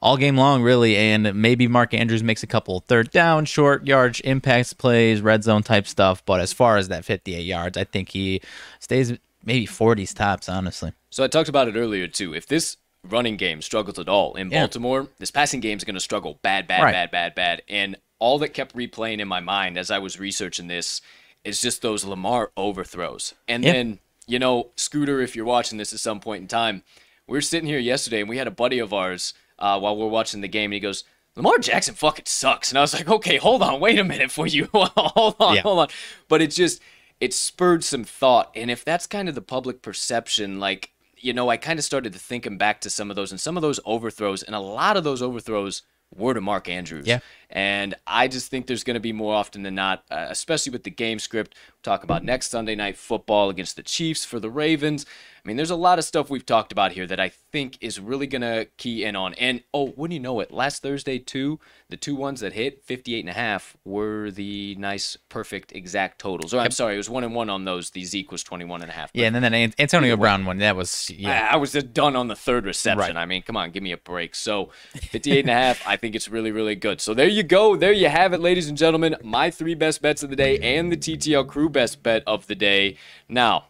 all 0.00 0.16
game 0.16 0.36
long, 0.36 0.62
really. 0.62 0.96
And 0.96 1.34
maybe 1.34 1.66
Mark 1.66 1.94
Andrews 1.94 2.22
makes 2.22 2.42
a 2.42 2.46
couple 2.46 2.80
third 2.80 3.10
down, 3.10 3.44
short 3.44 3.86
yards, 3.86 4.20
impacts 4.20 4.72
plays, 4.72 5.20
red 5.20 5.44
zone 5.44 5.62
type 5.62 5.86
stuff. 5.86 6.24
But 6.24 6.40
as 6.40 6.52
far 6.52 6.76
as 6.76 6.88
that 6.88 7.04
58 7.04 7.44
yards, 7.44 7.76
I 7.76 7.84
think 7.84 8.10
he 8.10 8.40
stays 8.78 9.12
maybe 9.44 9.66
40s 9.66 10.14
tops, 10.14 10.48
honestly. 10.48 10.92
So 11.10 11.24
I 11.24 11.28
talked 11.28 11.48
about 11.48 11.68
it 11.68 11.76
earlier 11.76 12.06
too. 12.06 12.34
If 12.34 12.46
this 12.46 12.76
running 13.04 13.36
game 13.36 13.62
struggles 13.62 13.98
at 13.98 14.08
all 14.08 14.34
in 14.34 14.50
yeah. 14.50 14.60
Baltimore, 14.60 15.08
this 15.18 15.30
passing 15.30 15.60
game 15.60 15.78
is 15.78 15.84
going 15.84 15.94
to 15.94 16.00
struggle 16.00 16.38
bad, 16.42 16.66
bad, 16.66 16.82
right. 16.82 16.92
bad, 16.92 17.10
bad, 17.10 17.34
bad. 17.34 17.62
And 17.68 17.96
all 18.18 18.38
that 18.38 18.54
kept 18.54 18.74
replaying 18.74 19.20
in 19.20 19.28
my 19.28 19.40
mind 19.40 19.78
as 19.78 19.90
I 19.90 19.98
was 19.98 20.18
researching 20.18 20.66
this 20.66 21.00
is 21.44 21.60
just 21.60 21.82
those 21.82 22.04
Lamar 22.04 22.50
overthrows. 22.56 23.34
And 23.46 23.64
yep. 23.64 23.74
then, 23.74 23.98
you 24.26 24.38
know, 24.38 24.68
Scooter, 24.76 25.20
if 25.20 25.36
you're 25.36 25.44
watching 25.44 25.78
this 25.78 25.92
at 25.92 26.00
some 26.00 26.20
point 26.20 26.42
in 26.42 26.48
time, 26.48 26.82
we 27.26 27.36
were 27.36 27.42
sitting 27.42 27.68
here 27.68 27.78
yesterday 27.78 28.20
and 28.20 28.28
we 28.28 28.38
had 28.38 28.46
a 28.46 28.52
buddy 28.52 28.78
of 28.78 28.92
ours 28.92 29.34
uh, 29.58 29.78
while 29.78 29.96
we 29.96 30.02
are 30.04 30.08
watching 30.08 30.40
the 30.40 30.48
game, 30.48 30.66
and 30.66 30.74
he 30.74 30.80
goes, 30.80 31.04
Lamar 31.34 31.58
Jackson 31.58 31.94
fucking 31.94 32.26
sucks. 32.26 32.70
And 32.70 32.78
I 32.78 32.80
was 32.80 32.94
like, 32.94 33.08
okay, 33.08 33.36
hold 33.36 33.62
on, 33.62 33.80
wait 33.80 33.98
a 33.98 34.04
minute 34.04 34.30
for 34.30 34.46
you. 34.46 34.68
hold 34.74 35.36
on, 35.38 35.56
yeah. 35.56 35.62
hold 35.62 35.78
on. 35.78 35.88
But 36.28 36.42
it 36.42 36.50
just, 36.50 36.80
it 37.20 37.32
spurred 37.34 37.84
some 37.84 38.04
thought. 38.04 38.50
And 38.54 38.70
if 38.70 38.84
that's 38.84 39.06
kind 39.06 39.28
of 39.28 39.34
the 39.34 39.42
public 39.42 39.82
perception, 39.82 40.58
like, 40.58 40.90
you 41.16 41.32
know, 41.32 41.48
I 41.48 41.56
kind 41.56 41.78
of 41.78 41.84
started 41.84 42.12
to 42.12 42.18
thinking 42.18 42.58
back 42.58 42.80
to 42.82 42.90
some 42.90 43.10
of 43.10 43.16
those 43.16 43.30
and 43.30 43.40
some 43.40 43.56
of 43.56 43.62
those 43.62 43.80
overthrows, 43.84 44.42
and 44.42 44.54
a 44.54 44.60
lot 44.60 44.96
of 44.96 45.04
those 45.04 45.22
overthrows 45.22 45.82
were 46.14 46.34
to 46.34 46.40
Mark 46.40 46.68
Andrews. 46.68 47.06
Yeah. 47.06 47.20
And 47.50 47.94
I 48.06 48.28
just 48.28 48.50
think 48.50 48.66
there's 48.66 48.84
going 48.84 48.94
to 48.94 49.00
be 49.00 49.12
more 49.12 49.34
often 49.34 49.62
than 49.62 49.74
not, 49.74 50.04
uh, 50.10 50.26
especially 50.28 50.70
with 50.70 50.84
the 50.84 50.90
game 50.90 51.18
script. 51.18 51.54
We'll 51.54 51.94
talk 51.94 52.04
about 52.04 52.22
next 52.22 52.50
Sunday 52.50 52.74
night 52.74 52.96
football 52.96 53.48
against 53.48 53.76
the 53.76 53.82
Chiefs 53.82 54.24
for 54.24 54.38
the 54.38 54.50
Ravens. 54.50 55.06
I 55.44 55.48
mean, 55.48 55.56
there's 55.56 55.70
a 55.70 55.76
lot 55.76 55.98
of 55.98 56.04
stuff 56.04 56.28
we've 56.28 56.44
talked 56.44 56.72
about 56.72 56.92
here 56.92 57.06
that 57.06 57.18
I 57.18 57.30
think 57.30 57.78
is 57.80 57.98
really 57.98 58.26
going 58.26 58.42
to 58.42 58.66
key 58.76 59.04
in 59.04 59.16
on. 59.16 59.32
And 59.34 59.62
oh, 59.72 59.94
wouldn't 59.96 60.12
you 60.12 60.20
know 60.20 60.40
it? 60.40 60.50
Last 60.50 60.82
Thursday, 60.82 61.18
too, 61.18 61.58
the 61.88 61.96
two 61.96 62.14
ones 62.14 62.40
that 62.40 62.52
hit 62.52 62.82
58 62.84 63.20
and 63.20 63.30
a 63.30 63.32
half 63.32 63.74
were 63.84 64.30
the 64.30 64.74
nice, 64.74 65.16
perfect, 65.30 65.72
exact 65.72 66.18
totals. 66.18 66.52
Or 66.52 66.60
I'm 66.60 66.70
sorry, 66.70 66.94
it 66.94 66.98
was 66.98 67.08
one 67.08 67.24
and 67.24 67.34
one 67.34 67.48
on 67.48 67.64
those. 67.64 67.90
The 67.90 68.04
Zeke 68.04 68.30
was 68.30 68.42
21 68.42 68.82
and 68.82 68.90
a 68.90 68.92
half. 68.92 69.10
Yeah, 69.14 69.26
and 69.26 69.34
then 69.34 69.50
that 69.50 69.74
Antonio 69.78 70.18
Brown 70.18 70.44
one, 70.44 70.58
that 70.58 70.76
was, 70.76 71.08
yeah. 71.08 71.48
I, 71.50 71.54
I 71.54 71.56
was 71.56 71.72
done 71.72 72.14
on 72.14 72.28
the 72.28 72.36
third 72.36 72.66
reception. 72.66 72.98
Right. 72.98 73.16
I 73.16 73.24
mean, 73.24 73.40
come 73.40 73.56
on, 73.56 73.70
give 73.70 73.82
me 73.82 73.92
a 73.92 73.96
break. 73.96 74.34
So 74.34 74.70
58 74.96 75.40
and 75.40 75.50
a 75.50 75.54
half, 75.54 75.86
I 75.86 75.96
think 75.96 76.14
it's 76.14 76.28
really, 76.28 76.50
really 76.50 76.74
good. 76.74 77.00
So 77.00 77.14
there 77.14 77.28
you 77.28 77.37
go. 77.42 77.76
There 77.76 77.92
you 77.92 78.08
have 78.08 78.32
it, 78.32 78.40
ladies 78.40 78.68
and 78.68 78.76
gentlemen. 78.76 79.16
My 79.22 79.50
three 79.50 79.74
best 79.74 80.02
bets 80.02 80.22
of 80.22 80.30
the 80.30 80.36
day 80.36 80.58
and 80.58 80.90
the 80.90 80.96
TTL 80.96 81.46
crew 81.46 81.68
best 81.68 82.02
bet 82.02 82.22
of 82.26 82.46
the 82.46 82.54
day. 82.54 82.96
Now, 83.28 83.66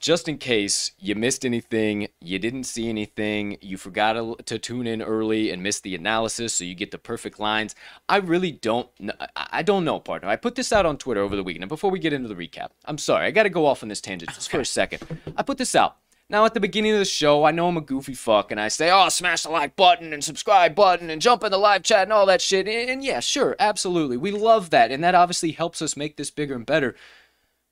just 0.00 0.28
in 0.28 0.38
case 0.38 0.92
you 0.98 1.14
missed 1.14 1.44
anything, 1.44 2.08
you 2.20 2.38
didn't 2.38 2.64
see 2.64 2.88
anything, 2.88 3.58
you 3.60 3.76
forgot 3.76 4.12
to, 4.12 4.36
to, 4.44 4.58
tune 4.58 4.86
in 4.86 5.02
early 5.02 5.50
and 5.50 5.62
missed 5.62 5.82
the 5.82 5.94
analysis 5.94 6.54
so 6.54 6.62
you 6.62 6.74
get 6.74 6.92
the 6.92 6.98
perfect 6.98 7.40
lines. 7.40 7.74
I 8.08 8.18
really 8.18 8.52
don't 8.52 8.88
I 9.34 9.62
don't 9.62 9.84
know, 9.84 9.98
partner. 9.98 10.28
I 10.28 10.36
put 10.36 10.54
this 10.54 10.72
out 10.72 10.86
on 10.86 10.98
Twitter 10.98 11.20
over 11.20 11.34
the 11.34 11.42
weekend. 11.42 11.64
And 11.64 11.68
before 11.68 11.90
we 11.90 11.98
get 11.98 12.12
into 12.12 12.28
the 12.28 12.36
recap, 12.36 12.68
I'm 12.84 12.98
sorry. 12.98 13.26
I 13.26 13.30
got 13.32 13.42
to 13.44 13.50
go 13.50 13.66
off 13.66 13.82
on 13.82 13.88
this 13.88 14.00
tangent 14.00 14.32
just 14.32 14.50
for 14.50 14.60
a 14.60 14.64
second. 14.64 15.02
I 15.36 15.42
put 15.42 15.58
this 15.58 15.74
out. 15.74 15.96
Now, 16.30 16.44
at 16.44 16.52
the 16.52 16.60
beginning 16.60 16.92
of 16.92 16.98
the 16.98 17.06
show, 17.06 17.44
I 17.44 17.52
know 17.52 17.68
I'm 17.68 17.78
a 17.78 17.80
goofy 17.80 18.12
fuck, 18.12 18.50
and 18.50 18.60
I 18.60 18.68
say, 18.68 18.90
oh, 18.90 19.08
smash 19.08 19.44
the 19.44 19.50
like 19.50 19.76
button 19.76 20.12
and 20.12 20.22
subscribe 20.22 20.74
button 20.74 21.08
and 21.08 21.22
jump 21.22 21.42
in 21.42 21.50
the 21.50 21.56
live 21.56 21.82
chat 21.82 22.02
and 22.02 22.12
all 22.12 22.26
that 22.26 22.42
shit. 22.42 22.68
And 22.68 23.02
yeah, 23.02 23.20
sure, 23.20 23.56
absolutely. 23.58 24.18
We 24.18 24.30
love 24.30 24.68
that. 24.70 24.90
And 24.90 25.02
that 25.02 25.14
obviously 25.14 25.52
helps 25.52 25.80
us 25.80 25.96
make 25.96 26.18
this 26.18 26.30
bigger 26.30 26.54
and 26.54 26.66
better. 26.66 26.94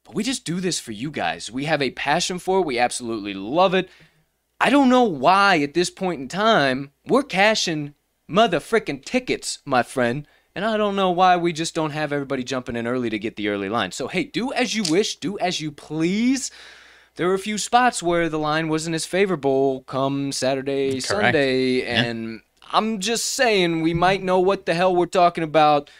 But 0.04 0.14
we 0.14 0.22
just 0.22 0.46
do 0.46 0.60
this 0.60 0.80
for 0.80 0.92
you 0.92 1.10
guys. 1.10 1.50
We 1.50 1.66
have 1.66 1.82
a 1.82 1.90
passion 1.90 2.38
for 2.38 2.60
it. 2.60 2.66
We 2.66 2.78
absolutely 2.78 3.34
love 3.34 3.74
it. 3.74 3.90
I 4.58 4.70
don't 4.70 4.88
know 4.88 5.04
why 5.04 5.60
at 5.60 5.74
this 5.74 5.90
point 5.90 6.22
in 6.22 6.28
time 6.28 6.92
we're 7.06 7.24
cashing 7.24 7.94
mother 8.26 8.58
freaking 8.58 9.04
tickets, 9.04 9.58
my 9.66 9.82
friend. 9.82 10.26
And 10.54 10.64
I 10.64 10.78
don't 10.78 10.96
know 10.96 11.10
why 11.10 11.36
we 11.36 11.52
just 11.52 11.74
don't 11.74 11.90
have 11.90 12.10
everybody 12.10 12.42
jumping 12.42 12.76
in 12.76 12.86
early 12.86 13.10
to 13.10 13.18
get 13.18 13.36
the 13.36 13.48
early 13.48 13.68
line. 13.68 13.92
So, 13.92 14.08
hey, 14.08 14.24
do 14.24 14.54
as 14.54 14.74
you 14.74 14.84
wish, 14.90 15.16
do 15.16 15.38
as 15.38 15.60
you 15.60 15.70
please. 15.70 16.50
There 17.16 17.26
were 17.28 17.34
a 17.34 17.38
few 17.38 17.58
spots 17.58 18.02
where 18.02 18.28
the 18.28 18.38
line 18.38 18.68
wasn't 18.68 18.94
as 18.94 19.06
favorable 19.06 19.82
come 19.82 20.32
Saturday, 20.32 21.00
Correct. 21.00 21.06
Sunday. 21.06 21.82
And 21.82 22.32
yeah. 22.34 22.68
I'm 22.72 23.00
just 23.00 23.24
saying 23.34 23.80
we 23.80 23.94
might 23.94 24.22
know 24.22 24.38
what 24.38 24.66
the 24.66 24.74
hell 24.74 24.94
we're 24.94 25.06
talking 25.06 25.42
about 25.42 25.90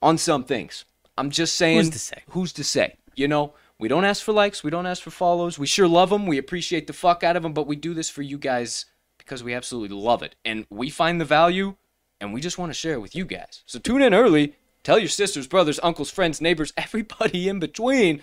on 0.00 0.16
some 0.18 0.44
things. 0.44 0.84
I'm 1.18 1.30
just 1.30 1.56
saying. 1.56 1.78
Who's 1.78 1.90
to 1.90 1.98
say? 1.98 2.22
Who's 2.30 2.52
to 2.54 2.64
say? 2.64 2.96
You 3.14 3.28
know, 3.28 3.54
we 3.78 3.88
don't 3.88 4.04
ask 4.04 4.22
for 4.22 4.32
likes, 4.32 4.64
we 4.64 4.70
don't 4.70 4.86
ask 4.86 5.02
for 5.02 5.10
follows. 5.10 5.58
We 5.58 5.66
sure 5.66 5.88
love 5.88 6.10
them, 6.10 6.26
we 6.26 6.38
appreciate 6.38 6.86
the 6.86 6.92
fuck 6.92 7.22
out 7.22 7.36
of 7.36 7.42
them, 7.42 7.52
but 7.52 7.66
we 7.66 7.76
do 7.76 7.92
this 7.92 8.08
for 8.08 8.22
you 8.22 8.38
guys 8.38 8.86
because 9.18 9.44
we 9.44 9.52
absolutely 9.52 9.96
love 9.96 10.22
it. 10.22 10.36
And 10.44 10.66
we 10.70 10.88
find 10.88 11.20
the 11.20 11.24
value 11.26 11.76
and 12.20 12.32
we 12.32 12.40
just 12.40 12.58
want 12.58 12.70
to 12.70 12.74
share 12.74 12.94
it 12.94 13.00
with 13.00 13.14
you 13.14 13.26
guys. 13.26 13.62
So 13.66 13.78
tune 13.78 14.00
in 14.00 14.14
early, 14.14 14.54
tell 14.82 14.98
your 14.98 15.08
sisters, 15.08 15.46
brothers, 15.46 15.80
uncles, 15.82 16.10
friends, 16.10 16.40
neighbors, 16.40 16.72
everybody 16.76 17.48
in 17.48 17.58
between 17.58 18.22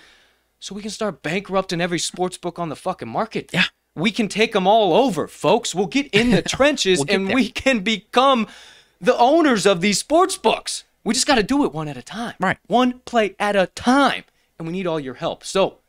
so 0.63 0.73
we 0.73 0.81
can 0.81 0.91
start 0.91 1.21
bankrupting 1.21 1.81
every 1.81 1.99
sports 1.99 2.37
book 2.37 2.57
on 2.57 2.69
the 2.69 2.77
fucking 2.77 3.09
market. 3.09 3.49
Yeah. 3.51 3.65
We 3.95 4.11
can 4.11 4.29
take 4.29 4.53
them 4.53 4.65
all 4.65 4.93
over, 4.93 5.27
folks. 5.27 5.75
We'll 5.75 5.87
get 5.87 6.07
in 6.13 6.31
the 6.31 6.41
trenches 6.47 6.99
we'll 6.99 7.13
and 7.13 7.27
there. 7.27 7.35
we 7.35 7.49
can 7.49 7.81
become 7.81 8.47
the 9.01 9.17
owners 9.17 9.65
of 9.65 9.81
these 9.81 9.99
sports 9.99 10.37
books. 10.37 10.85
We 11.03 11.13
just 11.15 11.27
got 11.27 11.35
to 11.35 11.43
do 11.43 11.65
it 11.65 11.73
one 11.73 11.89
at 11.89 11.97
a 11.97 12.01
time. 12.01 12.35
Right. 12.39 12.57
One 12.67 12.99
play 12.99 13.35
at 13.41 13.57
a 13.57 13.67
time. 13.75 14.23
And 14.57 14.65
we 14.65 14.71
need 14.71 14.87
all 14.87 15.01
your 15.01 15.15
help. 15.15 15.43
So 15.43 15.79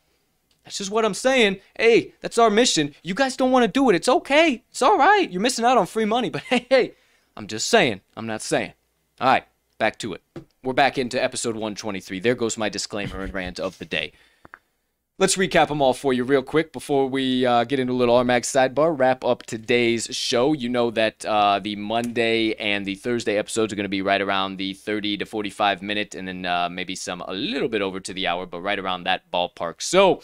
that's 0.65 0.79
just 0.79 0.91
what 0.91 1.05
I'm 1.05 1.15
saying. 1.15 1.61
Hey, 1.79 2.13
that's 2.21 2.37
our 2.37 2.51
mission. 2.51 2.97
You 3.05 3.15
guys 3.15 3.37
don't 3.37 3.53
want 3.53 3.63
to 3.63 3.69
do 3.69 3.89
it. 3.91 3.95
It's 3.95 4.09
okay. 4.09 4.65
It's 4.73 4.83
all 4.83 4.99
right. 4.99 5.31
You're 5.31 5.41
missing 5.41 5.65
out 5.65 5.79
on 5.79 5.87
free 5.87 6.05
money. 6.05 6.31
But 6.31 6.43
hey, 6.51 6.67
hey, 6.69 6.95
I'm 7.37 7.47
just 7.47 7.69
saying. 7.69 8.01
I'm 8.17 8.27
not 8.27 8.43
saying. 8.43 8.73
All 9.21 9.29
right, 9.29 9.45
back 9.79 10.01
to 10.01 10.15
it. 10.15 10.23
We're 10.65 10.73
back 10.73 10.99
into 10.99 11.23
episode 11.23 11.55
123. 11.55 12.19
There 12.19 12.35
goes 12.35 12.59
my 12.59 12.69
disclaimer 12.69 13.21
and 13.21 13.33
rant 13.33 13.61
of 13.61 13.79
the 13.79 13.85
day. 13.85 14.11
Let's 15.17 15.37
recap 15.37 15.69
them 15.69 15.81
all 15.81 15.95
for 15.95 16.13
you 16.13 16.25
real 16.25 16.43
quick 16.43 16.73
before 16.73 17.07
we 17.07 17.47
uh, 17.47 17.63
get 17.63 17.79
into 17.79 17.93
a 17.93 17.95
little 17.95 18.17
RMAG 18.17 18.41
sidebar. 18.41 18.99
Wrap 18.99 19.25
up 19.25 19.45
today's 19.45 20.09
show. 20.11 20.55
You 20.55 20.69
know 20.69 20.91
that 20.91 21.25
uh, 21.25 21.61
the 21.61 21.77
Monday 21.77 22.55
and 22.55 22.85
the 22.85 22.97
Thursday 22.97 23.37
episodes 23.37 23.73
are 23.73 23.77
going 23.77 23.85
to 23.85 23.89
be 23.89 24.03
right 24.03 24.21
around 24.21 24.57
the 24.57 24.75
30 24.75 25.19
to 25.19 25.25
45 25.25 25.83
minute, 25.83 26.17
and 26.17 26.27
then 26.27 26.45
uh, 26.45 26.69
maybe 26.69 26.97
some 26.97 27.21
a 27.21 27.33
little 27.33 27.69
bit 27.69 27.81
over 27.81 28.01
to 28.01 28.13
the 28.13 28.27
hour, 28.27 28.45
but 28.45 28.61
right 28.61 28.77
around 28.77 29.05
that 29.05 29.31
ballpark. 29.31 29.83
So, 29.83 30.21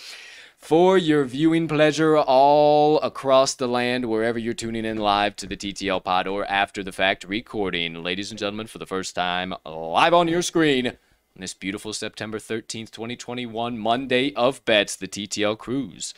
for 0.58 0.98
your 0.98 1.24
viewing 1.24 1.68
pleasure 1.68 2.18
all 2.18 2.98
across 2.98 3.54
the 3.54 3.68
land, 3.68 4.06
wherever 4.06 4.40
you're 4.40 4.54
tuning 4.54 4.84
in 4.84 4.96
live 4.96 5.36
to 5.36 5.46
the 5.46 5.56
TTL 5.56 6.02
pod 6.02 6.26
or 6.26 6.44
after 6.46 6.82
the 6.82 6.90
fact 6.90 7.22
recording, 7.22 8.02
ladies 8.02 8.32
and 8.32 8.40
gentlemen, 8.40 8.66
for 8.66 8.78
the 8.78 8.86
first 8.86 9.14
time 9.14 9.54
live 9.64 10.14
on 10.14 10.26
your 10.26 10.42
screen 10.42 10.96
on 11.36 11.40
this 11.40 11.54
beautiful 11.54 11.92
September 11.92 12.38
13th, 12.38 12.90
2021, 12.90 13.78
Monday 13.78 14.34
of 14.34 14.64
Bets, 14.64 14.96
the 14.96 15.08
TTL 15.08 15.56
crew's. 15.56 16.14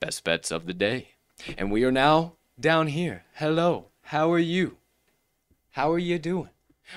Best 0.00 0.24
bets 0.24 0.50
of 0.50 0.66
the 0.66 0.74
day. 0.74 1.10
And 1.56 1.70
we 1.70 1.84
are 1.84 1.92
now 1.92 2.34
down 2.58 2.88
here. 2.88 3.24
Hello. 3.34 3.86
How 4.04 4.32
are 4.32 4.38
you? 4.38 4.76
How 5.70 5.92
are 5.92 5.98
you 5.98 6.18
doing? 6.18 6.50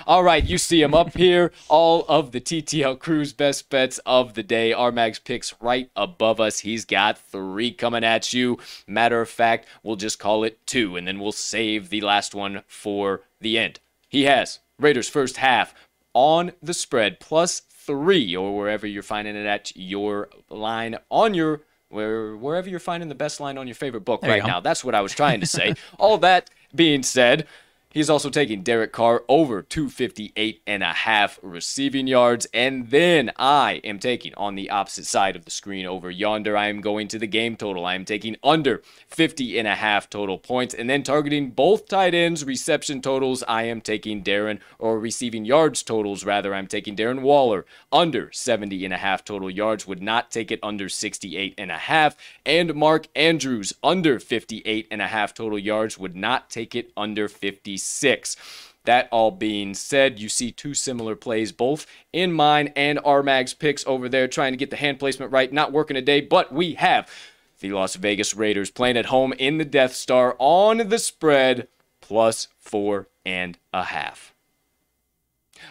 All 0.07 0.23
right, 0.23 0.43
you 0.43 0.57
see 0.57 0.81
him 0.81 0.95
up 0.95 1.13
here. 1.17 1.51
All 1.69 2.05
of 2.07 2.31
the 2.31 2.41
TTL 2.41 2.97
crew's 2.97 3.33
best 3.33 3.69
bets 3.69 3.99
of 4.05 4.33
the 4.33 4.41
day. 4.41 4.73
Armag's 4.73 5.19
picks 5.19 5.53
right 5.61 5.91
above 5.95 6.39
us. 6.39 6.59
He's 6.59 6.85
got 6.85 7.19
three 7.19 7.71
coming 7.71 8.03
at 8.03 8.33
you. 8.33 8.57
Matter 8.87 9.21
of 9.21 9.29
fact, 9.29 9.67
we'll 9.83 9.95
just 9.95 10.17
call 10.17 10.43
it 10.43 10.65
two, 10.65 10.95
and 10.95 11.07
then 11.07 11.19
we'll 11.19 11.31
save 11.31 11.89
the 11.89 12.01
last 12.01 12.33
one 12.33 12.63
for 12.65 13.21
the 13.39 13.59
end. 13.59 13.79
He 14.09 14.23
has 14.23 14.59
Raiders 14.79 15.09
first 15.09 15.37
half 15.37 15.75
on 16.14 16.51
the 16.61 16.74
spread 16.74 17.20
plus 17.20 17.61
three, 17.70 18.36
or 18.36 18.55
wherever 18.55 18.88
you're 18.88 19.03
finding 19.03 19.36
it 19.36 19.45
at 19.45 19.76
your 19.76 20.30
line 20.49 20.97
on 21.09 21.34
your 21.34 21.61
where 21.89 22.36
wherever 22.36 22.70
you're 22.70 22.80
finding 22.80 23.09
the 23.09 23.16
best 23.16 23.39
line 23.39 23.57
on 23.57 23.68
your 23.68 23.76
favorite 23.76 24.05
book 24.05 24.22
There 24.22 24.32
right 24.32 24.45
now. 24.45 24.59
That's 24.59 24.84
what 24.84 24.95
I 24.95 25.01
was 25.01 25.14
trying 25.14 25.39
to 25.41 25.45
say. 25.45 25.76
All 25.99 26.18
that 26.20 26.49
being 26.74 27.03
said, 27.03 27.47
he's 27.93 28.09
also 28.09 28.29
taking 28.29 28.63
Derek 28.63 28.91
Carr 28.91 29.23
over 29.29 29.61
258 29.61 30.61
and 30.67 30.83
a 30.83 30.87
half 30.87 31.39
receiving 31.41 32.07
yards. 32.07 32.47
And 32.53 32.89
then 32.89 33.31
I 33.37 33.79
am 33.83 33.99
taking 33.99 34.33
on 34.35 34.55
the 34.55 34.69
opposite 34.69 35.05
side 35.05 35.35
of 35.35 35.45
the 35.45 35.51
screen 35.51 35.85
over 35.85 36.11
yonder. 36.11 36.57
I 36.57 36.67
am 36.67 36.81
going 36.81 37.07
to 37.09 37.19
the 37.19 37.27
game 37.27 37.55
total. 37.55 37.85
I 37.85 37.95
am 37.95 38.03
taking 38.03 38.35
under 38.43 38.81
50 39.07 39.57
and 39.57 39.67
a 39.67 39.75
half 39.75 40.09
total 40.09 40.37
points. 40.37 40.73
And 40.73 40.89
then 40.89 41.03
targeting 41.03 41.51
both 41.51 41.87
tight 41.87 42.13
ends 42.13 42.43
reception 42.43 43.01
totals. 43.01 43.43
I 43.47 43.63
am 43.63 43.79
taking 43.79 44.23
Darren 44.23 44.59
or 44.79 44.99
receiving 44.99 45.45
yards 45.45 45.83
totals 45.83 46.25
rather. 46.25 46.53
I'm 46.53 46.67
taking 46.67 46.95
Darren 46.95 47.21
Waller 47.21 47.65
under 47.91 48.31
70 48.31 48.83
and 48.83 48.93
a 48.93 48.97
half 48.97 49.23
total 49.23 49.49
yards. 49.49 49.87
Would 49.87 50.01
not 50.01 50.31
take 50.31 50.51
it 50.51 50.59
under 50.63 50.89
68 50.89 51.53
and 51.57 51.71
a 51.71 51.77
half. 51.77 52.17
And 52.45 52.73
Mark 52.73 53.07
Andrews 53.15 53.73
under 53.83 54.19
58 54.19 54.87
and 54.89 55.01
a 55.01 55.07
half 55.07 55.33
total 55.33 55.59
yards. 55.59 55.99
Would 55.99 56.15
not 56.15 56.49
take 56.49 56.73
it 56.73 56.91
under 56.97 57.27
56. 57.84 58.38
That 58.86 59.07
all 59.11 59.31
being 59.31 59.73
said, 59.73 60.19
you 60.19 60.27
see 60.27 60.51
two 60.51 60.73
similar 60.73 61.15
plays, 61.15 61.51
both 61.53 61.86
in 62.11 62.34
mine 62.34 62.73
and 62.75 62.99
Armag's 63.05 63.53
picks 63.53 63.86
over 63.88 64.09
there, 64.09 64.27
trying 64.27 64.51
to 64.51 64.57
get 64.57 64.71
the 64.71 64.75
hand 64.75 64.99
placement 64.99 65.31
right. 65.31 65.51
Not 65.51 65.71
working 65.71 65.95
today, 65.95 66.19
but 66.19 66.51
we 66.51 66.73
have 66.73 67.09
the 67.61 67.71
Las 67.71 67.95
Vegas 67.95 68.36
Raiders 68.36 68.71
playing 68.71 68.97
at 68.97 69.05
home 69.05 69.34
in 69.34 69.57
the 69.57 69.65
Death 69.65 69.93
Star 69.93 70.36
on 70.38 70.89
the 70.89 70.99
spread, 70.99 71.69
plus 72.01 72.49
four 72.59 73.07
and 73.25 73.57
a 73.73 73.86
half. 73.86 74.34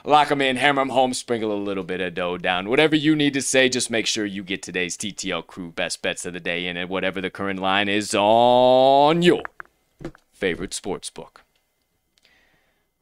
Lock 0.06 0.30
them 0.30 0.40
in, 0.40 0.56
hammer 0.56 0.80
them 0.80 0.88
home, 0.88 1.12
sprinkle 1.12 1.52
a 1.52 1.54
little 1.54 1.84
bit 1.84 2.00
of 2.00 2.14
dough 2.14 2.38
down. 2.38 2.70
Whatever 2.70 2.96
you 2.96 3.14
need 3.14 3.34
to 3.34 3.42
say, 3.42 3.68
just 3.68 3.90
make 3.90 4.06
sure 4.06 4.24
you 4.24 4.42
get 4.42 4.62
today's 4.62 4.96
TTL 4.96 5.46
crew 5.46 5.70
best 5.70 6.00
bets 6.00 6.24
of 6.24 6.32
the 6.32 6.40
day 6.40 6.66
in 6.66 6.78
it, 6.78 6.88
whatever 6.88 7.20
the 7.20 7.28
current 7.28 7.60
line 7.60 7.90
is 7.90 8.14
on 8.14 9.20
your 9.20 9.42
favorite 10.32 10.72
sports 10.72 11.10
book. 11.10 11.41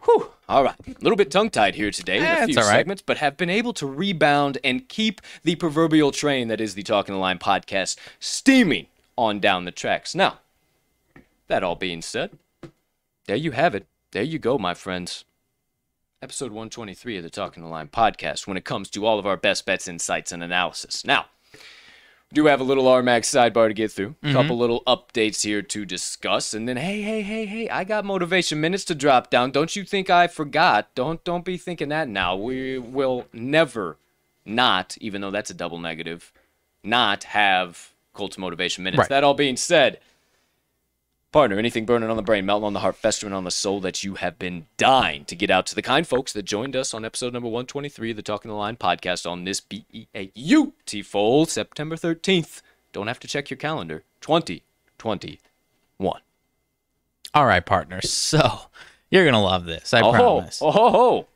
Whew. 0.04 0.30
All 0.48 0.64
right. 0.64 0.74
A 0.86 0.94
little 1.00 1.16
bit 1.16 1.30
tongue 1.30 1.50
tied 1.50 1.74
here 1.74 1.90
today 1.90 2.18
in 2.18 2.24
Eh, 2.24 2.44
a 2.44 2.46
few 2.46 2.56
right. 2.56 2.64
segments, 2.64 3.02
but 3.02 3.18
have 3.18 3.36
been 3.36 3.50
able 3.50 3.72
to 3.74 3.86
rebound 3.86 4.58
and 4.64 4.88
keep 4.88 5.20
the 5.44 5.54
proverbial 5.56 6.10
train 6.10 6.48
that 6.48 6.60
is 6.60 6.74
the 6.74 6.82
Talking 6.82 7.14
the 7.14 7.20
Line 7.20 7.38
podcast 7.38 7.96
steaming 8.18 8.86
on 9.16 9.38
down 9.40 9.64
the 9.64 9.70
tracks. 9.70 10.14
Now, 10.14 10.38
that 11.48 11.62
all 11.62 11.76
being 11.76 12.02
said, 12.02 12.30
there 13.26 13.36
you 13.36 13.52
have 13.52 13.74
it. 13.74 13.86
There 14.12 14.22
you 14.22 14.38
go, 14.38 14.58
my 14.58 14.74
friends. 14.74 15.24
Episode 16.22 16.50
123 16.52 17.16
of 17.18 17.22
the 17.22 17.30
Talking 17.30 17.62
the 17.62 17.68
Line 17.68 17.88
podcast 17.88 18.46
when 18.46 18.56
it 18.56 18.64
comes 18.64 18.90
to 18.90 19.06
all 19.06 19.18
of 19.18 19.26
our 19.26 19.36
best 19.36 19.64
bets, 19.64 19.86
insights, 19.88 20.32
and 20.32 20.42
analysis. 20.42 21.04
Now, 21.04 21.26
do 22.32 22.46
have 22.46 22.60
a 22.60 22.64
little 22.64 22.84
RMags 22.84 23.26
sidebar 23.26 23.68
to 23.68 23.74
get 23.74 23.90
through, 23.90 24.14
a 24.22 24.32
couple 24.32 24.56
little 24.56 24.82
updates 24.86 25.42
here 25.42 25.62
to 25.62 25.84
discuss, 25.84 26.54
and 26.54 26.68
then 26.68 26.76
hey, 26.76 27.02
hey, 27.02 27.22
hey, 27.22 27.46
hey, 27.46 27.68
I 27.68 27.84
got 27.84 28.04
motivation 28.04 28.60
minutes 28.60 28.84
to 28.86 28.94
drop 28.94 29.30
down. 29.30 29.50
Don't 29.50 29.74
you 29.74 29.84
think 29.84 30.10
I 30.10 30.26
forgot? 30.26 30.94
Don't 30.94 31.22
don't 31.24 31.44
be 31.44 31.56
thinking 31.56 31.88
that 31.88 32.08
now. 32.08 32.36
We 32.36 32.78
will 32.78 33.26
never 33.32 33.96
not, 34.44 34.96
even 35.00 35.20
though 35.20 35.30
that's 35.30 35.50
a 35.50 35.54
double 35.54 35.78
negative, 35.78 36.32
not 36.84 37.24
have 37.24 37.92
Colts 38.12 38.38
motivation 38.38 38.84
minutes. 38.84 39.00
Right. 39.00 39.08
That 39.08 39.24
all 39.24 39.34
being 39.34 39.56
said, 39.56 39.98
partner, 41.32 41.58
anything 41.58 41.86
burning 41.86 42.10
on 42.10 42.16
the 42.16 42.22
brain, 42.22 42.44
melting 42.46 42.66
on 42.66 42.72
the 42.72 42.80
heart, 42.80 42.96
festering 42.96 43.32
on 43.32 43.44
the 43.44 43.50
soul 43.50 43.80
that 43.80 44.02
you 44.02 44.14
have 44.16 44.38
been 44.38 44.66
dying 44.76 45.24
to 45.26 45.36
get 45.36 45.50
out 45.50 45.66
to 45.66 45.74
the 45.74 45.82
kind 45.82 46.06
folks 46.06 46.32
that 46.32 46.42
joined 46.44 46.74
us 46.74 46.92
on 46.92 47.04
episode 47.04 47.32
number 47.32 47.48
123 47.48 48.10
of 48.10 48.16
the 48.16 48.22
Talking 48.22 48.50
the 48.50 48.56
Line 48.56 48.76
podcast 48.76 49.30
on 49.30 49.44
this 49.44 49.60
B-E-A-U-T 49.60 51.02
fold, 51.02 51.48
September 51.50 51.96
13th. 51.96 52.62
Don't 52.92 53.06
have 53.06 53.20
to 53.20 53.28
check 53.28 53.50
your 53.50 53.56
calendar. 53.56 54.02
2021. 54.20 56.20
All 57.34 57.46
right, 57.46 57.64
partner. 57.64 58.00
So 58.02 58.62
you're 59.10 59.24
gonna 59.24 59.42
love 59.42 59.64
this. 59.66 59.94
I 59.94 60.00
Oh, 60.00 60.12
promise. 60.12 60.60
oh, 60.62 60.70
ho, 60.72 60.90
ho. 60.90 61.26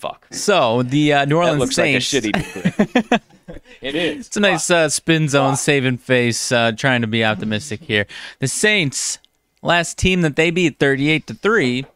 Fuck. 0.00 0.26
So 0.30 0.82
the 0.82 1.12
uh, 1.12 1.24
New 1.26 1.34
That 1.34 1.40
Orleans 1.40 1.58
looks 1.58 1.74
Saints. 1.74 2.14
like 2.14 2.24
a 2.24 2.28
shitty 2.30 3.20
It 3.80 3.94
is. 3.94 4.26
It's 4.26 4.36
a 4.36 4.40
nice 4.40 4.70
uh, 4.70 4.88
spin 4.90 5.28
zone 5.28 5.56
saving 5.56 5.98
face, 5.98 6.52
uh, 6.52 6.72
trying 6.72 7.00
to 7.00 7.06
be 7.06 7.24
optimistic 7.24 7.80
here. 7.82 8.06
The 8.38 8.48
Saints, 8.48 9.18
last 9.62 9.96
team 9.96 10.20
that 10.20 10.36
they 10.36 10.50
beat 10.50 10.78
38 10.78 11.26
to 11.28 11.34
3, 11.34 11.86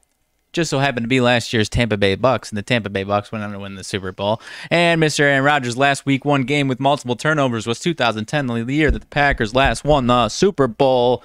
just 0.53 0.71
so 0.71 0.79
happened 0.79 1.05
to 1.05 1.09
be 1.09 1.21
last 1.21 1.53
year's 1.53 1.69
Tampa 1.69 1.99
Bay 1.99 2.15
Bucks, 2.15 2.51
and 2.51 2.57
the 2.57 2.63
Tampa 2.63 2.89
Bay 2.89 3.05
Bucks 3.05 3.31
went 3.31 3.45
on 3.45 3.53
to 3.53 3.59
win 3.59 3.75
the 3.75 3.85
Super 3.85 4.13
Bowl. 4.13 4.41
And 4.71 5.03
Mr. 5.03 5.21
Aaron 5.21 5.45
Rodgers' 5.45 5.77
last 5.77 6.07
week 6.07 6.25
one 6.25 6.45
game 6.45 6.69
with 6.69 6.81
multiple 6.81 7.17
turnovers 7.17 7.67
was 7.67 7.81
2010, 7.81 8.47
the 8.47 8.73
year 8.73 8.91
that 8.91 9.01
the 9.01 9.07
Packers 9.07 9.55
last 9.55 9.85
won 9.85 10.07
the 10.07 10.31
Super 10.31 10.67
Bowl. 10.67 11.23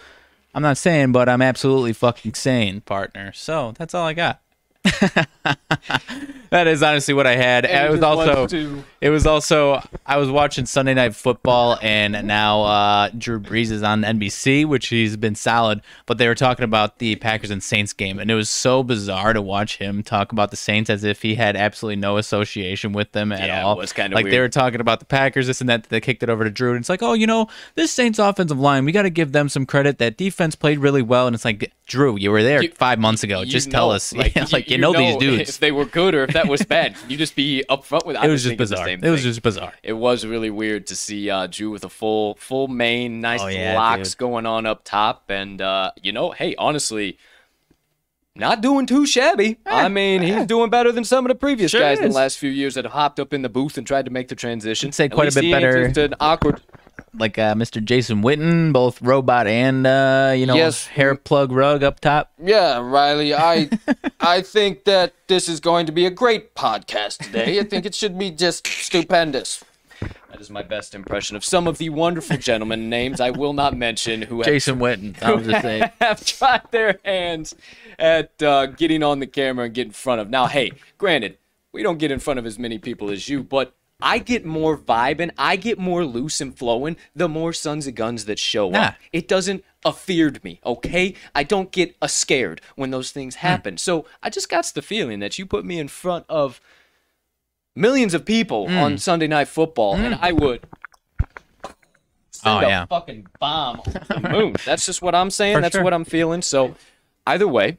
I'm 0.54 0.64
not 0.64 0.78
saying, 0.78 1.14
but 1.14 1.30
I'm 1.30 1.42
absolutely 1.42 1.94
fucking 1.94 2.34
sane, 2.34 2.82
partner. 2.82 3.32
So 3.34 3.74
that's 3.78 3.94
all 3.94 4.06
I 4.06 4.14
got. 4.14 4.42
that 6.52 6.68
is 6.68 6.82
honestly 6.82 7.14
what 7.14 7.28
I 7.28 7.36
had. 7.36 7.66
And 7.66 7.88
it 7.88 7.92
was 7.92 8.02
also 8.02 8.48
it 9.02 9.10
was 9.10 9.26
also 9.28 9.82
I 10.06 10.18
was 10.18 10.30
watching 10.30 10.66
Sunday 10.66 10.94
Night 10.94 11.16
Football, 11.16 11.78
and 11.82 12.26
now 12.28 12.62
uh, 12.64 13.10
Drew 13.18 13.40
Brees 13.40 13.72
is 13.72 13.84
on 13.84 14.02
NBC, 14.02 14.66
which 14.66 14.88
he's 14.88 15.18
been 15.18 15.36
solid. 15.36 15.82
But 16.06 16.18
they 16.18 16.28
were 16.28 16.36
talking 16.36 16.64
about 16.64 17.00
the 17.00 17.16
Packers 17.18 17.52
and 17.52 17.62
Saints 17.62 17.94
game, 17.94 18.20
and 18.20 18.32
it 18.32 18.36
was 18.36 18.50
so 18.50 18.84
bizarre 18.84 19.34
to 19.34 19.42
watch 19.42 19.78
him 19.78 20.02
talk 20.04 20.32
about 20.32 20.52
the 20.52 20.58
Saints 20.58 20.90
as 20.90 21.04
if 21.04 21.22
he 21.22 21.36
had 21.36 21.56
absolutely 21.56 21.98
no 21.98 22.18
association 22.18 22.94
with 22.94 23.12
them 23.12 23.32
at 23.32 23.40
Yeah, 23.48 23.60
it 23.60 23.64
all. 23.64 23.78
was 23.78 23.94
kinda 23.94 24.16
like 24.16 24.30
they 24.30 24.40
were 24.40 24.50
talking 24.50 24.82
about 24.82 25.00
the 25.00 25.06
Packers, 25.06 25.48
this 25.48 25.62
and 25.62 25.70
that. 25.70 25.84
They 25.90 26.02
kicked 26.02 26.24
it 26.24 26.30
over 26.30 26.44
to 26.44 26.50
Drew, 26.50 26.72
and 26.72 26.80
it's 26.80 26.90
like, 26.90 27.04
oh, 27.04 27.14
you 27.14 27.28
know, 27.28 27.48
this 27.76 27.92
Saints 27.92 28.18
offensive 28.20 28.60
line, 28.60 28.86
we 28.86 28.92
got 28.92 29.04
to 29.04 29.10
give 29.10 29.32
them 29.32 29.50
some 29.50 29.66
credit. 29.66 29.98
That 29.98 30.18
defense 30.18 30.56
played 30.56 30.80
really 30.80 31.02
well, 31.02 31.28
and 31.28 31.34
it's 31.36 31.46
like, 31.46 31.72
Drew, 31.86 32.18
you 32.18 32.32
were 32.32 32.44
there 32.44 32.62
You- 32.64 32.72
five 32.72 33.00
months 33.00 33.24
ago. 33.24 33.44
Just 33.46 33.72
tell 33.72 33.90
know, 33.90 33.96
us, 33.96 34.14
like, 34.52 34.69
you, 34.69 34.69
you 34.70 34.78
know, 34.78 34.94
these 34.94 35.16
dudes. 35.20 35.50
If 35.50 35.60
they 35.60 35.72
were 35.72 35.86
good 35.86 36.16
or 36.16 36.24
if 36.24 36.34
that 36.34 36.48
was 36.48 36.64
bad, 36.64 36.96
you 37.08 37.18
just 37.18 37.36
be 37.36 37.64
upfront 37.70 38.06
with. 38.06 38.16
I 38.16 38.26
It 38.26 38.30
was 38.30 38.44
just 38.44 38.58
bizarre. 38.58 38.88
It 38.88 39.02
was 39.02 39.24
just 39.24 39.42
bizarre. 39.42 39.74
It 39.84 39.94
was 39.94 40.26
really 40.26 40.50
weird 40.50 40.88
to 40.88 40.96
see 40.96 41.30
uh, 41.30 41.48
Drew 41.48 41.70
with 41.72 41.84
a 41.84 41.90
full 41.90 42.36
full 42.36 42.68
mane, 42.68 43.22
nice 43.22 43.42
Oh, 43.42 43.48
yeah, 43.48 43.76
locks 43.76 44.10
dude. 44.10 44.18
going 44.18 44.46
on 44.46 44.66
up 44.66 44.82
top, 44.84 45.30
and 45.30 45.62
uh, 45.62 45.92
you 46.02 46.12
know, 46.12 46.32
hey, 46.32 46.56
honestly, 46.58 47.18
not 48.36 48.62
doing 48.62 48.86
too 48.86 49.06
shabby. 49.06 49.58
I 49.66 49.90
mean, 49.90 50.22
he's 50.22 50.46
doing 50.46 50.70
better 50.70 50.92
than 50.92 51.04
some 51.04 51.26
of 51.26 51.30
the 51.30 51.36
previous 51.36 51.72
Sure 51.72 51.82
guys 51.82 52.00
in 52.00 52.10
the 52.10 52.16
last 52.16 52.38
few 52.38 52.50
years 52.50 52.76
that 52.76 52.86
hopped 52.86 53.20
up 53.20 53.34
in 53.34 53.42
the 53.42 53.50
booth 53.50 53.78
and 53.78 53.86
tried 53.86 54.06
to 54.06 54.12
make 54.12 54.30
the 54.30 54.36
transition. 54.36 54.90
I'd 54.90 54.96
say 54.96 55.10
quite 55.10 55.36
a 55.36 55.42
bit 55.42 55.52
better. 55.52 55.86
just 55.88 55.98
an 55.98 56.14
awkward. 56.20 56.62
Like 57.14 57.38
uh, 57.38 57.54
Mr. 57.56 57.84
Jason 57.84 58.22
Witten, 58.22 58.72
both 58.74 59.02
robot 59.02 59.48
and 59.48 59.86
uh, 59.88 60.34
you 60.36 60.46
know 60.46 60.56
Yes. 60.56 60.88
hair 60.88 61.16
plug 61.16 61.52
rug 61.52 61.84
up 61.84 62.00
top. 62.00 62.32
Yeah, 62.42 62.80
Riley, 62.80 63.34
I 63.34 63.70
I 64.20 64.42
think 64.42 64.84
that 64.86 65.14
this 65.28 65.48
is 65.50 65.60
going 65.60 65.86
to 65.88 65.92
be 65.92 66.06
a 66.06 66.12
great 66.12 66.56
podcast 66.56 67.18
today. 67.26 67.60
I 67.60 67.64
think 67.64 67.86
it 67.86 67.96
should 67.96 68.18
be 68.18 68.32
just 68.32 68.66
stupendous. 68.68 69.64
That 70.32 70.40
is 70.40 70.50
my 70.50 70.62
best 70.62 70.94
impression 70.96 71.36
of 71.36 71.44
some 71.44 71.68
of 71.68 71.80
the 71.80 71.90
wonderful 71.90 72.38
gentlemen 72.38 72.88
names 72.90 73.20
I 73.20 73.32
will 73.32 73.54
not 73.54 73.76
mention 73.76 74.22
who 74.22 74.38
have 74.38 74.46
Jason 74.46 74.78
Witten. 74.80 75.22
I 75.24 75.34
was 75.34 75.48
just 75.48 75.62
saying. 75.62 75.84
have 76.00 76.24
tried 76.24 76.62
their 76.72 77.00
hands 77.04 77.56
at 77.98 78.42
uh, 78.42 78.68
getting 78.68 79.02
on 79.04 79.20
the 79.20 79.28
camera 79.28 79.66
and 79.66 79.74
get 79.74 79.88
in 79.88 79.92
front 79.92 80.22
of. 80.22 80.30
Now, 80.30 80.46
hey, 80.46 80.72
granted, 80.98 81.38
we 81.74 81.84
don't 81.84 81.98
get 81.98 82.12
in 82.12 82.20
front 82.20 82.40
of 82.40 82.46
as 82.46 82.58
many 82.60 82.78
people 82.78 83.10
as 83.10 83.28
you, 83.28 83.44
but 83.44 83.74
I 84.02 84.20
get 84.20 84.46
more 84.46 84.78
vibing, 84.78 85.32
I 85.38 85.56
get 85.58 85.78
more 85.78 86.06
loose 86.06 86.40
and 86.40 86.58
flowing 86.58 86.96
the 87.16 87.28
more 87.28 87.52
Sons 87.54 87.86
of 87.88 87.96
Guns 87.96 88.26
that 88.26 88.40
show 88.40 88.72
Yeah. 88.72 88.82
up. 88.90 88.96
It 89.12 89.28
doesn't 89.28 89.64
afeared 89.86 90.44
me, 90.44 90.60
okay? 90.66 91.16
I 91.36 91.44
don't 91.44 91.72
get 91.72 91.96
a 92.02 92.08
scared 92.10 92.62
when 92.76 92.92
those 92.92 93.12
things 93.12 93.36
Hmm. 93.36 93.48
happen. 93.48 93.78
So 93.78 94.06
I 94.24 94.30
just 94.30 94.50
got 94.50 94.66
the 94.74 94.82
feeling 94.82 95.20
that 95.20 95.38
you 95.38 95.46
put 95.46 95.66
me 95.66 95.80
in 95.80 95.88
front 95.90 96.26
of 96.30 96.60
millions 97.76 98.14
of 98.14 98.26
people 98.26 98.68
Hmm. 98.68 98.78
on 98.78 98.98
Sunday 98.98 99.28
Night 99.28 99.48
Football, 99.48 99.96
and 99.96 100.16
I 100.22 100.32
would. 100.32 100.62
Send 102.32 102.56
Oh, 102.64 102.68
a 102.68 102.70
yeah. 102.70 102.86
fucking 102.86 103.28
bomb 103.40 103.80
off 103.82 104.08
the 104.08 104.20
moon. 104.32 104.56
That's 104.66 104.86
just 104.86 105.02
what 105.02 105.14
I'm 105.14 105.30
saying. 105.30 105.56
For 105.58 105.62
That's 105.62 105.76
sure. 105.76 105.84
what 105.84 105.94
I'm 105.94 106.06
feeling. 106.06 106.42
So, 106.42 106.76
either 107.28 107.48
way, 107.50 107.78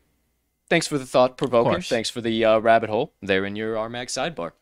thanks 0.69 0.87
for 0.87 0.99
the 0.99 1.07
thought 1.07 1.39
provoking. 1.39 1.81
Thanks 1.81 2.11
for 2.11 2.21
the 2.21 2.45
uh, 2.45 2.59
rabbit 2.59 2.91
hole 2.91 3.15
there 3.23 3.47
in 3.47 3.57
your 3.57 3.77
RMAG 3.77 4.09
sidebar. 4.09 4.53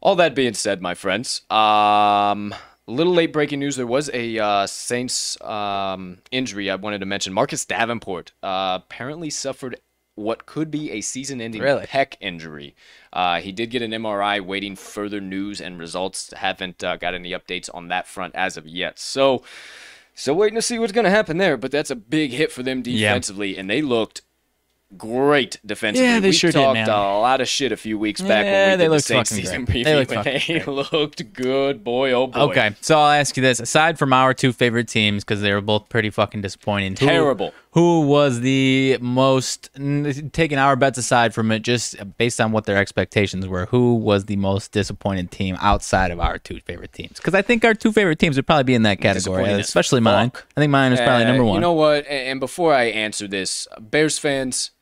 All 0.00 0.14
that 0.16 0.34
being 0.34 0.54
said, 0.54 0.80
my 0.80 0.94
friends, 0.94 1.42
um, 1.50 2.54
a 2.86 2.92
little 2.92 3.12
late 3.12 3.32
breaking 3.32 3.58
news. 3.58 3.76
There 3.76 3.86
was 3.86 4.08
a 4.14 4.38
uh, 4.38 4.66
Saints 4.66 5.40
um, 5.42 6.18
injury 6.30 6.70
I 6.70 6.76
wanted 6.76 7.00
to 7.00 7.06
mention. 7.06 7.32
Marcus 7.32 7.64
Davenport 7.64 8.32
uh, 8.42 8.78
apparently 8.82 9.28
suffered 9.30 9.80
what 10.14 10.46
could 10.46 10.70
be 10.70 10.90
a 10.90 11.00
season-ending 11.00 11.62
Really? 11.62 11.86
pec 11.86 12.14
injury. 12.20 12.74
Uh, 13.12 13.40
he 13.40 13.52
did 13.52 13.70
get 13.70 13.82
an 13.82 13.92
MRI, 13.92 14.40
waiting 14.44 14.74
further 14.74 15.20
news 15.20 15.60
and 15.60 15.78
results. 15.78 16.32
Haven't 16.36 16.82
uh, 16.82 16.96
got 16.96 17.14
any 17.14 17.30
updates 17.32 17.68
on 17.72 17.88
that 17.88 18.06
front 18.08 18.34
as 18.34 18.56
of 18.56 18.66
yet. 18.66 18.98
So, 18.98 19.42
so 20.14 20.34
waiting 20.34 20.56
to 20.56 20.62
see 20.62 20.78
what's 20.78 20.92
going 20.92 21.04
to 21.04 21.10
happen 21.10 21.38
there. 21.38 21.56
But 21.56 21.70
that's 21.70 21.90
a 21.90 21.96
big 21.96 22.32
hit 22.32 22.50
for 22.50 22.62
them 22.64 22.82
Yeah. 22.84 23.10
defensively, 23.10 23.56
and 23.56 23.70
they 23.70 23.80
looked 23.82 24.22
great 24.96 25.58
defensively. 25.66 26.06
Yeah, 26.08 26.20
they 26.20 26.28
we 26.28 26.32
sure 26.32 26.50
did, 26.50 26.58
talked 26.58 26.74
man. 26.74 26.88
a 26.88 26.92
lot 27.20 27.40
of 27.40 27.48
shit 27.48 27.72
a 27.72 27.76
few 27.76 27.98
weeks 27.98 28.20
back 28.20 28.44
Yeah, 28.44 28.68
when 28.70 28.78
we 28.78 28.84
they 28.86 28.88
did 28.96 28.98
the 28.98 29.14
fucking 29.14 29.24
season 29.36 29.64
great. 29.64 29.84
preview. 29.86 29.88
They 29.88 30.64
looked 30.64 30.90
they 30.90 30.96
looked 30.98 31.32
good, 31.34 31.84
boy. 31.84 32.12
Oh 32.12 32.26
boy. 32.26 32.40
Okay, 32.40 32.74
so 32.80 32.98
I'll 32.98 33.10
ask 33.20 33.36
you 33.36 33.42
this: 33.42 33.60
aside 33.60 33.98
from 33.98 34.12
our 34.12 34.32
two 34.34 34.52
favorite 34.52 34.88
teams, 34.88 35.24
because 35.24 35.40
they 35.42 35.52
were 35.52 35.60
both 35.60 35.88
pretty 35.88 36.10
fucking 36.10 36.40
disappointing, 36.40 36.94
Terrible. 36.94 37.52
Who, 37.72 38.00
was 38.00 38.40
the 38.40 38.96
most 39.00 39.70
taking 40.32 40.58
our 40.58 40.74
bets 40.74 40.98
aside 40.98 41.32
from 41.34 41.52
it, 41.52 41.60
just 41.60 41.94
based 42.16 42.40
on 42.40 42.50
what 42.50 42.64
their 42.64 42.76
expectations 42.76 43.46
were? 43.46 43.66
Who 43.66 43.94
was 43.94 44.24
the 44.24 44.36
most 44.36 44.72
disappointed 44.72 45.30
team 45.30 45.56
outside 45.60 46.10
of 46.10 46.18
our 46.18 46.38
two 46.38 46.58
favorite 46.60 46.92
teams? 46.92 47.18
Because 47.18 47.34
I 47.34 47.42
think 47.42 47.64
our 47.64 47.74
two 47.74 47.92
favorite 47.92 48.18
teams 48.18 48.36
would 48.36 48.46
probably 48.46 48.64
be 48.64 48.74
in 48.74 48.82
that 48.82 49.00
category, 49.00 49.44
especially 49.44 50.00
mine. 50.00 50.32
I 50.56 50.60
think 50.60 50.70
mine 50.72 50.92
is 50.92 50.98
probably 50.98 51.24
Uh, 51.24 51.28
number 51.28 51.44
one. 51.44 51.54
You 51.56 51.60
know 51.60 51.74
what? 51.74 52.04
And 52.08 52.40
before 52.40 52.74
I 52.74 52.84
answer 52.84 53.28
this, 53.28 53.68
Bears 53.78 54.18
fans, 54.18 54.72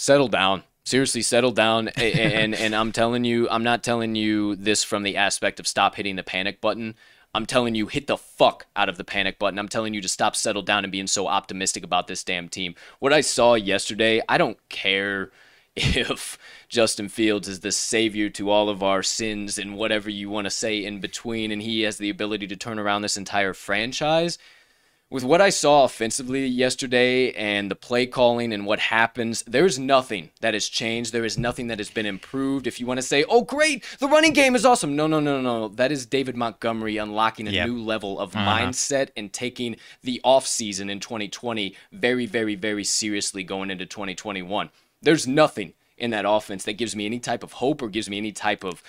settle 0.00 0.28
down. 0.28 0.62
Seriously, 0.84 1.22
settle 1.22 1.52
down. 1.52 1.88
A- 1.96 2.12
a- 2.12 2.34
and 2.34 2.54
and 2.54 2.74
I'm 2.74 2.90
telling 2.90 3.24
you, 3.24 3.48
I'm 3.50 3.62
not 3.62 3.82
telling 3.82 4.14
you 4.14 4.56
this 4.56 4.82
from 4.82 5.02
the 5.02 5.16
aspect 5.16 5.60
of 5.60 5.66
stop 5.66 5.94
hitting 5.96 6.16
the 6.16 6.22
panic 6.22 6.60
button. 6.60 6.94
I'm 7.32 7.46
telling 7.46 7.76
you, 7.76 7.86
hit 7.86 8.08
the 8.08 8.16
fuck 8.16 8.66
out 8.74 8.88
of 8.88 8.96
the 8.96 9.04
panic 9.04 9.38
button. 9.38 9.58
I'm 9.58 9.68
telling 9.68 9.94
you 9.94 10.00
to 10.00 10.08
stop, 10.08 10.34
settle 10.34 10.62
down, 10.62 10.84
and 10.84 10.90
being 10.90 11.06
so 11.06 11.28
optimistic 11.28 11.84
about 11.84 12.08
this 12.08 12.24
damn 12.24 12.48
team. 12.48 12.74
What 12.98 13.12
I 13.12 13.20
saw 13.20 13.54
yesterday, 13.54 14.20
I 14.28 14.36
don't 14.36 14.58
care 14.68 15.30
if 15.76 16.36
Justin 16.68 17.08
Fields 17.08 17.46
is 17.46 17.60
the 17.60 17.70
savior 17.70 18.28
to 18.30 18.50
all 18.50 18.68
of 18.68 18.82
our 18.82 19.04
sins 19.04 19.58
and 19.58 19.76
whatever 19.76 20.10
you 20.10 20.28
want 20.28 20.46
to 20.46 20.50
say 20.50 20.84
in 20.84 20.98
between, 20.98 21.52
and 21.52 21.62
he 21.62 21.82
has 21.82 21.98
the 21.98 22.10
ability 22.10 22.48
to 22.48 22.56
turn 22.56 22.80
around 22.80 23.02
this 23.02 23.16
entire 23.16 23.54
franchise 23.54 24.38
with 25.10 25.24
what 25.24 25.40
I 25.40 25.50
saw 25.50 25.84
offensively 25.84 26.46
yesterday 26.46 27.32
and 27.32 27.68
the 27.68 27.74
play 27.74 28.06
calling 28.06 28.52
and 28.52 28.64
what 28.64 28.78
happens, 28.78 29.42
there's 29.42 29.76
nothing 29.78 30.30
that 30.40 30.54
has 30.54 30.68
changed. 30.68 31.12
There 31.12 31.24
is 31.24 31.36
nothing 31.36 31.66
that 31.66 31.78
has 31.78 31.90
been 31.90 32.06
improved. 32.06 32.68
If 32.68 32.78
you 32.78 32.86
want 32.86 32.98
to 32.98 33.02
say, 33.02 33.24
oh, 33.28 33.42
great, 33.42 33.84
the 33.98 34.06
running 34.06 34.32
game 34.32 34.54
is 34.54 34.64
awesome. 34.64 34.94
No, 34.94 35.08
no, 35.08 35.18
no, 35.18 35.40
no, 35.40 35.60
no. 35.62 35.68
That 35.68 35.90
is 35.90 36.06
David 36.06 36.36
Montgomery 36.36 36.96
unlocking 36.96 37.48
a 37.48 37.50
Yep. 37.50 37.66
new 37.68 37.82
level 37.82 38.20
of 38.20 38.36
uh-huh. 38.36 38.58
mindset 38.58 39.08
and 39.16 39.32
taking 39.32 39.76
the 40.02 40.20
offseason 40.24 40.88
in 40.88 41.00
2020 41.00 41.74
very, 41.90 42.26
very, 42.26 42.54
very 42.54 42.84
seriously 42.84 43.42
going 43.42 43.70
into 43.70 43.86
2021. 43.86 44.70
There's 45.02 45.26
nothing 45.26 45.74
in 45.98 46.10
that 46.10 46.24
offense 46.26 46.64
that 46.64 46.74
gives 46.74 46.96
me 46.96 47.06
any 47.06 47.18
type 47.18 47.42
of 47.42 47.52
hope 47.54 47.82
or 47.82 47.88
gives 47.88 48.08
me 48.08 48.16
any 48.16 48.32
type 48.32 48.64
of 48.64 48.82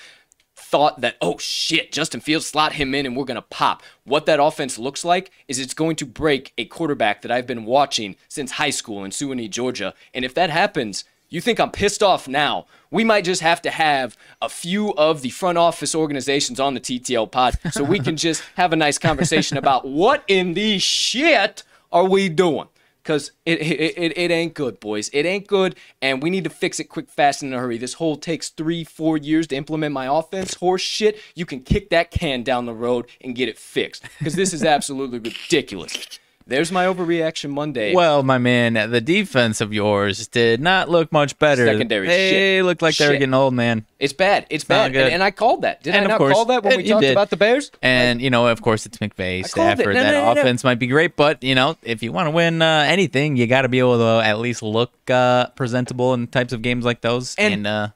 thought 0.62 1.01
that, 1.01 1.18
oh 1.22 1.38
shit, 1.38 1.91
Justin 1.91 2.22
Fields 2.22 2.47
slot 2.47 2.74
him 2.74 2.93
in 2.93 3.05
and 3.05 3.16
we're 3.16 3.26
going 3.26 3.36
to 3.36 3.41
pop. 3.41 3.84
What 4.03 4.26
that 4.28 4.41
offense 4.41 4.78
looks 4.78 5.03
like 5.03 5.32
is 5.47 5.59
it's 5.59 5.74
going 5.74 5.95
to 5.97 6.05
break 6.05 6.53
a 6.57 6.66
quarterback 6.66 7.22
that 7.22 7.32
I've 7.32 7.47
been 7.47 7.66
watching 7.66 8.16
since 8.30 8.51
high 8.51 8.70
school 8.70 9.03
in 9.03 9.12
Suwanee, 9.12 9.49
Georgia. 9.49 9.93
And 10.14 10.24
if 10.24 10.34
that 10.36 10.49
happens, 10.49 11.03
you 11.30 11.41
think 11.41 11.59
I'm 11.59 11.72
pissed 11.72 12.03
off 12.03 12.28
now? 12.28 12.68
We 12.91 13.03
might 13.03 13.24
just 13.24 13.41
have 13.41 13.62
to 13.64 13.72
have 13.72 14.18
a 14.41 14.49
few 14.49 14.93
of 14.95 15.22
the 15.22 15.30
front 15.30 15.57
office 15.57 15.95
organizations 15.95 16.59
on 16.59 16.74
the 16.74 16.80
TTL 16.80 17.32
pod 17.32 17.57
so 17.72 17.84
we 17.84 17.99
can 17.99 18.18
just 18.28 18.43
have 18.55 18.74
a 18.74 18.76
nice 18.76 18.97
conversation 18.97 19.57
about 19.57 19.88
what 19.88 20.24
in 20.28 20.53
the 20.53 20.78
shit 20.78 21.64
are 21.91 22.07
we 22.07 22.30
doing? 22.30 22.68
Cause 23.04 23.32
it, 23.45 23.60
it 23.62 23.97
it 23.97 24.18
it 24.18 24.32
ain't 24.32 24.54
good, 24.54 24.80
boys. 24.80 25.10
It 25.12 25.26
ain't 25.26 25.47
good, 25.47 25.76
and 26.02 26.22
we 26.22 26.30
need 26.30 26.43
to 26.43 26.49
fix 26.49 26.80
it 26.80 26.86
quick, 26.86 27.10
fast, 27.10 27.41
and 27.41 27.52
in 27.52 27.58
a 27.58 27.62
hurry. 27.62 27.78
This 27.78 27.95
whole 27.95 28.16
takes 28.16 28.49
three, 28.49 28.84
four 28.84 29.18
years 29.18 29.47
to 29.47 29.56
implement 29.56 29.93
my 29.93 30.06
offense. 30.06 30.54
Horse 30.56 30.82
shit. 30.82 31.20
You 31.34 31.45
can 31.45 31.62
kick 31.62 31.89
that 31.89 32.12
can 32.12 32.43
down 32.43 32.66
the 32.66 32.74
road 32.74 33.08
and 33.20 33.36
get 33.36 33.49
it 33.49 33.58
fixed. 33.58 34.04
Cause 34.24 34.36
this 34.36 34.54
is 34.54 34.64
absolutely 34.64 35.20
ridiculous. 35.20 36.20
There's 36.52 36.72
my 36.72 36.86
overreaction 36.86 37.49
Monday. 37.49 37.95
Well, 37.95 38.22
my 38.24 38.38
man, 38.38 38.74
the 38.91 39.02
defense 39.02 39.62
of 39.62 39.74
yours 39.74 40.28
did 40.28 40.62
not 40.62 40.89
look 40.89 41.12
much 41.12 41.39
better. 41.39 41.66
Secondary 41.66 42.08
they 42.08 42.30
shit. 42.30 42.66
looked 42.66 42.82
like 42.82 42.95
they 42.97 43.08
were 43.08 43.14
getting 43.14 43.34
old, 43.34 43.54
man. 43.54 43.86
it's 43.99 44.14
bad. 44.14 44.45
It's 44.49 44.68
not 44.70 44.91
bad. 44.91 45.04
And, 45.06 45.14
and 45.16 45.24
I 45.24 45.32
called 45.32 45.64
that. 45.64 45.82
Did 45.82 45.95
And 45.95 46.06
I 46.06 46.10
not 46.10 46.18
cour's- 46.20 46.34
call 46.34 46.45
that 46.45 46.64
when 46.64 46.78
we 46.78 46.84
talked 46.88 47.02
did. 47.02 47.12
about 47.14 47.30
the 47.30 47.38
Bears? 47.38 47.72
And 47.82 48.22
you 48.22 48.30
know, 48.30 48.47
of 48.47 48.62
course, 48.62 48.86
it's 48.86 48.97
McVay. 48.97 49.45
Stafford. 49.47 49.95
No, 49.95 50.04
that 50.04 50.12
no, 50.12 50.34
no. 50.34 50.39
offense 50.41 50.64
might 50.64 50.80
be 50.80 50.88
great, 50.88 51.16
but 51.16 51.43
you 51.43 51.56
know, 51.56 51.78
if 51.84 52.04
you 52.04 52.12
want 52.12 52.28
to 52.28 52.32
win 52.32 52.62
uh, 52.62 52.86
anything, 52.88 53.38
you 53.38 53.47
got 53.47 53.64
to 53.64 53.70
be 53.70 53.80
able 53.80 53.97
to 53.97 54.24
at 54.26 54.39
least 54.39 54.62
look 54.62 54.91
uh, 55.10 55.47
presentable 55.56 56.14
in 56.14 56.28
types 56.28 56.54
of 56.54 56.62
games 56.62 56.86
like 56.86 57.02
those. 57.02 57.34
And- 57.36 57.54
And, 57.54 57.68
uh, 57.68 57.88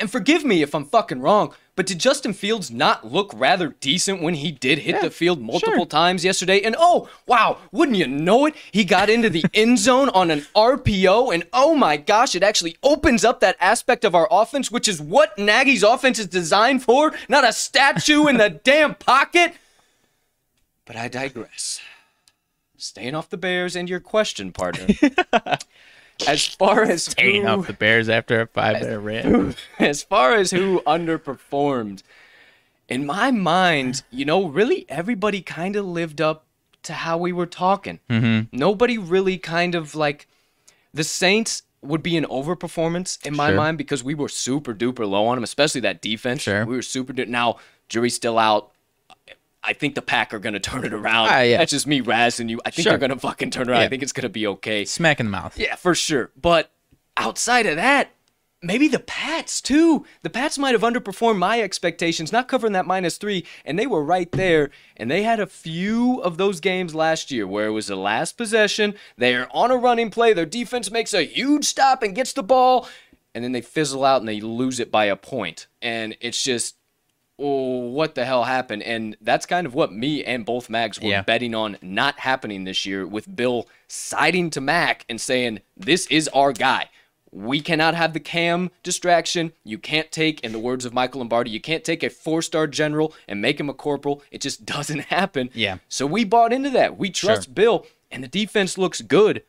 And 0.00 0.10
forgive 0.10 0.44
me 0.44 0.62
if 0.62 0.74
I'm 0.74 0.84
fucking 0.84 1.20
wrong, 1.20 1.54
but 1.74 1.86
did 1.86 1.98
Justin 1.98 2.34
Fields 2.34 2.70
not 2.70 3.10
look 3.10 3.32
rather 3.34 3.68
decent 3.80 4.20
when 4.20 4.34
he 4.34 4.52
did 4.52 4.80
hit 4.80 5.00
the 5.00 5.10
field 5.10 5.40
multiple 5.40 5.78
sure. 5.78 5.86
times 5.86 6.22
yesterday? 6.22 6.60
And 6.60 6.76
oh, 6.78 7.08
wow, 7.26 7.58
wouldn't 7.70 7.96
you 7.96 8.06
know 8.06 8.44
it? 8.44 8.54
He 8.70 8.84
got 8.84 9.08
into 9.08 9.30
the 9.30 9.44
end 9.54 9.78
zone 9.78 10.10
on 10.10 10.30
an 10.30 10.44
RPO, 10.54 11.32
and 11.32 11.44
oh 11.52 11.74
my 11.74 11.96
gosh, 11.96 12.34
it 12.34 12.42
actually 12.42 12.76
opens 12.82 13.24
up 13.24 13.40
that 13.40 13.56
aspect 13.58 14.04
of 14.04 14.14
our 14.14 14.28
offense, 14.30 14.70
which 14.70 14.86
is 14.86 15.00
what 15.00 15.38
Nagy's 15.38 15.82
offense 15.82 16.18
is 16.18 16.26
designed 16.26 16.82
for, 16.82 17.14
not 17.28 17.48
a 17.48 17.54
statue 17.54 18.26
in 18.26 18.36
the 18.36 18.50
damn 18.64 18.94
pocket. 18.94 19.54
But 20.84 20.96
I 20.96 21.08
digress. 21.08 21.80
Staying 22.76 23.14
off 23.14 23.30
the 23.30 23.38
Bears 23.38 23.76
and 23.76 23.88
your 23.88 24.00
question, 24.00 24.52
partner. 24.52 24.88
as 26.28 26.46
far 26.46 26.82
as 26.82 27.04
staying 27.04 27.42
who- 27.42 27.48
off 27.48 27.66
the 27.66 27.72
Bears 27.72 28.08
after 28.08 28.40
a 28.40 28.46
five 28.46 28.80
minute 28.82 28.98
rant. 29.00 29.56
as 29.78 30.02
far 30.02 30.34
as 30.34 30.50
who 30.50 30.80
underperformed, 30.86 32.02
in 32.88 33.06
my 33.06 33.30
mind, 33.30 34.02
you 34.10 34.24
know, 34.24 34.46
really 34.48 34.84
everybody 34.88 35.40
kind 35.40 35.76
of 35.76 35.86
lived 35.86 36.20
up 36.20 36.44
to 36.82 36.92
how 36.92 37.16
we 37.16 37.32
were 37.32 37.46
talking. 37.46 38.00
Mm-hmm. 38.10 38.56
Nobody 38.56 38.98
really 38.98 39.38
kind 39.38 39.74
of 39.74 39.94
like 39.94 40.26
the 40.92 41.04
Saints 41.04 41.62
would 41.80 42.02
be 42.02 42.16
an 42.16 42.24
overperformance 42.26 43.24
in 43.26 43.34
my 43.36 43.48
Sure. 43.48 43.56
mind 43.56 43.78
because 43.78 44.04
we 44.04 44.14
were 44.14 44.28
super 44.28 44.74
duper 44.74 45.08
low 45.08 45.26
on 45.26 45.36
them, 45.36 45.44
especially 45.44 45.80
that 45.82 46.02
defense. 46.02 46.42
Sure. 46.42 46.64
We 46.66 46.76
were 46.76 46.82
super. 46.82 47.12
Du- 47.12 47.26
now, 47.26 47.56
jury's 47.88 48.14
still 48.14 48.38
out. 48.38 48.71
I 49.64 49.72
think 49.72 49.94
the 49.94 50.02
Pack 50.02 50.34
are 50.34 50.38
going 50.38 50.54
to 50.60 50.60
turn 50.60 50.84
it 50.84 50.92
around. 50.92 51.28
Ah, 51.30 51.40
yeah. 51.40 51.58
That's 51.58 51.70
just 51.72 51.86
me 51.86 52.00
razzing 52.00 52.48
you. 52.50 52.60
I 52.64 52.70
think 52.70 52.84
Sure. 52.84 52.92
they're 52.92 52.98
going 53.08 53.10
to 53.10 53.18
fucking 53.18 53.50
turn 53.50 53.68
around. 53.70 53.82
I 53.82 53.88
think 53.88 54.02
it's 54.02 54.12
going 54.12 54.22
to 54.24 54.28
be 54.28 54.46
okay. 54.46 54.84
Smack 54.84 55.20
in 55.20 55.26
the 55.26 55.30
mouth. 55.32 55.58
Yeah, 55.58 55.76
for 55.76 55.94
sure. 55.94 56.30
But 56.40 56.70
outside 57.16 57.66
of 57.66 57.76
that, 57.76 58.10
maybe 58.64 58.88
the 58.88 58.98
Pats 59.00 59.60
too. 59.60 60.04
The 60.22 60.30
Pats 60.30 60.56
might 60.58 60.72
have 60.72 60.82
underperformed 60.82 61.38
my 61.38 61.60
expectations, 61.60 62.32
not 62.32 62.48
covering 62.48 62.72
that 62.74 62.86
minus 62.86 63.18
three, 63.18 63.44
and 63.64 63.78
they 63.78 63.86
were 63.86 64.04
right 64.04 64.30
there. 64.32 64.70
And 64.96 65.10
they 65.10 65.22
had 65.22 65.40
a 65.40 65.46
few 65.46 66.20
of 66.22 66.36
those 66.38 66.60
games 66.60 66.94
last 66.94 67.30
year 67.30 67.46
where 67.46 67.66
it 67.66 67.72
was 67.72 67.88
the 67.88 67.96
last 67.96 68.36
possession. 68.36 68.94
They're 69.16 69.48
on 69.54 69.70
a 69.70 69.76
running 69.76 70.10
play. 70.10 70.32
Their 70.32 70.46
defense 70.46 70.90
makes 70.90 71.12
a 71.14 71.22
huge 71.24 71.64
stop 71.64 72.02
and 72.02 72.14
gets 72.14 72.32
the 72.32 72.42
ball, 72.42 72.88
and 73.34 73.42
then 73.44 73.52
they 73.52 73.62
fizzle 73.62 74.04
out 74.04 74.20
and 74.22 74.28
they 74.28 74.40
lose 74.40 74.78
it 74.80 74.90
by 74.90 75.06
a 75.06 75.16
point. 75.16 75.66
And 75.80 76.16
it's 76.20 76.42
just 76.42 76.76
oh, 77.38 77.88
what 77.88 78.14
the 78.14 78.24
hell 78.24 78.44
happened? 78.44 78.82
And 78.82 79.16
that's 79.20 79.46
kind 79.46 79.66
of 79.66 79.74
what 79.74 79.92
me 79.92 80.24
and 80.24 80.44
both 80.44 80.70
Mags 80.70 81.00
were 81.00 81.08
Yeah. 81.08 81.22
betting 81.22 81.54
on 81.54 81.76
not 81.82 82.20
happening 82.20 82.64
this 82.64 82.86
year 82.86 83.06
with 83.06 83.34
Bill 83.34 83.66
siding 83.88 84.50
to 84.50 84.60
Mac 84.60 85.04
and 85.08 85.20
saying, 85.20 85.60
this 85.76 86.06
is 86.06 86.28
our 86.28 86.52
guy. 86.52 86.88
We 87.34 87.60
cannot 87.62 87.94
have 87.94 88.12
the 88.12 88.20
cam 88.20 88.70
distraction. 88.82 89.52
You 89.64 89.78
can't 89.78 90.12
take, 90.12 90.40
in 90.40 90.52
the 90.52 90.58
words 90.58 90.84
of 90.84 90.92
Michael 90.92 91.20
Lombardi, 91.20 91.50
you 91.50 91.60
can't 91.60 91.82
take 91.82 92.02
a 92.02 92.10
four 92.10 92.42
star 92.42 92.66
general 92.66 93.14
and 93.26 93.40
make 93.40 93.58
him 93.58 93.70
a 93.70 93.74
corporal. 93.74 94.22
It 94.30 94.42
just 94.42 94.66
doesn't 94.66 95.00
happen. 95.06 95.48
Yeah. 95.54 95.78
So 95.88 96.06
we 96.06 96.24
bought 96.24 96.52
into 96.52 96.70
that. 96.70 96.98
We 96.98 97.08
trust 97.10 97.44
Sure. 97.46 97.54
Bill, 97.54 97.86
and 98.10 98.22
the 98.22 98.28
defense 98.28 98.76
looks 98.76 99.00
good. 99.00 99.42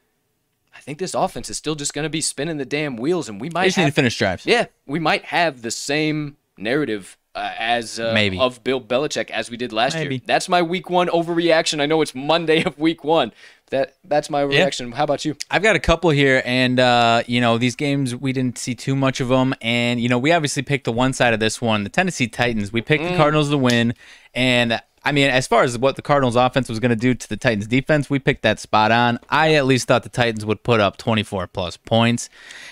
I 0.76 0.80
think 0.80 0.98
this 0.98 1.14
offense 1.14 1.50
is 1.50 1.58
still 1.58 1.76
just 1.76 1.94
going 1.94 2.04
to 2.04 2.10
be 2.10 2.22
spinning 2.22 2.58
the 2.58 2.66
damn 2.66 2.96
wheels, 2.96 3.28
and 3.30 3.40
we 3.40 3.50
They 3.50 3.54
might 3.54 3.66
just 3.66 3.78
need 3.78 3.86
to 3.86 3.92
finish 3.92 4.18
drives. 4.18 4.46
yeah, 4.46 4.66
we 4.88 5.00
might 5.00 5.26
have 5.26 5.62
the 5.62 5.70
same 5.70 6.38
narrative 6.58 7.18
uh, 7.36 7.52
as 7.58 8.00
uh, 8.00 8.12
Maybe. 8.14 8.38
of 8.40 8.64
Bill 8.64 8.80
Belichick 8.82 9.30
as 9.32 9.50
we 9.50 9.58
did 9.58 9.74
last 9.74 9.98
year. 9.98 10.20
That's 10.26 10.48
my 10.48 10.62
week 10.62 10.90
one 10.90 11.08
overreaction. 11.08 11.82
I 11.82 11.86
know 11.86 12.02
it's 12.02 12.14
Monday 12.16 12.64
of 12.64 12.78
week 12.80 13.04
one. 13.04 13.32
That 13.70 13.96
that's 14.04 14.30
my 14.30 14.44
overreaction. 14.44 14.94
How 14.94 15.04
about 15.06 15.26
you? 15.26 15.36
I've 15.50 15.64
got 15.64 15.76
a 15.76 15.80
couple 15.80 16.12
here, 16.12 16.44
and 16.46 16.80
uh, 16.80 17.24
you 17.26 17.42
know 17.42 17.58
these 17.58 17.76
games 17.76 18.16
we 18.16 18.32
didn't 18.32 18.60
see 18.60 18.76
too 18.76 18.96
much 18.96 19.20
of 19.20 19.30
them, 19.30 19.56
and 19.62 20.00
you 20.00 20.10
know 20.10 20.20
we 20.20 20.32
obviously 20.32 20.62
picked 20.62 20.84
the 20.86 20.92
one 20.92 21.12
side 21.14 21.34
of 21.34 21.40
this 21.40 21.60
one, 21.60 21.84
the 21.84 21.90
Tennessee 21.90 22.28
Titans. 22.28 22.72
We 22.72 22.82
picked 22.82 23.04
Mm. 23.04 23.12
the 23.12 23.18
Cardinals 23.18 23.50
to 23.50 23.58
win, 23.58 23.96
and 24.36 24.80
I 25.04 25.12
mean 25.12 25.30
as 25.32 25.48
far 25.48 25.64
as 25.64 25.76
what 25.76 25.96
the 25.96 26.04
Cardinals 26.04 26.36
offense 26.36 26.70
was 26.70 26.80
going 26.80 26.92
to 26.92 26.96
do 26.96 27.16
to 27.16 27.28
the 27.28 27.38
Titans 27.38 27.66
defense, 27.66 28.12
we 28.12 28.20
picked 28.20 28.44
that 28.44 28.60
spot 28.60 28.92
on. 28.92 29.18
I 29.30 29.56
at 29.56 29.66
least 29.66 29.88
thought 29.88 30.04
the 30.04 30.10
Titans 30.10 30.46
would 30.46 30.62
put 30.62 30.80
up 30.80 30.98
24 30.98 31.48
plus 31.48 31.76
points, 31.78 32.30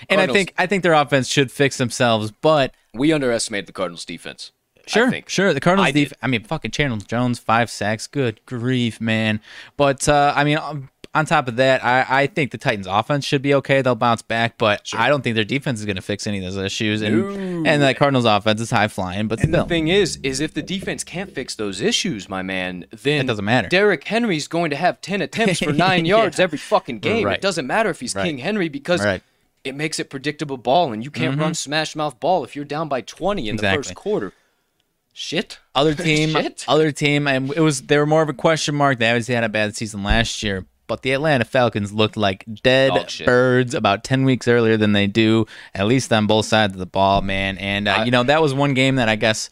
and 0.08 0.22
I 0.22 0.28
think 0.28 0.54
I 0.60 0.68
think 0.68 0.84
their 0.84 0.94
offense 0.94 1.28
should 1.28 1.52
fix 1.52 1.78
themselves, 1.80 2.32
but. 2.32 2.76
We 2.94 3.14
underestimated 3.14 3.68
the 3.68 3.74
Cardinals 3.74 4.06
defense. 4.06 4.52
Sure, 4.88 5.12
sure. 5.28 5.54
The 5.54 5.60
Cardinals 5.60 5.88
I 5.88 5.92
did. 5.92 6.10
def- 6.10 6.18
I 6.22 6.28
mean, 6.28 6.44
fucking 6.44 6.72
Chandler 6.72 6.98
Jones, 7.06 7.40
five 7.40 7.70
sacks. 7.70 8.08
Good 8.08 8.42
grief, 8.46 9.00
man. 9.00 9.40
But 9.78 10.10
uh, 10.10 10.34
I 10.36 10.44
mean, 10.44 10.58
um, 10.58 10.90
on 11.14 11.26
top 11.26 11.48
of 11.48 11.58
that, 11.58 11.84
I, 11.86 12.06
I 12.24 12.28
think 12.28 12.52
the 12.52 12.58
Titans' 12.58 12.88
offense 12.88 13.24
should 13.24 13.42
be 13.44 13.54
okay. 13.56 13.82
They'll 13.84 13.96
bounce 13.96 14.22
back, 14.24 14.58
but 14.58 14.90
I 14.94 15.08
don't 15.08 15.22
think 15.24 15.36
their 15.36 15.44
defense 15.44 15.80
is 15.82 15.86
going 15.86 15.98
to 15.98 16.02
fix 16.02 16.26
any 16.26 16.44
of 16.44 16.54
those 16.54 16.58
issues. 16.66 17.02
And 17.04 17.68
and 17.68 17.82
the 17.82 17.94
Cardinals' 17.94 18.26
offense 18.26 18.60
is 18.60 18.72
high 18.72 18.88
flying, 18.88 19.28
but 19.28 19.40
the 19.40 19.64
thing 19.66 19.88
is, 19.90 20.18
is 20.24 20.40
if 20.40 20.54
the 20.54 20.64
defense 20.64 21.04
can't 21.04 21.30
fix 21.32 21.54
those 21.56 21.80
issues, 21.80 22.28
my 22.28 22.42
man, 22.42 22.86
then 22.92 23.26
It 23.26 23.28
doesn't 23.28 23.46
matter. 23.46 23.68
Derrick 23.70 24.04
Henry's 24.06 24.48
going 24.48 24.72
to 24.72 24.76
have 24.78 25.00
ten 25.02 25.22
attempts 25.22 25.60
for 25.60 25.74
nine 25.74 26.06
yards 26.06 26.40
Yeah. 26.40 26.44
every 26.44 26.58
fucking 26.58 27.00
game. 27.00 27.26
Right. 27.28 27.36
It 27.36 27.42
doesn't 27.42 27.68
matter 27.68 27.90
if 27.92 28.00
he's 28.00 28.16
Right. 28.16 28.26
King 28.26 28.40
Henry 28.40 28.68
because 28.68 29.04
Right. 29.06 29.22
Mm-hmm. 29.64 29.70
it 29.70 29.76
makes 29.76 30.00
it 30.00 30.10
predictable 30.10 30.58
ball, 30.58 30.92
and 30.94 31.04
you 31.04 31.12
can't 31.12 31.40
run 31.40 31.54
smash 31.54 31.96
mouth 31.96 32.20
ball 32.20 32.44
if 32.44 32.56
you're 32.56 32.66
down 32.66 32.88
by 32.90 33.02
twenty 33.02 33.48
in 33.50 33.56
the 33.58 33.64
first 33.64 33.96
quarter. 33.96 34.34
Shit. 35.14 35.60
other 35.76 35.94
team, 36.08 36.30
Shit. 36.30 36.66
other 36.68 36.92
team, 36.92 37.28
and 37.28 37.52
it 37.52 37.60
was 37.62 37.84
they 37.84 37.98
were 37.98 38.06
more 38.06 38.22
of 38.22 38.30
a 38.30 38.34
question 38.34 38.76
mark. 38.76 38.98
They 39.00 39.10
obviously 39.10 39.36
had 39.36 39.44
a 39.44 39.50
bad 39.50 39.76
season 39.76 40.04
last 40.04 40.42
year, 40.42 40.66
but 40.88 41.02
the 41.02 41.12
Atlanta 41.12 41.44
Falcons 41.46 41.92
looked 41.92 42.16
like 42.18 42.46
dead 42.64 43.10
shit. 43.12 43.26
birds 43.28 43.74
about 43.76 44.04
ten 44.04 44.24
weeks 44.24 44.48
earlier 44.48 44.78
than 44.78 44.94
they 44.94 45.08
do, 45.08 45.46
at 45.76 45.86
least 45.86 46.12
on 46.14 46.28
both 46.28 46.46
sides 46.46 46.74
of 46.74 46.80
the 46.80 46.86
ball, 46.86 47.22
man. 47.22 47.58
And 47.58 47.88
uh, 47.88 47.92
I- 47.98 48.06
you 48.06 48.12
know 48.12 48.24
that 48.24 48.42
was 48.42 48.54
one 48.54 48.74
game 48.74 48.96
that 48.96 49.10
I 49.10 49.16
guess 49.18 49.50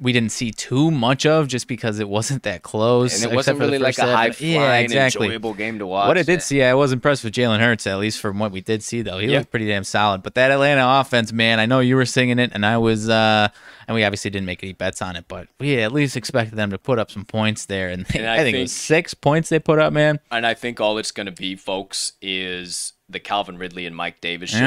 we 0.00 0.12
didn't 0.12 0.32
see 0.32 0.50
too 0.50 0.90
much 0.90 1.26
of, 1.26 1.46
just 1.48 1.68
because 1.68 1.98
it 2.00 2.08
wasn't 2.08 2.42
that 2.44 2.62
close, 2.62 3.22
And 3.22 3.30
it 3.30 3.34
wasn't 3.36 3.58
really 3.60 3.78
like 3.78 3.98
a 3.98 4.02
half. 4.06 4.16
high 4.16 4.30
flying, 4.32 4.52
yeah, 4.54 4.74
exactly. 4.78 5.26
enjoyable 5.26 5.54
game 5.54 5.78
to 5.78 5.86
watch. 5.86 6.08
What 6.08 6.18
I 6.18 6.22
did 6.22 6.42
see, 6.42 6.62
I 6.62 6.74
was 6.74 6.92
impressed 6.92 7.22
with 7.24 7.34
Jalen 7.34 7.60
Hurts, 7.60 7.86
at 7.86 7.98
least 7.98 8.18
from 8.20 8.38
what 8.38 8.50
we 8.52 8.60
did 8.62 8.82
see, 8.82 9.02
though. 9.02 9.18
He 9.18 9.28
looked 9.28 9.50
pretty 9.50 9.66
damn 9.68 9.84
solid. 9.84 10.22
But 10.22 10.34
that 10.34 10.50
Atlanta 10.50 11.00
offense, 11.00 11.32
man, 11.32 11.60
I 11.60 11.66
know 11.66 11.80
you 11.80 11.94
were 11.96 12.06
singing 12.06 12.38
it, 12.38 12.50
and 12.54 12.64
I 12.66 12.78
was, 12.78 13.08
uh, 13.08 13.48
and 13.86 13.94
we 13.94 14.02
obviously 14.02 14.30
didn't 14.30 14.46
make 14.46 14.62
any 14.64 14.72
bets 14.72 15.02
on 15.02 15.14
it, 15.14 15.26
but 15.28 15.48
we 15.60 15.78
at 15.80 15.92
least 15.92 16.16
expected 16.16 16.56
them 16.56 16.70
to 16.70 16.78
put 16.78 16.98
up 16.98 17.10
some 17.10 17.24
points 17.24 17.66
there. 17.66 17.90
And, 17.90 18.06
And 18.14 18.26
I, 18.26 18.36
I 18.36 18.38
think, 18.38 18.56
it 18.56 18.60
was 18.60 18.72
think- 18.72 19.04
six 19.04 19.14
points 19.14 19.50
they 19.50 19.58
put 19.58 19.78
up, 19.78 19.92
man. 19.92 20.18
And 20.30 20.46
I 20.46 20.54
think 20.54 20.80
all 20.80 20.96
it's 20.98 21.10
going 21.12 21.26
to 21.26 21.32
be, 21.32 21.54
folks, 21.54 22.14
is 22.22 22.94
the 23.08 23.20
Calvin 23.20 23.58
Ridley 23.58 23.84
and 23.86 23.94
Mike 23.94 24.20
Davis 24.20 24.52
Yeah. 24.54 24.58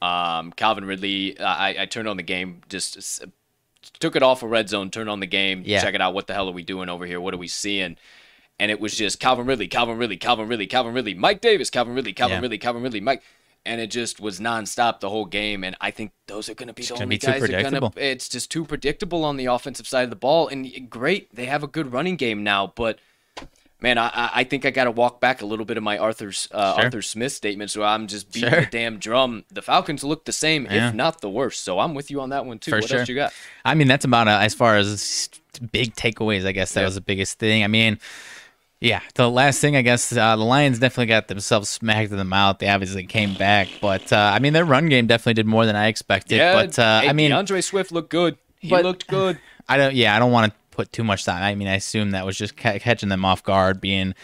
show. 0.00 0.06
Um, 0.06 0.52
Calvin 0.52 0.84
Ridley, 0.84 1.38
I, 1.40 1.82
I 1.82 1.86
turned 1.86 2.06
on 2.06 2.16
the 2.16 2.22
game, 2.22 2.62
just 2.68 3.24
took 4.00 4.16
it 4.16 4.22
off 4.22 4.42
a 4.42 4.46
red 4.48 4.68
zone, 4.68 4.90
turned 4.90 5.08
on 5.10 5.20
the 5.20 5.26
game, 5.26 5.62
Yeah. 5.64 5.80
check 5.80 5.94
it 5.94 6.00
out. 6.00 6.14
What 6.14 6.26
the 6.26 6.34
hell 6.34 6.48
are 6.48 6.52
we 6.52 6.62
doing 6.62 6.88
over 6.88 7.06
here? 7.06 7.20
What 7.20 7.34
are 7.34 7.38
we 7.38 7.48
seeing? 7.48 7.96
And 8.60 8.70
it 8.70 8.80
was 8.80 8.96
just 8.96 9.20
Calvin 9.20 9.46
Ridley, 9.46 9.68
Calvin 9.68 9.98
Ridley, 9.98 10.16
Calvin 10.16 10.48
Ridley, 10.48 10.66
Calvin 10.66 10.92
Ridley, 10.92 11.14
Mike 11.14 11.40
Davis, 11.40 11.70
Calvin 11.70 11.94
Ridley, 11.94 12.12
Calvin 12.12 12.36
Yeah. 12.38 12.42
Ridley, 12.42 12.58
Calvin 12.58 12.82
Ridley, 12.82 13.00
Mike. 13.00 13.22
And 13.64 13.80
it 13.80 13.88
just 13.88 14.18
was 14.18 14.40
nonstop 14.40 15.00
the 15.00 15.10
whole 15.10 15.26
game. 15.26 15.62
And 15.62 15.76
I 15.80 15.90
think 15.90 16.12
those 16.26 16.48
are 16.48 16.54
going 16.54 16.68
to 16.68 16.72
be 16.72 16.82
the 16.82 16.88
gonna 16.88 17.02
only 17.04 17.16
be 17.16 17.18
guys 17.26 17.40
that 17.42 17.54
are 17.54 17.70
going 17.70 17.92
to. 17.92 18.04
It's 18.04 18.28
just 18.28 18.50
too 18.50 18.64
predictable 18.64 19.24
on 19.24 19.36
the 19.36 19.46
offensive 19.46 19.86
side 19.86 20.04
of 20.04 20.10
the 20.10 20.16
ball. 20.16 20.48
And 20.48 20.66
eh, 20.66 20.80
great, 20.88 21.34
they 21.34 21.44
have 21.46 21.62
a 21.62 21.66
good 21.68 21.92
running 21.92 22.16
game 22.16 22.42
now, 22.42 22.72
but 22.74 22.98
man, 23.80 23.98
I 23.98 24.30
I- 24.34 24.44
think 24.44 24.64
I 24.66 24.70
got 24.70 24.84
to 24.84 24.90
walk 24.90 25.20
back 25.20 25.42
a 25.42 25.46
little 25.46 25.64
bit 25.64 25.76
of 25.76 25.82
my 25.82 25.98
Arthur's 25.98 26.48
uh, 26.52 26.74
Sure. 26.74 26.84
Arthur 26.84 27.02
Smith 27.02 27.32
statements 27.32 27.76
where 27.76 27.86
I'm 27.86 28.06
just 28.06 28.32
beating 28.32 28.50
Sure. 28.50 28.60
the 28.62 28.66
damn 28.66 28.98
drum. 28.98 29.44
The 29.50 29.62
Falcons 29.62 30.02
look 30.04 30.24
the 30.24 30.32
same, 30.32 30.66
Yeah. 30.70 30.88
if 30.88 30.94
not 30.94 31.20
the 31.20 31.30
worst. 31.30 31.64
So 31.64 31.78
I'm 31.78 31.94
with 31.94 32.10
you 32.10 32.20
on 32.20 32.30
that 32.30 32.44
one 32.46 32.58
too. 32.58 32.70
For 32.72 32.78
what 32.78 32.88
sure. 32.88 33.00
else 33.00 33.08
you 33.08 33.14
got? 33.14 33.32
I 33.64 33.74
mean, 33.74 33.88
that's 33.88 34.04
about 34.04 34.28
uh, 34.28 34.38
as 34.42 34.54
far 34.54 34.76
as 34.76 35.28
big 35.72 35.94
takeaways. 35.94 36.46
I 36.46 36.52
guess 36.52 36.72
that 36.74 36.80
Yeah. 36.80 36.86
was 36.86 36.94
the 36.96 37.00
biggest 37.00 37.38
thing. 37.38 37.62
I 37.64 37.68
mean, 37.68 37.98
yeah, 38.80 39.00
the 39.16 39.28
last 39.28 39.60
thing 39.60 39.74
I 39.76 39.82
guess 39.82 40.12
uh, 40.16 40.36
the 40.36 40.44
Lions 40.44 40.78
definitely 40.78 41.06
got 41.06 41.26
themselves 41.26 41.68
smacked 41.68 42.12
in 42.12 42.16
the 42.16 42.24
mouth. 42.24 42.58
They 42.60 42.68
obviously 42.68 43.04
came 43.06 43.34
back, 43.34 43.68
but 43.80 44.12
uh, 44.12 44.30
I 44.34 44.38
mean, 44.38 44.52
their 44.52 44.64
run 44.64 44.88
game 44.88 45.06
definitely 45.08 45.34
did 45.34 45.46
more 45.46 45.66
than 45.66 45.74
I 45.74 45.88
expected. 45.88 46.36
Yeah, 46.36 46.52
but 46.54 46.78
uh, 46.78 47.00
hey, 47.00 47.08
I 47.08 47.12
mean, 47.12 47.32
Andre 47.32 47.60
Swift 47.60 47.90
looked 47.90 48.10
good. 48.10 48.38
He 48.60 48.70
looked 48.70 49.08
good. 49.08 49.38
I 49.68 49.76
don't. 49.76 49.94
Yeah, 49.94 50.14
I 50.14 50.18
don't 50.20 50.30
want 50.32 50.52
to 50.52 50.57
put 50.78 50.92
too 50.92 51.02
much 51.02 51.24
time. 51.24 51.42
I 51.42 51.54
mean, 51.56 51.66
I 51.66 51.74
assume 51.74 52.12
that 52.12 52.24
was 52.24 52.38
just 52.38 52.56
ca- 52.56 52.78
catching 52.78 53.08
them 53.08 53.24
off 53.24 53.42
guard, 53.42 53.80
being 53.80 54.14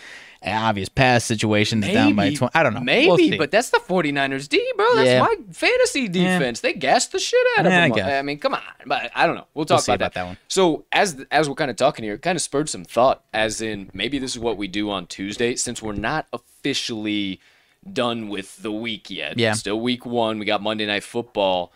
obvious 0.46 0.88
pass 0.90 1.24
situations 1.24 1.86
down 1.86 2.14
by 2.14 2.32
twenty. 2.34 2.52
I 2.54 2.62
don't 2.62 2.74
know. 2.74 2.80
Maybe, 2.80 3.08
We'll 3.30 3.38
but 3.38 3.50
that's 3.50 3.70
the 3.70 3.78
49ers 3.78 4.46
D, 4.48 4.62
bro. 4.76 4.94
That's 4.94 5.08
Yeah. 5.08 5.20
my 5.22 5.34
fantasy 5.52 6.06
defense. 6.06 6.60
They 6.60 6.74
gassed 6.74 7.12
the 7.12 7.18
shit 7.18 7.40
out 7.58 7.64
of 7.66 7.72
Yeah, 7.72 7.84
I 7.84 7.88
them. 7.88 7.96
guess. 7.96 8.12
I 8.12 8.22
mean, 8.22 8.38
come 8.38 8.54
on. 8.54 8.60
But 8.86 9.10
I 9.14 9.26
don't 9.26 9.36
know. 9.36 9.46
We'll 9.54 9.64
talk 9.64 9.80
see 9.80 9.90
about, 9.92 10.08
about 10.08 10.14
that 10.14 10.26
one. 10.26 10.36
So 10.48 10.84
as 10.92 11.24
as 11.32 11.48
we're 11.48 11.54
kind 11.56 11.70
of 11.70 11.76
talking 11.76 12.04
here, 12.04 12.14
it 12.14 12.22
kind 12.22 12.36
of 12.36 12.42
spurred 12.42 12.68
some 12.68 12.84
thought. 12.84 13.24
As 13.32 13.60
in, 13.62 13.90
maybe 13.94 14.18
this 14.18 14.32
is 14.32 14.38
what 14.38 14.56
we 14.58 14.68
do 14.68 14.90
on 14.90 15.06
Tuesday, 15.06 15.56
since 15.56 15.82
we're 15.82 15.92
not 15.94 16.26
officially 16.32 17.40
done 17.92 18.28
with 18.28 18.62
the 18.62 18.72
week 18.72 19.10
yet. 19.10 19.38
Yeah. 19.38 19.52
Still 19.54 19.80
week 19.80 20.04
one. 20.06 20.38
We 20.38 20.44
got 20.44 20.62
Monday 20.62 20.86
Night 20.86 21.02
Football. 21.04 21.72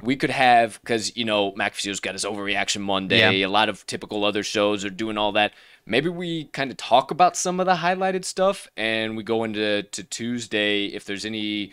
We 0.00 0.16
could 0.16 0.30
have 0.30 0.80
because 0.80 1.16
you 1.16 1.24
know 1.24 1.52
McAfee's 1.52 2.00
got 2.00 2.14
his 2.14 2.24
overreaction 2.24 2.80
Monday. 2.80 3.38
Yeah. 3.38 3.46
A 3.46 3.50
lot 3.50 3.68
of 3.68 3.86
typical 3.86 4.24
other 4.24 4.42
shows 4.42 4.84
are 4.84 4.90
doing 4.90 5.18
all 5.18 5.32
that. 5.32 5.52
Maybe 5.84 6.08
we 6.08 6.44
kind 6.44 6.70
of 6.70 6.76
talk 6.76 7.10
about 7.10 7.36
some 7.36 7.60
of 7.60 7.66
the 7.66 7.76
highlighted 7.76 8.24
stuff, 8.24 8.68
and 8.76 9.16
we 9.16 9.22
go 9.22 9.44
into 9.44 9.82
to 9.82 10.02
Tuesday 10.04 10.86
if 10.86 11.04
there's 11.04 11.24
any 11.24 11.72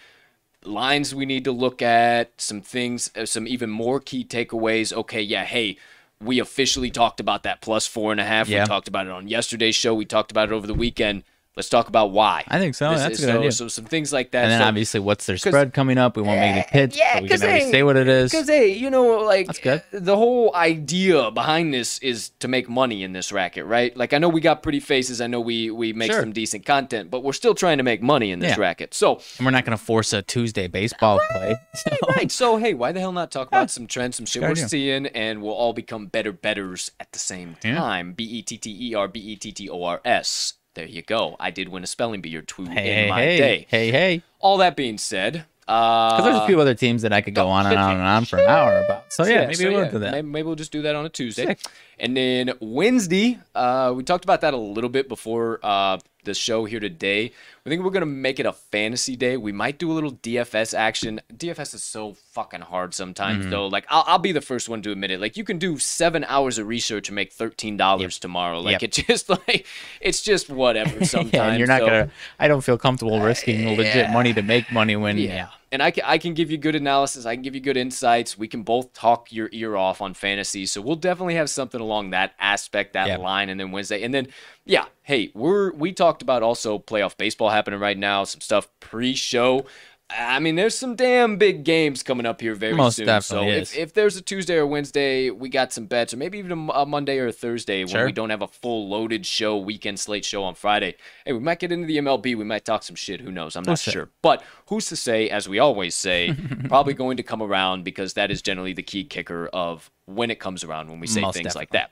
lines 0.66 1.16
we 1.16 1.26
need 1.26 1.44
to 1.46 1.52
look 1.52 1.82
at, 1.82 2.42
some 2.42 2.62
things, 2.62 3.12
uh, 3.16 3.26
some 3.26 3.48
even 3.48 3.70
more 3.70 4.00
key 4.00 4.26
takeaways. 4.26 4.92
Okay, 4.92 5.22
yeah, 5.22 5.46
hey, 5.46 5.78
we 6.22 6.40
officially 6.40 6.92
talked 6.92 7.20
about 7.20 7.44
that 7.44 7.62
plus 7.62 7.88
four 7.88 8.12
and 8.12 8.20
a 8.20 8.26
half. 8.26 8.50
Yeah. 8.50 8.64
We 8.64 8.68
talked 8.68 8.88
about 8.88 9.06
it 9.08 9.12
on 9.12 9.28
yesterday's 9.28 9.76
show. 9.76 9.94
We 9.94 10.06
talked 10.06 10.32
about 10.32 10.50
it 10.50 10.54
over 10.54 10.68
the 10.68 10.74
weekend. 10.74 11.24
Let's 11.58 11.68
talk 11.68 11.90
about 11.90 12.12
why. 12.12 12.46
I 12.48 12.58
think 12.58 12.74
so. 12.74 12.92
This 12.92 13.02
That's 13.02 13.14
is- 13.20 13.24
a 13.24 13.28
good 13.28 13.34
so, 13.34 13.40
idea. 13.40 13.52
So 13.52 13.68
some 13.68 13.84
things 13.86 14.14
like 14.14 14.32
that. 14.32 14.44
and 14.44 14.52
then 14.54 14.62
So- 14.62 14.68
obviously, 14.68 15.00
what's 15.02 15.26
their 15.26 15.36
spread 15.36 15.74
coming 15.74 15.98
up? 15.98 16.16
We 16.16 16.24
won't 16.24 16.40
make 16.40 16.52
any 16.56 16.66
pits, 16.70 16.98
yeah, 16.98 17.16
but 17.16 17.24
we 17.24 17.30
can 17.30 17.40
they- 17.42 17.70
say 17.72 17.84
what 17.84 17.98
it 17.98 18.08
is. 18.08 18.32
Because 18.32 18.48
hey, 18.48 18.70
you 18.72 18.90
know, 18.90 19.06
like 19.24 19.48
That's 19.48 19.60
good. 19.60 19.82
The 19.92 20.16
whole 20.16 20.56
idea 20.56 21.32
behind 21.32 21.74
this 21.74 21.98
is 22.00 22.30
to 22.40 22.48
make 22.48 22.70
money 22.70 23.04
in 23.04 23.12
this 23.12 23.32
racket, 23.34 23.66
right? 23.66 23.96
Like 23.98 24.14
I 24.14 24.20
know 24.20 24.30
we 24.30 24.40
got 24.40 24.64
pretty 24.64 24.80
faces. 24.80 25.20
I 25.20 25.28
know 25.28 25.42
we 25.42 25.70
we 25.70 25.92
make 25.92 26.12
Sure. 26.12 26.22
some 26.22 26.32
decent 26.32 26.66
content, 26.66 27.12
but 27.12 27.24
we're 27.24 27.34
still 27.34 27.56
trying 27.56 27.78
to 27.80 27.84
make 27.84 28.02
money 28.02 28.32
in 28.32 28.40
this 28.40 28.52
Yeah. 28.56 28.62
racket. 28.62 28.94
So 28.94 29.20
And 29.38 29.46
we're 29.46 29.52
not 29.52 29.66
going 29.66 29.78
to 29.78 29.84
force 29.84 30.14
a 30.14 30.22
Tuesday 30.22 30.68
baseball 30.68 31.20
play. 31.32 31.56
So, 31.76 31.92
right. 32.16 32.32
So 32.32 32.58
hey, 32.58 32.74
why 32.74 32.92
the 32.94 33.00
hell 33.02 33.12
not 33.12 33.32
talk 33.32 33.48
about 33.50 33.70
some 33.72 33.88
trends, 33.88 34.16
some 34.18 34.26
shit 34.26 34.42
we're 34.44 34.50
idea. 34.52 34.68
seeing, 34.70 35.06
and 35.08 35.42
we'll 35.42 35.54
all 35.54 35.74
become 35.74 36.06
better 36.08 36.32
betters 36.32 36.92
at 37.00 37.12
the 37.12 37.20
same 37.20 37.58
Yeah. 37.66 37.76
time. 37.76 38.14
B 38.14 38.24
e 38.24 38.42
t 38.44 38.58
t 38.58 38.70
e 38.90 38.96
r 38.96 39.08
b 39.10 39.20
e 39.20 39.36
t 39.36 39.52
t 39.52 39.70
o 39.70 39.84
r 39.84 40.00
s. 40.06 40.54
There 40.80 40.88
you 40.88 41.02
go. 41.02 41.36
I 41.42 41.52
did 41.52 41.68
win 41.68 41.84
a 41.84 41.88
spelling 41.88 42.22
bee 42.22 42.38
or 42.38 42.42
two 42.42 42.64
hey, 42.64 42.70
in 42.70 42.74
hey, 42.76 43.10
my 43.10 43.22
hey, 43.22 43.38
day. 43.38 43.68
hey, 43.70 43.92
hey. 43.92 44.22
All 44.40 44.60
that 44.60 44.78
being 44.78 44.98
said, 44.98 45.44
uh, 45.68 46.16
Because 46.16 46.32
there's 46.32 46.44
a 46.44 46.48
few 46.48 46.62
other 46.62 46.74
teams 46.74 47.02
that 47.02 47.12
I 47.12 47.20
could 47.20 47.36
go 47.36 47.50
on 47.50 47.66
and 47.66 47.78
on 47.78 47.98
and 47.98 48.02
on 48.02 48.24
for 48.24 48.40
an 48.40 48.48
hour 48.48 48.80
about. 48.80 49.12
So 49.12 49.26
yeah, 49.26 49.42
maybe 49.42 49.56
so 49.56 49.70
we'll 49.70 49.84
yeah, 49.84 49.92
do 49.92 50.00
that. 50.00 50.12
Maybe, 50.14 50.28
maybe 50.30 50.46
we'll 50.46 50.56
just 50.56 50.72
do 50.72 50.82
that 50.84 50.96
on 50.96 51.06
a 51.06 51.10
Tuesday. 51.10 51.48
Sick. 51.48 51.60
And 52.00 52.16
then 52.16 52.54
Wednesday, 52.62 53.40
uh, 53.54 53.94
we 53.94 54.04
talked 54.04 54.24
about 54.24 54.40
that 54.40 54.54
a 54.54 54.58
little 54.58 54.90
bit 54.90 55.10
before 55.10 55.60
uh, 55.64 55.98
the 56.24 56.34
show 56.34 56.64
here 56.64 56.80
today. 56.80 57.34
I 57.70 57.72
think 57.72 57.84
we're 57.84 57.92
gonna 57.92 58.08
make 58.08 58.40
it 58.40 58.48
a 58.48 58.52
fantasy 58.52 59.16
day. 59.16 59.38
We 59.38 59.52
might 59.52 59.78
do 59.78 59.92
a 59.92 59.94
little 59.94 60.14
DFS 60.14 60.76
action. 60.76 61.22
DFS 61.32 61.76
is 61.76 61.84
so 61.84 62.16
fucking 62.32 62.62
hard 62.62 62.96
sometimes, 62.96 63.42
Mm-hmm. 63.44 63.52
though. 63.52 63.68
Like 63.68 63.86
I'll, 63.90 64.04
I'll 64.08 64.18
be 64.18 64.32
the 64.32 64.42
first 64.42 64.68
one 64.70 64.82
to 64.82 64.92
admit 64.92 65.12
it. 65.12 65.22
Like 65.22 65.38
you 65.38 65.44
can 65.44 65.60
do 65.60 65.78
seven 65.78 66.24
hours 66.24 66.58
of 66.58 66.66
research 66.68 67.10
and 67.10 67.16
make 67.16 67.32
thirteen 67.32 67.78
dollars 67.78 68.18
tomorrow. 68.18 68.60
Like 68.60 68.82
Yep. 68.82 68.84
it 68.84 68.92
just 69.08 69.30
like 69.30 69.68
it's 70.02 70.24
just 70.24 70.50
whatever. 70.50 71.06
Sometimes 71.06 71.34
Yeah, 71.34 71.48
and 71.50 71.60
you're 71.60 71.68
not 71.68 71.82
So- 71.82 71.86
gonna. 71.86 72.10
I 72.40 72.48
don't 72.48 72.62
feel 72.62 72.80
comfortable 72.80 73.22
risking 73.22 73.78
legit 73.78 74.10
money 74.10 74.34
to 74.34 74.42
make 74.42 74.72
money 74.72 74.96
when. 74.96 75.20
Yeah. 75.20 75.50
And 75.72 75.84
I 75.84 75.92
can, 75.92 76.04
I 76.08 76.18
can 76.18 76.34
give 76.34 76.50
you 76.50 76.58
good 76.58 76.74
analysis. 76.74 77.28
I 77.28 77.36
can 77.36 77.44
give 77.44 77.54
you 77.54 77.62
good 77.62 77.78
insights. 77.78 78.36
We 78.36 78.48
can 78.48 78.64
both 78.64 78.92
talk 78.94 79.32
your 79.32 79.50
ear 79.52 79.76
off 79.76 80.02
on 80.02 80.16
fantasy. 80.16 80.66
So 80.66 80.82
we'll 80.82 80.96
definitely 80.96 81.36
have 81.36 81.48
something 81.48 81.80
along 81.80 82.10
that 82.10 82.34
aspect, 82.40 82.94
that 82.94 83.08
Yeah. 83.08 83.18
line, 83.18 83.50
and 83.50 83.60
then 83.60 83.70
Wednesday. 83.70 84.02
And 84.02 84.12
then, 84.12 84.30
yeah, 84.66 84.86
hey, 85.04 85.30
we're 85.36 85.72
we 85.74 85.94
talked 85.94 86.24
about 86.24 86.42
also 86.42 86.80
playoff 86.80 87.16
baseball 87.18 87.52
happening 87.60 87.82
right 87.82 87.98
now. 87.98 88.24
Some 88.24 88.40
stuff 88.40 88.70
pre-show. 88.80 89.66
I 90.12 90.40
mean, 90.40 90.56
there's 90.56 90.74
some 90.76 90.96
damn 90.96 91.38
big 91.38 91.64
games 91.64 92.02
coming 92.02 92.26
up 92.26 92.42
here 92.42 92.56
very 92.56 92.74
Most 92.74 92.96
soon. 92.96 93.06
definitely 93.06 93.52
so 93.54 93.62
is. 93.62 93.72
if, 93.74 93.78
if 93.78 93.94
there's 93.94 94.18
a 94.18 94.22
Tuesday 94.24 94.56
or 94.56 94.66
Wednesday, 94.66 95.30
we 95.30 95.50
got 95.50 95.72
some 95.72 95.86
bets, 95.86 96.14
or 96.14 96.18
maybe 96.18 96.40
even 96.40 96.52
a 96.52 96.72
a 96.72 96.86
Monday 96.86 97.20
or 97.20 97.28
a 97.28 97.32
Thursday 97.32 97.86
when 97.86 98.06
we 98.06 98.12
don't 98.12 98.32
have 98.32 98.42
a 98.42 98.48
full 98.48 98.90
loaded 98.90 99.26
show, 99.26 99.58
weekend 99.58 100.00
slate 100.00 100.26
show 100.26 100.44
on 100.44 100.56
Friday. 100.56 100.96
Hey, 101.26 101.34
we 101.34 101.40
might 101.40 101.60
get 101.60 101.72
into 101.72 101.86
the 101.86 101.98
MLB. 101.98 102.36
We 102.36 102.44
might 102.44 102.66
talk 102.66 102.82
some 102.84 102.96
shit. 102.96 103.22
Who 103.22 103.32
knows? 103.32 103.56
I'm 103.56 103.64
not 103.64 103.78
sure. 103.78 104.10
But 104.24 104.44
who's 104.68 104.88
to 104.88 104.96
say, 104.96 105.30
as 105.30 105.48
we 105.48 105.60
always 105.60 105.94
say, 105.94 106.36
probably 106.68 106.94
going 106.96 107.18
to 107.18 107.24
come 107.24 107.44
around 107.44 107.84
because 107.84 108.14
that 108.14 108.32
is 108.32 108.42
generally 108.42 108.74
the 108.74 108.84
key 108.84 109.04
kicker 109.04 109.48
of 109.54 109.92
when 110.06 110.32
it 110.32 110.40
comes 110.40 110.64
around 110.64 110.90
when 110.90 111.00
we 111.00 111.06
say 111.06 111.22
Most 111.22 111.36
things 111.36 111.56
like 111.56 111.70
that. 111.72 111.92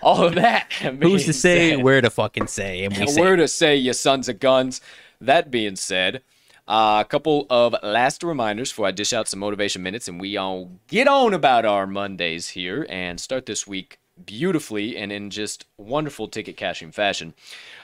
All 0.00 0.24
of 0.24 0.34
that. 0.36 0.72
Who's 1.02 1.26
to 1.26 1.34
say 1.34 1.72
said- 1.72 1.82
where 1.82 2.00
to 2.00 2.08
fucking 2.08 2.46
say? 2.46 2.84
And 2.84 2.96
we 2.96 3.06
say. 3.06 3.20
where 3.20 3.36
to 3.36 3.46
say 3.48 3.76
you 3.76 3.92
sons 3.92 4.28
of 4.30 4.40
guns. 4.40 4.80
That 5.20 5.50
being 5.50 5.76
said, 5.76 6.22
uh, 6.66 7.02
a 7.04 7.08
couple 7.08 7.46
of 7.50 7.74
last 7.82 8.22
reminders 8.22 8.70
before 8.70 8.86
I 8.86 8.90
dish 8.90 9.12
out 9.12 9.28
some 9.28 9.40
motivation 9.40 9.82
minutes 9.82 10.08
and 10.08 10.20
we 10.20 10.36
all 10.36 10.70
get 10.88 11.06
on 11.06 11.34
about 11.34 11.64
our 11.64 11.86
Mondays 11.86 12.50
here 12.50 12.86
and 12.88 13.20
start 13.20 13.46
this 13.46 13.66
week 13.66 13.98
beautifully 14.24 14.96
and 14.96 15.12
in 15.12 15.30
just 15.30 15.66
wonderful 15.76 16.28
ticket 16.28 16.56
cashing 16.56 16.92
fashion. 16.92 17.34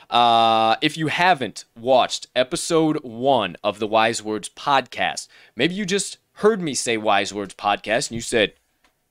Uh, 0.08 0.76
if 0.80 0.96
you 0.96 1.08
haven't 1.08 1.64
watched 1.78 2.28
episode 2.34 3.02
one 3.02 3.56
of 3.62 3.78
the 3.78 3.86
Wise 3.86 4.22
Words 4.22 4.48
podcast, 4.48 5.28
maybe 5.54 5.74
you 5.74 5.84
just 5.84 6.18
heard 6.34 6.60
me 6.60 6.74
say 6.74 6.96
Wise 6.96 7.34
Words 7.34 7.54
podcast 7.54 8.08
and 8.08 8.16
you 8.16 8.20
said, 8.20 8.54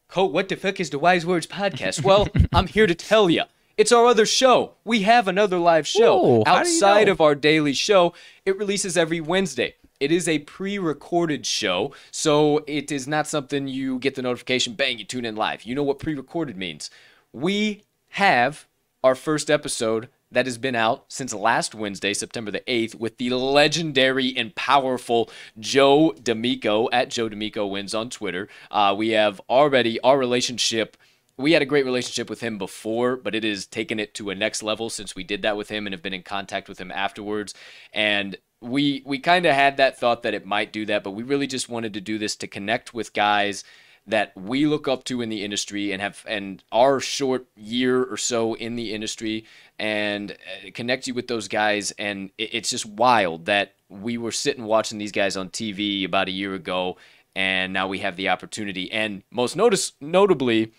Colt, 0.08 0.34
what 0.34 0.50
the 0.50 0.56
fuck 0.56 0.80
is 0.80 0.90
the 0.90 0.98
Wise 1.00 1.26
Words 1.26 1.46
podcast? 1.46 2.04
Well, 2.04 2.28
I'm 2.54 2.68
here 2.68 2.88
to 2.88 2.96
tell 2.96 3.30
you. 3.30 3.44
It's 3.80 3.94
our 3.94 4.08
other 4.08 4.26
show. 4.26 4.74
We 4.84 5.04
have 5.04 5.30
another 5.30 5.58
live 5.58 5.88
show 5.88 6.44
how 6.46 6.64
do 6.64 6.70
you 6.70 6.76
outside 6.76 7.06
know? 7.06 7.14
of 7.14 7.22
our 7.22 7.34
daily 7.34 7.72
show. 7.72 8.14
It 8.46 8.58
releases 8.58 8.98
every 8.98 9.22
Wednesday. 9.22 9.76
It 10.02 10.12
is 10.12 10.28
a 10.28 10.40
pre-recorded 10.40 11.46
show, 11.46 11.94
so 12.12 12.62
it 12.68 12.92
is 12.92 13.08
not 13.08 13.26
something 13.26 13.70
you 13.70 13.98
get 14.00 14.16
the 14.16 14.22
notification, 14.22 14.74
bang, 14.74 15.00
you 15.00 15.06
tune 15.06 15.24
in 15.24 15.38
live. 15.38 15.64
You 15.64 15.76
know 15.76 15.84
what 15.84 15.98
pre-recorded 15.98 16.58
means. 16.58 16.90
We 17.32 17.84
have 18.10 18.68
our 19.02 19.16
first 19.16 19.50
episode 19.50 20.10
that 20.30 20.46
has 20.46 20.58
been 20.58 20.76
out 20.76 21.06
since 21.08 21.34
last 21.34 21.74
Wednesday, 21.74 22.14
September 22.14 22.52
the 22.52 22.60
8th, 22.68 22.96
with 22.96 23.18
the 23.18 23.30
legendary 23.30 24.36
and 24.36 24.54
powerful 24.56 25.30
Joe 25.58 26.14
D'Amico 26.22 26.90
at 26.92 27.10
Joe 27.10 27.30
D'Amico 27.30 27.66
Wins 27.66 27.94
on 27.94 28.10
Twitter. 28.10 28.50
Uh, 28.70 28.94
we 28.98 29.12
have 29.12 29.40
already 29.50 30.02
our 30.02 30.18
relationship. 30.18 30.98
We 31.40 31.54
had 31.54 31.62
a 31.62 31.66
great 31.66 31.86
relationship 31.86 32.30
with 32.30 32.42
him 32.42 32.58
before, 32.58 33.16
but 33.16 33.34
it 33.34 33.46
has 33.46 33.66
taken 33.66 33.98
it 33.98 34.14
to 34.16 34.30
a 34.30 34.36
next 34.36 34.62
level 34.62 34.90
since 34.90 35.16
we 35.16 35.24
did 35.24 35.42
that 35.44 35.56
with 35.56 35.70
him 35.70 35.88
and 35.88 35.94
have 35.94 36.04
been 36.04 36.14
in 36.14 36.22
contact 36.22 36.68
with 36.68 36.82
him 36.82 36.92
afterwards. 36.92 37.54
And 37.94 38.36
we 38.60 39.04
we 39.06 39.20
kind 39.20 39.46
of 39.46 39.56
had 39.56 39.78
that 39.78 39.98
thought 39.98 40.22
that 40.24 40.34
it 40.34 40.46
might 40.46 40.74
do 40.74 40.86
that, 40.88 41.02
but 41.02 41.12
we 41.12 41.24
really 41.24 41.48
just 41.48 41.70
wanted 41.70 41.94
to 41.94 42.02
do 42.02 42.18
this 42.18 42.36
to 42.36 42.48
connect 42.48 42.94
with 42.94 43.14
guys 43.14 43.64
that 44.06 44.36
we 44.36 44.66
look 44.66 44.88
up 44.90 45.06
to 45.06 45.22
in 45.22 45.30
the 45.30 45.46
industry 45.46 45.94
and 45.94 46.02
have 46.02 46.26
and 46.28 46.62
our 46.74 47.00
short 47.00 47.46
year 47.56 48.04
or 48.04 48.18
so 48.18 48.56
in 48.56 48.76
the 48.76 48.94
industry 48.94 49.46
and 49.78 50.32
uh, 50.32 50.72
connect 50.74 51.08
you 51.08 51.14
with 51.14 51.28
those 51.28 51.48
guys 51.48 51.92
and 51.92 52.32
it, 52.38 52.50
it's 52.54 52.70
just 52.70 52.86
wild 52.86 53.46
that 53.46 53.76
we 53.88 54.18
were 54.18 54.32
sitting 54.32 54.66
watching 54.66 54.98
these 54.98 55.12
guys 55.12 55.38
on 55.38 55.48
TV 55.50 56.04
about 56.04 56.28
a 56.28 56.32
year 56.32 56.54
ago 56.56 56.98
and 57.36 57.72
now 57.72 57.88
we 57.88 58.00
have 58.00 58.16
the 58.16 58.30
opportunity 58.30 58.92
and 58.92 59.22
most 59.32 59.56
notice 59.56 59.94
notably 60.02 60.74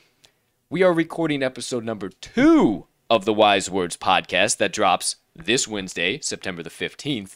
we 0.71 0.83
are 0.85 0.93
recording 0.93 1.43
episode 1.43 1.85
number 1.85 2.09
2 2.09 2.87
of 3.11 3.25
the 3.25 3.35
Wise 3.35 3.69
Words 3.69 3.97
podcast 3.97 4.59
that 4.59 4.73
drops 4.73 5.17
this 5.35 5.67
Wednesday, 5.67 6.21
September 6.21 6.63
the 6.63 6.71
15th 6.71 7.35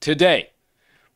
today 0.00 0.50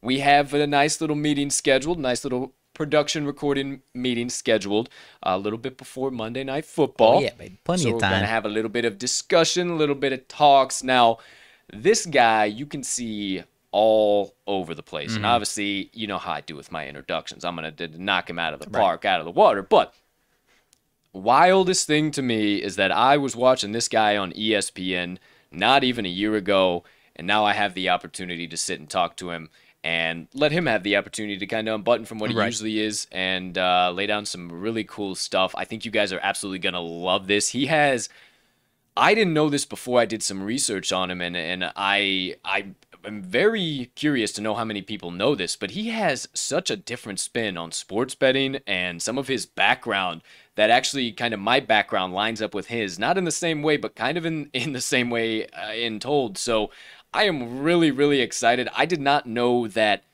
we 0.00 0.20
have 0.20 0.52
a 0.54 0.66
nice 0.66 1.00
little 1.00 1.14
meeting 1.16 1.48
scheduled, 1.50 1.98
nice 1.98 2.24
little 2.24 2.54
production 2.74 3.24
recording 3.26 3.82
meeting 3.94 4.28
scheduled 4.28 4.88
a 5.22 5.38
little 5.38 5.58
bit 5.58 5.76
before 5.78 6.10
Monday 6.10 6.42
Night 6.42 6.64
Football. 6.64 7.18
Oh, 7.18 7.20
yeah, 7.20 7.34
baby. 7.34 7.60
Plenty 7.62 7.82
so 7.84 7.94
of 7.94 8.00
time. 8.00 8.10
we're 8.10 8.16
gonna 8.16 8.26
have 8.26 8.44
a 8.44 8.48
little 8.48 8.70
bit 8.70 8.84
of 8.84 8.98
discussion, 8.98 9.70
a 9.70 9.76
little 9.76 9.94
bit 9.94 10.12
of 10.12 10.26
talks. 10.26 10.82
Now, 10.82 11.18
this 11.72 12.04
guy 12.06 12.46
you 12.46 12.66
can 12.66 12.82
see 12.82 13.44
all 13.70 14.34
over 14.46 14.74
the 14.74 14.82
place, 14.82 15.10
Mm-hmm. 15.10 15.18
and 15.18 15.26
obviously 15.26 15.90
you 15.92 16.08
know 16.08 16.18
how 16.18 16.32
I 16.32 16.40
do 16.40 16.56
with 16.56 16.72
my 16.72 16.88
introductions. 16.88 17.44
I'm 17.44 17.54
gonna 17.54 17.72
knock 17.96 18.28
him 18.28 18.40
out 18.40 18.54
of 18.54 18.60
the 18.60 18.70
park, 18.70 19.04
out 19.04 19.20
of 19.20 19.24
the 19.24 19.30
water, 19.30 19.62
but 19.62 19.94
wildest 21.12 21.86
thing 21.86 22.10
to 22.12 22.22
me 22.22 22.56
is 22.56 22.76
that 22.76 22.90
I 22.92 23.16
was 23.16 23.36
watching 23.36 23.72
this 23.72 23.88
guy 23.88 24.16
on 24.16 24.32
ESPN 24.32 25.18
not 25.50 25.84
even 25.84 26.06
a 26.06 26.08
year 26.10 26.34
ago, 26.34 26.84
and 27.14 27.26
now 27.26 27.44
I 27.44 27.52
have 27.52 27.74
the 27.74 27.88
opportunity 27.90 28.48
to 28.48 28.56
sit 28.56 28.80
and 28.80 28.88
talk 28.88 29.16
to 29.18 29.30
him 29.30 29.50
and 29.84 30.28
let 30.32 30.52
him 30.52 30.66
have 30.66 30.84
the 30.84 30.96
opportunity 30.96 31.36
to 31.38 31.46
kind 31.46 31.68
of 31.68 31.74
unbutton 31.74 32.06
from 32.06 32.18
what 32.18 32.30
he 32.30 32.36
Right. 32.36 32.46
usually 32.46 32.80
is 32.80 33.06
and 33.10 33.58
uh, 33.58 33.90
lay 33.92 34.06
down 34.06 34.24
some 34.24 34.50
really 34.50 34.84
cool 34.84 35.14
stuff. 35.14 35.54
I 35.56 35.64
think 35.64 35.84
you 35.84 35.90
guys 35.90 36.12
are 36.12 36.20
absolutely 36.22 36.60
gonna 36.60 36.80
love 36.80 37.26
this. 37.26 37.48
He 37.48 37.66
has. 37.66 38.08
I 38.96 39.14
didn't 39.14 39.32
know 39.34 39.48
this 39.48 39.64
before 39.64 40.00
I 40.00 40.04
did 40.04 40.22
some 40.22 40.42
research 40.42 40.92
on 40.92 41.10
him, 41.10 41.20
and 41.20 41.36
and 41.36 41.72
I 41.76 42.36
I 42.44 42.66
am 43.04 43.22
very 43.22 43.90
curious 43.94 44.32
to 44.32 44.40
know 44.40 44.54
how 44.54 44.64
many 44.64 44.82
people 44.82 45.10
know 45.10 45.34
this, 45.34 45.56
but 45.56 45.72
he 45.72 45.90
has 45.90 46.28
such 46.34 46.70
a 46.70 46.76
different 46.76 47.20
spin 47.20 47.56
on 47.56 47.72
sports 47.72 48.14
betting 48.14 48.60
and 48.66 49.02
some 49.02 49.18
of 49.18 49.28
his 49.28 49.46
background 49.46 50.22
that 50.54 50.70
actually 50.70 51.12
kind 51.12 51.32
of 51.34 51.40
my 51.40 51.60
background 51.60 52.12
lines 52.14 52.42
up 52.42 52.54
with 52.54 52.66
his, 52.66 52.98
not 52.98 53.16
in 53.18 53.24
the 53.24 53.30
same 53.30 53.62
way, 53.62 53.76
but 53.76 53.94
kind 53.94 54.16
of 54.18 54.26
in 54.26 54.50
in 54.54 54.72
the 54.72 54.80
same 54.80 55.10
way 55.10 55.46
uh, 55.48 55.72
in 55.72 56.00
told. 56.00 56.38
So 56.38 56.70
I 57.12 57.24
am 57.24 57.60
really 57.62 57.90
really 57.90 58.20
excited. 58.20 58.68
I 58.76 58.86
did 58.86 59.00
not 59.00 59.26
know 59.26 59.68
that. 59.68 60.04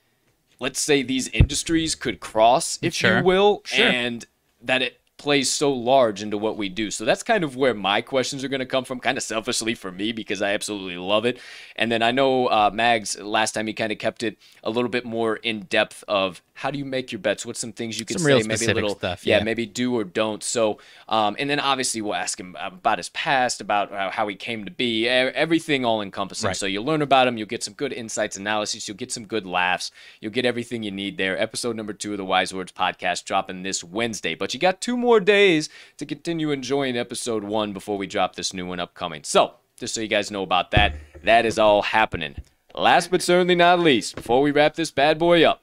Let's 0.61 0.81
say 0.81 1.05
these 1.05 1.29
industries 1.29 1.95
could 1.95 2.19
cross, 2.19 2.81
if 2.83 2.93
Sure. 2.93 3.19
you 3.19 3.25
will, 3.25 3.63
Sure. 3.65 3.87
and 3.87 4.25
that 4.61 4.83
it 4.83 5.01
plays 5.19 5.51
so 5.51 5.73
large 5.73 6.23
into 6.23 6.39
what 6.39 6.57
we 6.57 6.69
do. 6.69 6.91
So 6.91 7.05
that's 7.05 7.23
kind 7.23 7.45
of 7.45 7.57
where 7.57 7.75
my 7.75 8.01
questions 8.01 8.45
are 8.45 8.49
going 8.49 8.61
to 8.61 8.67
come 8.67 8.85
from, 8.85 9.01
kind 9.01 9.19
of 9.19 9.25
selfishly 9.25 9.75
for 9.75 9.93
me 9.93 10.13
because 10.13 10.41
I 10.41 10.55
absolutely 10.55 10.97
love 10.97 11.25
it. 11.25 11.39
And 11.77 11.93
then 11.93 12.03
I 12.03 12.13
know 12.13 12.47
uh, 12.47 12.71
Mags 12.73 13.19
last 13.19 13.53
time 13.53 13.67
he 13.67 13.75
kind 13.75 13.93
of 13.93 13.99
kept 13.99 14.23
it 14.23 14.39
a 14.63 14.71
little 14.71 14.89
bit 14.89 15.05
more 15.05 15.37
in 15.37 15.61
depth 15.63 16.05
of 16.09 16.41
how 16.59 16.73
do 16.73 16.79
you 16.79 16.85
make 16.85 17.13
your 17.13 17.21
bets? 17.21 17.47
What's 17.47 17.61
some 17.61 17.73
things 17.73 18.01
you 18.01 18.05
could 18.05 18.19
Some 18.19 18.27
say? 18.27 18.43
maybe 18.43 18.67
a 18.67 18.75
little 18.75 18.97
stuff, 18.97 19.25
yeah, 19.25 19.39
yeah. 19.39 19.45
maybe 19.45 19.65
do 19.65 19.95
or 19.95 20.03
don't. 20.03 20.43
So, 20.43 20.79
um, 21.09 21.37
and 21.39 21.49
then 21.49 21.61
obviously 21.61 22.01
we'll 22.03 22.17
ask 22.17 22.39
him 22.41 22.57
about 22.59 22.99
his 22.99 23.11
past, 23.11 23.61
about 23.61 23.93
how, 23.93 24.11
how 24.11 24.27
he 24.27 24.35
came 24.35 24.65
to 24.65 24.71
be, 24.73 25.07
everything 25.07 25.85
all 25.85 26.03
encompassing. 26.03 26.49
Right. 26.49 26.57
So 26.57 26.67
you'll 26.67 26.85
learn 26.85 27.01
about 27.01 27.29
him, 27.29 27.39
you'll 27.39 27.47
get 27.47 27.63
some 27.63 27.75
good 27.75 27.93
insights, 27.93 28.37
analysis, 28.37 28.89
you'll 28.89 28.97
get 28.97 29.13
some 29.13 29.25
good 29.25 29.47
laughs, 29.47 29.93
you'll 30.21 30.33
get 30.33 30.45
everything 30.45 30.83
you 30.83 30.91
need 30.91 31.17
there. 31.17 31.41
Episode 31.41 31.77
number 31.77 31.93
two 31.93 32.11
of 32.11 32.19
the 32.19 32.25
Wise 32.25 32.53
Words 32.53 32.73
podcast 32.73 33.25
dropping 33.25 33.63
this 33.63 33.85
Wednesday, 33.85 34.35
but 34.35 34.53
you 34.53 34.59
got 34.59 34.81
two 34.81 34.97
more 34.97 35.21
days 35.21 35.69
to 35.99 36.05
continue 36.05 36.51
enjoying 36.51 36.97
episode 36.97 37.45
one 37.45 37.73
before 37.73 37.97
we 37.97 38.09
drop 38.09 38.35
this 38.35 38.53
new 38.53 38.67
one 38.67 38.81
upcoming. 38.81 39.23
So 39.23 39.55
just 39.77 39.95
so 39.95 40.01
you 40.01 40.09
guys 40.09 40.33
know 40.33 40.43
about 40.43 40.73
that, 40.73 40.97
that 41.23 41.47
is 41.47 41.57
all 41.57 41.83
happening. 41.83 42.35
Last 42.75 43.13
but 43.13 43.23
certainly 43.23 43.55
not 43.55 43.79
least, 43.79 44.17
before 44.17 44.43
we 44.43 44.51
wrap 44.51 44.75
this 44.75 44.91
bad 44.91 45.21
boy 45.21 45.45
up, 45.45 45.63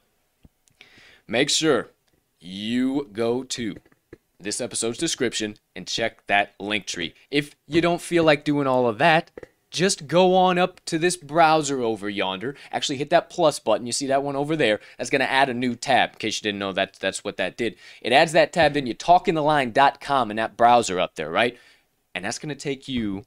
make 1.28 1.50
sure 1.50 1.90
you 2.40 3.08
go 3.12 3.42
to 3.42 3.76
this 4.38 4.60
episode's 4.60 4.98
description 4.98 5.56
and 5.74 5.86
check 5.86 6.26
that 6.26 6.54
link 6.60 6.86
tree. 6.86 7.14
If 7.30 7.56
you 7.66 7.80
don't 7.80 8.00
feel 8.00 8.24
like 8.24 8.44
doing 8.44 8.66
all 8.66 8.86
of 8.86 8.98
that, 8.98 9.30
just 9.70 10.06
go 10.06 10.34
on 10.34 10.58
up 10.58 10.84
to 10.86 10.98
this 10.98 11.16
browser 11.16 11.82
over 11.82 12.08
yonder. 12.08 12.54
Actually, 12.70 12.96
hit 12.96 13.10
that 13.10 13.30
plus 13.30 13.58
button. 13.58 13.86
You 13.86 13.92
see 13.92 14.06
that 14.06 14.22
one 14.22 14.36
over 14.36 14.56
there? 14.56 14.80
That's 14.96 15.10
going 15.10 15.20
to 15.20 15.30
add 15.30 15.48
a 15.48 15.54
new 15.54 15.74
tab. 15.74 16.12
In 16.12 16.16
case 16.16 16.38
you 16.38 16.44
didn't 16.44 16.60
know 16.60 16.72
that, 16.72 16.98
that's 17.00 17.24
what 17.24 17.36
that 17.38 17.56
did. 17.56 17.76
It 18.00 18.12
adds 18.12 18.32
that 18.32 18.52
tab, 18.52 18.74
then 18.74 18.86
you 18.86 18.94
talkingtheline.com 18.94 20.30
in 20.30 20.36
that 20.36 20.56
browser 20.56 21.00
up 21.00 21.16
there, 21.16 21.30
right? 21.30 21.58
And 22.14 22.24
that's 22.24 22.38
going 22.38 22.50
to 22.50 22.54
take 22.54 22.88
you 22.88 23.24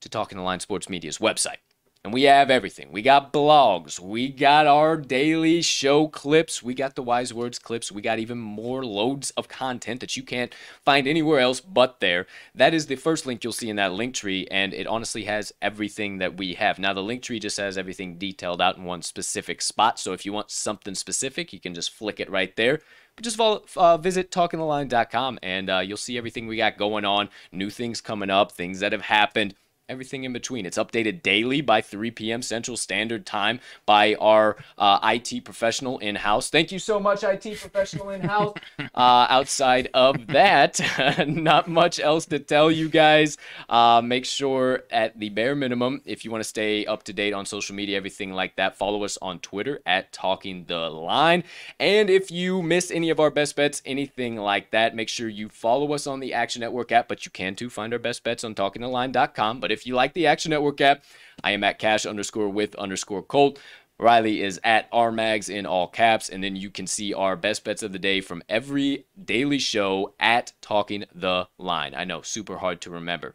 to 0.00 0.08
Talking 0.08 0.38
the 0.38 0.44
Line 0.44 0.60
Sports 0.60 0.88
Media's 0.88 1.18
website. 1.18 1.58
And 2.02 2.14
we 2.14 2.22
have 2.22 2.50
everything. 2.50 2.92
We 2.92 3.02
got 3.02 3.30
blogs. 3.30 4.00
We 4.00 4.30
got 4.30 4.66
our 4.66 4.96
daily 4.96 5.60
show 5.60 6.08
clips. 6.08 6.62
We 6.62 6.72
got 6.72 6.94
the 6.94 7.02
Wise 7.02 7.34
Words 7.34 7.58
clips. 7.58 7.92
We 7.92 8.00
got 8.00 8.18
even 8.18 8.38
more 8.38 8.86
loads 8.86 9.32
of 9.32 9.48
content 9.48 10.00
that 10.00 10.16
you 10.16 10.22
can't 10.22 10.54
find 10.82 11.06
anywhere 11.06 11.40
else 11.40 11.60
but 11.60 12.00
there. 12.00 12.26
That 12.54 12.72
is 12.72 12.86
the 12.86 12.96
first 12.96 13.26
link 13.26 13.44
you'll 13.44 13.52
see 13.52 13.68
in 13.68 13.76
that 13.76 13.92
link 13.92 14.14
tree, 14.14 14.46
and 14.50 14.72
it 14.72 14.86
honestly 14.86 15.24
has 15.24 15.52
everything 15.60 16.16
that 16.18 16.38
we 16.38 16.54
have. 16.54 16.78
Now, 16.78 16.94
the 16.94 17.02
link 17.02 17.22
tree 17.22 17.38
just 17.38 17.58
has 17.58 17.76
everything 17.76 18.16
detailed 18.16 18.62
out 18.62 18.78
in 18.78 18.84
one 18.84 19.02
specific 19.02 19.60
spot. 19.60 19.98
So 19.98 20.14
if 20.14 20.24
you 20.24 20.32
want 20.32 20.50
something 20.50 20.94
specific, 20.94 21.52
you 21.52 21.60
can 21.60 21.74
just 21.74 21.92
flick 21.92 22.18
it 22.18 22.30
right 22.30 22.56
there. 22.56 22.80
But 23.14 23.24
just 23.24 23.36
follow, 23.36 23.66
uh, 23.76 23.98
visit 23.98 24.30
talkingtheline.com 24.30 25.38
and 25.42 25.68
uh, 25.68 25.78
you'll 25.80 25.98
see 25.98 26.16
everything 26.16 26.46
we 26.46 26.56
got 26.56 26.78
going 26.78 27.04
on, 27.04 27.28
new 27.52 27.68
things 27.68 28.00
coming 28.00 28.30
up, 28.30 28.52
things 28.52 28.80
that 28.80 28.92
have 28.92 29.02
happened 29.02 29.54
everything 29.90 30.24
in 30.24 30.32
between. 30.32 30.64
It's 30.64 30.78
updated 30.78 31.22
daily 31.22 31.60
by 31.60 31.80
3 31.80 32.12
p.m. 32.12 32.42
Central 32.42 32.76
Standard 32.76 33.26
Time 33.26 33.60
by 33.84 34.14
our 34.14 34.56
uh, 34.78 35.00
IT 35.02 35.44
professional 35.44 35.98
in 35.98 36.14
house. 36.14 36.48
Thank 36.48 36.70
you 36.72 36.78
so 36.78 37.00
much, 37.00 37.24
IT 37.24 37.58
professional 37.58 38.10
in 38.10 38.22
house. 38.22 38.54
uh, 38.78 39.26
outside 39.28 39.90
of 39.92 40.28
that, 40.28 40.80
not 41.28 41.68
much 41.68 41.98
else 41.98 42.26
to 42.26 42.38
tell 42.38 42.70
you 42.70 42.88
guys. 42.88 43.36
Uh, 43.68 44.00
make 44.02 44.24
sure, 44.24 44.84
at 44.90 45.18
the 45.18 45.28
bare 45.28 45.56
minimum, 45.56 46.00
if 46.04 46.24
you 46.24 46.30
want 46.30 46.42
to 46.42 46.48
stay 46.48 46.86
up 46.86 47.02
to 47.02 47.12
date 47.12 47.32
on 47.32 47.44
social 47.44 47.74
media, 47.74 47.96
everything 47.96 48.32
like 48.32 48.56
that, 48.56 48.76
follow 48.76 49.02
us 49.02 49.18
on 49.20 49.40
Twitter 49.40 49.80
at 49.84 50.12
Talking 50.12 50.64
the 50.66 50.88
Line. 50.88 51.42
And 51.80 52.08
if 52.08 52.30
you 52.30 52.62
miss 52.62 52.90
any 52.90 53.10
of 53.10 53.18
our 53.18 53.30
best 53.30 53.56
bets, 53.56 53.82
anything 53.84 54.36
like 54.36 54.70
that, 54.70 54.94
make 54.94 55.08
sure 55.08 55.28
you 55.28 55.48
follow 55.48 55.92
us 55.92 56.06
on 56.06 56.20
the 56.20 56.32
Action 56.32 56.60
Network 56.60 56.92
app. 56.92 57.08
But 57.08 57.24
you 57.24 57.32
can 57.32 57.56
too 57.56 57.68
find 57.68 57.92
our 57.92 57.98
best 57.98 58.22
bets 58.22 58.44
on 58.44 58.54
TalkingTheLine.com. 58.54 59.60
But 59.60 59.72
if 59.72 59.79
if 59.80 59.86
you 59.86 59.94
like 59.94 60.12
the 60.12 60.26
Action 60.26 60.50
Network 60.50 60.78
app, 60.82 61.04
I 61.42 61.52
am 61.52 61.64
at 61.64 61.78
cash 61.78 62.04
underscore 62.04 62.50
with 62.50 62.74
underscore 62.74 63.22
Colt. 63.22 63.58
Riley 63.98 64.42
is 64.42 64.60
at 64.62 64.90
RMags 64.92 65.48
in 65.48 65.64
all 65.64 65.88
caps, 65.88 66.28
and 66.28 66.44
then 66.44 66.54
you 66.54 66.68
can 66.68 66.86
see 66.86 67.14
our 67.14 67.34
best 67.34 67.64
bets 67.64 67.82
of 67.82 67.92
the 67.92 67.98
day 67.98 68.20
from 68.20 68.42
every 68.46 69.06
daily 69.22 69.58
show 69.58 70.12
at 70.20 70.52
Talking 70.60 71.06
the 71.14 71.48
Line. 71.56 71.94
I 71.94 72.04
know, 72.04 72.20
super 72.20 72.58
hard 72.58 72.82
to 72.82 72.90
remember. 72.90 73.32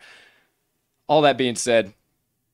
All 1.08 1.22
that 1.24 1.38
being 1.38 1.56
said, 1.56 1.94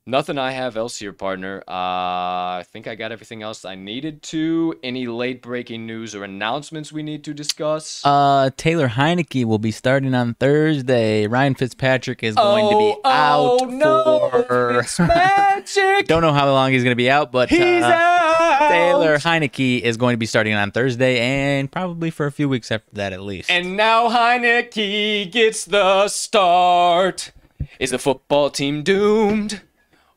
Nothing 0.07 0.39
I 0.39 0.49
have 0.49 0.77
else 0.77 0.97
here, 0.97 1.13
partner. 1.13 1.63
Uh, 1.67 2.57
I 2.57 2.65
think 2.71 2.87
I 2.87 2.95
got 2.95 3.11
everything 3.11 3.43
else 3.43 3.63
I 3.63 3.75
needed 3.75 4.23
to. 4.23 4.73
Any 4.81 5.05
late 5.05 5.43
breaking 5.43 5.85
news 5.85 6.15
or 6.15 6.23
announcements 6.23 6.91
we 6.91 7.03
need 7.03 7.23
to 7.25 7.35
discuss? 7.35 8.01
Uh, 8.03 8.49
Taylor 8.57 8.87
Heinicke 8.87 9.45
will 9.45 9.59
be 9.59 9.69
starting 9.69 10.15
on 10.15 10.33
Thursday. 10.33 11.27
Ryan 11.27 11.53
Fitzpatrick 11.53 12.23
is 12.23 12.33
going 12.33 12.65
oh, 12.65 12.71
to 12.71 12.77
be 12.77 13.01
out 13.05 13.61
oh, 13.61 13.65
no, 13.65 14.43
for. 14.47 14.81
Fitzmagic. 14.81 16.07
Don't 16.07 16.23
know 16.23 16.33
how 16.33 16.51
long 16.51 16.71
he's 16.71 16.83
going 16.83 16.93
to 16.93 16.95
be 16.95 17.11
out, 17.11 17.31
but 17.31 17.49
He's 17.49 17.83
uh, 17.83 17.85
out. 17.85 18.69
Taylor 18.69 19.19
Heinicke 19.19 19.81
is 19.81 19.97
going 19.97 20.13
to 20.13 20.17
be 20.17 20.25
starting 20.25 20.55
on 20.55 20.71
Thursday 20.71 21.19
and 21.19 21.71
probably 21.71 22.09
for 22.09 22.25
a 22.25 22.31
few 22.31 22.49
weeks 22.49 22.71
after 22.71 22.89
that 22.93 23.13
at 23.13 23.21
least. 23.21 23.51
And 23.51 23.77
now 23.77 24.09
Heinicke 24.09 25.31
gets 25.31 25.63
the 25.63 26.07
start. 26.07 27.33
Is 27.77 27.91
the 27.91 27.99
football 27.99 28.49
team 28.49 28.81
doomed? 28.81 29.61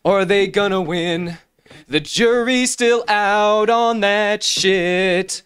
Are 0.05 0.25
they 0.25 0.47
gonna 0.47 0.83
win? 0.83 1.39
The 1.89 2.01
jury's 2.01 2.71
still 2.73 3.05
out 3.09 3.71
on 3.71 4.01
that 4.01 4.43
shit. 4.43 5.43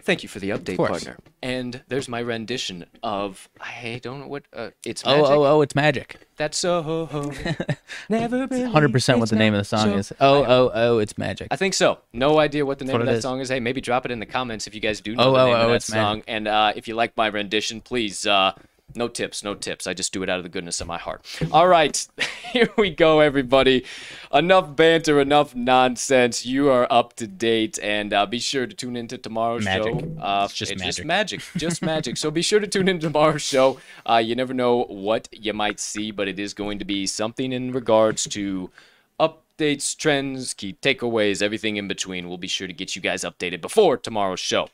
Thank 0.00 0.22
you 0.22 0.28
for 0.28 0.38
the 0.38 0.50
update, 0.50 0.76
course. 0.76 0.90
partner. 0.90 1.16
And 1.42 1.82
there's 1.88 2.08
my 2.08 2.20
rendition 2.20 2.86
of 3.02 3.48
I 3.60 4.00
don't 4.02 4.20
know 4.20 4.26
what 4.26 4.44
uh, 4.54 4.70
it's 4.84 5.02
oh, 5.04 5.10
magic. 5.16 5.30
oh, 5.30 5.34
oh, 5.34 5.44
oh, 5.46 5.60
it's 5.60 5.74
magic. 5.74 6.18
That's 6.36 6.56
so 6.58 6.82
never 8.08 8.46
believe 8.46 8.66
100% 8.66 9.18
what 9.18 9.28
the 9.28 9.36
name 9.36 9.52
of 9.54 9.58
the 9.60 9.64
song 9.64 9.90
so- 9.90 9.96
is. 9.96 10.12
Oh, 10.20 10.44
oh, 10.44 10.70
oh, 10.74 10.98
it's 10.98 11.16
magic. 11.18 11.48
I 11.50 11.56
think 11.56 11.74
so. 11.74 11.98
No 12.14 12.38
idea 12.38 12.64
what 12.64 12.78
the 12.78 12.86
name 12.86 12.92
what 12.94 13.02
of 13.02 13.06
that 13.06 13.16
is. 13.16 13.22
song 13.22 13.40
is. 13.40 13.50
Hey, 13.50 13.60
maybe 13.60 13.80
drop 13.82 14.04
it 14.06 14.10
in 14.10 14.18
the 14.20 14.26
comments 14.26 14.66
if 14.66 14.74
you 14.74 14.80
guys 14.80 15.00
do 15.02 15.14
know 15.14 15.24
Oh, 15.24 15.32
the 15.32 15.40
oh, 15.40 15.46
name 15.46 15.54
oh, 15.56 15.60
of 15.60 15.68
that 15.68 15.74
it's 15.76 15.90
magic. 15.90 16.02
song. 16.02 16.22
And 16.26 16.48
uh, 16.48 16.72
if 16.74 16.88
you 16.88 16.94
like 16.94 17.14
my 17.16 17.26
rendition, 17.26 17.80
please. 17.82 18.26
Uh, 18.26 18.52
no 18.94 19.08
tips, 19.08 19.42
no 19.42 19.54
tips. 19.54 19.86
I 19.86 19.94
just 19.94 20.12
do 20.12 20.22
it 20.22 20.28
out 20.28 20.38
of 20.38 20.44
the 20.44 20.48
goodness 20.48 20.80
of 20.80 20.86
my 20.86 20.98
heart. 20.98 21.24
All 21.50 21.66
right, 21.66 22.06
here 22.52 22.68
we 22.76 22.90
go, 22.90 23.20
everybody. 23.20 23.84
Enough 24.32 24.76
banter, 24.76 25.20
enough 25.20 25.54
nonsense. 25.54 26.46
You 26.46 26.68
are 26.70 26.86
up 26.90 27.14
to 27.16 27.26
date, 27.26 27.78
and 27.82 28.12
uh, 28.12 28.26
be 28.26 28.38
sure 28.38 28.66
to 28.66 28.74
tune 28.74 28.94
into 28.96 29.18
tomorrow's 29.18 29.64
Magic. 29.64 29.92
show. 30.00 30.16
Uh, 30.20 30.42
It's 30.44 30.54
just 30.54 30.72
just 30.72 30.80
magic. 31.04 31.06
magic, 31.06 31.40
just 31.56 31.82
magic. 31.82 32.16
So 32.16 32.30
be 32.30 32.42
sure 32.42 32.60
to 32.60 32.66
tune 32.68 32.86
into 32.88 33.08
tomorrow's 33.08 33.42
show. 33.42 33.80
Uh, 34.08 34.18
you 34.24 34.36
never 34.36 34.54
know 34.54 34.84
what 34.84 35.28
you 35.32 35.52
might 35.52 35.80
see, 35.80 36.10
but 36.12 36.28
it 36.28 36.38
is 36.38 36.54
going 36.54 36.78
to 36.78 36.84
be 36.84 37.06
something 37.06 37.52
in 37.52 37.72
regards 37.72 38.24
to 38.28 38.70
updates, 39.18 39.96
trends, 39.96 40.54
key 40.54 40.76
takeaways, 40.82 41.42
everything 41.42 41.76
in 41.76 41.88
between. 41.88 42.28
We'll 42.28 42.38
be 42.38 42.48
sure 42.48 42.66
to 42.68 42.72
get 42.72 42.94
you 42.94 43.02
guys 43.02 43.22
updated 43.24 43.60
before 43.60 43.96
tomorrow's 43.96 44.40
show. 44.40 44.68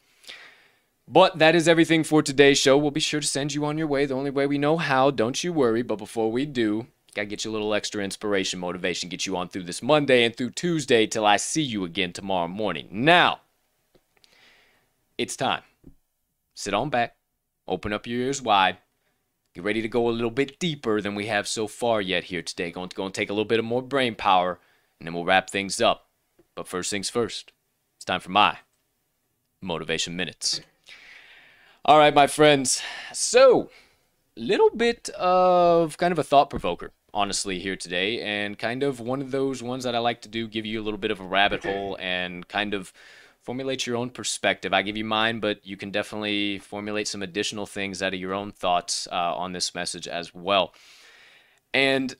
But 1.12 1.40
that 1.40 1.56
is 1.56 1.66
everything 1.66 2.04
for 2.04 2.22
today's 2.22 2.56
show. 2.56 2.78
We'll 2.78 2.92
be 2.92 3.00
sure 3.00 3.20
to 3.20 3.26
send 3.26 3.52
you 3.52 3.64
on 3.64 3.76
your 3.76 3.88
way 3.88 4.06
the 4.06 4.14
only 4.14 4.30
way 4.30 4.46
we 4.46 4.58
know 4.58 4.76
how. 4.76 5.10
Don't 5.10 5.42
you 5.42 5.52
worry. 5.52 5.82
But 5.82 5.96
before 5.96 6.30
we 6.30 6.46
do, 6.46 6.86
gotta 7.16 7.26
get 7.26 7.44
you 7.44 7.50
a 7.50 7.52
little 7.52 7.74
extra 7.74 8.04
inspiration, 8.04 8.60
motivation, 8.60 9.08
get 9.08 9.26
you 9.26 9.36
on 9.36 9.48
through 9.48 9.64
this 9.64 9.82
Monday 9.82 10.22
and 10.22 10.36
through 10.36 10.50
Tuesday 10.50 11.08
till 11.08 11.26
I 11.26 11.36
see 11.36 11.62
you 11.62 11.82
again 11.82 12.12
tomorrow 12.12 12.46
morning. 12.46 12.86
Now, 12.92 13.40
it's 15.18 15.34
time. 15.34 15.62
Sit 16.54 16.74
on 16.74 16.90
back, 16.90 17.16
open 17.66 17.92
up 17.92 18.06
your 18.06 18.20
ears 18.20 18.40
wide, 18.40 18.76
get 19.52 19.64
ready 19.64 19.82
to 19.82 19.88
go 19.88 20.08
a 20.08 20.10
little 20.10 20.30
bit 20.30 20.60
deeper 20.60 21.00
than 21.00 21.16
we 21.16 21.26
have 21.26 21.48
so 21.48 21.66
far 21.66 22.00
yet 22.00 22.24
here 22.24 22.42
today. 22.42 22.70
Going 22.70 22.88
to, 22.88 22.94
going 22.94 23.10
to 23.10 23.20
take 23.20 23.30
a 23.30 23.32
little 23.32 23.44
bit 23.44 23.58
of 23.58 23.64
more 23.64 23.82
brain 23.82 24.14
power, 24.14 24.60
and 25.00 25.08
then 25.08 25.14
we'll 25.14 25.24
wrap 25.24 25.50
things 25.50 25.80
up. 25.80 26.06
But 26.54 26.68
first 26.68 26.88
things 26.88 27.10
first, 27.10 27.50
it's 27.96 28.04
time 28.04 28.20
for 28.20 28.30
my 28.30 28.58
motivation 29.60 30.14
minutes. 30.14 30.60
All 31.82 31.98
right, 31.98 32.14
my 32.14 32.26
friends. 32.26 32.82
So, 33.14 33.70
little 34.36 34.68
bit 34.68 35.08
of 35.10 35.96
kind 35.96 36.12
of 36.12 36.18
a 36.18 36.22
thought 36.22 36.50
provoker, 36.50 36.92
honestly, 37.14 37.58
here 37.58 37.74
today, 37.74 38.20
and 38.20 38.58
kind 38.58 38.82
of 38.82 39.00
one 39.00 39.22
of 39.22 39.30
those 39.30 39.62
ones 39.62 39.84
that 39.84 39.94
I 39.94 39.98
like 39.98 40.20
to 40.22 40.28
do, 40.28 40.46
give 40.46 40.66
you 40.66 40.78
a 40.78 40.84
little 40.84 40.98
bit 40.98 41.10
of 41.10 41.20
a 41.20 41.24
rabbit 41.24 41.64
hole 41.64 41.96
and 41.98 42.46
kind 42.46 42.74
of 42.74 42.92
formulate 43.40 43.86
your 43.86 43.96
own 43.96 44.10
perspective. 44.10 44.74
I 44.74 44.82
give 44.82 44.98
you 44.98 45.06
mine, 45.06 45.40
but 45.40 45.66
you 45.66 45.78
can 45.78 45.90
definitely 45.90 46.58
formulate 46.58 47.08
some 47.08 47.22
additional 47.22 47.64
things 47.64 48.02
out 48.02 48.12
of 48.12 48.20
your 48.20 48.34
own 48.34 48.52
thoughts 48.52 49.08
uh, 49.10 49.34
on 49.34 49.52
this 49.52 49.74
message 49.74 50.06
as 50.06 50.34
well. 50.34 50.74
And 51.72 52.14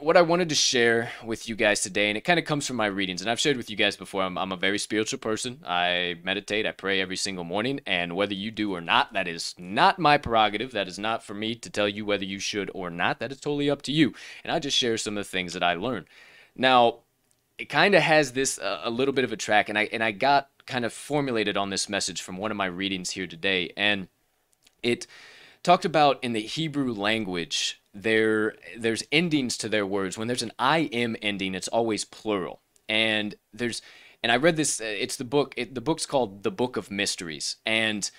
what 0.00 0.16
I 0.16 0.22
wanted 0.22 0.48
to 0.48 0.54
share 0.54 1.10
with 1.24 1.48
you 1.48 1.54
guys 1.54 1.82
today, 1.82 2.08
and 2.08 2.16
it 2.16 2.22
kind 2.22 2.38
of 2.38 2.46
comes 2.46 2.66
from 2.66 2.76
my 2.76 2.86
readings, 2.86 3.20
and 3.20 3.30
I've 3.30 3.38
shared 3.38 3.58
with 3.58 3.68
you 3.68 3.76
guys 3.76 3.96
before, 3.96 4.22
I'm, 4.22 4.38
I'm 4.38 4.50
a 4.50 4.56
very 4.56 4.78
spiritual 4.78 5.18
person. 5.18 5.62
I 5.66 6.16
meditate, 6.24 6.66
I 6.66 6.72
pray 6.72 7.00
every 7.00 7.16
single 7.16 7.44
morning, 7.44 7.80
and 7.86 8.16
whether 8.16 8.32
you 8.32 8.50
do 8.50 8.74
or 8.74 8.80
not, 8.80 9.12
that 9.12 9.28
is 9.28 9.54
not 9.58 9.98
my 9.98 10.16
prerogative. 10.16 10.72
That 10.72 10.88
is 10.88 10.98
not 10.98 11.22
for 11.22 11.34
me 11.34 11.54
to 11.56 11.70
tell 11.70 11.88
you 11.88 12.06
whether 12.06 12.24
you 12.24 12.38
should 12.38 12.70
or 12.74 12.88
not. 12.90 13.20
That 13.20 13.30
is 13.30 13.40
totally 13.40 13.68
up 13.68 13.82
to 13.82 13.92
you. 13.92 14.14
And 14.42 14.52
I 14.52 14.58
just 14.58 14.76
share 14.76 14.96
some 14.96 15.18
of 15.18 15.24
the 15.24 15.30
things 15.30 15.52
that 15.52 15.62
I 15.62 15.74
learned. 15.74 16.06
Now, 16.56 17.00
it 17.58 17.68
kind 17.68 17.94
of 17.94 18.02
has 18.02 18.32
this 18.32 18.58
uh, 18.58 18.80
a 18.82 18.90
little 18.90 19.12
bit 19.12 19.24
of 19.24 19.32
a 19.32 19.36
track, 19.36 19.68
and 19.68 19.78
I 19.78 19.88
and 19.92 20.02
I 20.02 20.12
got 20.12 20.48
kind 20.66 20.84
of 20.84 20.94
formulated 20.94 21.58
on 21.58 21.68
this 21.68 21.88
message 21.88 22.22
from 22.22 22.38
one 22.38 22.50
of 22.50 22.56
my 22.56 22.66
readings 22.66 23.10
here 23.10 23.26
today, 23.26 23.72
and 23.76 24.08
it 24.82 25.06
talked 25.62 25.84
about 25.84 26.18
in 26.24 26.32
the 26.32 26.40
Hebrew 26.40 26.94
language 26.94 27.79
there 27.94 28.54
there's 28.78 29.02
endings 29.12 29.56
to 29.58 29.68
their 29.68 29.86
words. 29.86 30.16
When 30.18 30.28
there's 30.28 30.42
an 30.42 30.52
I 30.58 30.80
am 30.92 31.16
ending, 31.22 31.54
it's 31.54 31.68
always 31.68 32.04
plural. 32.04 32.60
And 32.88 33.34
there's 33.52 33.82
and 34.22 34.30
I 34.30 34.36
read 34.36 34.56
this. 34.56 34.80
uh, 34.80 34.84
It's 34.84 35.16
the 35.16 35.24
book. 35.24 35.54
It, 35.56 35.74
the 35.74 35.80
book's 35.80 36.06
called 36.06 36.42
The 36.42 36.50
Book 36.50 36.76
of 36.76 36.90
Mysteries, 36.90 37.56
and 37.66 38.10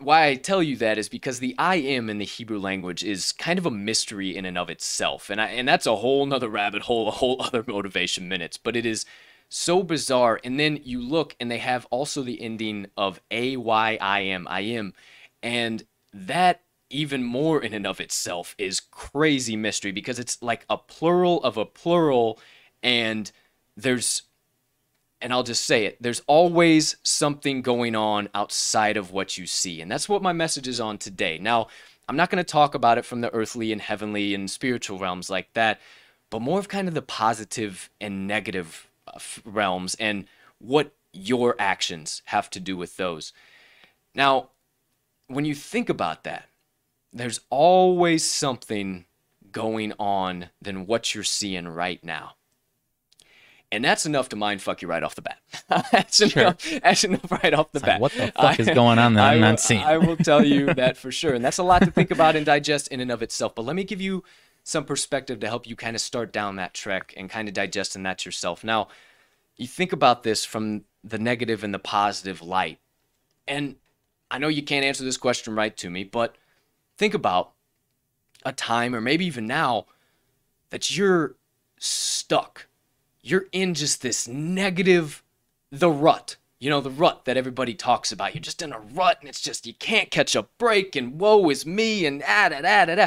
why 0.00 0.28
I 0.28 0.34
tell 0.36 0.62
you 0.62 0.76
that 0.76 0.96
is 0.98 1.08
because 1.08 1.40
the 1.40 1.54
I 1.58 1.76
am 1.76 2.08
in 2.08 2.18
the 2.18 2.24
Hebrew 2.24 2.58
language 2.58 3.02
is 3.02 3.32
kind 3.32 3.58
of 3.58 3.66
a 3.66 3.70
mystery 3.70 4.36
in 4.36 4.44
and 4.44 4.56
of 4.56 4.70
itself. 4.70 5.28
And 5.28 5.40
I, 5.40 5.46
and 5.48 5.66
that's 5.66 5.86
a 5.86 5.96
whole 5.96 6.24
nother 6.24 6.48
rabbit 6.48 6.82
hole, 6.82 7.08
a 7.08 7.12
whole 7.12 7.36
other 7.42 7.64
motivation 7.66 8.28
minutes. 8.28 8.56
But 8.56 8.76
it 8.76 8.86
is 8.86 9.04
so 9.48 9.82
bizarre. 9.82 10.40
And 10.44 10.58
then 10.58 10.78
you 10.84 11.00
look 11.00 11.34
and 11.40 11.50
they 11.50 11.58
have 11.58 11.86
also 11.90 12.22
the 12.22 12.40
ending 12.40 12.86
of 12.96 13.20
A 13.30 13.56
Y 13.56 13.98
I 14.00 14.20
am, 14.20 14.46
I 14.48 14.60
am. 14.60 14.94
And 15.42 15.84
that 16.12 16.62
even 16.90 17.22
more 17.22 17.62
in 17.62 17.74
and 17.74 17.86
of 17.86 18.00
itself 18.00 18.54
is 18.58 18.80
crazy 18.80 19.56
mystery 19.56 19.92
because 19.92 20.18
it's 20.18 20.42
like 20.42 20.64
a 20.70 20.76
plural 20.76 21.42
of 21.42 21.56
a 21.56 21.64
plural 21.64 22.38
and 22.82 23.30
there's 23.76 24.22
and 25.20 25.32
I'll 25.32 25.42
just 25.42 25.64
say 25.64 25.84
it, 25.84 26.00
there's 26.00 26.22
always 26.28 26.96
something 27.02 27.60
going 27.60 27.96
on 27.96 28.28
outside 28.34 28.96
of 28.96 29.10
what 29.10 29.36
you 29.36 29.46
see. 29.46 29.80
And 29.80 29.90
that's 29.90 30.08
what 30.08 30.22
my 30.22 30.32
message 30.32 30.68
is 30.68 30.78
on 30.78 30.96
today. 30.96 31.38
Now, 31.38 31.66
I'm 32.08 32.16
not 32.16 32.30
going 32.30 32.42
to 32.42 32.48
talk 32.48 32.74
about 32.74 32.98
it 32.98 33.04
from 33.04 33.20
the 33.20 33.32
earthly 33.34 33.72
and 33.72 33.80
heavenly 33.80 34.32
and 34.32 34.48
spiritual 34.48 34.98
realms 34.98 35.28
like 35.28 35.52
that, 35.54 35.80
but 36.30 36.40
more 36.40 36.58
of 36.58 36.68
kind 36.68 36.86
of 36.86 36.94
the 36.94 37.02
positive 37.02 37.90
and 38.00 38.26
negative 38.26 38.88
uh, 39.08 39.18
realms 39.44 39.96
and 39.96 40.26
what 40.58 40.92
your 41.12 41.56
actions 41.58 42.22
have 42.26 42.48
to 42.50 42.60
do 42.60 42.76
with 42.76 42.96
those. 42.96 43.32
Now, 44.14 44.50
when 45.26 45.44
you 45.44 45.54
think 45.54 45.88
about 45.88 46.24
that, 46.24 46.47
there's 47.18 47.40
always 47.50 48.24
something 48.24 49.04
going 49.52 49.92
on 49.98 50.50
than 50.60 50.86
what 50.86 51.14
you're 51.14 51.24
seeing 51.24 51.68
right 51.68 52.02
now. 52.04 52.34
And 53.70 53.84
that's 53.84 54.06
enough 54.06 54.30
to 54.30 54.36
mind 54.36 54.62
fuck 54.62 54.80
you 54.80 54.88
right 54.88 55.02
off 55.02 55.14
the 55.14 55.22
bat. 55.22 55.40
that's, 55.92 56.20
enough, 56.20 56.64
that's 56.82 57.04
enough 57.04 57.30
right 57.30 57.52
off 57.52 57.70
the 57.72 57.78
It's 57.78 57.86
bat. 57.86 58.00
like, 58.00 58.00
what 58.00 58.12
the 58.12 58.32
fuck 58.32 58.60
is 58.60 58.70
going 58.70 58.98
on 58.98 59.14
that 59.14 59.24
I 59.28 59.34
I'm 59.34 59.40
not 59.40 59.60
seeing? 59.60 59.82
I 59.82 59.98
will 59.98 60.16
tell 60.16 60.42
you 60.42 60.72
that 60.74 60.96
for 60.96 61.12
sure. 61.12 61.34
And 61.34 61.44
that's 61.44 61.58
a 61.58 61.62
lot 61.62 61.82
to 61.82 61.90
think 61.90 62.10
about 62.10 62.34
and 62.34 62.46
digest 62.46 62.88
in 62.88 63.00
and 63.00 63.10
of 63.10 63.22
itself. 63.22 63.54
But 63.54 63.66
let 63.66 63.76
me 63.76 63.84
give 63.84 64.00
you 64.00 64.24
some 64.64 64.84
perspective 64.84 65.40
to 65.40 65.48
help 65.48 65.66
you 65.66 65.76
kind 65.76 65.94
of 65.94 66.00
start 66.00 66.32
down 66.32 66.56
that 66.56 66.72
trek 66.72 67.12
and 67.16 67.28
kind 67.28 67.46
of 67.46 67.54
digesting 67.54 68.04
that 68.04 68.24
yourself. 68.24 68.64
Now, 68.64 68.88
you 69.56 69.66
think 69.66 69.92
about 69.92 70.22
this 70.22 70.46
from 70.46 70.84
the 71.04 71.18
negative 71.18 71.62
and 71.62 71.74
the 71.74 71.78
positive 71.78 72.40
light. 72.40 72.78
And 73.46 73.76
I 74.30 74.38
know 74.38 74.48
you 74.48 74.62
can't 74.62 74.84
answer 74.84 75.04
this 75.04 75.16
question 75.16 75.54
right 75.54 75.76
to 75.78 75.90
me, 75.90 76.04
but 76.04 76.36
think 76.98 77.14
about 77.14 77.52
a 78.44 78.52
time 78.52 78.94
or 78.94 79.00
maybe 79.00 79.24
even 79.24 79.46
now 79.46 79.86
that 80.70 80.94
you're 80.96 81.36
stuck. 81.78 82.66
You're 83.22 83.46
in 83.52 83.74
just 83.74 84.02
this 84.02 84.28
negative, 84.28 85.22
the 85.70 85.90
rut. 85.90 86.36
You 86.58 86.70
know, 86.70 86.80
the 86.80 86.90
rut 86.90 87.24
that 87.24 87.36
everybody 87.36 87.72
talks 87.72 88.10
about. 88.10 88.34
You're 88.34 88.42
just 88.42 88.62
in 88.62 88.72
a 88.72 88.80
rut 88.80 89.18
and 89.20 89.28
it's 89.28 89.40
just, 89.40 89.66
you 89.66 89.74
can't 89.74 90.10
catch 90.10 90.34
a 90.34 90.48
break 90.58 90.96
and 90.96 91.20
woe 91.20 91.48
is 91.50 91.64
me 91.64 92.04
and 92.04 92.22
ah 92.26 92.48
da 92.48 92.60
da 92.60 92.84
da 92.84 92.94
da. 92.96 93.06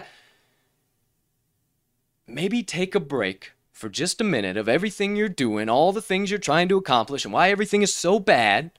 Maybe 2.26 2.64
take 2.64 2.96
a 2.96 3.00
break 3.02 3.52
for 3.74 3.90
just 3.90 4.22
a 4.22 4.24
minute 4.24 4.56
of 4.56 4.70
everything 4.70 5.16
you're 5.16 5.28
doing, 5.28 5.68
all 5.68 5.92
the 5.92 6.02
things 6.02 6.30
you're 6.30 6.40
trying 6.40 6.70
to 6.70 6.78
accomplish, 6.78 7.26
and 7.26 7.34
why 7.34 7.50
everything 7.50 7.82
is 7.82 7.94
so 7.94 8.20
bad, 8.20 8.72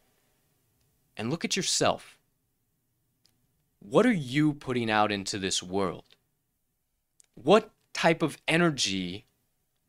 and 1.16 1.28
look 1.28 1.44
at 1.44 1.56
yourself. 1.56 2.16
What 3.88 4.06
are 4.06 4.12
you 4.12 4.54
putting 4.54 4.90
out 4.90 5.10
into 5.10 5.38
this 5.38 5.62
world? 5.62 6.04
What 7.34 7.70
type 7.92 8.22
of 8.22 8.38
energy 8.46 9.26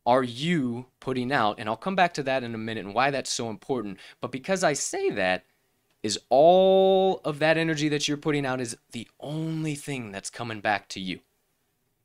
are 0.04 0.22
you 0.22 0.86
putting 1.00 1.32
out? 1.32 1.58
And 1.58 1.68
I'll 1.68 1.76
come 1.76 1.94
back 1.94 2.12
to 2.14 2.22
that 2.24 2.42
in 2.42 2.54
a 2.54 2.58
minute 2.58 2.84
and 2.84 2.94
why 2.94 3.10
that's 3.10 3.30
so 3.32 3.50
important. 3.50 3.98
But 4.20 4.32
because 4.32 4.64
I 4.64 4.72
say 4.72 5.10
that, 5.10 5.44
is 6.04 6.18
all 6.28 7.22
of 7.24 7.38
that 7.38 7.56
energy 7.56 7.88
that 7.88 8.06
you're 8.06 8.18
putting 8.18 8.44
out 8.44 8.60
is 8.60 8.76
the 8.92 9.08
only 9.20 9.74
thing 9.74 10.12
that's 10.12 10.28
coming 10.28 10.60
back 10.60 10.86
to 10.86 11.00
you. 11.00 11.20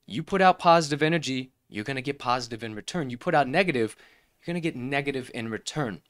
You 0.05 0.23
put 0.23 0.41
out 0.41 0.57
positive 0.57 1.03
energy, 1.03 1.51
you're 1.67 1.83
going 1.83 1.97
to 1.97 2.01
get 2.01 2.17
positive 2.17 2.63
in 2.63 2.75
return. 2.75 3.09
You 3.09 3.17
put 3.17 3.35
out 3.35 3.49
negative, 3.49 3.97
you're 4.39 4.53
going 4.53 4.61
to 4.61 4.65
get 4.65 4.77
negative 4.77 5.29
in 5.33 5.49
return. 5.49 6.01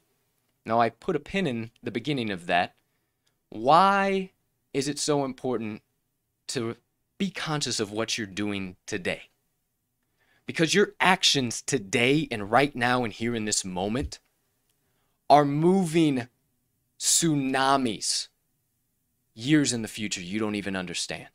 Now, 0.67 0.79
I 0.79 0.91
put 0.91 1.15
a 1.15 1.19
pin 1.19 1.47
in 1.47 1.71
the 1.81 1.89
beginning 1.89 2.29
of 2.29 2.45
that. 2.45 2.75
Why 3.49 4.29
is 4.73 4.87
it 4.87 4.99
so 4.99 5.25
important 5.25 5.81
to 6.47 6.75
be 7.17 7.29
conscious 7.29 7.79
of 7.79 7.91
what 7.91 8.17
you're 8.17 8.27
doing 8.27 8.75
today? 8.85 9.23
Because 10.45 10.73
your 10.73 10.93
actions 10.99 11.61
today 11.61 12.27
and 12.31 12.51
right 12.51 12.75
now 12.75 13.03
and 13.03 13.13
here 13.13 13.35
in 13.35 13.45
this 13.45 13.63
moment 13.63 14.19
are 15.29 15.45
moving 15.45 16.27
tsunamis 16.99 18.29
years 19.35 19.71
in 19.71 19.81
the 19.81 19.87
future 19.87 20.21
you 20.21 20.39
don't 20.39 20.55
even 20.55 20.75
understand. 20.75 21.29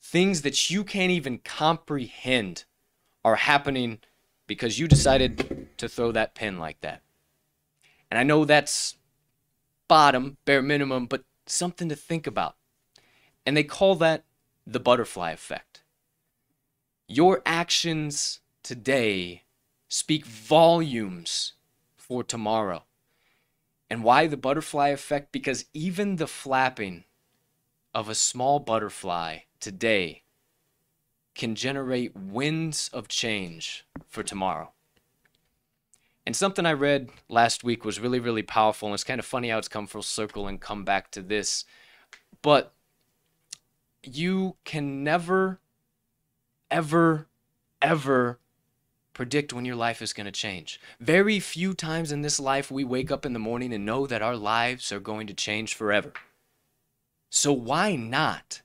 Things 0.00 0.42
that 0.42 0.70
you 0.70 0.84
can't 0.84 1.10
even 1.10 1.38
comprehend 1.38 2.64
are 3.24 3.36
happening 3.36 3.98
because 4.46 4.78
you 4.78 4.86
decided 4.86 5.68
to 5.78 5.88
throw 5.88 6.12
that 6.12 6.34
pin 6.34 6.58
like 6.58 6.80
that. 6.80 7.02
And 8.10 8.18
I 8.18 8.22
know 8.22 8.44
that's 8.44 8.94
bottom, 9.88 10.36
bare 10.44 10.62
minimum, 10.62 11.06
but 11.06 11.24
something 11.46 11.88
to 11.88 11.96
think 11.96 12.26
about. 12.26 12.56
And 13.44 13.56
they 13.56 13.64
call 13.64 13.94
that 13.96 14.24
the 14.66 14.80
butterfly 14.80 15.30
effect. 15.30 15.82
Your 17.08 17.42
actions 17.46 18.40
today 18.62 19.44
speak 19.88 20.26
volumes 20.26 21.52
for 21.96 22.24
tomorrow. 22.24 22.84
And 23.88 24.02
why 24.02 24.26
the 24.26 24.36
butterfly 24.36 24.88
effect? 24.88 25.30
Because 25.30 25.66
even 25.72 26.16
the 26.16 26.26
flapping 26.26 27.04
of 27.94 28.08
a 28.08 28.14
small 28.14 28.58
butterfly 28.58 29.38
today 29.60 30.22
can 31.36 31.54
generate 31.54 32.16
winds 32.16 32.90
of 32.92 33.08
change 33.08 33.86
for 34.08 34.22
tomorrow. 34.22 34.72
And 36.26 36.34
something 36.34 36.66
I 36.66 36.72
read 36.72 37.10
last 37.28 37.62
week 37.62 37.84
was 37.84 38.00
really, 38.00 38.18
really 38.18 38.42
powerful. 38.42 38.88
And 38.88 38.94
it's 38.94 39.04
kind 39.04 39.20
of 39.20 39.24
funny 39.24 39.48
how 39.48 39.58
it's 39.58 39.68
come 39.68 39.86
full 39.86 40.02
circle 40.02 40.48
and 40.48 40.60
come 40.60 40.84
back 40.84 41.12
to 41.12 41.22
this. 41.22 41.64
But 42.42 42.72
you 44.02 44.56
can 44.64 45.04
never, 45.04 45.60
ever, 46.68 47.28
ever 47.80 48.40
predict 49.14 49.52
when 49.52 49.64
your 49.64 49.76
life 49.76 50.02
is 50.02 50.12
going 50.12 50.26
to 50.26 50.32
change. 50.32 50.80
Very 51.00 51.38
few 51.38 51.74
times 51.74 52.10
in 52.10 52.22
this 52.22 52.40
life 52.40 52.70
we 52.70 52.84
wake 52.84 53.10
up 53.12 53.24
in 53.24 53.32
the 53.32 53.38
morning 53.38 53.72
and 53.72 53.86
know 53.86 54.06
that 54.06 54.20
our 54.20 54.36
lives 54.36 54.90
are 54.90 55.00
going 55.00 55.28
to 55.28 55.34
change 55.34 55.74
forever. 55.74 56.12
So 57.30 57.52
why 57.52 57.94
not 57.94 58.62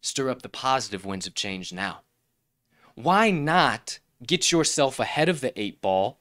stir 0.00 0.30
up 0.30 0.42
the 0.42 0.48
positive 0.48 1.04
winds 1.04 1.26
of 1.26 1.34
change 1.34 1.72
now? 1.72 2.00
Why 2.94 3.30
not 3.30 3.98
get 4.26 4.50
yourself 4.50 4.98
ahead 4.98 5.28
of 5.28 5.40
the 5.40 5.58
eight 5.60 5.80
ball 5.80 6.19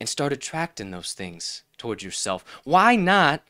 and 0.00 0.08
start 0.08 0.32
attracting 0.32 0.90
those 0.90 1.12
things 1.12 1.62
towards 1.76 2.02
yourself? 2.02 2.44
Why 2.64 2.96
not 2.96 3.42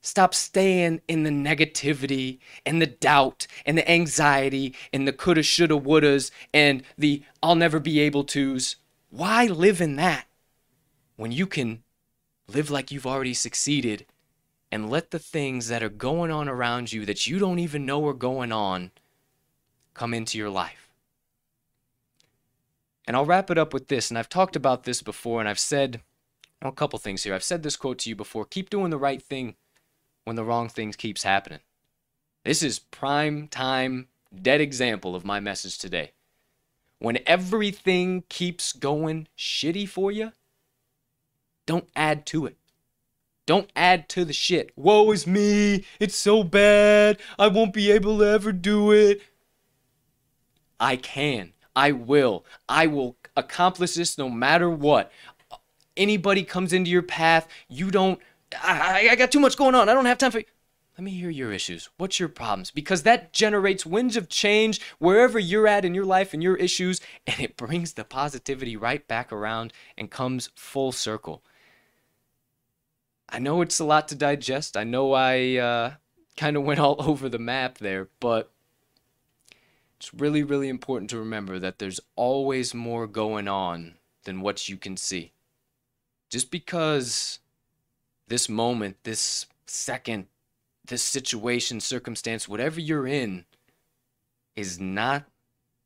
stop 0.00 0.34
staying 0.34 1.00
in 1.08 1.22
the 1.22 1.30
negativity 1.30 2.38
and 2.66 2.80
the 2.80 2.86
doubt 2.86 3.46
and 3.64 3.78
the 3.78 3.90
anxiety 3.90 4.74
and 4.92 5.08
the 5.08 5.12
coulda, 5.12 5.42
shoulda, 5.42 5.74
wouldas 5.74 6.30
and 6.52 6.82
the 6.98 7.22
I'll 7.42 7.54
never 7.54 7.80
be 7.80 8.00
able 8.00 8.24
to's? 8.24 8.76
Why 9.10 9.46
live 9.46 9.80
in 9.80 9.96
that 9.96 10.26
when 11.16 11.32
you 11.32 11.46
can 11.46 11.82
live 12.48 12.70
like 12.70 12.90
you've 12.90 13.06
already 13.06 13.34
succeeded 13.34 14.06
and 14.70 14.90
let 14.90 15.10
the 15.10 15.18
things 15.18 15.68
that 15.68 15.82
are 15.82 15.88
going 15.88 16.30
on 16.30 16.48
around 16.48 16.92
you 16.92 17.06
that 17.06 17.26
you 17.26 17.38
don't 17.38 17.60
even 17.60 17.86
know 17.86 18.06
are 18.08 18.12
going 18.12 18.52
on 18.52 18.90
come 19.94 20.12
into 20.12 20.36
your 20.36 20.50
life? 20.50 20.83
And 23.06 23.16
I'll 23.16 23.26
wrap 23.26 23.50
it 23.50 23.58
up 23.58 23.74
with 23.74 23.88
this. 23.88 24.10
And 24.10 24.18
I've 24.18 24.28
talked 24.28 24.56
about 24.56 24.84
this 24.84 25.02
before, 25.02 25.40
and 25.40 25.48
I've 25.48 25.58
said 25.58 26.00
well, 26.62 26.72
a 26.72 26.74
couple 26.74 26.98
things 26.98 27.24
here. 27.24 27.34
I've 27.34 27.44
said 27.44 27.62
this 27.62 27.76
quote 27.76 27.98
to 28.00 28.08
you 28.08 28.16
before 28.16 28.44
keep 28.44 28.70
doing 28.70 28.90
the 28.90 28.98
right 28.98 29.22
thing 29.22 29.56
when 30.24 30.36
the 30.36 30.44
wrong 30.44 30.68
things 30.68 30.96
keeps 30.96 31.22
happening. 31.22 31.60
This 32.44 32.62
is 32.62 32.78
prime 32.78 33.48
time, 33.48 34.08
dead 34.34 34.60
example 34.60 35.14
of 35.14 35.24
my 35.24 35.40
message 35.40 35.78
today. 35.78 36.12
When 36.98 37.18
everything 37.26 38.24
keeps 38.28 38.72
going 38.72 39.28
shitty 39.36 39.88
for 39.88 40.10
you, 40.10 40.32
don't 41.66 41.88
add 41.94 42.24
to 42.26 42.46
it. 42.46 42.56
Don't 43.46 43.70
add 43.76 44.08
to 44.10 44.24
the 44.24 44.32
shit. 44.32 44.72
Woe 44.74 45.10
is 45.10 45.26
me. 45.26 45.84
It's 46.00 46.16
so 46.16 46.42
bad. 46.44 47.18
I 47.38 47.48
won't 47.48 47.74
be 47.74 47.90
able 47.90 48.18
to 48.18 48.24
ever 48.24 48.52
do 48.52 48.90
it. 48.90 49.20
I 50.80 50.96
can. 50.96 51.52
I 51.76 51.92
will. 51.92 52.44
I 52.68 52.86
will 52.86 53.16
accomplish 53.36 53.94
this 53.94 54.16
no 54.16 54.30
matter 54.30 54.70
what. 54.70 55.10
Anybody 55.96 56.42
comes 56.42 56.72
into 56.72 56.90
your 56.90 57.02
path, 57.02 57.48
you 57.68 57.90
don't. 57.90 58.18
I, 58.62 59.08
I, 59.10 59.16
got 59.16 59.32
too 59.32 59.40
much 59.40 59.56
going 59.56 59.74
on. 59.74 59.88
I 59.88 59.94
don't 59.94 60.06
have 60.06 60.18
time 60.18 60.30
for. 60.30 60.38
you. 60.38 60.44
Let 60.96 61.04
me 61.04 61.10
hear 61.10 61.30
your 61.30 61.52
issues. 61.52 61.88
What's 61.96 62.20
your 62.20 62.28
problems? 62.28 62.70
Because 62.70 63.02
that 63.02 63.32
generates 63.32 63.84
winds 63.84 64.16
of 64.16 64.28
change 64.28 64.80
wherever 64.98 65.40
you're 65.40 65.66
at 65.66 65.84
in 65.84 65.92
your 65.92 66.04
life 66.04 66.32
and 66.32 66.42
your 66.42 66.56
issues, 66.56 67.00
and 67.26 67.40
it 67.40 67.56
brings 67.56 67.94
the 67.94 68.04
positivity 68.04 68.76
right 68.76 69.06
back 69.06 69.32
around 69.32 69.72
and 69.98 70.10
comes 70.10 70.50
full 70.54 70.92
circle. 70.92 71.42
I 73.28 73.40
know 73.40 73.62
it's 73.62 73.80
a 73.80 73.84
lot 73.84 74.06
to 74.08 74.14
digest. 74.14 74.76
I 74.76 74.84
know 74.84 75.12
I 75.12 75.56
uh, 75.56 75.94
kind 76.36 76.56
of 76.56 76.62
went 76.62 76.78
all 76.78 76.96
over 77.00 77.28
the 77.28 77.38
map 77.38 77.78
there, 77.78 78.08
but 78.20 78.52
it's 79.96 80.12
really, 80.12 80.42
really 80.42 80.68
important 80.68 81.10
to 81.10 81.18
remember 81.18 81.58
that 81.58 81.78
there's 81.78 82.00
always 82.16 82.74
more 82.74 83.06
going 83.06 83.48
on 83.48 83.94
than 84.24 84.40
what 84.40 84.68
you 84.68 84.76
can 84.76 84.96
see. 84.96 85.32
Just 86.30 86.50
because 86.50 87.38
this 88.28 88.48
moment, 88.48 88.96
this 89.04 89.46
second, 89.66 90.26
this 90.86 91.02
situation, 91.02 91.80
circumstance, 91.80 92.48
whatever 92.48 92.80
you're 92.80 93.06
in, 93.06 93.44
is 94.56 94.80
not 94.80 95.24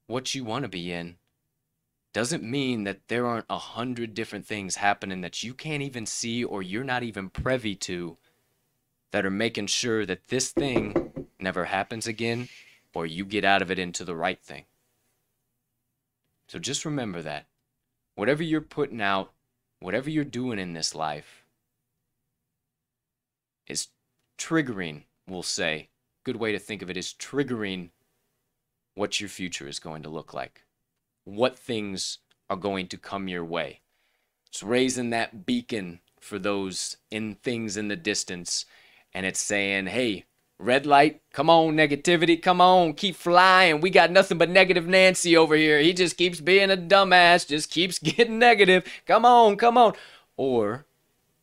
what 0.06 0.34
you 0.34 0.44
want 0.44 0.64
to 0.64 0.68
be 0.68 0.92
in, 0.92 1.16
doesn't 2.12 2.42
mean 2.42 2.84
that 2.84 3.06
there 3.09 3.26
aren't 3.26 3.46
a 3.50 3.59
hundred 3.59 4.14
different 4.14 4.46
things 4.46 4.76
happening 4.76 5.20
that 5.20 5.42
you 5.42 5.54
can't 5.54 5.82
even 5.82 6.06
see 6.06 6.42
or 6.42 6.62
you're 6.62 6.82
not 6.82 7.02
even 7.02 7.28
privy 7.28 7.74
to 7.74 8.16
that 9.12 9.24
are 9.24 9.30
making 9.30 9.66
sure 9.66 10.04
that 10.06 10.28
this 10.28 10.50
thing 10.50 11.12
never 11.38 11.66
happens 11.66 12.06
again 12.06 12.48
or 12.95 13.07
you 13.07 13.24
get 13.24 13.45
out 13.45 13.62
of 13.62 13.70
it 13.70 13.78
into 13.78 14.05
the 14.05 14.16
right 14.16 14.41
thing. 14.43 14.64
So 16.49 16.59
just 16.59 16.84
remember 16.84 17.22
that. 17.22 17.47
Whatever 18.14 18.43
you're 18.43 18.61
putting 18.61 19.01
out, 19.01 19.32
whatever 19.80 20.11
you're 20.11 20.24
doing 20.24 20.59
in 20.59 20.72
this 20.72 20.95
life, 20.95 21.45
is 23.66 23.89
triggering, 24.39 25.05
we'll 25.28 25.43
say. 25.43 25.89
Good 26.24 26.36
way 26.36 26.53
to 26.53 26.59
think 26.59 26.82
of 26.82 26.91
it 26.91 26.97
is 26.97 27.14
triggering 27.18 27.91
what 28.95 29.20
your 29.20 29.28
future 29.28 29.68
is 29.68 29.78
going 29.78 30.03
to 30.03 30.09
look 30.09 30.34
like. 30.34 30.64
What 31.24 31.59
things 31.59 32.18
are 32.51 32.57
going 32.57 32.89
to 32.89 32.97
come 32.97 33.28
your 33.28 33.45
way. 33.45 33.80
It's 34.47 34.62
raising 34.62 35.11
that 35.11 35.45
beacon 35.47 36.01
for 36.20 36.39
those 36.39 36.97
in 37.11 37.36
things 37.36 37.76
in 37.76 37.89
the 37.89 37.97
distance. 37.97 38.64
And 39.14 39.26
it's 39.26 39.41
saying, 39.41 39.86
hey, 39.86 40.24
red 40.59 40.86
light, 40.86 41.22
come 41.32 41.48
on, 41.48 41.74
negativity, 41.74 42.40
come 42.40 42.61
on, 42.61 42.94
keep 42.94 43.16
flying. 43.16 43.80
We 43.80 43.90
got 43.90 44.11
nothing 44.11 44.38
but 44.38 44.50
negative 44.50 44.86
Nancy 44.86 45.36
over 45.36 45.54
here. 45.54 45.78
He 45.78 45.92
just 45.92 46.16
keeps 46.16 46.40
being 46.40 46.70
a 46.70 46.76
dumbass, 46.76 47.46
just 47.46 47.70
keeps 47.70 47.98
getting 48.02 48.38
negative. 48.38 48.84
Come 49.06 49.24
on, 49.24 49.56
come 49.56 49.78
on. 49.78 49.94
Or 50.36 50.86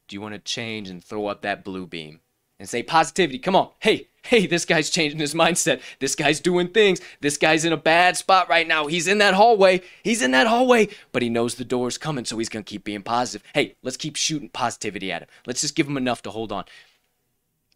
do 0.08 0.16
you 0.16 0.22
want 0.22 0.34
to 0.34 0.40
change 0.40 0.90
and 0.90 1.04
throw 1.04 1.28
up 1.28 1.42
that 1.42 1.64
blue 1.64 1.88
beam 1.88 2.20
and 2.60 2.70
say, 2.70 2.84
positivity, 2.84 3.40
come 3.40 3.56
on, 3.56 3.70
hey, 3.80 4.08
hey, 4.24 4.48
this 4.48 4.66
guy's 4.66 4.90
changing 4.90 5.20
his 5.20 5.34
mindset. 5.34 5.82
This 6.00 6.16
guy's 6.16 6.40
doing 6.40 6.70
things. 6.70 7.02
This 7.22 7.38
guy's 7.38 7.66
in 7.66 7.74
a 7.74 7.78
bad 7.78 8.18
spot 8.18 8.50
right 8.50 8.68
now. 8.68 8.88
He's 8.88 9.08
in 9.08 9.18
that 9.20 9.34
hallway. 9.34 9.82
He's 10.04 10.22
in 10.22 10.32
that 10.32 10.48
hallway, 10.48 10.90
but 11.12 11.22
he 11.22 11.30
knows 11.30 11.56
the 11.56 11.66
door's 11.66 11.98
coming, 11.98 12.26
so 12.26 12.38
he's 12.38 12.50
going 12.50 12.64
to 12.64 12.70
keep 12.70 12.84
being 12.84 13.04
positive. 13.04 13.46
Hey, 13.54 13.76
let's 13.84 13.98
keep 13.98 14.16
shooting 14.16 14.50
positivity 14.50 15.12
at 15.12 15.24
him. 15.24 15.30
Let's 15.46 15.62
just 15.62 15.76
give 15.76 15.88
him 15.88 15.98
enough 15.98 16.22
to 16.24 16.32
hold 16.32 16.52
on. 16.52 16.66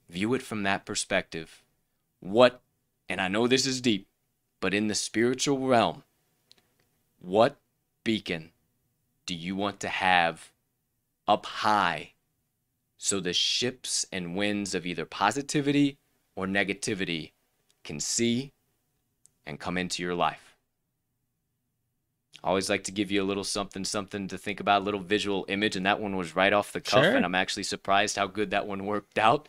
View 0.09 0.33
it 0.33 0.41
from 0.41 0.63
that 0.63 0.85
perspective. 0.85 1.61
What, 2.19 2.61
and 3.07 3.21
I 3.21 3.27
know 3.27 3.47
this 3.47 3.65
is 3.65 3.81
deep, 3.81 4.07
but 4.59 4.73
in 4.73 4.87
the 4.87 4.95
spiritual 4.95 5.59
realm, 5.59 6.03
what 7.19 7.57
beacon 8.03 8.51
do 9.25 9.35
you 9.35 9.55
want 9.55 9.79
to 9.81 9.89
have 9.89 10.51
up 11.27 11.45
high 11.45 12.13
so 12.97 13.19
the 13.19 13.33
ships 13.33 14.05
and 14.11 14.35
winds 14.35 14.75
of 14.75 14.85
either 14.85 15.05
positivity 15.05 15.97
or 16.35 16.47
negativity 16.47 17.31
can 17.83 17.99
see 17.99 18.51
and 19.45 19.59
come 19.59 19.77
into 19.77 20.03
your 20.03 20.15
life. 20.15 20.48
Always 22.43 22.69
like 22.69 22.83
to 22.85 22.91
give 22.91 23.11
you 23.11 23.21
a 23.21 23.25
little 23.25 23.43
something, 23.43 23.83
something 23.83 24.27
to 24.29 24.37
think 24.37 24.59
about, 24.59 24.81
a 24.81 24.85
little 24.85 25.01
visual 25.01 25.45
image, 25.49 25.75
and 25.75 25.85
that 25.85 25.99
one 25.99 26.15
was 26.15 26.35
right 26.35 26.53
off 26.53 26.71
the 26.71 26.79
cuff, 26.81 27.03
Sure. 27.03 27.15
and 27.15 27.25
I'm 27.25 27.35
actually 27.35 27.63
surprised 27.63 28.15
how 28.15 28.27
good 28.27 28.51
that 28.51 28.65
one 28.67 28.85
worked 28.85 29.17
out. 29.17 29.47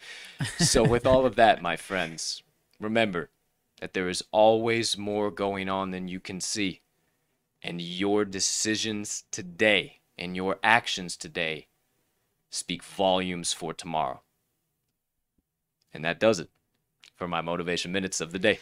So, 0.59 0.83
with 0.85 1.07
all 1.07 1.25
of 1.27 1.37
that, 1.37 1.63
my 1.63 1.77
friends, 1.77 2.43
remember 2.81 3.31
that 3.81 3.95
there 3.95 4.09
is 4.09 4.25
always 4.33 4.99
more 4.99 5.31
going 5.31 5.69
on 5.69 5.91
than 5.91 6.09
you 6.09 6.21
can 6.21 6.41
see, 6.41 6.81
and 7.63 7.81
your 7.81 8.25
decisions 8.25 9.25
today 9.31 10.01
and 10.19 10.35
your 10.37 10.59
actions 10.63 11.17
today 11.17 11.69
speak 12.51 12.83
volumes 12.83 13.53
for 13.53 13.73
tomorrow. 13.73 14.23
And 15.95 16.05
that 16.05 16.21
does 16.21 16.39
it 16.41 16.51
for 17.17 17.29
my 17.29 17.41
motivation 17.41 17.93
minutes 17.93 18.21
of 18.21 18.33
the 18.33 18.39
day. 18.39 18.59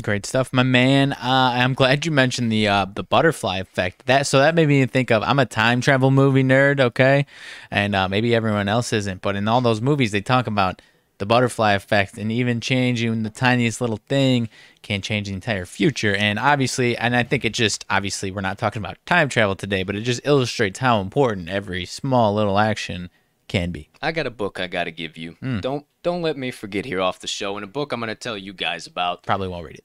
Great 0.00 0.24
stuff, 0.24 0.54
my 0.54 0.62
man. 0.62 1.12
Uh, 1.12 1.52
I'm 1.52 1.74
glad 1.74 2.06
you 2.06 2.12
mentioned 2.12 2.50
the 2.50 2.66
uh, 2.66 2.86
the 2.86 3.02
butterfly 3.02 3.58
effect. 3.58 4.06
That 4.06 4.26
so 4.26 4.38
that 4.38 4.54
made 4.54 4.68
me 4.68 4.86
think 4.86 5.10
of 5.10 5.22
I'm 5.22 5.38
a 5.38 5.44
time 5.44 5.82
travel 5.82 6.10
movie 6.10 6.42
nerd, 6.42 6.80
okay, 6.80 7.26
and 7.70 7.94
uh, 7.94 8.08
maybe 8.08 8.34
everyone 8.34 8.68
else 8.68 8.94
isn't. 8.94 9.20
But 9.20 9.36
in 9.36 9.48
all 9.48 9.60
those 9.60 9.82
movies, 9.82 10.10
they 10.10 10.22
talk 10.22 10.46
about 10.46 10.80
the 11.18 11.26
butterfly 11.26 11.74
effect, 11.74 12.16
and 12.16 12.32
even 12.32 12.58
changing 12.58 13.22
the 13.22 13.28
tiniest 13.28 13.82
little 13.82 14.00
thing 14.08 14.48
can 14.80 15.02
change 15.02 15.28
the 15.28 15.34
entire 15.34 15.66
future. 15.66 16.14
And 16.14 16.38
obviously, 16.38 16.96
and 16.96 17.14
I 17.14 17.22
think 17.22 17.44
it 17.44 17.52
just 17.52 17.84
obviously 17.90 18.30
we're 18.30 18.40
not 18.40 18.56
talking 18.56 18.80
about 18.80 18.96
time 19.04 19.28
travel 19.28 19.56
today, 19.56 19.82
but 19.82 19.94
it 19.94 20.00
just 20.00 20.22
illustrates 20.24 20.78
how 20.78 21.02
important 21.02 21.50
every 21.50 21.84
small 21.84 22.34
little 22.34 22.58
action 22.58 23.10
can 23.48 23.70
be. 23.70 23.88
I 24.00 24.12
got 24.12 24.26
a 24.26 24.30
book 24.30 24.58
I 24.60 24.66
got 24.66 24.84
to 24.84 24.90
give 24.92 25.16
you. 25.16 25.32
Hmm. 25.40 25.60
Don't 25.60 25.86
don't 26.02 26.22
let 26.22 26.36
me 26.36 26.50
forget 26.50 26.84
here 26.84 27.00
off 27.00 27.20
the 27.20 27.26
show. 27.26 27.56
And 27.56 27.64
a 27.64 27.66
book 27.66 27.92
I'm 27.92 28.00
going 28.00 28.08
to 28.08 28.14
tell 28.14 28.36
you 28.36 28.52
guys 28.52 28.86
about. 28.86 29.22
Probably 29.24 29.48
won't 29.48 29.64
read 29.66 29.76
it. 29.76 29.84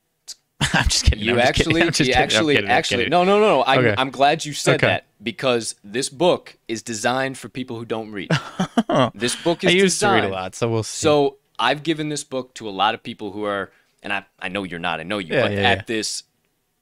I'm 0.73 0.85
just 0.87 1.05
kidding. 1.05 1.19
You 1.19 1.33
kidding, 1.35 1.39
actually, 1.47 1.81
just 1.85 1.99
you 1.99 2.05
kidding, 2.07 2.21
actually, 2.21 2.55
kidding, 2.55 2.69
actually, 2.69 3.09
no, 3.09 3.23
no, 3.23 3.39
no, 3.39 3.57
no. 3.59 3.63
I'm, 3.65 3.79
Okay. 3.79 3.95
I'm 3.97 4.09
glad 4.09 4.43
you 4.45 4.53
said 4.53 4.75
Okay. 4.75 4.87
that 4.87 5.05
because 5.21 5.75
this 5.83 6.09
book 6.09 6.57
is 6.67 6.81
designed 6.81 7.37
for 7.37 7.47
people 7.49 7.77
who 7.77 7.85
don't 7.85 8.11
read. 8.11 8.31
this 9.13 9.35
book 9.35 9.63
is 9.63 9.69
I 9.69 9.73
used 9.73 9.95
designed. 9.97 10.23
to 10.23 10.27
read 10.27 10.31
a 10.31 10.35
lot, 10.35 10.55
so 10.55 10.67
we'll 10.69 10.83
see. 10.83 11.03
So 11.03 11.37
I've 11.59 11.83
given 11.83 12.09
this 12.09 12.23
book 12.23 12.53
to 12.55 12.67
a 12.67 12.71
lot 12.71 12.95
of 12.95 13.03
people 13.03 13.31
who 13.31 13.43
are, 13.45 13.71
and 14.01 14.11
I, 14.11 14.25
I 14.39 14.49
know 14.49 14.63
you're 14.63 14.79
not, 14.79 14.99
I 14.99 15.03
know 15.03 15.19
you, 15.19 15.35
Yeah, 15.35 15.41
but 15.43 15.51
yeah, 15.51 15.57
at 15.59 15.77
yeah. 15.77 15.83
this 15.85 16.23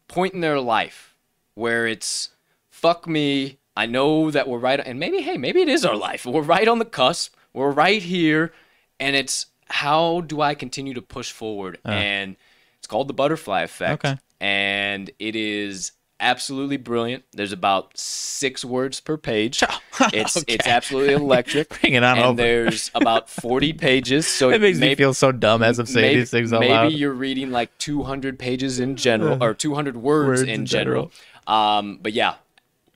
point 0.07 0.33
in 0.33 0.39
their 0.41 0.59
life 0.61 1.15
where 1.55 1.85
it's 1.85 2.29
fuck 2.69 3.07
me, 3.07 3.57
I 3.77 3.85
know 3.85 4.31
that 4.31 4.47
we're 4.47 4.57
right, 4.59 4.79
and 4.79 4.99
maybe, 4.99 5.21
hey, 5.21 5.37
maybe 5.37 5.61
it 5.61 5.69
is 5.69 5.83
our 5.85 5.95
life. 5.97 6.25
We're 6.25 6.41
right 6.41 6.67
on 6.67 6.79
the 6.79 6.85
cusp, 6.85 7.35
we're 7.53 7.71
right 7.71 8.01
here, 8.01 8.53
and 8.99 9.15
it's 9.15 9.47
how 9.67 10.21
do 10.21 10.41
I 10.41 10.55
continue 10.55 10.93
to 10.93 11.01
push 11.01 11.31
forward? 11.31 11.79
And 11.83 12.35
it's 12.77 12.87
called 12.87 13.07
the 13.07 13.13
butterfly 13.13 13.63
effect. 13.63 14.05
Okay. 14.05 14.17
And 14.39 15.09
it 15.19 15.35
is 15.35 15.91
absolutely 16.19 16.77
brilliant. 16.77 17.23
There's 17.33 17.51
about 17.51 17.97
six 17.97 18.63
words 18.63 18.99
per 18.99 19.17
page. 19.17 19.63
It's 20.11 20.43
it's 20.47 20.67
absolutely 20.67 21.13
electric. 21.13 21.69
Bring 21.81 21.93
it 21.93 22.03
on 22.03 22.17
and 22.17 22.25
over. 22.25 22.35
there's 22.35 22.91
about 22.93 23.29
40 23.29 23.71
pages. 23.87 24.27
So 24.27 24.49
It 24.49 24.59
makes 24.59 24.77
maybe, 24.77 24.91
me 24.91 24.95
feel 24.95 25.13
so 25.13 25.31
dumb 25.31 25.63
as 25.63 25.79
I'm 25.79 25.85
saying 25.85 26.07
maybe, 26.07 26.19
these 26.19 26.31
things 26.31 26.51
out 26.51 26.59
maybe 26.59 26.73
loud. 26.73 26.83
Maybe 26.83 26.95
you're 26.95 27.13
reading 27.13 27.51
like 27.51 27.75
200 27.77 28.37
pages 28.37 28.81
in 28.81 28.97
general 28.97 29.41
or 29.41 29.53
200 29.53 29.95
words, 29.95 30.27
Words 30.27 30.41
in 30.41 30.49
in 30.49 30.65
general. 30.65 31.13
Um, 31.47 31.99
but 32.01 32.11
yeah, 32.11 32.35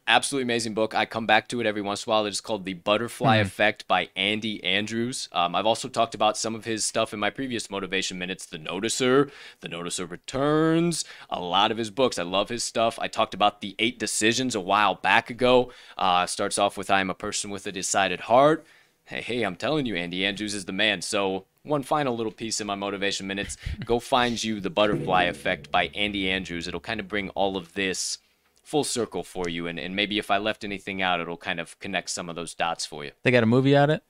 absolutely 0.10 0.44
amazing 0.44 0.74
book. 0.74 0.94
I 0.96 1.06
come 1.06 1.26
back 1.26 1.48
to 1.50 1.62
it 1.62 1.66
every 1.66 1.82
once 1.82 2.06
in 2.06 2.10
a 2.10 2.14
while. 2.14 2.26
It's 2.26 2.42
called 2.42 2.66
The 2.66 2.74
Butterfly 2.74 3.38
Hmm. 3.38 3.46
Effect 3.46 3.88
by 3.88 4.10
Andy 4.16 4.62
Andrews. 4.64 5.30
Um, 5.32 5.56
I've 5.56 5.66
also 5.66 5.88
talked 5.88 6.16
about 6.16 6.36
some 6.38 6.56
of 6.56 6.66
his 6.66 6.84
stuff 6.84 7.14
in 7.14 7.20
my 7.20 7.30
previous 7.30 7.70
motivation 7.70 8.18
minutes. 8.18 8.46
The 8.46 8.58
Noticer, 8.58 9.32
The 9.62 9.70
Noticer 9.70 10.10
Returns, 10.10 11.06
a 11.30 11.40
lot 11.40 11.72
of 11.72 11.78
his 11.78 11.92
books. 11.92 12.18
I 12.20 12.24
love 12.24 12.50
his 12.50 12.64
stuff. 12.64 12.98
I 13.00 13.08
talked 13.08 13.34
about 13.34 13.62
the 13.62 13.76
Eight 13.80 14.00
Decisions 14.00 14.56
a 14.56 14.60
while 14.60 14.96
back 14.96 15.30
ago. 15.30 15.72
Uh, 15.98 16.26
starts 16.26 16.58
off 16.58 16.78
with 16.78 16.90
I 16.90 17.00
am 17.02 17.10
a 17.10 17.14
person 17.16 17.52
with 17.52 17.68
a 17.68 17.72
decided 17.72 18.22
heart. 18.22 18.66
Hey, 19.06 19.22
hey, 19.22 19.44
I'm 19.44 19.56
telling 19.56 19.86
you, 19.86 19.96
Andy 19.96 20.26
Andrews 20.26 20.54
is 20.54 20.66
the 20.66 20.72
man. 20.72 21.02
So, 21.02 21.46
one 21.64 21.84
final 21.84 22.16
little 22.16 22.32
piece 22.32 22.62
in 22.62 22.68
my 22.68 22.76
motivation 22.76 23.28
minutes 23.28 23.58
go 23.86 24.00
find 24.00 24.44
you 24.44 24.60
The 24.60 24.70
Butterfly 24.70 25.24
Effect 25.24 25.72
by 25.72 25.88
Andy 25.96 26.30
Andrews. 26.30 26.68
It'll 26.68 26.80
kind 26.80 27.00
of 27.00 27.08
bring 27.08 27.30
all 27.32 27.58
of 27.58 27.74
this 27.74 28.18
full 28.70 28.84
circle 28.84 29.24
for 29.24 29.50
you. 29.50 29.66
And, 29.66 29.80
and 29.80 29.96
maybe 29.96 30.20
if 30.20 30.30
I 30.30 30.38
left 30.38 30.64
anything 30.64 31.02
out, 31.02 31.20
it'll 31.20 31.38
kind 31.38 31.60
of 31.60 31.78
connect 31.80 32.12
some 32.12 32.30
of 32.30 32.36
those 32.36 32.54
dots 32.54 32.86
for 32.86 33.04
you. 33.04 33.12
They 33.24 33.32
got 33.32 33.42
a 33.42 33.48
movie 33.48 33.76
on 33.76 33.90
it. 33.90 34.04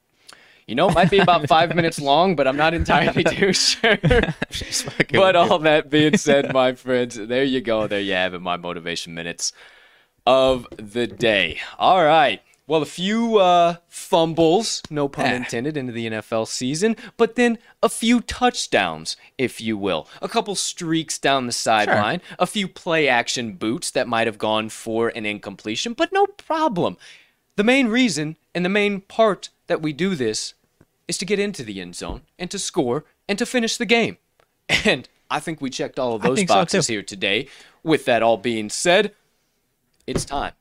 You 0.66 0.74
know, 0.74 0.90
it 0.90 0.94
might 0.94 1.10
be 1.10 1.18
about 1.18 1.48
five 1.48 1.74
minutes 1.74 1.98
long, 1.98 2.36
but 2.36 2.46
I'm 2.46 2.58
not 2.58 2.74
entirely 2.74 3.24
too 3.24 3.52
sure. 3.54 3.98
but 5.12 5.34
all 5.34 5.58
that 5.60 5.88
being 5.88 6.18
said, 6.18 6.52
my 6.52 6.74
friends, 6.84 7.16
there 7.16 7.42
you 7.42 7.62
go. 7.62 7.86
There 7.86 8.00
you 8.00 8.12
have 8.12 8.34
it, 8.34 8.40
my 8.40 8.58
motivation 8.58 9.14
minutes 9.14 9.54
of 10.26 10.66
the 10.76 11.06
day. 11.06 11.58
All 11.78 12.04
right. 12.04 12.42
Well, 12.70 12.82
a 12.82 12.86
few 12.86 13.38
uh, 13.38 13.78
fumbles, 13.88 14.80
no 14.90 15.08
pun 15.08 15.26
Ah. 15.26 15.34
intended, 15.34 15.76
into 15.76 15.92
the 15.92 16.06
NFL 16.06 16.46
season, 16.46 16.94
but 17.16 17.34
then 17.34 17.58
a 17.82 17.88
few 17.88 18.20
touchdowns, 18.20 19.16
if 19.36 19.60
you 19.60 19.76
will. 19.76 20.06
A 20.22 20.28
couple 20.28 20.54
streaks 20.54 21.18
down 21.18 21.46
the 21.48 21.52
sideline, 21.52 22.22
a 22.38 22.46
few 22.46 22.68
play 22.68 23.08
action 23.08 23.54
boots 23.54 23.90
that 23.90 24.06
might 24.06 24.28
have 24.28 24.38
gone 24.38 24.68
for 24.68 25.08
an 25.08 25.26
incompletion, 25.26 25.94
but 25.94 26.12
no 26.12 26.26
problem. 26.26 26.96
The 27.56 27.64
main 27.64 27.88
reason 27.88 28.36
and 28.54 28.64
the 28.64 28.68
main 28.68 29.00
part 29.00 29.48
that 29.66 29.82
we 29.82 29.92
do 29.92 30.14
this 30.14 30.54
is 31.08 31.18
to 31.18 31.24
get 31.24 31.40
into 31.40 31.64
the 31.64 31.80
end 31.80 31.96
zone 31.96 32.20
and 32.38 32.48
to 32.52 32.58
score 32.60 33.04
and 33.28 33.36
to 33.40 33.46
finish 33.46 33.78
the 33.78 33.84
game. 33.86 34.18
And 34.84 35.08
I 35.28 35.40
think 35.40 35.60
we 35.60 35.70
checked 35.70 35.98
all 35.98 36.14
of 36.14 36.22
those 36.22 36.36
think 36.38 36.48
so, 36.48 36.54
boxes 36.54 36.86
here 36.86 37.02
today. 37.02 37.48
With 37.82 38.04
that 38.04 38.22
all 38.22 38.36
being 38.36 38.70
said, 38.70 39.12
it's 40.06 40.24
time 40.24 40.52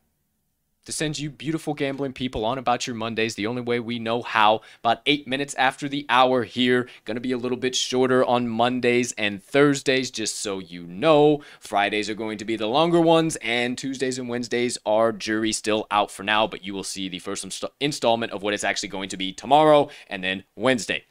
to 0.89 0.93
send 0.93 1.19
you 1.19 1.29
beautiful 1.29 1.75
gambling 1.75 2.13
people 2.13 2.43
on 2.43 2.57
about 2.57 2.87
your 2.87 2.95
Mondays 2.95 3.35
the 3.35 3.45
only 3.45 3.61
way 3.61 3.79
we 3.79 3.99
know 3.99 4.23
how. 4.23 4.61
About 4.83 5.01
eight 5.05 5.27
minutes 5.27 5.53
after 5.53 5.87
the 5.87 6.03
hour 6.09 6.43
here. 6.43 6.89
Going 7.05 7.15
to 7.15 7.21
be 7.21 7.31
a 7.31 7.37
little 7.37 7.59
bit 7.59 7.75
shorter 7.75 8.25
on 8.25 8.47
Mondays 8.47 9.11
and 9.11 9.43
Thursdays, 9.43 10.09
just 10.09 10.39
so 10.39 10.57
you 10.57 10.87
know. 10.87 11.43
Fridays 11.59 12.09
are 12.09 12.15
going 12.15 12.39
to 12.39 12.45
be 12.45 12.55
the 12.55 12.65
longer 12.65 12.99
ones, 12.99 13.35
and 13.35 13.77
Tuesdays 13.77 14.17
and 14.17 14.27
Wednesdays 14.27 14.79
are 14.83 15.11
jury 15.11 15.51
still 15.51 15.85
out 15.91 16.09
for 16.09 16.23
now, 16.23 16.47
but 16.47 16.65
you 16.65 16.73
will 16.73 16.83
see 16.83 17.07
the 17.07 17.19
first 17.19 17.43
inst- 17.43 17.65
installment 17.79 18.31
of 18.31 18.41
what 18.41 18.55
it's 18.55 18.63
actually 18.63 18.89
going 18.89 19.09
to 19.09 19.17
be 19.17 19.31
tomorrow 19.31 19.89
and 20.07 20.23
then 20.23 20.43
Wednesday. 20.55 21.03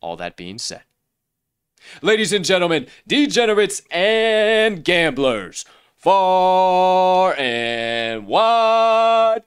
All 0.00 0.14
that 0.18 0.36
being 0.36 0.58
said. 0.58 0.82
Ladies 2.00 2.32
and 2.32 2.44
gentlemen, 2.44 2.86
degenerates 3.08 3.82
and 3.90 4.84
gamblers, 4.84 5.64
far 6.04 7.34
and 7.38 8.26
wide, 8.26 9.42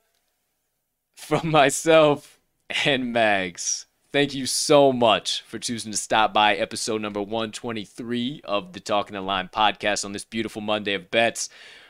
from 1.16 1.52
myself 1.52 2.40
and 2.84 3.14
Mags. 3.14 3.86
Thank 4.12 4.34
you 4.34 4.48
so 4.48 4.92
much 4.92 5.44
for 5.44 5.60
choosing 5.60 5.92
to 5.92 5.98
stop 6.00 6.34
by 6.34 6.56
episode 6.56 7.00
number 7.00 7.22
123 7.22 8.42
of 8.44 8.74
the 8.74 8.80
Talking 8.80 9.14
the 9.14 9.22
Line 9.22 9.52
podcast 9.54 10.04
on 10.04 10.14
this 10.14 10.26
beautiful 10.26 10.64
Monday 10.64 10.96
of 10.96 11.12
bets. 11.12 11.48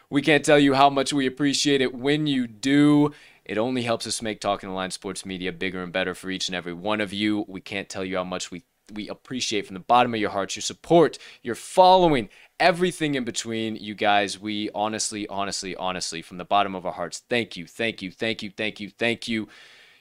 We 0.09 0.22
can't 0.22 0.43
tell 0.43 0.59
you 0.59 0.74
how 0.74 0.89
much 0.89 1.13
we 1.13 1.26
appreciate 1.26 1.80
it 1.80 1.95
when 1.95 2.28
you 2.28 2.45
do. 2.45 3.13
It 3.45 3.57
only 3.57 3.84
helps 3.84 4.05
us 4.05 4.22
make 4.22 4.41
Talking 4.41 4.68
the 4.68 4.76
Line 4.76 4.91
sports 4.91 5.26
media 5.26 5.53
bigger 5.53 5.82
and 5.82 5.93
better 5.93 6.13
for 6.13 6.30
each 6.30 6.49
and 6.49 6.55
every 6.57 6.74
one 6.74 6.99
of 6.99 7.13
you. 7.13 7.45
We 7.47 7.61
can't 7.61 7.88
tell 7.88 8.03
you 8.03 8.18
how 8.18 8.26
much 8.26 8.51
we 8.51 8.63
we 8.93 9.09
appreciate 9.09 9.65
from 9.65 9.73
the 9.73 9.80
bottom 9.81 10.14
of 10.14 10.19
your 10.19 10.30
hearts 10.30 10.56
your 10.56 10.61
support, 10.61 11.18
your 11.44 11.56
following, 11.56 12.30
everything 12.59 13.15
in 13.15 13.23
between. 13.23 13.75
You 13.75 13.95
guys, 13.95 14.39
we 14.39 14.69
honestly, 14.73 15.27
honestly, 15.27 15.75
honestly, 15.75 16.21
from 16.21 16.38
the 16.38 16.45
bottom 16.45 16.75
of 16.75 16.85
our 16.85 16.93
hearts, 16.93 17.23
thank 17.29 17.57
you, 17.57 17.67
thank 17.67 18.01
you, 18.01 18.11
thank 18.11 18.43
you, 18.43 18.51
thank 18.55 18.79
you, 18.79 18.89
thank 18.89 19.27
you. 19.27 19.47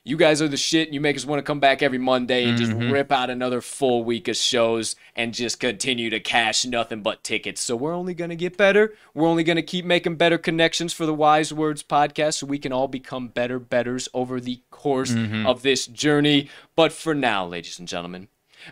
You 0.07 0.17
guys 0.17 0.41
are 0.41 0.47
the 0.47 0.57
shit. 0.57 0.91
You 0.91 1.01
make 1.01 1.17
us 1.17 1.27
want 1.27 1.41
to 1.41 1.43
come 1.43 1.59
back 1.59 1.83
every 1.83 1.99
Monday 1.99 2.45
and 2.45 2.57
just 2.57 2.71
mm-hmm. 2.71 2.93
rip 2.93 3.11
out 3.11 3.29
another 3.29 3.61
full 3.61 4.05
week 4.05 4.29
of 4.29 4.37
shows 4.37 4.95
and 5.17 5.35
just 5.35 5.59
continue 5.59 6.11
to 6.11 6.21
cash 6.21 6.65
nothing 6.65 7.03
but 7.03 7.25
tickets. 7.25 7.61
So 7.61 7.75
we're 7.75 7.93
only 7.93 8.15
going 8.15 8.31
to 8.31 8.37
get 8.37 8.57
better. 8.57 8.95
We're 9.15 9.27
only 9.27 9.43
going 9.43 9.57
to 9.57 9.63
keep 9.63 9.85
making 9.85 10.15
better 10.15 10.39
connections 10.39 10.93
for 10.93 11.07
the 11.07 11.15
Wise 11.15 11.53
Words 11.53 11.83
podcast 11.83 12.35
so 12.35 12.47
we 12.47 12.61
can 12.61 12.73
all 12.73 12.87
become 12.87 13.27
better 13.27 13.59
betters 13.59 14.09
over 14.15 14.39
the 14.39 14.61
course 14.71 15.11
mm-hmm. 15.11 15.45
of 15.45 15.63
this 15.63 15.89
journey. 15.89 16.51
But 16.77 16.93
for 16.93 17.13
now, 17.13 17.45
ladies 17.45 17.81
and 17.81 17.89
gentlemen, 17.89 18.29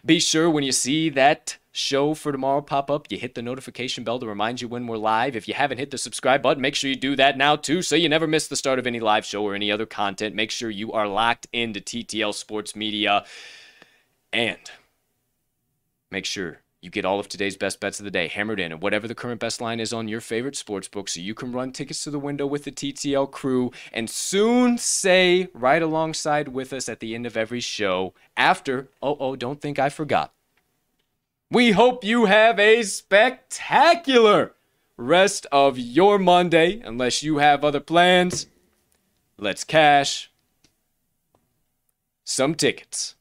be 0.06 0.20
sure 0.20 0.48
when 0.48 0.62
you 0.62 0.70
see 0.70 1.09
that 1.11 1.59
show 1.75 2.15
for 2.15 2.31
tomorrow 2.31 2.61
pop 2.61 2.91
up, 2.91 3.11
you 3.11 3.19
hit 3.19 3.35
the 3.35 3.43
notification 3.43 4.05
bell 4.05 4.21
to 4.21 4.27
remind 4.27 4.61
you 4.61 4.69
when 4.69 4.87
we're 4.87 4.97
live. 4.97 5.35
If 5.35 5.49
you 5.49 5.55
haven't 5.55 5.79
hit 5.79 5.91
the 5.91 5.99
subscribe 5.99 6.41
button, 6.41 6.63
make 6.63 6.77
sure 6.77 6.89
you 6.89 6.97
do 6.97 7.17
that 7.17 7.37
now 7.37 7.57
too 7.57 7.83
so 7.83 7.97
you 7.97 8.09
never 8.09 8.27
miss 8.27 8.47
the 8.47 8.57
start 8.57 8.79
of 8.79 8.87
any 8.87 9.01
live 9.01 9.25
show 9.25 9.43
or 9.43 9.55
any 9.55 9.73
other 9.73 9.85
content. 9.85 10.37
Make 10.37 10.53
sure 10.53 10.71
you 10.71 10.93
are 10.93 11.09
locked 11.09 11.49
into 11.53 11.81
TTL 11.81 12.33
Sports 12.33 12.77
Media 12.77 13.25
and 14.33 14.59
make 16.13 16.25
sure 16.25 16.61
you 16.81 16.91
get 16.91 17.05
all 17.05 17.19
of 17.19 17.29
today's 17.29 17.57
best 17.57 17.81
bets 17.81 17.99
of 17.99 18.05
the 18.05 18.11
day 18.11 18.29
hammered 18.29 18.61
in 18.61 18.71
and 18.71 18.83
whatever 18.83 19.09
the 19.09 19.15
current 19.15 19.41
best 19.41 19.61
line 19.61 19.81
is 19.81 19.93
on 19.93 20.07
your 20.07 20.21
favorite 20.21 20.55
sports 20.55 20.87
book 20.87 21.09
so 21.09 21.19
you 21.19 21.35
can 21.35 21.51
run 21.51 21.73
tickets 21.73 22.05
to 22.05 22.11
the 22.11 22.19
window 22.19 22.47
with 22.47 22.65
the 22.65 22.71
TTL 22.71 23.31
crew 23.31 23.73
and 23.91 24.09
soon 24.09 24.77
say 24.77 25.49
right 25.55 25.83
alongside 25.83 26.49
with 26.49 26.75
us 26.75 26.89
at 26.89 27.01
the 27.01 27.15
end 27.15 27.25
of 27.25 27.39
every 27.39 27.61
show 27.61 28.13
after 28.37 28.91
oh 29.03 29.17
oh 29.19 29.35
don't 29.35 29.63
think 29.63 29.79
I 29.79 29.89
forgot 29.89 30.34
we 31.55 31.70
hope 31.70 32.02
you 32.02 32.24
have 32.24 32.59
a 32.59 32.82
spectacular 32.82 34.55
rest 34.97 35.47
of 35.52 35.78
your 35.78 36.18
Monday, 36.18 36.81
unless 36.85 37.22
you 37.22 37.39
have 37.39 37.64
other 37.64 37.78
plans. 37.78 38.48
Let's 39.39 39.62
cash 39.62 40.32
some 42.24 42.56
tickets. 42.56 43.14